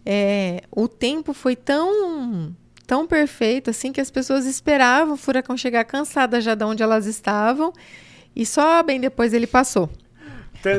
é, 0.05 0.63
o 0.71 0.89
tempo 0.89 1.33
foi 1.33 1.55
tão 1.57 2.55
tão 2.87 3.07
perfeito 3.07 3.69
assim 3.69 3.93
que 3.93 4.01
as 4.01 4.11
pessoas 4.11 4.47
esperavam 4.47 5.13
o 5.13 5.17
furacão 5.19 5.59
chegar 5.59 5.85
cansada 5.85 6.41
já 6.41 6.55
de 6.55 6.65
onde 6.65 6.83
elas 6.83 7.05
estavam 7.05 7.71
e 8.35 8.47
só 8.47 8.83
bem 8.83 8.99
depois 8.99 9.35
ele 9.35 9.47
passou. 9.47 9.91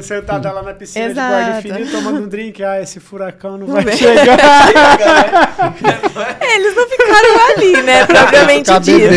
Sentada 0.02 0.52
lá 0.52 0.62
na 0.62 0.74
piscina 0.74 1.06
Exato. 1.06 1.36
de 1.36 1.42
guarda 1.44 1.60
infinito, 1.60 1.92
tomando 1.92 2.22
um 2.24 2.28
drink. 2.28 2.62
Ah, 2.64 2.82
esse 2.82 3.00
furacão 3.00 3.58
não 3.58 3.68
vai 3.68 3.96
chegar. 3.96 4.38
Eles 6.54 6.76
não 6.76 6.90
ficaram 6.90 7.56
ali, 7.56 7.82
né, 7.84 8.06
propriamente 8.06 8.80
dito. 8.82 9.10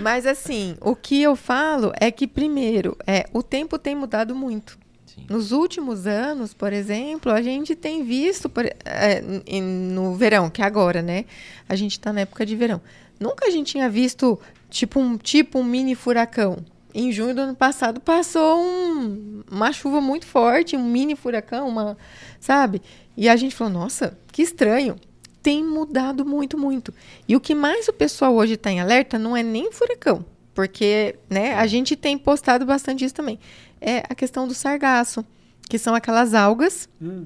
Mas 0.00 0.26
assim, 0.26 0.76
o 0.80 0.96
que 0.96 1.22
eu 1.22 1.36
falo 1.36 1.92
é 2.00 2.10
que, 2.10 2.26
primeiro, 2.26 2.96
é, 3.06 3.26
o 3.32 3.42
tempo 3.42 3.78
tem 3.78 3.94
mudado 3.94 4.34
muito. 4.34 4.78
Sim. 5.06 5.24
Nos 5.28 5.52
últimos 5.52 6.06
anos, 6.06 6.54
por 6.54 6.72
exemplo, 6.72 7.32
a 7.32 7.42
gente 7.42 7.74
tem 7.74 8.04
visto 8.04 8.48
por- 8.48 8.66
é, 8.84 9.20
no 9.60 10.14
verão, 10.14 10.48
que 10.50 10.62
é 10.62 10.64
agora, 10.64 11.02
né? 11.02 11.24
A 11.68 11.74
gente 11.74 11.92
está 11.92 12.12
na 12.12 12.20
época 12.22 12.46
de 12.46 12.54
verão. 12.56 12.80
Nunca 13.18 13.46
a 13.46 13.50
gente 13.50 13.72
tinha 13.72 13.88
visto 13.88 14.38
tipo 14.70 15.00
um, 15.00 15.16
tipo 15.16 15.58
um 15.58 15.64
mini 15.64 15.94
furacão. 15.96 16.58
Em 16.94 17.12
junho 17.12 17.34
do 17.34 17.40
ano 17.42 17.54
passado 17.54 18.00
passou 18.00 18.58
um- 18.60 19.42
uma 19.50 19.72
chuva 19.72 20.00
muito 20.00 20.26
forte, 20.26 20.76
um 20.76 20.84
mini 20.84 21.14
furacão, 21.14 21.68
uma, 21.68 21.96
sabe? 22.40 22.80
E 23.16 23.28
a 23.28 23.36
gente 23.36 23.54
falou, 23.54 23.72
nossa, 23.72 24.18
que 24.32 24.42
estranho. 24.42 24.96
Tem 25.42 25.62
mudado 25.64 26.24
muito, 26.26 26.58
muito. 26.58 26.92
E 27.28 27.36
o 27.36 27.40
que 27.40 27.54
mais 27.54 27.86
o 27.88 27.92
pessoal 27.92 28.34
hoje 28.34 28.54
está 28.54 28.70
em 28.70 28.80
alerta 28.80 29.18
não 29.18 29.36
é 29.36 29.42
nem 29.42 29.70
furacão, 29.70 30.24
porque 30.52 31.14
né, 31.30 31.54
a 31.54 31.66
gente 31.66 31.94
tem 31.94 32.18
postado 32.18 32.66
bastante 32.66 33.04
isso 33.04 33.14
também. 33.14 33.38
É 33.80 33.98
a 34.08 34.14
questão 34.14 34.48
do 34.48 34.52
sargaço, 34.54 35.24
que 35.68 35.78
são 35.78 35.94
aquelas 35.94 36.34
algas 36.34 36.88
Hum. 37.00 37.22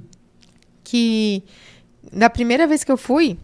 que 0.85 1.43
da 2.13 2.29
primeira 2.29 2.67
vez 2.67 2.85
que 2.85 2.93
eu 2.93 2.97
fui, 2.99 3.39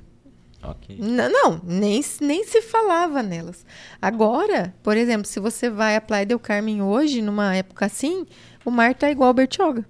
Ok. 0.63 0.97
N- 0.99 1.29
não, 1.29 1.61
nem, 1.65 2.03
se- 2.03 2.23
nem 2.25 2.45
se 2.45 2.61
falava 2.63 3.23
nelas. 3.23 3.65
Agora, 4.03 4.75
por 4.83 4.97
exemplo, 4.97 5.27
se 5.27 5.39
você 5.39 5.71
vai 5.71 5.95
à 5.97 6.01
Praia 6.01 6.27
del 6.27 6.39
Carmen 6.39 6.83
hoje, 6.83 7.23
numa 7.23 7.55
época 7.55 7.87
assim, 7.87 8.27
o 8.65 8.71
mar 8.71 8.95
tá 8.95 9.11
igual 9.11 9.33
Bertioga. 9.33 9.85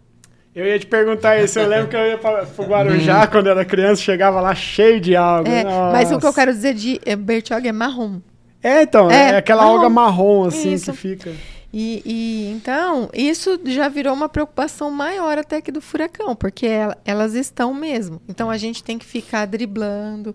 Eu 0.54 0.66
ia 0.66 0.78
te 0.78 0.86
perguntar 0.86 1.38
isso. 1.42 1.58
Eu 1.58 1.68
lembro 1.68 1.88
que 1.88 1.94
eu 1.96 2.04
ia 2.06 2.18
para 2.18 2.46
o 2.58 2.62
Guarujá 2.64 3.26
quando 3.28 3.48
era 3.48 3.64
criança, 3.64 4.02
chegava 4.02 4.40
lá 4.40 4.54
cheio 4.54 5.00
de 5.00 5.14
água. 5.14 5.48
É, 5.48 5.64
mas 5.64 6.10
o 6.10 6.18
que 6.18 6.26
eu 6.26 6.32
quero 6.34 6.52
dizer 6.52 6.74
de 6.74 7.00
é, 7.06 7.14
Bertioga 7.14 7.68
é 7.68 7.72
marrom. 7.72 8.20
É, 8.62 8.82
então, 8.82 9.08
é, 9.10 9.30
É, 9.32 9.36
aquela 9.36 9.62
marrom. 9.62 9.76
alga 9.76 9.88
marrom 9.88 10.44
assim 10.46 10.72
Isso. 10.72 10.90
que 10.90 10.98
fica. 10.98 11.32
E, 11.80 12.02
e, 12.04 12.50
então, 12.56 13.08
isso 13.14 13.56
já 13.66 13.88
virou 13.88 14.12
uma 14.12 14.28
preocupação 14.28 14.90
maior 14.90 15.38
até 15.38 15.60
que 15.60 15.70
do 15.70 15.80
furacão, 15.80 16.34
porque 16.34 16.66
el- 16.66 16.94
elas 17.04 17.34
estão 17.34 17.72
mesmo. 17.72 18.20
Então, 18.28 18.50
a 18.50 18.56
gente 18.56 18.82
tem 18.82 18.98
que 18.98 19.06
ficar 19.06 19.46
driblando, 19.46 20.34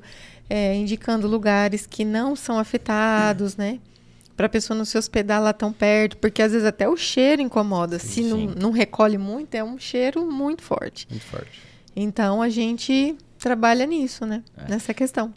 é, 0.49 0.73
indicando 0.73 1.27
lugares 1.27 1.85
que 1.85 2.05
não 2.05 2.33
são 2.33 2.57
afetados, 2.57 3.57
né? 3.57 3.79
Para 4.37 4.45
a 4.45 4.49
pessoa 4.49 4.77
não 4.77 4.85
se 4.85 4.97
hospedar 4.97 5.41
lá 5.41 5.51
tão 5.51 5.73
perto, 5.73 6.15
porque 6.17 6.41
às 6.41 6.53
vezes 6.53 6.65
até 6.65 6.87
o 6.87 6.95
cheiro 6.95 7.41
incomoda. 7.41 7.99
se 7.99 8.07
Sim, 8.23 8.29
não, 8.29 8.37
sim. 8.37 8.53
não 8.57 8.71
recolhe 8.71 9.17
muito, 9.17 9.53
é 9.55 9.63
um 9.63 9.77
cheiro 9.77 10.25
muito 10.31 10.63
forte. 10.63 11.05
Muito 11.09 11.25
forte. 11.25 11.61
Então, 11.93 12.41
a 12.41 12.47
gente 12.49 13.17
trabalha 13.37 13.85
nisso, 13.85 14.25
né? 14.25 14.43
Nessa 14.69 14.93
questão. 14.93 15.33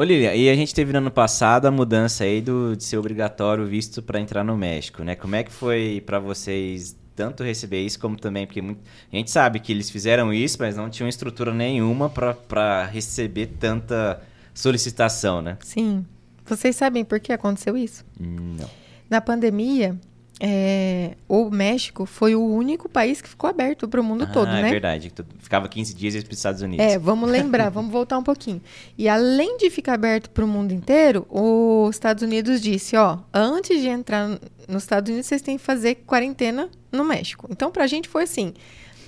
Ô 0.00 0.02
Lilian, 0.02 0.32
e 0.34 0.48
a 0.48 0.54
gente 0.54 0.74
teve 0.74 0.94
no 0.94 0.98
ano 0.98 1.10
passado 1.10 1.66
a 1.66 1.70
mudança 1.70 2.24
aí 2.24 2.40
do, 2.40 2.74
de 2.74 2.82
ser 2.84 2.96
obrigatório 2.96 3.64
o 3.64 3.66
visto 3.66 4.00
para 4.00 4.18
entrar 4.18 4.42
no 4.42 4.56
México, 4.56 5.04
né? 5.04 5.14
Como 5.14 5.36
é 5.36 5.44
que 5.44 5.52
foi 5.52 6.02
para 6.06 6.18
vocês 6.18 6.96
tanto 7.14 7.44
receber 7.44 7.84
isso 7.84 8.00
como 8.00 8.16
também, 8.16 8.46
porque 8.46 8.62
muito- 8.62 8.80
a 9.12 9.16
gente 9.16 9.30
sabe 9.30 9.60
que 9.60 9.70
eles 9.70 9.90
fizeram 9.90 10.32
isso, 10.32 10.56
mas 10.58 10.74
não 10.74 10.88
tinham 10.88 11.06
estrutura 11.06 11.52
nenhuma 11.52 12.08
para 12.08 12.86
receber 12.86 13.48
tanta 13.60 14.22
solicitação, 14.54 15.42
né? 15.42 15.58
Sim. 15.60 16.06
Vocês 16.46 16.76
sabem 16.76 17.04
por 17.04 17.20
que 17.20 17.30
aconteceu 17.30 17.76
isso? 17.76 18.02
Não. 18.18 18.70
Na 19.10 19.20
pandemia, 19.20 20.00
é, 20.42 21.16
o 21.28 21.50
México 21.50 22.06
foi 22.06 22.34
o 22.34 22.42
único 22.42 22.88
país 22.88 23.20
que 23.20 23.28
ficou 23.28 23.50
aberto 23.50 23.86
para 23.86 24.00
o 24.00 24.04
mundo 24.04 24.26
todo, 24.32 24.48
ah, 24.48 24.62
né? 24.62 24.68
é 24.68 24.70
verdade. 24.70 25.12
Ficava 25.38 25.68
15 25.68 25.92
dias 25.92 26.14
e 26.14 26.18
ia 26.18 26.22
para 26.22 26.32
os 26.32 26.38
Estados 26.38 26.62
Unidos. 26.62 26.86
É, 26.86 26.98
vamos 26.98 27.30
lembrar, 27.30 27.68
vamos 27.70 27.92
voltar 27.92 28.16
um 28.16 28.22
pouquinho. 28.22 28.60
E 28.96 29.06
além 29.06 29.58
de 29.58 29.68
ficar 29.68 29.94
aberto 29.94 30.30
para 30.30 30.42
o 30.42 30.48
mundo 30.48 30.72
inteiro, 30.72 31.26
os 31.28 31.94
Estados 31.94 32.22
Unidos 32.22 32.62
disse, 32.62 32.96
ó, 32.96 33.18
antes 33.34 33.82
de 33.82 33.88
entrar 33.88 34.28
nos 34.66 34.82
Estados 34.84 35.10
Unidos, 35.10 35.26
vocês 35.26 35.42
têm 35.42 35.58
que 35.58 35.62
fazer 35.62 35.96
quarentena 36.06 36.70
no 36.90 37.04
México. 37.04 37.46
Então, 37.50 37.70
para 37.70 37.84
a 37.84 37.86
gente 37.86 38.08
foi 38.08 38.22
assim, 38.22 38.54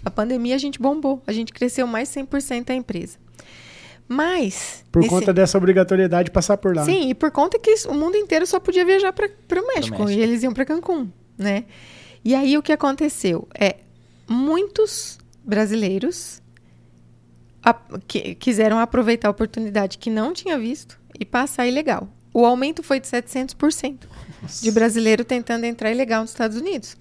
a 0.05 0.11
pandemia 0.11 0.55
a 0.55 0.59
gente 0.59 0.79
bombou, 0.79 1.23
a 1.27 1.33
gente 1.33 1.51
cresceu 1.51 1.87
mais 1.87 2.11
100% 2.11 2.69
a 2.69 2.75
empresa. 2.75 3.17
Mas... 4.07 4.85
Por 4.93 5.01
nesse- 5.01 5.15
conta 5.15 5.33
dessa 5.33 5.57
obrigatoriedade 5.57 6.27
de 6.27 6.31
passar 6.31 6.59
por 6.59 6.77
lá. 6.77 6.85
Sim, 6.85 7.09
e 7.09 7.15
por 7.15 7.31
conta 7.31 7.59
que 7.59 7.75
o 7.89 7.95
mundo 7.95 8.17
inteiro 8.17 8.47
só 8.47 8.61
podia 8.61 8.85
viajar 8.85 9.15
para 9.15 9.27
o 9.27 9.67
México, 9.69 10.01
México. 10.01 10.11
e 10.11 10.21
eles 10.21 10.43
iam 10.43 10.53
para 10.53 10.67
Cancún, 10.67 11.09
né? 11.43 11.65
E 12.25 12.35
aí 12.35 12.57
o 12.57 12.63
que 12.63 12.73
aconteceu 12.73 13.49
é 13.59 13.77
muitos 14.29 15.19
brasileiros 15.45 16.41
a- 17.63 17.75
que 18.07 18.35
quiseram 18.35 18.79
aproveitar 18.79 19.29
a 19.29 19.31
oportunidade 19.31 19.99
que 19.99 20.11
não 20.11 20.33
tinha 20.33 20.59
visto 20.59 20.99
e 21.19 21.25
passar 21.25 21.67
ilegal. 21.67 22.09
O 22.33 22.47
aumento 22.47 22.83
foi 22.83 22.99
de 23.01 23.07
700% 23.09 24.09
de 24.63 24.71
brasileiro 24.71 25.25
tentando 25.25 25.65
entrar 25.65 25.91
ilegal 25.91 26.23
nos 26.23 26.31
Estados 26.31 26.57
Unidos. 26.57 26.97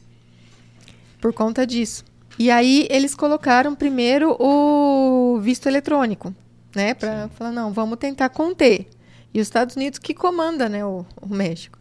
Por 1.20 1.34
conta 1.34 1.66
disso. 1.66 2.04
E 2.38 2.50
aí 2.50 2.88
eles 2.90 3.14
colocaram 3.16 3.76
primeiro 3.76 4.36
o 4.40 5.40
visto 5.40 5.68
eletrônico, 5.68 6.34
né, 6.76 6.94
para 6.94 7.30
falar 7.30 7.52
não, 7.52 7.72
vamos 7.72 7.98
tentar 8.00 8.30
conter. 8.30 8.88
E 9.34 9.40
os 9.40 9.48
Estados 9.48 9.76
Unidos 9.76 10.00
que 10.00 10.14
comanda, 10.14 10.68
né, 10.68 10.86
o, 10.86 11.06
o 11.22 11.28
México. 11.34 11.78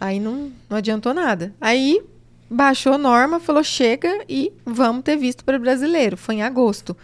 Aí 0.00 0.20
não, 0.20 0.52
não 0.68 0.76
adiantou 0.76 1.12
nada. 1.12 1.52
Aí 1.60 2.02
baixou 2.50 2.94
a 2.94 2.98
norma, 2.98 3.40
falou 3.40 3.62
chega 3.62 4.24
e 4.28 4.52
vamos 4.64 5.02
ter 5.02 5.16
visto 5.16 5.44
para 5.44 5.58
brasileiro. 5.58 6.16
Foi 6.16 6.36
em 6.36 6.42
agosto. 6.42 6.96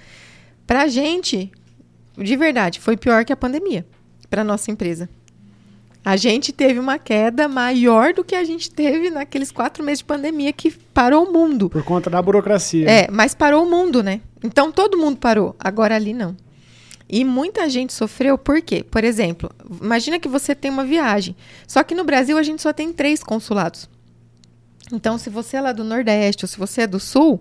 Pra 0.67 0.87
gente, 0.87 1.53
de 2.17 2.37
verdade, 2.37 2.81
foi 2.81 2.97
pior 2.97 3.25
que 3.25 3.33
a 3.33 3.37
pandemia 3.37 3.87
para 4.31 4.43
nossa 4.43 4.71
empresa. 4.71 5.09
A 6.05 6.17
gente 6.17 6.53
teve 6.53 6.79
uma 6.79 6.99
queda 6.99 7.49
maior 7.49 8.13
do 8.13 8.23
que 8.23 8.35
a 8.35 8.45
gente 8.45 8.71
teve 8.71 9.09
naqueles 9.09 9.51
quatro 9.51 9.83
meses 9.83 10.01
de 10.01 10.05
pandemia 10.05 10.53
que 10.53 10.71
parou 10.71 11.27
o 11.27 11.33
mundo. 11.33 11.71
Por 11.71 11.83
conta 11.83 12.11
da 12.11 12.21
burocracia. 12.21 12.89
É, 12.89 13.09
mas 13.11 13.35
parou 13.35 13.65
o 13.65 13.71
mundo, 13.71 14.03
né? 14.03 14.21
Então 14.43 14.71
todo 14.71 14.99
mundo 14.99 15.17
parou. 15.17 15.57
Agora 15.59 15.95
ali 15.95 16.13
não. 16.13 16.37
E 17.15 17.25
muita 17.25 17.69
gente 17.71 17.93
sofreu 17.93 18.37
por 18.37 18.61
quê? 18.61 18.83
Por 18.83 19.05
exemplo, 19.05 19.49
imagina 19.81 20.19
que 20.19 20.27
você 20.27 20.53
tem 20.53 20.69
uma 20.69 20.85
viagem. 20.85 21.37
Só 21.65 21.85
que 21.85 21.95
no 21.95 22.03
Brasil 22.03 22.37
a 22.37 22.43
gente 22.43 22.61
só 22.61 22.73
tem 22.73 22.93
três 22.93 23.23
consulados. 23.23 23.89
Então, 24.93 25.17
se 25.17 25.31
você 25.31 25.59
é 25.59 25.61
lá 25.61 25.71
do 25.71 25.85
Nordeste 25.85 26.45
ou 26.45 26.49
se 26.49 26.59
você 26.59 26.81
é 26.81 26.87
do 26.89 26.99
Sul, 26.99 27.39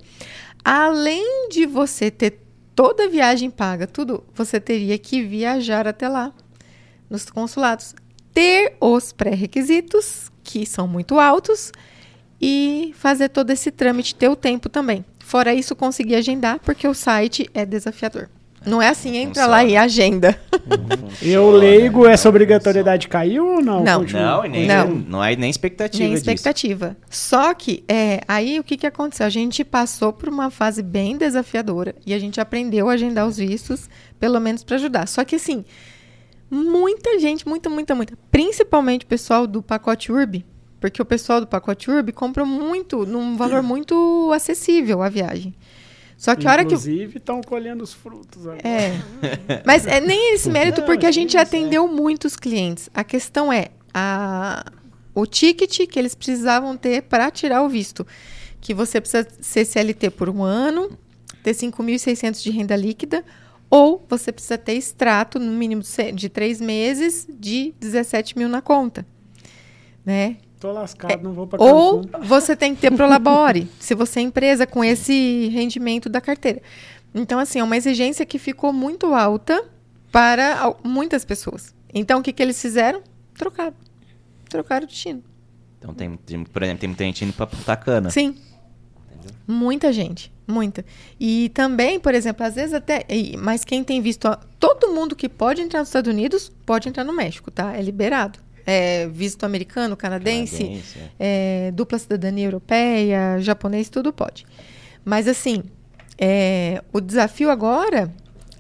além 0.64 1.50
de 1.50 1.66
você 1.66 2.12
ter 2.12 2.40
toda 2.76 3.06
a 3.06 3.10
viagem 3.10 3.50
paga, 3.50 3.88
tudo, 3.88 4.24
você 4.36 4.60
teria 4.60 4.95
que 5.00 5.24
viajar 5.24 5.88
até 5.88 6.08
lá, 6.08 6.32
nos 7.10 7.26
consulados. 7.32 7.95
Ter 8.32 8.78
os 8.80 9.12
pré-requisitos, 9.12 10.32
que 10.44 10.68
são 10.68 10.88
muito 10.88 11.20
altos, 11.20 11.72
e 12.40 12.94
fazer 12.95 13.30
todo 13.30 13.50
esse 13.50 13.72
trâmite, 13.72 14.14
ter 14.14 14.30
o 14.30 14.36
tempo 14.36 14.70
também. 14.70 15.04
Fora 15.18 15.52
isso, 15.52 15.76
conseguir 15.76 16.14
agendar, 16.14 16.60
porque 16.60 16.88
o 16.88 16.94
site 16.94 17.50
é 17.56 17.66
desafiador. 17.66 18.30
Não 18.65 18.81
é 18.81 18.90
assim, 18.90 19.18
entra 19.18 19.45
lá 19.45 19.64
e 19.64 19.76
agenda. 19.76 20.40
Eu 21.22 21.52
leigo, 21.52 22.07
essa 22.07 22.30
obrigatoriedade 22.30 23.07
caiu 23.07 23.45
ou 23.56 23.61
não? 23.61 23.84
Não. 23.84 24.03
Não, 24.03 24.45
e 24.45 24.49
nem, 24.49 24.68
Não. 24.68 24.88
não 24.88 25.22
há 25.22 25.35
nem 25.35 25.49
expectativa 25.49 26.03
Nem 26.03 26.14
disso. 26.14 26.22
expectativa. 26.22 26.95
Só 27.10 27.53
que, 27.53 27.84
é, 27.88 28.22
aí 28.27 28.60
o 28.60 28.64
que, 28.64 28.77
que 28.77 28.88
aconteceu? 28.88 29.26
A 29.26 29.30
gente 29.30 29.64
passou 29.64 30.14
por 30.14 30.30
uma 30.30 30.49
fase 30.49 30.81
bem 30.81 31.18
desafiadora 31.18 31.95
e 32.06 32.14
a 32.14 32.19
gente 32.19 32.40
aprendeu 32.40 32.90
a 32.90 32.94
agendar 32.94 33.27
os 33.27 33.38
vistos, 33.38 33.90
pelo 34.19 34.40
menos 34.40 34.64
para 34.64 34.76
ajudar. 34.77 35.07
Só 35.07 35.23
que, 35.23 35.35
assim, 35.35 35.65
muita 36.49 37.19
gente, 37.19 37.48
muita, 37.48 37.69
muita, 37.69 37.95
muita, 37.95 38.18
principalmente 38.31 39.03
o 39.06 39.07
pessoal 39.07 39.45
do 39.48 39.61
pacote 39.61 40.11
Urb, 40.11 40.45
porque 40.80 41.02
o 41.02 41.06
pessoal 41.06 41.40
do 41.41 41.48
pacote 41.48 41.90
Urb 41.90 42.11
compra 42.11 42.45
muito, 42.45 43.06
num 43.06 43.35
valor 43.38 43.61
muito 43.64 44.31
acessível 44.34 45.02
a 45.02 45.10
viagem. 45.10 45.56
Só 46.24 46.38
que 46.38 46.48
a 46.48 46.52
hora 46.52 46.64
que. 46.64 46.74
Inclusive, 46.74 47.18
estão 47.18 47.41
colhendo 47.41 47.84
os 47.84 47.91
frutos 47.91 48.48
agora. 48.48 48.66
É. 48.66 48.94
Mas 49.68 49.86
é 49.86 50.00
nem 50.00 50.34
esse 50.34 50.50
mérito, 50.50 50.82
porque 50.84 51.06
a 51.06 51.12
sim, 51.12 51.20
gente 51.20 51.38
atendeu 51.38 51.86
muitos 51.86 52.38
clientes. 52.38 52.90
A 52.94 53.04
questão 53.04 53.52
é 53.52 53.72
a, 53.94 54.72
o 55.14 55.26
ticket 55.26 55.86
que 55.86 56.00
eles 56.00 56.16
precisavam 56.16 56.78
ter 56.78 57.02
para 57.04 57.30
tirar 57.30 57.62
o 57.62 57.68
visto. 57.68 58.08
Que 58.62 58.74
você 58.74 59.02
precisa 59.02 59.28
ser 59.41 59.66
CLT 59.66 60.12
por 60.12 60.30
um 60.30 60.41
ano, 60.41 60.98
ter 61.44 61.52
5.600 61.52 62.41
de 62.41 62.52
renda 62.52 62.78
líquida, 62.78 63.26
ou 63.70 64.02
você 64.08 64.32
precisa 64.32 64.58
ter 64.58 64.76
extrato, 64.76 65.38
no 65.38 65.52
mínimo 65.52 65.84
de 66.14 66.30
três 66.30 66.62
meses, 66.62 67.28
de 67.38 67.74
17 67.82 68.38
mil 68.38 68.48
na 68.48 68.62
conta. 68.62 69.06
Né? 70.06 70.38
Tô 70.64 70.72
lascado, 70.72 71.22
não 71.22 71.34
vou 71.34 71.45
pra 71.45 71.61
Ou 71.61 72.03
você 72.22 72.56
tem 72.56 72.73
que 72.73 72.80
ter 72.80 72.95
Prolabore, 72.95 73.68
se 73.81 73.94
você 73.94 74.22
é 74.22 74.23
empresa 74.23 74.65
com 74.65 74.81
esse 74.81 75.49
rendimento 75.49 76.07
da 76.07 76.22
carteira. 76.22 76.61
Então, 77.14 77.38
assim, 77.38 77.60
é 77.60 77.64
uma 77.65 77.76
exigência 77.76 78.26
que 78.26 78.40
ficou 78.40 78.72
muito 78.72 79.14
alta 79.14 79.61
para 80.10 80.73
muitas 80.81 81.26
pessoas. 81.26 81.76
Então, 81.94 82.22
o 82.22 82.23
que, 82.23 82.31
que 82.31 82.41
eles 82.41 82.61
fizeram? 82.61 83.02
Trocaram. 83.38 83.73
Trocaram 84.49 84.85
o 84.85 84.88
destino. 84.88 85.22
Então, 85.77 85.94
tem, 85.94 86.15
tem- 86.15 86.45
por 86.45 86.64
exemplo, 86.64 86.80
tem 86.80 86.88
muita 86.88 87.03
gente 87.03 87.26
indo 87.26 87.34
pra 87.34 87.45
Punta 87.45 87.76
Cana. 87.76 88.10
Sim. 88.10 88.34
Muita 89.45 89.91
gente. 89.91 90.31
Muita. 90.48 90.85
E 91.19 91.49
também, 91.49 91.99
por 91.99 92.15
exemplo, 92.15 92.45
às 92.45 92.56
vezes 92.56 92.73
até. 92.73 93.06
Mas 93.38 93.65
quem 93.65 93.84
tem 93.84 93.99
visto. 94.02 94.30
ó, 94.30 94.38
todo 94.57 94.94
mundo 94.94 95.14
que 95.14 95.27
pode 95.27 95.61
entrar 95.61 95.81
nos 95.81 95.90
Estados 95.90 96.10
Unidos 96.10 96.49
pode 96.65 96.88
entrar 96.88 97.03
no 97.03 97.11
México, 97.14 97.52
tá? 97.52 97.76
É 97.76 97.81
liberado. 97.81 98.40
É, 98.65 99.07
visto 99.07 99.44
americano, 99.44 99.95
canadense, 99.98 100.57
Canadense, 100.64 100.99
é. 101.19 101.68
é, 101.68 101.72
dupla 101.72 101.98
cidadania 101.99 102.45
europeia, 102.45 103.40
japonês, 103.40 103.90
tudo 103.90 104.11
pode. 104.14 104.45
Mas 105.03 105.27
assim, 105.27 105.64
é, 106.18 106.81
o 106.91 107.02
desafio 107.02 107.49
agora 107.49 108.11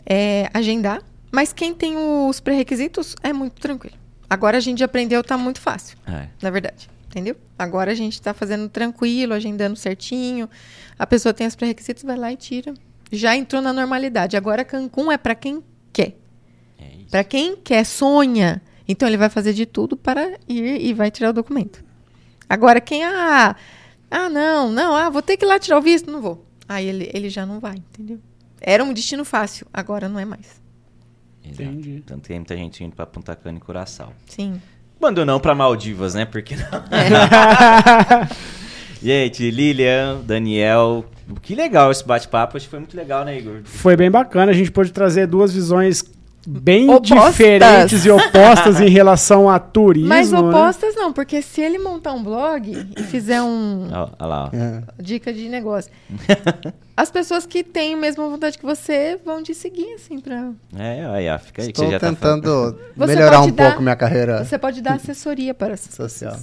é 0.05 0.49
agendar, 0.53 1.01
mas 1.31 1.53
quem 1.53 1.73
tem 1.73 1.95
os 1.97 2.39
pré-requisitos 2.39 3.15
é 3.23 3.31
muito 3.31 3.61
tranquilo. 3.61 3.95
Agora 4.29 4.57
a 4.57 4.61
gente 4.61 4.83
aprendeu, 4.83 5.23
tá 5.23 5.37
muito 5.37 5.61
fácil, 5.61 5.97
É. 6.07 6.27
na 6.41 6.49
verdade. 6.49 6.89
Entendeu? 7.07 7.35
Agora 7.59 7.91
a 7.91 7.95
gente 7.95 8.19
tá 8.19 8.33
fazendo 8.33 8.67
tranquilo, 8.67 9.35
agendando 9.35 9.75
certinho. 9.75 10.49
A 10.97 11.05
pessoa 11.05 11.31
tem 11.31 11.45
os 11.45 11.55
pré-requisitos, 11.55 12.03
vai 12.03 12.17
lá 12.17 12.31
e 12.31 12.35
tira. 12.35 12.73
Já 13.11 13.35
entrou 13.35 13.61
na 13.61 13.71
normalidade. 13.71 14.35
Agora 14.35 14.65
Cancún 14.65 15.11
é 15.11 15.17
para 15.17 15.35
quem 15.35 15.63
quer. 15.93 16.17
É. 16.79 16.85
Para 17.11 17.23
quem 17.23 17.55
quer, 17.55 17.85
sonha. 17.85 18.59
Então 18.87 19.07
ele 19.07 19.17
vai 19.17 19.29
fazer 19.29 19.53
de 19.53 19.65
tudo 19.65 19.95
para 19.95 20.37
ir 20.47 20.81
e 20.81 20.93
vai 20.93 21.09
tirar 21.09 21.29
o 21.29 21.33
documento. 21.33 21.83
Agora, 22.49 22.81
quem, 22.81 23.03
ah, 23.03 23.55
ah, 24.11 24.29
não, 24.29 24.71
não, 24.71 24.95
ah, 24.95 25.09
vou 25.09 25.21
ter 25.21 25.37
que 25.37 25.45
ir 25.45 25.47
lá 25.47 25.57
tirar 25.57 25.77
o 25.77 25.81
visto, 25.81 26.11
não 26.11 26.21
vou. 26.21 26.45
Aí 26.67 26.87
ele, 26.87 27.09
ele 27.13 27.29
já 27.29 27.45
não 27.45 27.59
vai, 27.59 27.75
entendeu? 27.75 28.19
Era 28.61 28.83
um 28.83 28.93
destino 28.93 29.25
fácil, 29.25 29.67
agora 29.73 30.07
não 30.07 30.19
é 30.19 30.25
mais. 30.25 30.61
Exato. 31.43 31.63
Entendi. 31.63 32.03
Tanto 32.05 32.21
que 32.21 32.27
tem 32.29 32.39
muita 32.39 32.55
gente 32.55 32.83
indo 32.83 32.95
pra 32.95 33.05
Punta 33.05 33.35
Cana 33.35 33.57
e 33.57 33.61
Curaçao. 33.61 34.13
Sim. 34.27 34.61
Quando 34.99 35.25
não 35.25 35.39
pra 35.39 35.53
Maldivas, 35.53 36.13
né? 36.13 36.25
Porque 36.25 36.55
não. 36.55 36.63
Gente, 39.03 39.51
Lilian, 39.51 40.21
Daniel, 40.23 41.03
que 41.41 41.53
legal 41.53 41.91
esse 41.91 42.05
bate-papo. 42.05 42.55
Acho 42.55 42.67
que 42.67 42.69
foi 42.69 42.79
muito 42.79 42.95
legal, 42.95 43.25
né, 43.25 43.37
Igor? 43.37 43.59
Foi 43.65 43.97
bem 43.97 44.09
bacana, 44.09 44.53
a 44.53 44.55
gente 44.55 44.71
pôde 44.71 44.93
trazer 44.93 45.27
duas 45.27 45.53
visões 45.53 46.05
bem 46.47 46.89
Opostas. 46.89 47.31
diferentes 47.31 48.05
e 48.05 48.09
opostas 48.09 48.81
em 48.81 48.89
relação 48.89 49.49
a 49.49 49.59
turismo. 49.59 50.09
Mas 50.09 50.31
né? 50.31 50.39
opostas 50.39 50.95
não, 50.95 51.13
porque 51.13 51.41
se 51.41 51.61
ele 51.61 51.77
montar 51.79 52.11
um 52.13 52.23
blog 52.23 52.69
e 52.97 53.03
fizer 53.03 53.41
um 53.41 53.87
Olha 53.91 54.27
lá. 54.27 54.49
É. 54.53 54.81
dica 55.01 55.31
de 55.33 55.47
negócio, 55.47 55.91
as 56.97 57.09
pessoas 57.09 57.45
que 57.45 57.63
têm 57.63 57.93
a 57.93 57.97
mesma 57.97 58.27
vontade 58.27 58.57
que 58.57 58.65
você 58.65 59.19
vão 59.25 59.41
te 59.41 59.53
seguir, 59.53 59.93
assim, 59.93 60.19
pra... 60.19 60.51
É, 60.77 61.05
aí, 61.05 61.29
ó, 61.29 61.39
fica 61.39 61.61
aí 61.61 61.67
que 61.67 61.71
Estou 61.71 61.85
você 61.85 61.91
já 61.91 61.99
tá 61.99 62.07
tentando 62.09 62.77
Você 62.95 63.15
melhorar 63.15 63.41
um 63.41 63.49
dar- 63.51 63.69
pouco 63.69 63.81
minha 63.81 63.95
carreira 63.95 64.43
Você 64.43 64.57
pode 64.57 64.81
dar 64.81 64.95
assessoria 64.95 65.53
para 65.53 65.73
essas 65.73 65.93
social. 65.95 66.35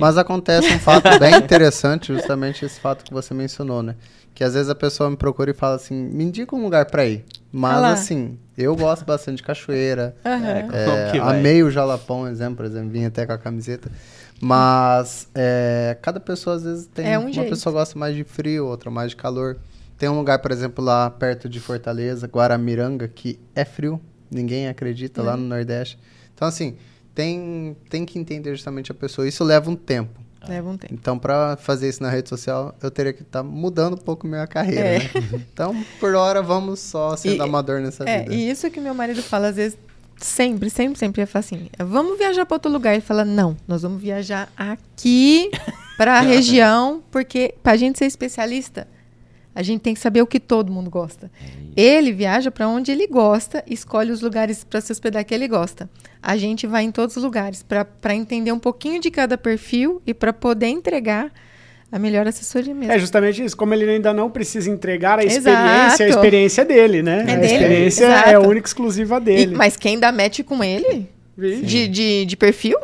Mas 0.00 0.18
acontece 0.18 0.72
um 0.72 0.78
fato 0.78 1.18
bem 1.18 1.36
interessante, 1.36 2.12
justamente 2.12 2.64
esse 2.64 2.80
fato 2.80 3.04
que 3.04 3.12
você 3.12 3.32
mencionou, 3.32 3.82
né? 3.82 3.94
Que 4.36 4.44
às 4.44 4.52
vezes 4.52 4.68
a 4.68 4.74
pessoa 4.74 5.08
me 5.08 5.16
procura 5.16 5.50
e 5.50 5.54
fala 5.54 5.76
assim, 5.76 5.94
me 5.94 6.22
indica 6.22 6.54
um 6.54 6.62
lugar 6.62 6.84
pra 6.90 7.06
ir. 7.06 7.24
Mas 7.50 7.76
Ah 7.76 7.80
lá. 7.80 7.92
assim, 7.92 8.38
eu 8.56 8.76
gosto 8.76 9.02
bastante 9.06 9.38
de 9.38 9.42
cachoeira. 9.42 10.14
Aham. 10.22 10.46
É, 10.46 10.58
É, 11.06 11.10
que 11.10 11.18
vai? 11.18 11.38
amei 11.38 11.62
o 11.62 11.70
Jalapão, 11.70 12.28
exemplo, 12.28 12.56
por 12.56 12.66
exemplo, 12.66 12.90
vim 12.90 13.06
até 13.06 13.24
com 13.24 13.32
a 13.32 13.38
camiseta. 13.38 13.90
Mas 14.38 15.26
é, 15.34 15.96
cada 16.02 16.20
pessoa 16.20 16.56
às 16.56 16.64
vezes 16.64 16.86
tem. 16.86 17.06
É 17.10 17.18
um 17.18 17.22
uma 17.22 17.32
jeito. 17.32 17.48
pessoa 17.48 17.72
gosta 17.72 17.98
mais 17.98 18.14
de 18.14 18.24
frio, 18.24 18.66
outra 18.66 18.90
mais 18.90 19.10
de 19.10 19.16
calor. 19.16 19.56
Tem 19.96 20.06
um 20.10 20.16
lugar, 20.18 20.38
por 20.40 20.50
exemplo, 20.52 20.84
lá 20.84 21.08
perto 21.08 21.48
de 21.48 21.58
Fortaleza, 21.58 22.26
Guaramiranga, 22.26 23.08
que 23.08 23.40
é 23.54 23.64
frio, 23.64 23.98
ninguém 24.30 24.68
acredita, 24.68 25.22
lá 25.22 25.32
Uhum. 25.32 25.40
no 25.40 25.46
Nordeste. 25.48 25.98
Então, 26.34 26.46
assim, 26.46 26.76
tem, 27.14 27.74
tem 27.88 28.04
que 28.04 28.18
entender 28.18 28.50
justamente 28.54 28.92
a 28.92 28.94
pessoa. 28.94 29.26
Isso 29.26 29.42
leva 29.42 29.70
um 29.70 29.74
tempo. 29.76 30.20
Leva 30.48 30.68
um 30.70 30.76
tempo. 30.76 30.94
Então, 30.94 31.18
para 31.18 31.56
fazer 31.56 31.88
isso 31.88 32.02
na 32.02 32.10
rede 32.10 32.28
social, 32.28 32.74
eu 32.82 32.90
teria 32.90 33.12
que 33.12 33.22
estar 33.22 33.42
mudando 33.42 33.94
um 33.94 33.98
pouco 33.98 34.26
minha 34.26 34.46
carreira, 34.46 34.80
É. 34.86 34.98
né? 34.98 35.10
Então, 35.52 35.74
por 36.00 36.14
hora, 36.14 36.42
vamos 36.42 36.80
só 36.80 37.16
sendo 37.16 37.36
E- 37.36 37.40
amador 37.40 37.80
nessa 37.80 38.04
É, 38.08 38.22
vida. 38.22 38.34
e 38.34 38.48
isso 38.50 38.70
que 38.70 38.80
meu 38.80 38.94
marido 38.94 39.22
fala, 39.22 39.48
às 39.48 39.56
vezes, 39.56 39.78
sempre, 40.18 40.70
sempre, 40.70 40.98
sempre, 40.98 41.20
ele 41.22 41.26
fala 41.26 41.40
assim, 41.44 41.68
vamos 41.78 42.16
viajar 42.18 42.46
para 42.46 42.54
outro 42.54 42.70
lugar. 42.70 42.92
Ele 42.94 43.02
fala, 43.02 43.24
não, 43.24 43.56
nós 43.68 43.82
vamos 43.82 44.00
viajar 44.00 44.48
aqui 44.56 45.50
para 45.96 46.18
a 46.18 46.20
região, 46.20 47.02
porque 47.10 47.54
para 47.62 47.72
a 47.72 47.76
gente 47.76 47.98
ser 47.98 48.06
especialista, 48.06 48.86
a 49.54 49.62
gente 49.62 49.80
tem 49.80 49.94
que 49.94 50.00
saber 50.00 50.20
o 50.20 50.26
que 50.26 50.38
todo 50.38 50.70
mundo 50.70 50.90
gosta. 50.90 51.30
Ele 51.74 52.12
viaja 52.12 52.50
para 52.50 52.68
onde 52.68 52.92
ele 52.92 53.06
gosta, 53.06 53.64
escolhe 53.66 54.10
os 54.12 54.20
lugares 54.20 54.62
para 54.64 54.82
se 54.82 54.92
hospedar 54.92 55.24
que 55.24 55.34
ele 55.34 55.48
gosta. 55.48 55.88
A 56.28 56.36
gente 56.36 56.66
vai 56.66 56.82
em 56.82 56.90
todos 56.90 57.16
os 57.16 57.22
lugares 57.22 57.62
para 57.62 58.12
entender 58.12 58.50
um 58.50 58.58
pouquinho 58.58 59.00
de 59.00 59.12
cada 59.12 59.38
perfil 59.38 60.02
e 60.04 60.12
para 60.12 60.32
poder 60.32 60.66
entregar 60.66 61.30
a 61.92 62.00
melhor 62.00 62.26
assessoria 62.26 62.74
mesmo. 62.74 62.92
É 62.92 62.98
justamente 62.98 63.44
isso. 63.44 63.56
Como 63.56 63.72
ele 63.72 63.88
ainda 63.88 64.12
não 64.12 64.28
precisa 64.28 64.68
entregar 64.68 65.20
a 65.20 65.24
Exato. 65.24 65.48
experiência, 65.48 66.04
a 66.04 66.08
experiência 66.08 66.62
é 66.62 66.64
dele, 66.64 67.00
né? 67.00 67.18
É 67.28 67.32
a 67.32 67.36
dele, 67.36 67.46
experiência 67.46 68.04
exato. 68.06 68.28
é 68.28 68.38
única 68.40 68.66
e 68.66 68.68
exclusiva 68.68 69.18
E- 69.18 69.20
dele. 69.20 69.54
mas 69.54 69.76
quem 69.76 70.00
dá 70.00 70.10
match 70.10 70.40
com 70.42 70.64
ele, 70.64 71.08
de, 71.38 71.86
de, 71.86 72.24
de 72.24 72.36
perfil, 72.36 72.76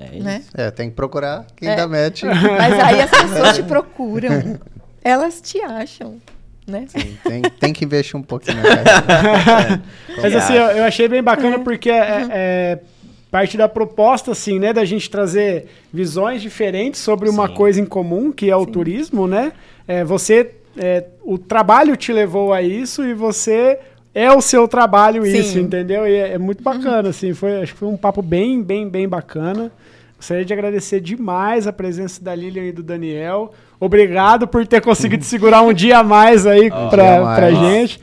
É 0.00 0.06
isso. 0.16 0.24
né? 0.24 0.42
É, 0.52 0.70
tem 0.72 0.90
que 0.90 0.96
procurar 0.96 1.46
quem 1.54 1.68
É. 1.68 1.76
dá 1.76 1.86
match. 1.86 2.24
Mas 2.24 2.72
aí 2.74 3.02
as 3.02 3.10
pessoas 3.10 3.56
te 3.56 3.62
procuram. 3.62 4.58
Elas 5.04 5.40
te 5.40 5.60
acham, 5.62 6.20
né? 6.70 6.86
Sim, 6.88 7.18
tem, 7.24 7.42
tem 7.42 7.72
que 7.72 7.84
investir 7.84 8.16
um 8.16 8.22
pouquinho 8.22 8.56
na 8.56 8.62
carreira. 8.62 9.82
Mas 10.22 10.32
Que 10.32 10.38
assim, 10.38 10.54
eu, 10.54 10.62
eu 10.64 10.84
achei 10.84 11.08
bem 11.08 11.22
bacana 11.22 11.58
Uhum. 11.58 11.64
porque 11.64 11.90
é, 11.90 12.26
é 12.30 12.78
parte 13.30 13.56
da 13.56 13.68
proposta, 13.68 14.32
assim, 14.32 14.58
né, 14.58 14.72
da 14.72 14.84
gente 14.84 15.08
trazer 15.10 15.66
visões 15.92 16.40
diferentes 16.42 17.00
sobre 17.00 17.28
uma 17.28 17.46
Sim. 17.48 17.54
coisa 17.54 17.80
em 17.80 17.86
comum, 17.86 18.32
que 18.32 18.50
é 18.50 18.56
o 18.56 18.66
turismo, 18.66 19.26
né? 19.26 19.52
É, 19.86 20.02
você, 20.04 20.52
é, 20.76 21.04
o 21.22 21.36
trabalho 21.38 21.96
te 21.96 22.12
levou 22.12 22.52
a 22.52 22.60
isso 22.62 23.04
e 23.04 23.14
você 23.14 23.78
é 24.14 24.32
o 24.32 24.40
seu 24.40 24.66
trabalho 24.66 25.24
Sim. 25.24 25.38
isso, 25.38 25.58
entendeu? 25.58 26.06
E 26.06 26.14
é, 26.14 26.32
é 26.32 26.38
muito 26.38 26.62
bacana, 26.62 27.10
assim, 27.10 27.32
foi, 27.32 27.62
acho 27.62 27.72
que 27.72 27.78
foi 27.78 27.88
um 27.88 27.96
papo 27.96 28.20
bem, 28.22 28.62
bem, 28.62 28.88
bem 28.88 29.08
bacana. 29.08 29.70
Gostaria 30.20 30.44
de 30.44 30.52
agradecer 30.52 31.00
demais 31.00 31.66
a 31.66 31.72
presença 31.72 32.22
da 32.22 32.34
Lilian 32.34 32.64
e 32.64 32.72
do 32.72 32.82
Daniel. 32.82 33.52
Obrigado 33.80 34.46
por 34.46 34.66
ter 34.66 34.82
conseguido 34.82 35.24
segurar 35.24 35.62
um 35.62 35.72
dia 35.72 35.96
a 36.00 36.04
mais 36.04 36.44
aí 36.46 36.68
Ó. 36.70 36.88
pra, 36.90 37.32
a 37.32 37.34
pra 37.36 37.50
mais. 37.50 37.58
gente. 37.58 38.00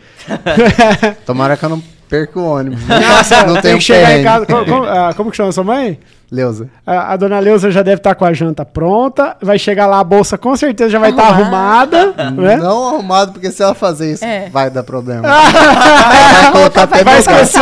Tomara 1.28 1.56
que 1.56 1.64
eu 1.64 1.70
não 1.70 1.84
perca 2.10 2.40
o 2.40 2.44
ônibus. 2.44 2.80
Nossa, 2.88 3.46
não 3.46 3.54
tem 3.54 3.62
tem 3.62 3.78
que 3.78 3.84
chegar 3.84 4.18
em 4.18 4.24
casa. 4.24 4.48
Como, 4.48 4.66
como- 4.66 4.84
ah, 4.86 5.14
como 5.16 5.30
que 5.30 5.38
chama 5.38 5.52
sua 5.52 5.64
mãe? 5.64 6.00
Leusa. 6.32 6.70
A, 6.86 7.14
a 7.14 7.18
dona 7.18 7.40
Leusa 7.40 7.72
já 7.72 7.82
deve 7.82 7.98
estar 8.00 8.14
com 8.16 8.26
a 8.26 8.34
janta 8.34 8.66
pronta. 8.66 9.38
Vai 9.42 9.58
chegar 9.58 9.88
lá, 9.88 10.00
a 10.00 10.04
bolsa 10.04 10.38
com 10.38 10.56
certeza 10.58 10.90
já 10.90 11.00
vai 11.00 11.12
estar 11.12 11.24
arrumada. 11.28 12.14
né? 12.32 12.58
Não 12.58 12.88
arrumado, 12.90 13.32
porque 13.32 13.50
se 13.50 13.64
ela 13.64 13.74
fazer 13.74 14.12
isso, 14.12 14.26
É. 14.26 14.50
vai 14.50 14.70
dar 14.70 14.84
problema. 14.84 15.28
A 15.28 16.52
vai 16.52 16.62
roupa 16.62 16.82
até 16.84 17.04
vai 17.04 17.20
esquecer. 17.20 17.60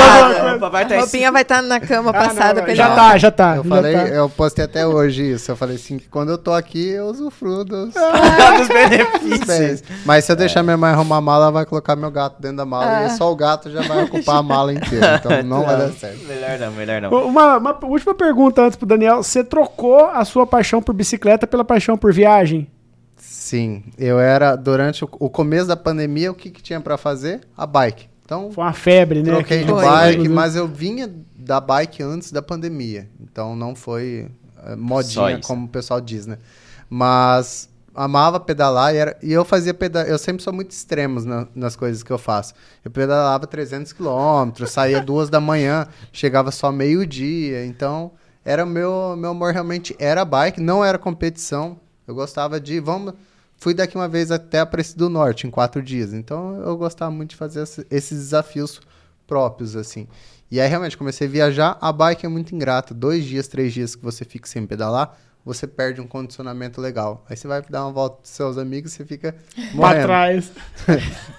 Opa, 0.56 0.70
vai 0.70 0.84
A 0.84 0.88
tá 0.88 0.96
roupinha 1.00 1.32
vai 1.32 1.42
estar 1.44 1.62
na 1.62 1.80
cama 1.80 2.10
Ah, 2.10 2.14
não, 2.20 2.28
passada 2.28 2.62
ele 2.62 2.76
já 2.76 2.96
tá, 2.96 3.18
já 3.18 3.32
tá. 3.32 3.56
Eu 3.58 3.64
já 3.64 3.70
falei, 3.70 3.94
tá. 3.94 4.02
eu 4.08 4.30
postei 4.30 4.66
até 4.66 4.86
hoje 4.88 5.32
isso. 5.34 5.52
Eu 5.52 5.56
falei 5.56 5.76
assim, 5.76 5.98
que 5.98 6.08
quando 6.08 6.30
eu 6.32 6.38
tô 6.38 6.52
aqui, 6.52 6.90
eu 6.90 7.06
usufruo 7.06 7.64
dos, 7.64 7.94
dos 7.94 7.94
dos 8.58 8.68
benefícios. 8.68 9.84
Mas 10.06 10.26
se 10.26 10.32
eu 10.32 10.36
deixar 10.36 10.64
minha 10.64 10.78
mãe 10.78 10.92
arrumar 10.92 11.18
a 11.18 11.22
mala, 11.22 11.44
ela 11.46 11.52
vai 11.52 11.66
colocar 11.66 11.96
meu 11.96 12.10
gato 12.12 12.36
dentro 12.40 12.58
da 12.58 12.66
mala. 12.66 12.98
Ah. 13.00 13.06
E 13.06 13.10
só 13.12 13.32
o 13.32 13.36
gato 13.36 13.70
já 13.70 13.82
vai 13.82 14.04
ocupar 14.04 14.38
a 14.38 14.44
mala 14.44 14.74
inteira. 14.74 15.22
Então 15.24 15.42
não 15.44 15.64
vai 15.64 15.78
dar 15.78 15.90
certo. 15.90 16.26
Melhor 16.28 16.60
não, 16.60 16.72
melhor 16.72 17.02
não. 17.02 17.10
Uma, 17.12 17.58
uma 17.58 17.78
última 17.84 18.14
pergunta 18.16 18.55
antes 18.62 18.76
pro 18.78 18.86
Daniel. 18.88 19.22
Você 19.24 19.44
trocou 19.44 20.06
a 20.06 20.24
sua 20.26 20.46
paixão 20.48 20.82
por 20.82 20.94
bicicleta 20.94 21.46
pela 21.48 21.64
paixão 21.66 21.98
por 21.98 22.14
viagem? 22.14 22.68
Sim, 23.18 23.84
eu 23.98 24.20
era, 24.20 24.56
durante 24.56 25.04
o, 25.06 25.10
o 25.20 25.30
começo 25.30 25.68
da 25.68 25.76
pandemia, 25.78 26.32
o 26.32 26.36
que, 26.36 26.50
que 26.50 26.62
tinha 26.62 26.82
pra 26.82 26.98
fazer? 26.98 27.42
A 27.56 27.66
bike. 27.66 28.08
Então, 28.24 28.52
Foi 28.52 28.64
uma 28.64 28.74
febre, 28.74 29.22
né? 29.22 29.32
troquei 29.32 29.64
de 29.64 29.72
bike, 29.72 30.28
mas 30.30 30.56
eu 30.56 30.68
vinha 30.68 31.10
da 31.38 31.60
bike 31.62 32.02
antes 32.02 32.32
da 32.32 32.42
pandemia. 32.42 33.08
Então 33.22 33.56
não 33.56 33.76
foi 33.76 34.32
eh, 34.66 34.76
modinha, 34.76 35.40
como 35.44 35.66
o 35.66 35.70
pessoal 35.70 36.02
diz, 36.02 36.26
né? 36.26 36.40
Mas 36.90 37.70
amava 37.94 38.40
pedalar 38.40 38.94
e, 38.94 38.98
era, 38.98 39.18
e 39.22 39.32
eu 39.32 39.46
fazia 39.46 39.74
pedal. 39.76 40.04
Eu 40.04 40.18
sempre 40.18 40.42
sou 40.42 40.52
muito 40.52 40.72
extremos 40.72 41.24
na- 41.24 41.48
nas 41.54 41.76
coisas 41.76 42.02
que 42.02 42.12
eu 42.12 42.18
faço. 42.18 42.54
Eu 42.84 42.90
pedalava 42.90 43.46
300 43.46 43.94
quilômetros, 43.94 44.72
saía 44.72 45.00
duas 45.02 45.30
da 45.30 45.40
manhã, 45.40 45.88
chegava 46.12 46.50
só 46.52 46.72
meio-dia. 46.72 47.64
Então, 47.66 48.12
era 48.46 48.66
meu, 48.66 49.16
meu 49.18 49.32
amor 49.32 49.52
realmente 49.52 49.96
era 50.00 50.22
a 50.22 50.26
bike, 50.26 50.62
não 50.62 50.86
era 50.86 50.98
competição. 50.98 51.78
Eu 52.08 52.14
gostava 52.16 52.60
de. 52.60 52.80
Vamos. 52.80 53.14
Fui 53.58 53.74
daqui 53.74 53.96
uma 53.96 54.08
vez 54.08 54.32
até 54.32 54.60
Aparecida 54.60 55.00
do 55.00 55.10
Norte, 55.10 55.48
em 55.48 55.50
quatro 55.50 55.82
dias. 55.82 56.14
Então, 56.14 56.62
eu 56.62 56.78
gostava 56.78 57.10
muito 57.10 57.32
de 57.32 57.36
fazer 57.36 57.64
esse- 57.64 57.88
esses 57.90 58.18
desafios 58.20 58.80
próprios, 59.26 59.76
assim. 59.76 60.08
E 60.52 60.60
aí, 60.60 60.68
realmente, 60.70 60.96
comecei 60.98 61.28
a 61.28 61.30
viajar. 61.32 61.78
A 61.82 61.92
bike 61.92 62.26
é 62.26 62.30
muito 62.30 62.54
ingrata. 62.54 62.94
Dois 62.94 63.26
dias, 63.26 63.48
três 63.48 63.74
dias 63.74 63.96
que 63.96 64.04
você 64.04 64.24
fica 64.24 64.48
sem 64.48 64.66
pedalar, 64.68 65.18
você 65.46 65.68
perde 65.68 66.02
um 66.02 66.08
condicionamento 66.08 66.82
legal. 66.82 67.24
Aí 67.30 67.38
você 67.38 67.48
vai 67.48 67.62
dar 67.70 67.84
uma 67.86 67.92
volta 67.94 68.16
com 68.18 68.26
seus 68.26 68.58
amigos 68.58 68.92
e 68.94 68.96
você 68.96 69.06
fica 69.06 69.36
Pra 69.54 69.64
morrendo. 69.76 70.04
trás. 70.08 70.52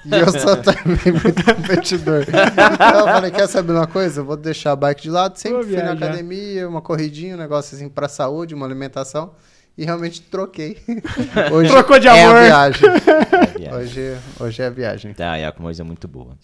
E 0.07 0.15
eu 0.15 0.31
sou 0.31 0.57
também 0.59 1.13
muito 1.13 1.43
competidor. 1.45 2.23
Então 2.23 3.01
eu 3.01 3.07
falei, 3.07 3.31
quer 3.33 3.49
saber 3.49 3.73
uma 3.73 3.89
coisa? 3.89 4.21
Eu 4.21 4.25
vou 4.25 4.37
deixar 4.37 4.71
a 4.71 4.77
bike 4.77 5.03
de 5.03 5.11
lado. 5.11 5.37
Sempre 5.37 5.65
Vou 5.65 5.75
fui 5.75 5.83
na 5.83 5.93
academia, 5.93 6.69
uma 6.69 6.81
corridinha, 6.81 7.35
um 7.35 7.39
negócio 7.39 7.75
assim 7.75 7.89
pra 7.89 8.09
saúde, 8.09 8.55
uma 8.55 8.65
alimentação. 8.65 9.33
E 9.77 9.85
realmente 9.85 10.23
troquei. 10.23 10.77
Hoje 11.53 11.71
Trocou 11.71 11.99
de 11.99 12.09
é 12.09 12.25
amor. 12.25 12.37
a 12.37 12.45
viagem. 12.45 12.89
É, 12.89 13.59
viagem. 13.59 13.75
Hoje, 13.75 14.17
hoje 14.41 14.63
é 14.63 14.67
a 14.67 14.71
viagem. 14.71 15.15
Tá, 15.15 15.37
é 15.37 15.45
uma 15.47 15.53
coisa 15.53 15.85
muito 15.85 16.07
boa. 16.09 16.37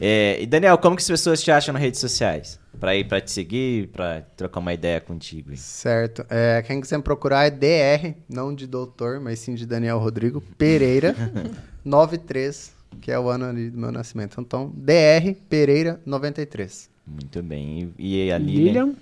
É, 0.00 0.38
e 0.42 0.46
Daniel, 0.46 0.76
como 0.78 0.94
que 0.94 1.02
as 1.02 1.08
pessoas 1.08 1.42
te 1.42 1.50
acham 1.50 1.72
nas 1.72 1.82
redes 1.82 2.00
sociais? 2.00 2.58
Pra 2.78 2.94
ir 2.94 3.04
pra 3.08 3.18
te 3.20 3.30
seguir, 3.30 3.88
pra 3.88 4.20
trocar 4.36 4.60
uma 4.60 4.74
ideia 4.74 5.00
contigo. 5.00 5.50
hein? 5.50 5.56
Certo. 5.56 6.24
É, 6.28 6.62
quem 6.66 6.80
quiser 6.80 6.98
me 6.98 7.02
procurar 7.02 7.46
é 7.46 7.50
DR, 7.50 8.14
não 8.28 8.54
de 8.54 8.66
doutor, 8.66 9.18
mas 9.20 9.38
sim 9.38 9.54
de 9.54 9.64
Daniel 9.64 9.98
Rodrigo 9.98 10.42
Pereira 10.58 11.16
93, 11.82 12.74
que 13.00 13.10
é 13.10 13.18
o 13.18 13.28
ano 13.30 13.46
ali 13.46 13.70
do 13.70 13.78
meu 13.78 13.90
nascimento. 13.90 14.38
Então, 14.40 14.70
DR 14.74 15.34
Pereira 15.48 15.98
93. 16.04 16.90
Muito 17.06 17.42
bem. 17.42 17.94
E, 17.98 18.26
e 18.26 18.32
a 18.32 18.36
Lilian? 18.36 18.64
Lilian. 18.86 18.94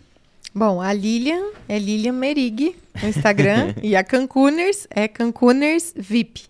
Bom, 0.54 0.80
a 0.80 0.92
Lilian 0.92 1.50
é 1.68 1.78
Lilian 1.78 2.12
Merig 2.12 2.76
no 3.02 3.08
Instagram 3.08 3.74
e 3.82 3.96
a 3.96 4.04
Cancuners 4.04 4.86
é 4.90 5.08
Cancuners 5.08 5.92
VIP. 5.96 6.42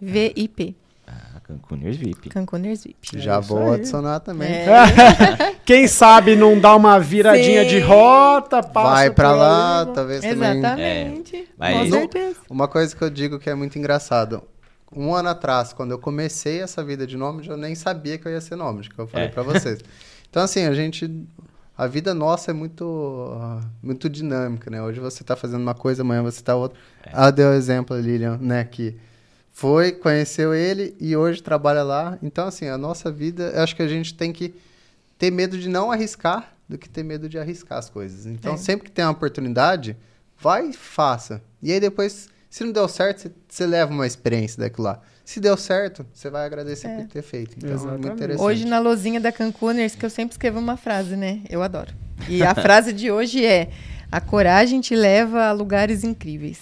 VIP. 0.00 0.76
Ah, 1.06 1.40
Cancuners 1.42 1.96
VIP. 1.96 2.28
Cancuners 2.28 2.84
VIP. 2.84 3.18
Já 3.18 3.40
isso 3.40 3.48
vou 3.48 3.58
aí. 3.72 3.80
adicionar 3.80 4.20
também. 4.20 4.48
É. 4.52 5.56
Quem 5.66 5.88
sabe 5.88 6.36
não 6.36 6.58
dá 6.58 6.76
uma 6.76 7.00
viradinha 7.00 7.62
Sim. 7.64 7.68
de 7.68 7.80
rota, 7.80 8.62
passa 8.62 8.90
Vai 8.94 9.10
pra 9.10 9.32
lá, 9.32 9.86
talvez 9.86 10.20
também. 10.20 10.58
Exatamente. 10.58 11.48
Mas- 11.58 11.76
Com 11.90 11.90
certeza. 11.98 12.36
Uma 12.48 12.68
coisa 12.68 12.94
que 12.94 13.02
eu 13.02 13.10
digo 13.10 13.38
que 13.40 13.50
é 13.50 13.54
muito 13.56 13.76
engraçado. 13.78 14.42
Um 14.94 15.12
ano 15.12 15.28
atrás, 15.30 15.72
quando 15.72 15.90
eu 15.90 15.98
comecei 15.98 16.62
essa 16.62 16.82
vida 16.82 17.06
de 17.06 17.16
nômade, 17.16 17.50
eu 17.50 17.56
nem 17.56 17.74
sabia 17.74 18.16
que 18.16 18.26
eu 18.26 18.32
ia 18.32 18.40
ser 18.40 18.54
nômade, 18.56 18.88
que 18.88 18.98
eu 18.98 19.06
falei 19.06 19.26
É. 19.26 19.30
pra 19.30 19.42
vocês. 19.42 19.80
Então, 20.30 20.42
assim, 20.42 20.66
a 20.66 20.74
gente. 20.74 21.10
A 21.78 21.86
vida 21.86 22.12
nossa 22.12 22.50
é 22.50 22.54
muito, 22.54 23.30
ah, 23.40 23.60
muito 23.80 24.10
dinâmica, 24.10 24.68
né? 24.68 24.82
Hoje 24.82 24.98
você 24.98 25.22
tá 25.22 25.36
fazendo 25.36 25.62
uma 25.62 25.74
coisa, 25.74 26.02
amanhã 26.02 26.24
você 26.24 26.42
tá 26.42 26.56
outra. 26.56 26.76
Ela 27.06 27.30
deu 27.30 27.52
exemplo, 27.52 27.96
a 27.96 28.00
Lilian, 28.00 28.36
né? 28.38 28.64
Que 28.64 28.96
foi, 29.52 29.92
conheceu 29.92 30.52
ele 30.52 30.96
e 30.98 31.16
hoje 31.16 31.40
trabalha 31.40 31.84
lá. 31.84 32.18
Então, 32.20 32.48
assim, 32.48 32.66
a 32.66 32.76
nossa 32.76 33.12
vida, 33.12 33.52
eu 33.54 33.62
acho 33.62 33.76
que 33.76 33.82
a 33.82 33.86
gente 33.86 34.12
tem 34.14 34.32
que 34.32 34.56
ter 35.16 35.30
medo 35.30 35.56
de 35.56 35.68
não 35.68 35.92
arriscar 35.92 36.52
do 36.68 36.76
que 36.76 36.88
ter 36.88 37.04
medo 37.04 37.28
de 37.28 37.38
arriscar 37.38 37.78
as 37.78 37.88
coisas. 37.88 38.26
Então, 38.26 38.54
É. 38.54 38.56
sempre 38.56 38.86
que 38.86 38.90
tem 38.90 39.04
uma 39.04 39.12
oportunidade, 39.12 39.96
vai 40.36 40.70
e 40.70 40.72
faça. 40.72 41.40
E 41.62 41.72
aí 41.72 41.78
depois, 41.78 42.28
se 42.50 42.64
não 42.64 42.72
deu 42.72 42.88
certo, 42.88 43.30
você 43.48 43.64
leva 43.66 43.92
uma 43.92 44.06
experiência 44.06 44.58
daquilo 44.60 44.84
lá. 44.88 45.00
Se 45.28 45.40
deu 45.40 45.58
certo, 45.58 46.06
você 46.10 46.30
vai 46.30 46.46
agradecer 46.46 46.88
por 46.88 47.06
ter 47.06 47.20
feito. 47.20 47.54
Então, 47.58 47.68
é 47.68 47.74
Exatamente. 47.74 48.00
muito 48.00 48.14
interessante. 48.14 48.46
Hoje 48.46 48.64
na 48.64 48.78
lozinha 48.78 49.20
da 49.20 49.30
Cancuners, 49.30 49.94
que 49.94 50.06
eu 50.06 50.08
sempre 50.08 50.32
escrevo 50.32 50.58
uma 50.58 50.78
frase, 50.78 51.16
né? 51.16 51.42
Eu 51.50 51.62
adoro. 51.62 51.92
E 52.30 52.42
a 52.42 52.54
frase 52.56 52.94
de 52.94 53.10
hoje 53.10 53.44
é: 53.44 53.68
A 54.10 54.22
coragem 54.22 54.80
te 54.80 54.96
leva 54.96 55.44
a 55.48 55.52
lugares 55.52 56.02
incríveis. 56.02 56.58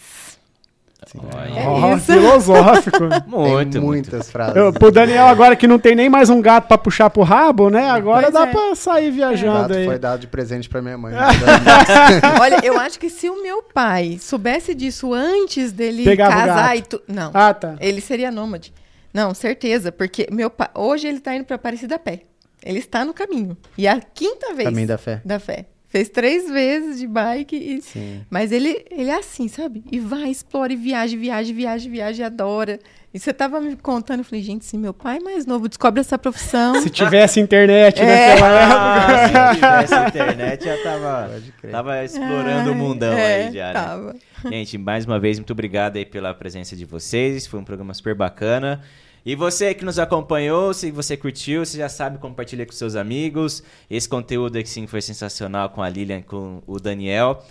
Olha, 1.35 1.95
É 1.95 1.99
filosófico. 1.99 2.99
Muito, 3.27 3.73
tem 3.73 3.81
muito. 3.81 3.81
muitas 3.83 4.31
frases. 4.31 4.57
Eu, 4.57 4.73
pro 4.73 4.91
Daniel 4.91 5.27
agora 5.27 5.55
que 5.55 5.67
não 5.67 5.79
tem 5.79 5.95
nem 5.95 6.09
mais 6.09 6.31
um 6.31 6.41
gato 6.41 6.67
pra 6.69 6.79
puxar 6.79 7.11
pro 7.11 7.23
rabo, 7.23 7.69
né? 7.71 7.91
Agora 7.91 8.23
Pois 8.23 8.35
dá 8.35 8.47
é. 8.47 8.51
pra 8.51 8.75
sair 8.75 9.11
O 9.11 9.13
viajando 9.13 9.61
gato 9.69 9.75
aí. 9.75 9.85
foi 9.87 9.99
dado 9.99 10.21
de 10.21 10.27
presente 10.27 10.69
pra 10.69 10.81
minha 10.83 10.97
mãe. 10.97 11.15
Olha, 12.41 12.61
eu 12.65 12.79
acho 12.79 12.99
que 12.99 13.09
se 13.11 13.29
o 13.29 13.43
meu 13.43 13.63
pai 13.63 14.19
soubesse 14.21 14.75
disso 14.75 15.13
antes 15.13 15.73
dele 15.73 16.05
Pegava 16.05 16.35
o 16.35 16.39
casar 16.39 16.77
e 16.77 16.83
tu... 16.83 17.01
Não. 17.07 17.31
Ah, 17.35 17.53
tá. 17.55 17.77
Ele 17.81 18.01
seria 18.01 18.31
nômade. 18.31 18.73
Não, 19.13 19.33
certeza, 19.35 19.91
porque 19.93 20.27
meu 20.31 20.51
pai, 20.51 20.69
hoje 20.75 21.07
ele 21.09 21.21
tá 21.21 21.35
indo 21.35 21.45
pra 21.45 21.57
Aparecida 21.57 21.97
a 21.97 21.99
pé. 21.99 22.23
Ele 22.65 22.79
está 22.81 23.05
no 23.05 23.15
caminho. 23.15 23.57
E 23.79 23.87
a 23.87 24.01
quinta 24.01 24.53
vez 24.55 24.69
Caminho 24.69 24.89
da 24.89 24.99
fé. 24.99 25.21
da 25.25 25.39
fé. 25.39 25.67
Fez 25.97 26.09
três 26.11 26.51
vezes 26.51 26.99
de 26.99 27.07
bike 27.07 27.57
e 27.57 27.81
Sim. 27.81 28.21
mas 28.29 28.53
ele 28.53 28.85
ele 28.91 29.09
é 29.09 29.17
assim, 29.19 29.49
sabe? 29.49 29.83
E 29.91 29.99
vai, 29.99 30.29
explora 30.31 30.73
e 30.73 30.77
viaja, 30.77 31.17
viaja, 31.17 31.53
viaja, 31.55 31.89
viaja, 31.89 32.23
e 32.23 32.27
adora. 32.27 32.79
E 33.15 33.19
você 33.19 33.33
tava 33.33 33.63
me 33.63 33.77
contando, 33.77 34.19
eu 34.19 34.25
falei, 34.25 34.43
gente, 34.43 34.67
se 34.67 34.77
meu 34.77 34.93
pai 34.93 35.19
mais 35.21 35.47
novo 35.47 35.69
descobre 35.71 36.01
essa 36.03 36.19
profissão, 36.19 36.83
Se 36.83 36.91
tivesse 36.91 37.41
internet 37.41 37.99
É. 37.99 38.05
naquela 38.35 38.61
época. 38.61 38.77
Ah, 38.77 39.55
se 39.55 39.55
tivesse 39.87 40.09
internet, 40.09 40.65
já 40.67 40.83
tava, 40.83 41.31
tava 41.71 42.05
explorando 42.05 42.73
o 42.73 42.75
mundão 42.75 43.15
é, 43.15 43.47
aí 43.47 43.55
já, 43.55 43.69
né? 43.69 43.73
tava. 43.73 44.17
Gente, 44.51 44.77
mais 44.77 45.07
uma 45.07 45.19
vez, 45.19 45.39
muito 45.39 45.53
obrigado 45.53 45.97
aí 45.97 46.05
pela 46.05 46.35
presença 46.35 46.77
de 46.77 46.85
vocês. 46.85 47.47
Foi 47.47 47.59
um 47.59 47.65
programa 47.65 47.95
super 47.95 48.15
bacana. 48.15 48.83
E 49.27 49.35
você 49.35 49.75
que 49.75 49.85
nos 49.85 49.99
acompanhou, 49.99 50.73
se 50.73 50.93
você 50.93 51.17
curtiu, 51.17 51.67
você 51.67 51.79
já 51.79 51.89
sabe, 51.89 52.17
compartilha 52.17 52.65
com 52.65 52.71
seus 52.71 52.95
amigos. 52.95 53.61
Esse 53.91 54.09
conteúdo 54.09 54.57
aqui 54.57 54.69
sim 54.69 54.87
foi 54.87 55.03
sensacional 55.03 55.69
com 55.71 55.83
a 55.83 55.89
Lilian 55.89 56.19
e 56.19 56.23
com 56.23 56.63
o 56.65 56.79
Daniel. 56.79 57.43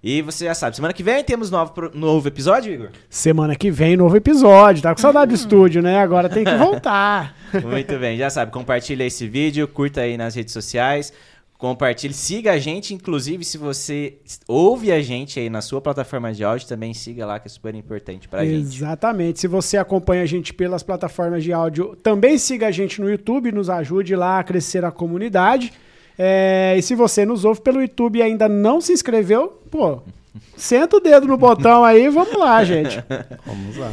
E 0.00 0.22
você 0.22 0.44
já 0.44 0.54
sabe, 0.54 0.76
semana 0.76 0.94
que 0.94 1.02
vem 1.02 1.24
temos 1.24 1.50
novo, 1.50 1.72
novo 1.92 2.28
episódio, 2.28 2.72
Igor? 2.72 2.90
Semana 3.10 3.56
que 3.56 3.68
vem, 3.68 3.96
novo 3.96 4.16
episódio. 4.16 4.80
Tá 4.80 4.94
com 4.94 5.00
saudade 5.00 5.30
do 5.30 5.34
estúdio, 5.34 5.82
né? 5.82 5.98
Agora 5.98 6.28
tem 6.28 6.44
que 6.44 6.54
voltar. 6.54 7.34
Muito 7.64 7.98
bem, 7.98 8.16
já 8.16 8.30
sabe, 8.30 8.52
compartilha 8.52 9.02
esse 9.02 9.26
vídeo, 9.26 9.66
curta 9.66 10.02
aí 10.02 10.16
nas 10.16 10.36
redes 10.36 10.52
sociais, 10.52 11.12
compartilhe, 11.58 12.12
siga 12.12 12.52
a 12.52 12.58
gente, 12.58 12.92
inclusive 12.92 13.44
se 13.44 13.56
você 13.56 14.18
ouve 14.46 14.92
a 14.92 15.00
gente 15.00 15.38
aí 15.38 15.48
na 15.48 15.62
sua 15.62 15.80
plataforma 15.80 16.32
de 16.32 16.44
áudio, 16.44 16.68
também 16.68 16.92
siga 16.92 17.24
lá 17.24 17.38
que 17.38 17.46
é 17.46 17.50
super 17.50 17.74
importante 17.74 18.28
pra 18.28 18.44
gente. 18.44 18.76
Exatamente. 18.76 19.40
Se 19.40 19.48
você 19.48 19.76
acompanha 19.76 20.22
a 20.22 20.26
gente 20.26 20.52
pelas 20.52 20.82
plataformas 20.82 21.42
de 21.42 21.52
áudio, 21.52 21.96
também 22.02 22.36
siga 22.38 22.66
a 22.66 22.70
gente 22.70 23.00
no 23.00 23.08
YouTube, 23.08 23.52
nos 23.52 23.70
ajude 23.70 24.14
lá 24.14 24.38
a 24.40 24.44
crescer 24.44 24.84
a 24.84 24.90
comunidade. 24.90 25.72
É, 26.18 26.74
e 26.76 26.82
se 26.82 26.94
você 26.94 27.24
nos 27.24 27.44
ouve 27.44 27.60
pelo 27.60 27.80
YouTube 27.80 28.18
e 28.18 28.22
ainda 28.22 28.48
não 28.48 28.80
se 28.80 28.92
inscreveu, 28.92 29.60
pô, 29.70 30.00
senta 30.56 30.96
o 30.96 31.00
dedo 31.00 31.26
no 31.26 31.36
botão 31.36 31.84
aí, 31.84 32.08
vamos 32.08 32.36
lá, 32.36 32.62
gente. 32.64 33.02
Vamos 33.46 33.76
lá. 33.76 33.92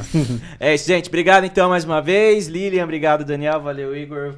É 0.60 0.74
isso, 0.74 0.88
gente. 0.88 1.08
Obrigado 1.08 1.46
então 1.46 1.70
mais 1.70 1.86
uma 1.86 2.02
vez. 2.02 2.48
Lilian, 2.48 2.84
obrigado, 2.84 3.24
Daniel. 3.24 3.62
Valeu, 3.62 3.96
Igor. 3.96 4.36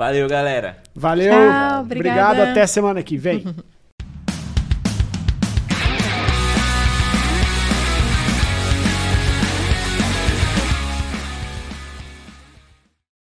Valeu, 0.00 0.26
galera. 0.26 0.78
Valeu. 0.94 1.30
Tchau, 1.30 1.82
obrigado. 1.82 2.40
Até 2.40 2.66
semana 2.66 3.02
que 3.02 3.18
vem. 3.18 3.44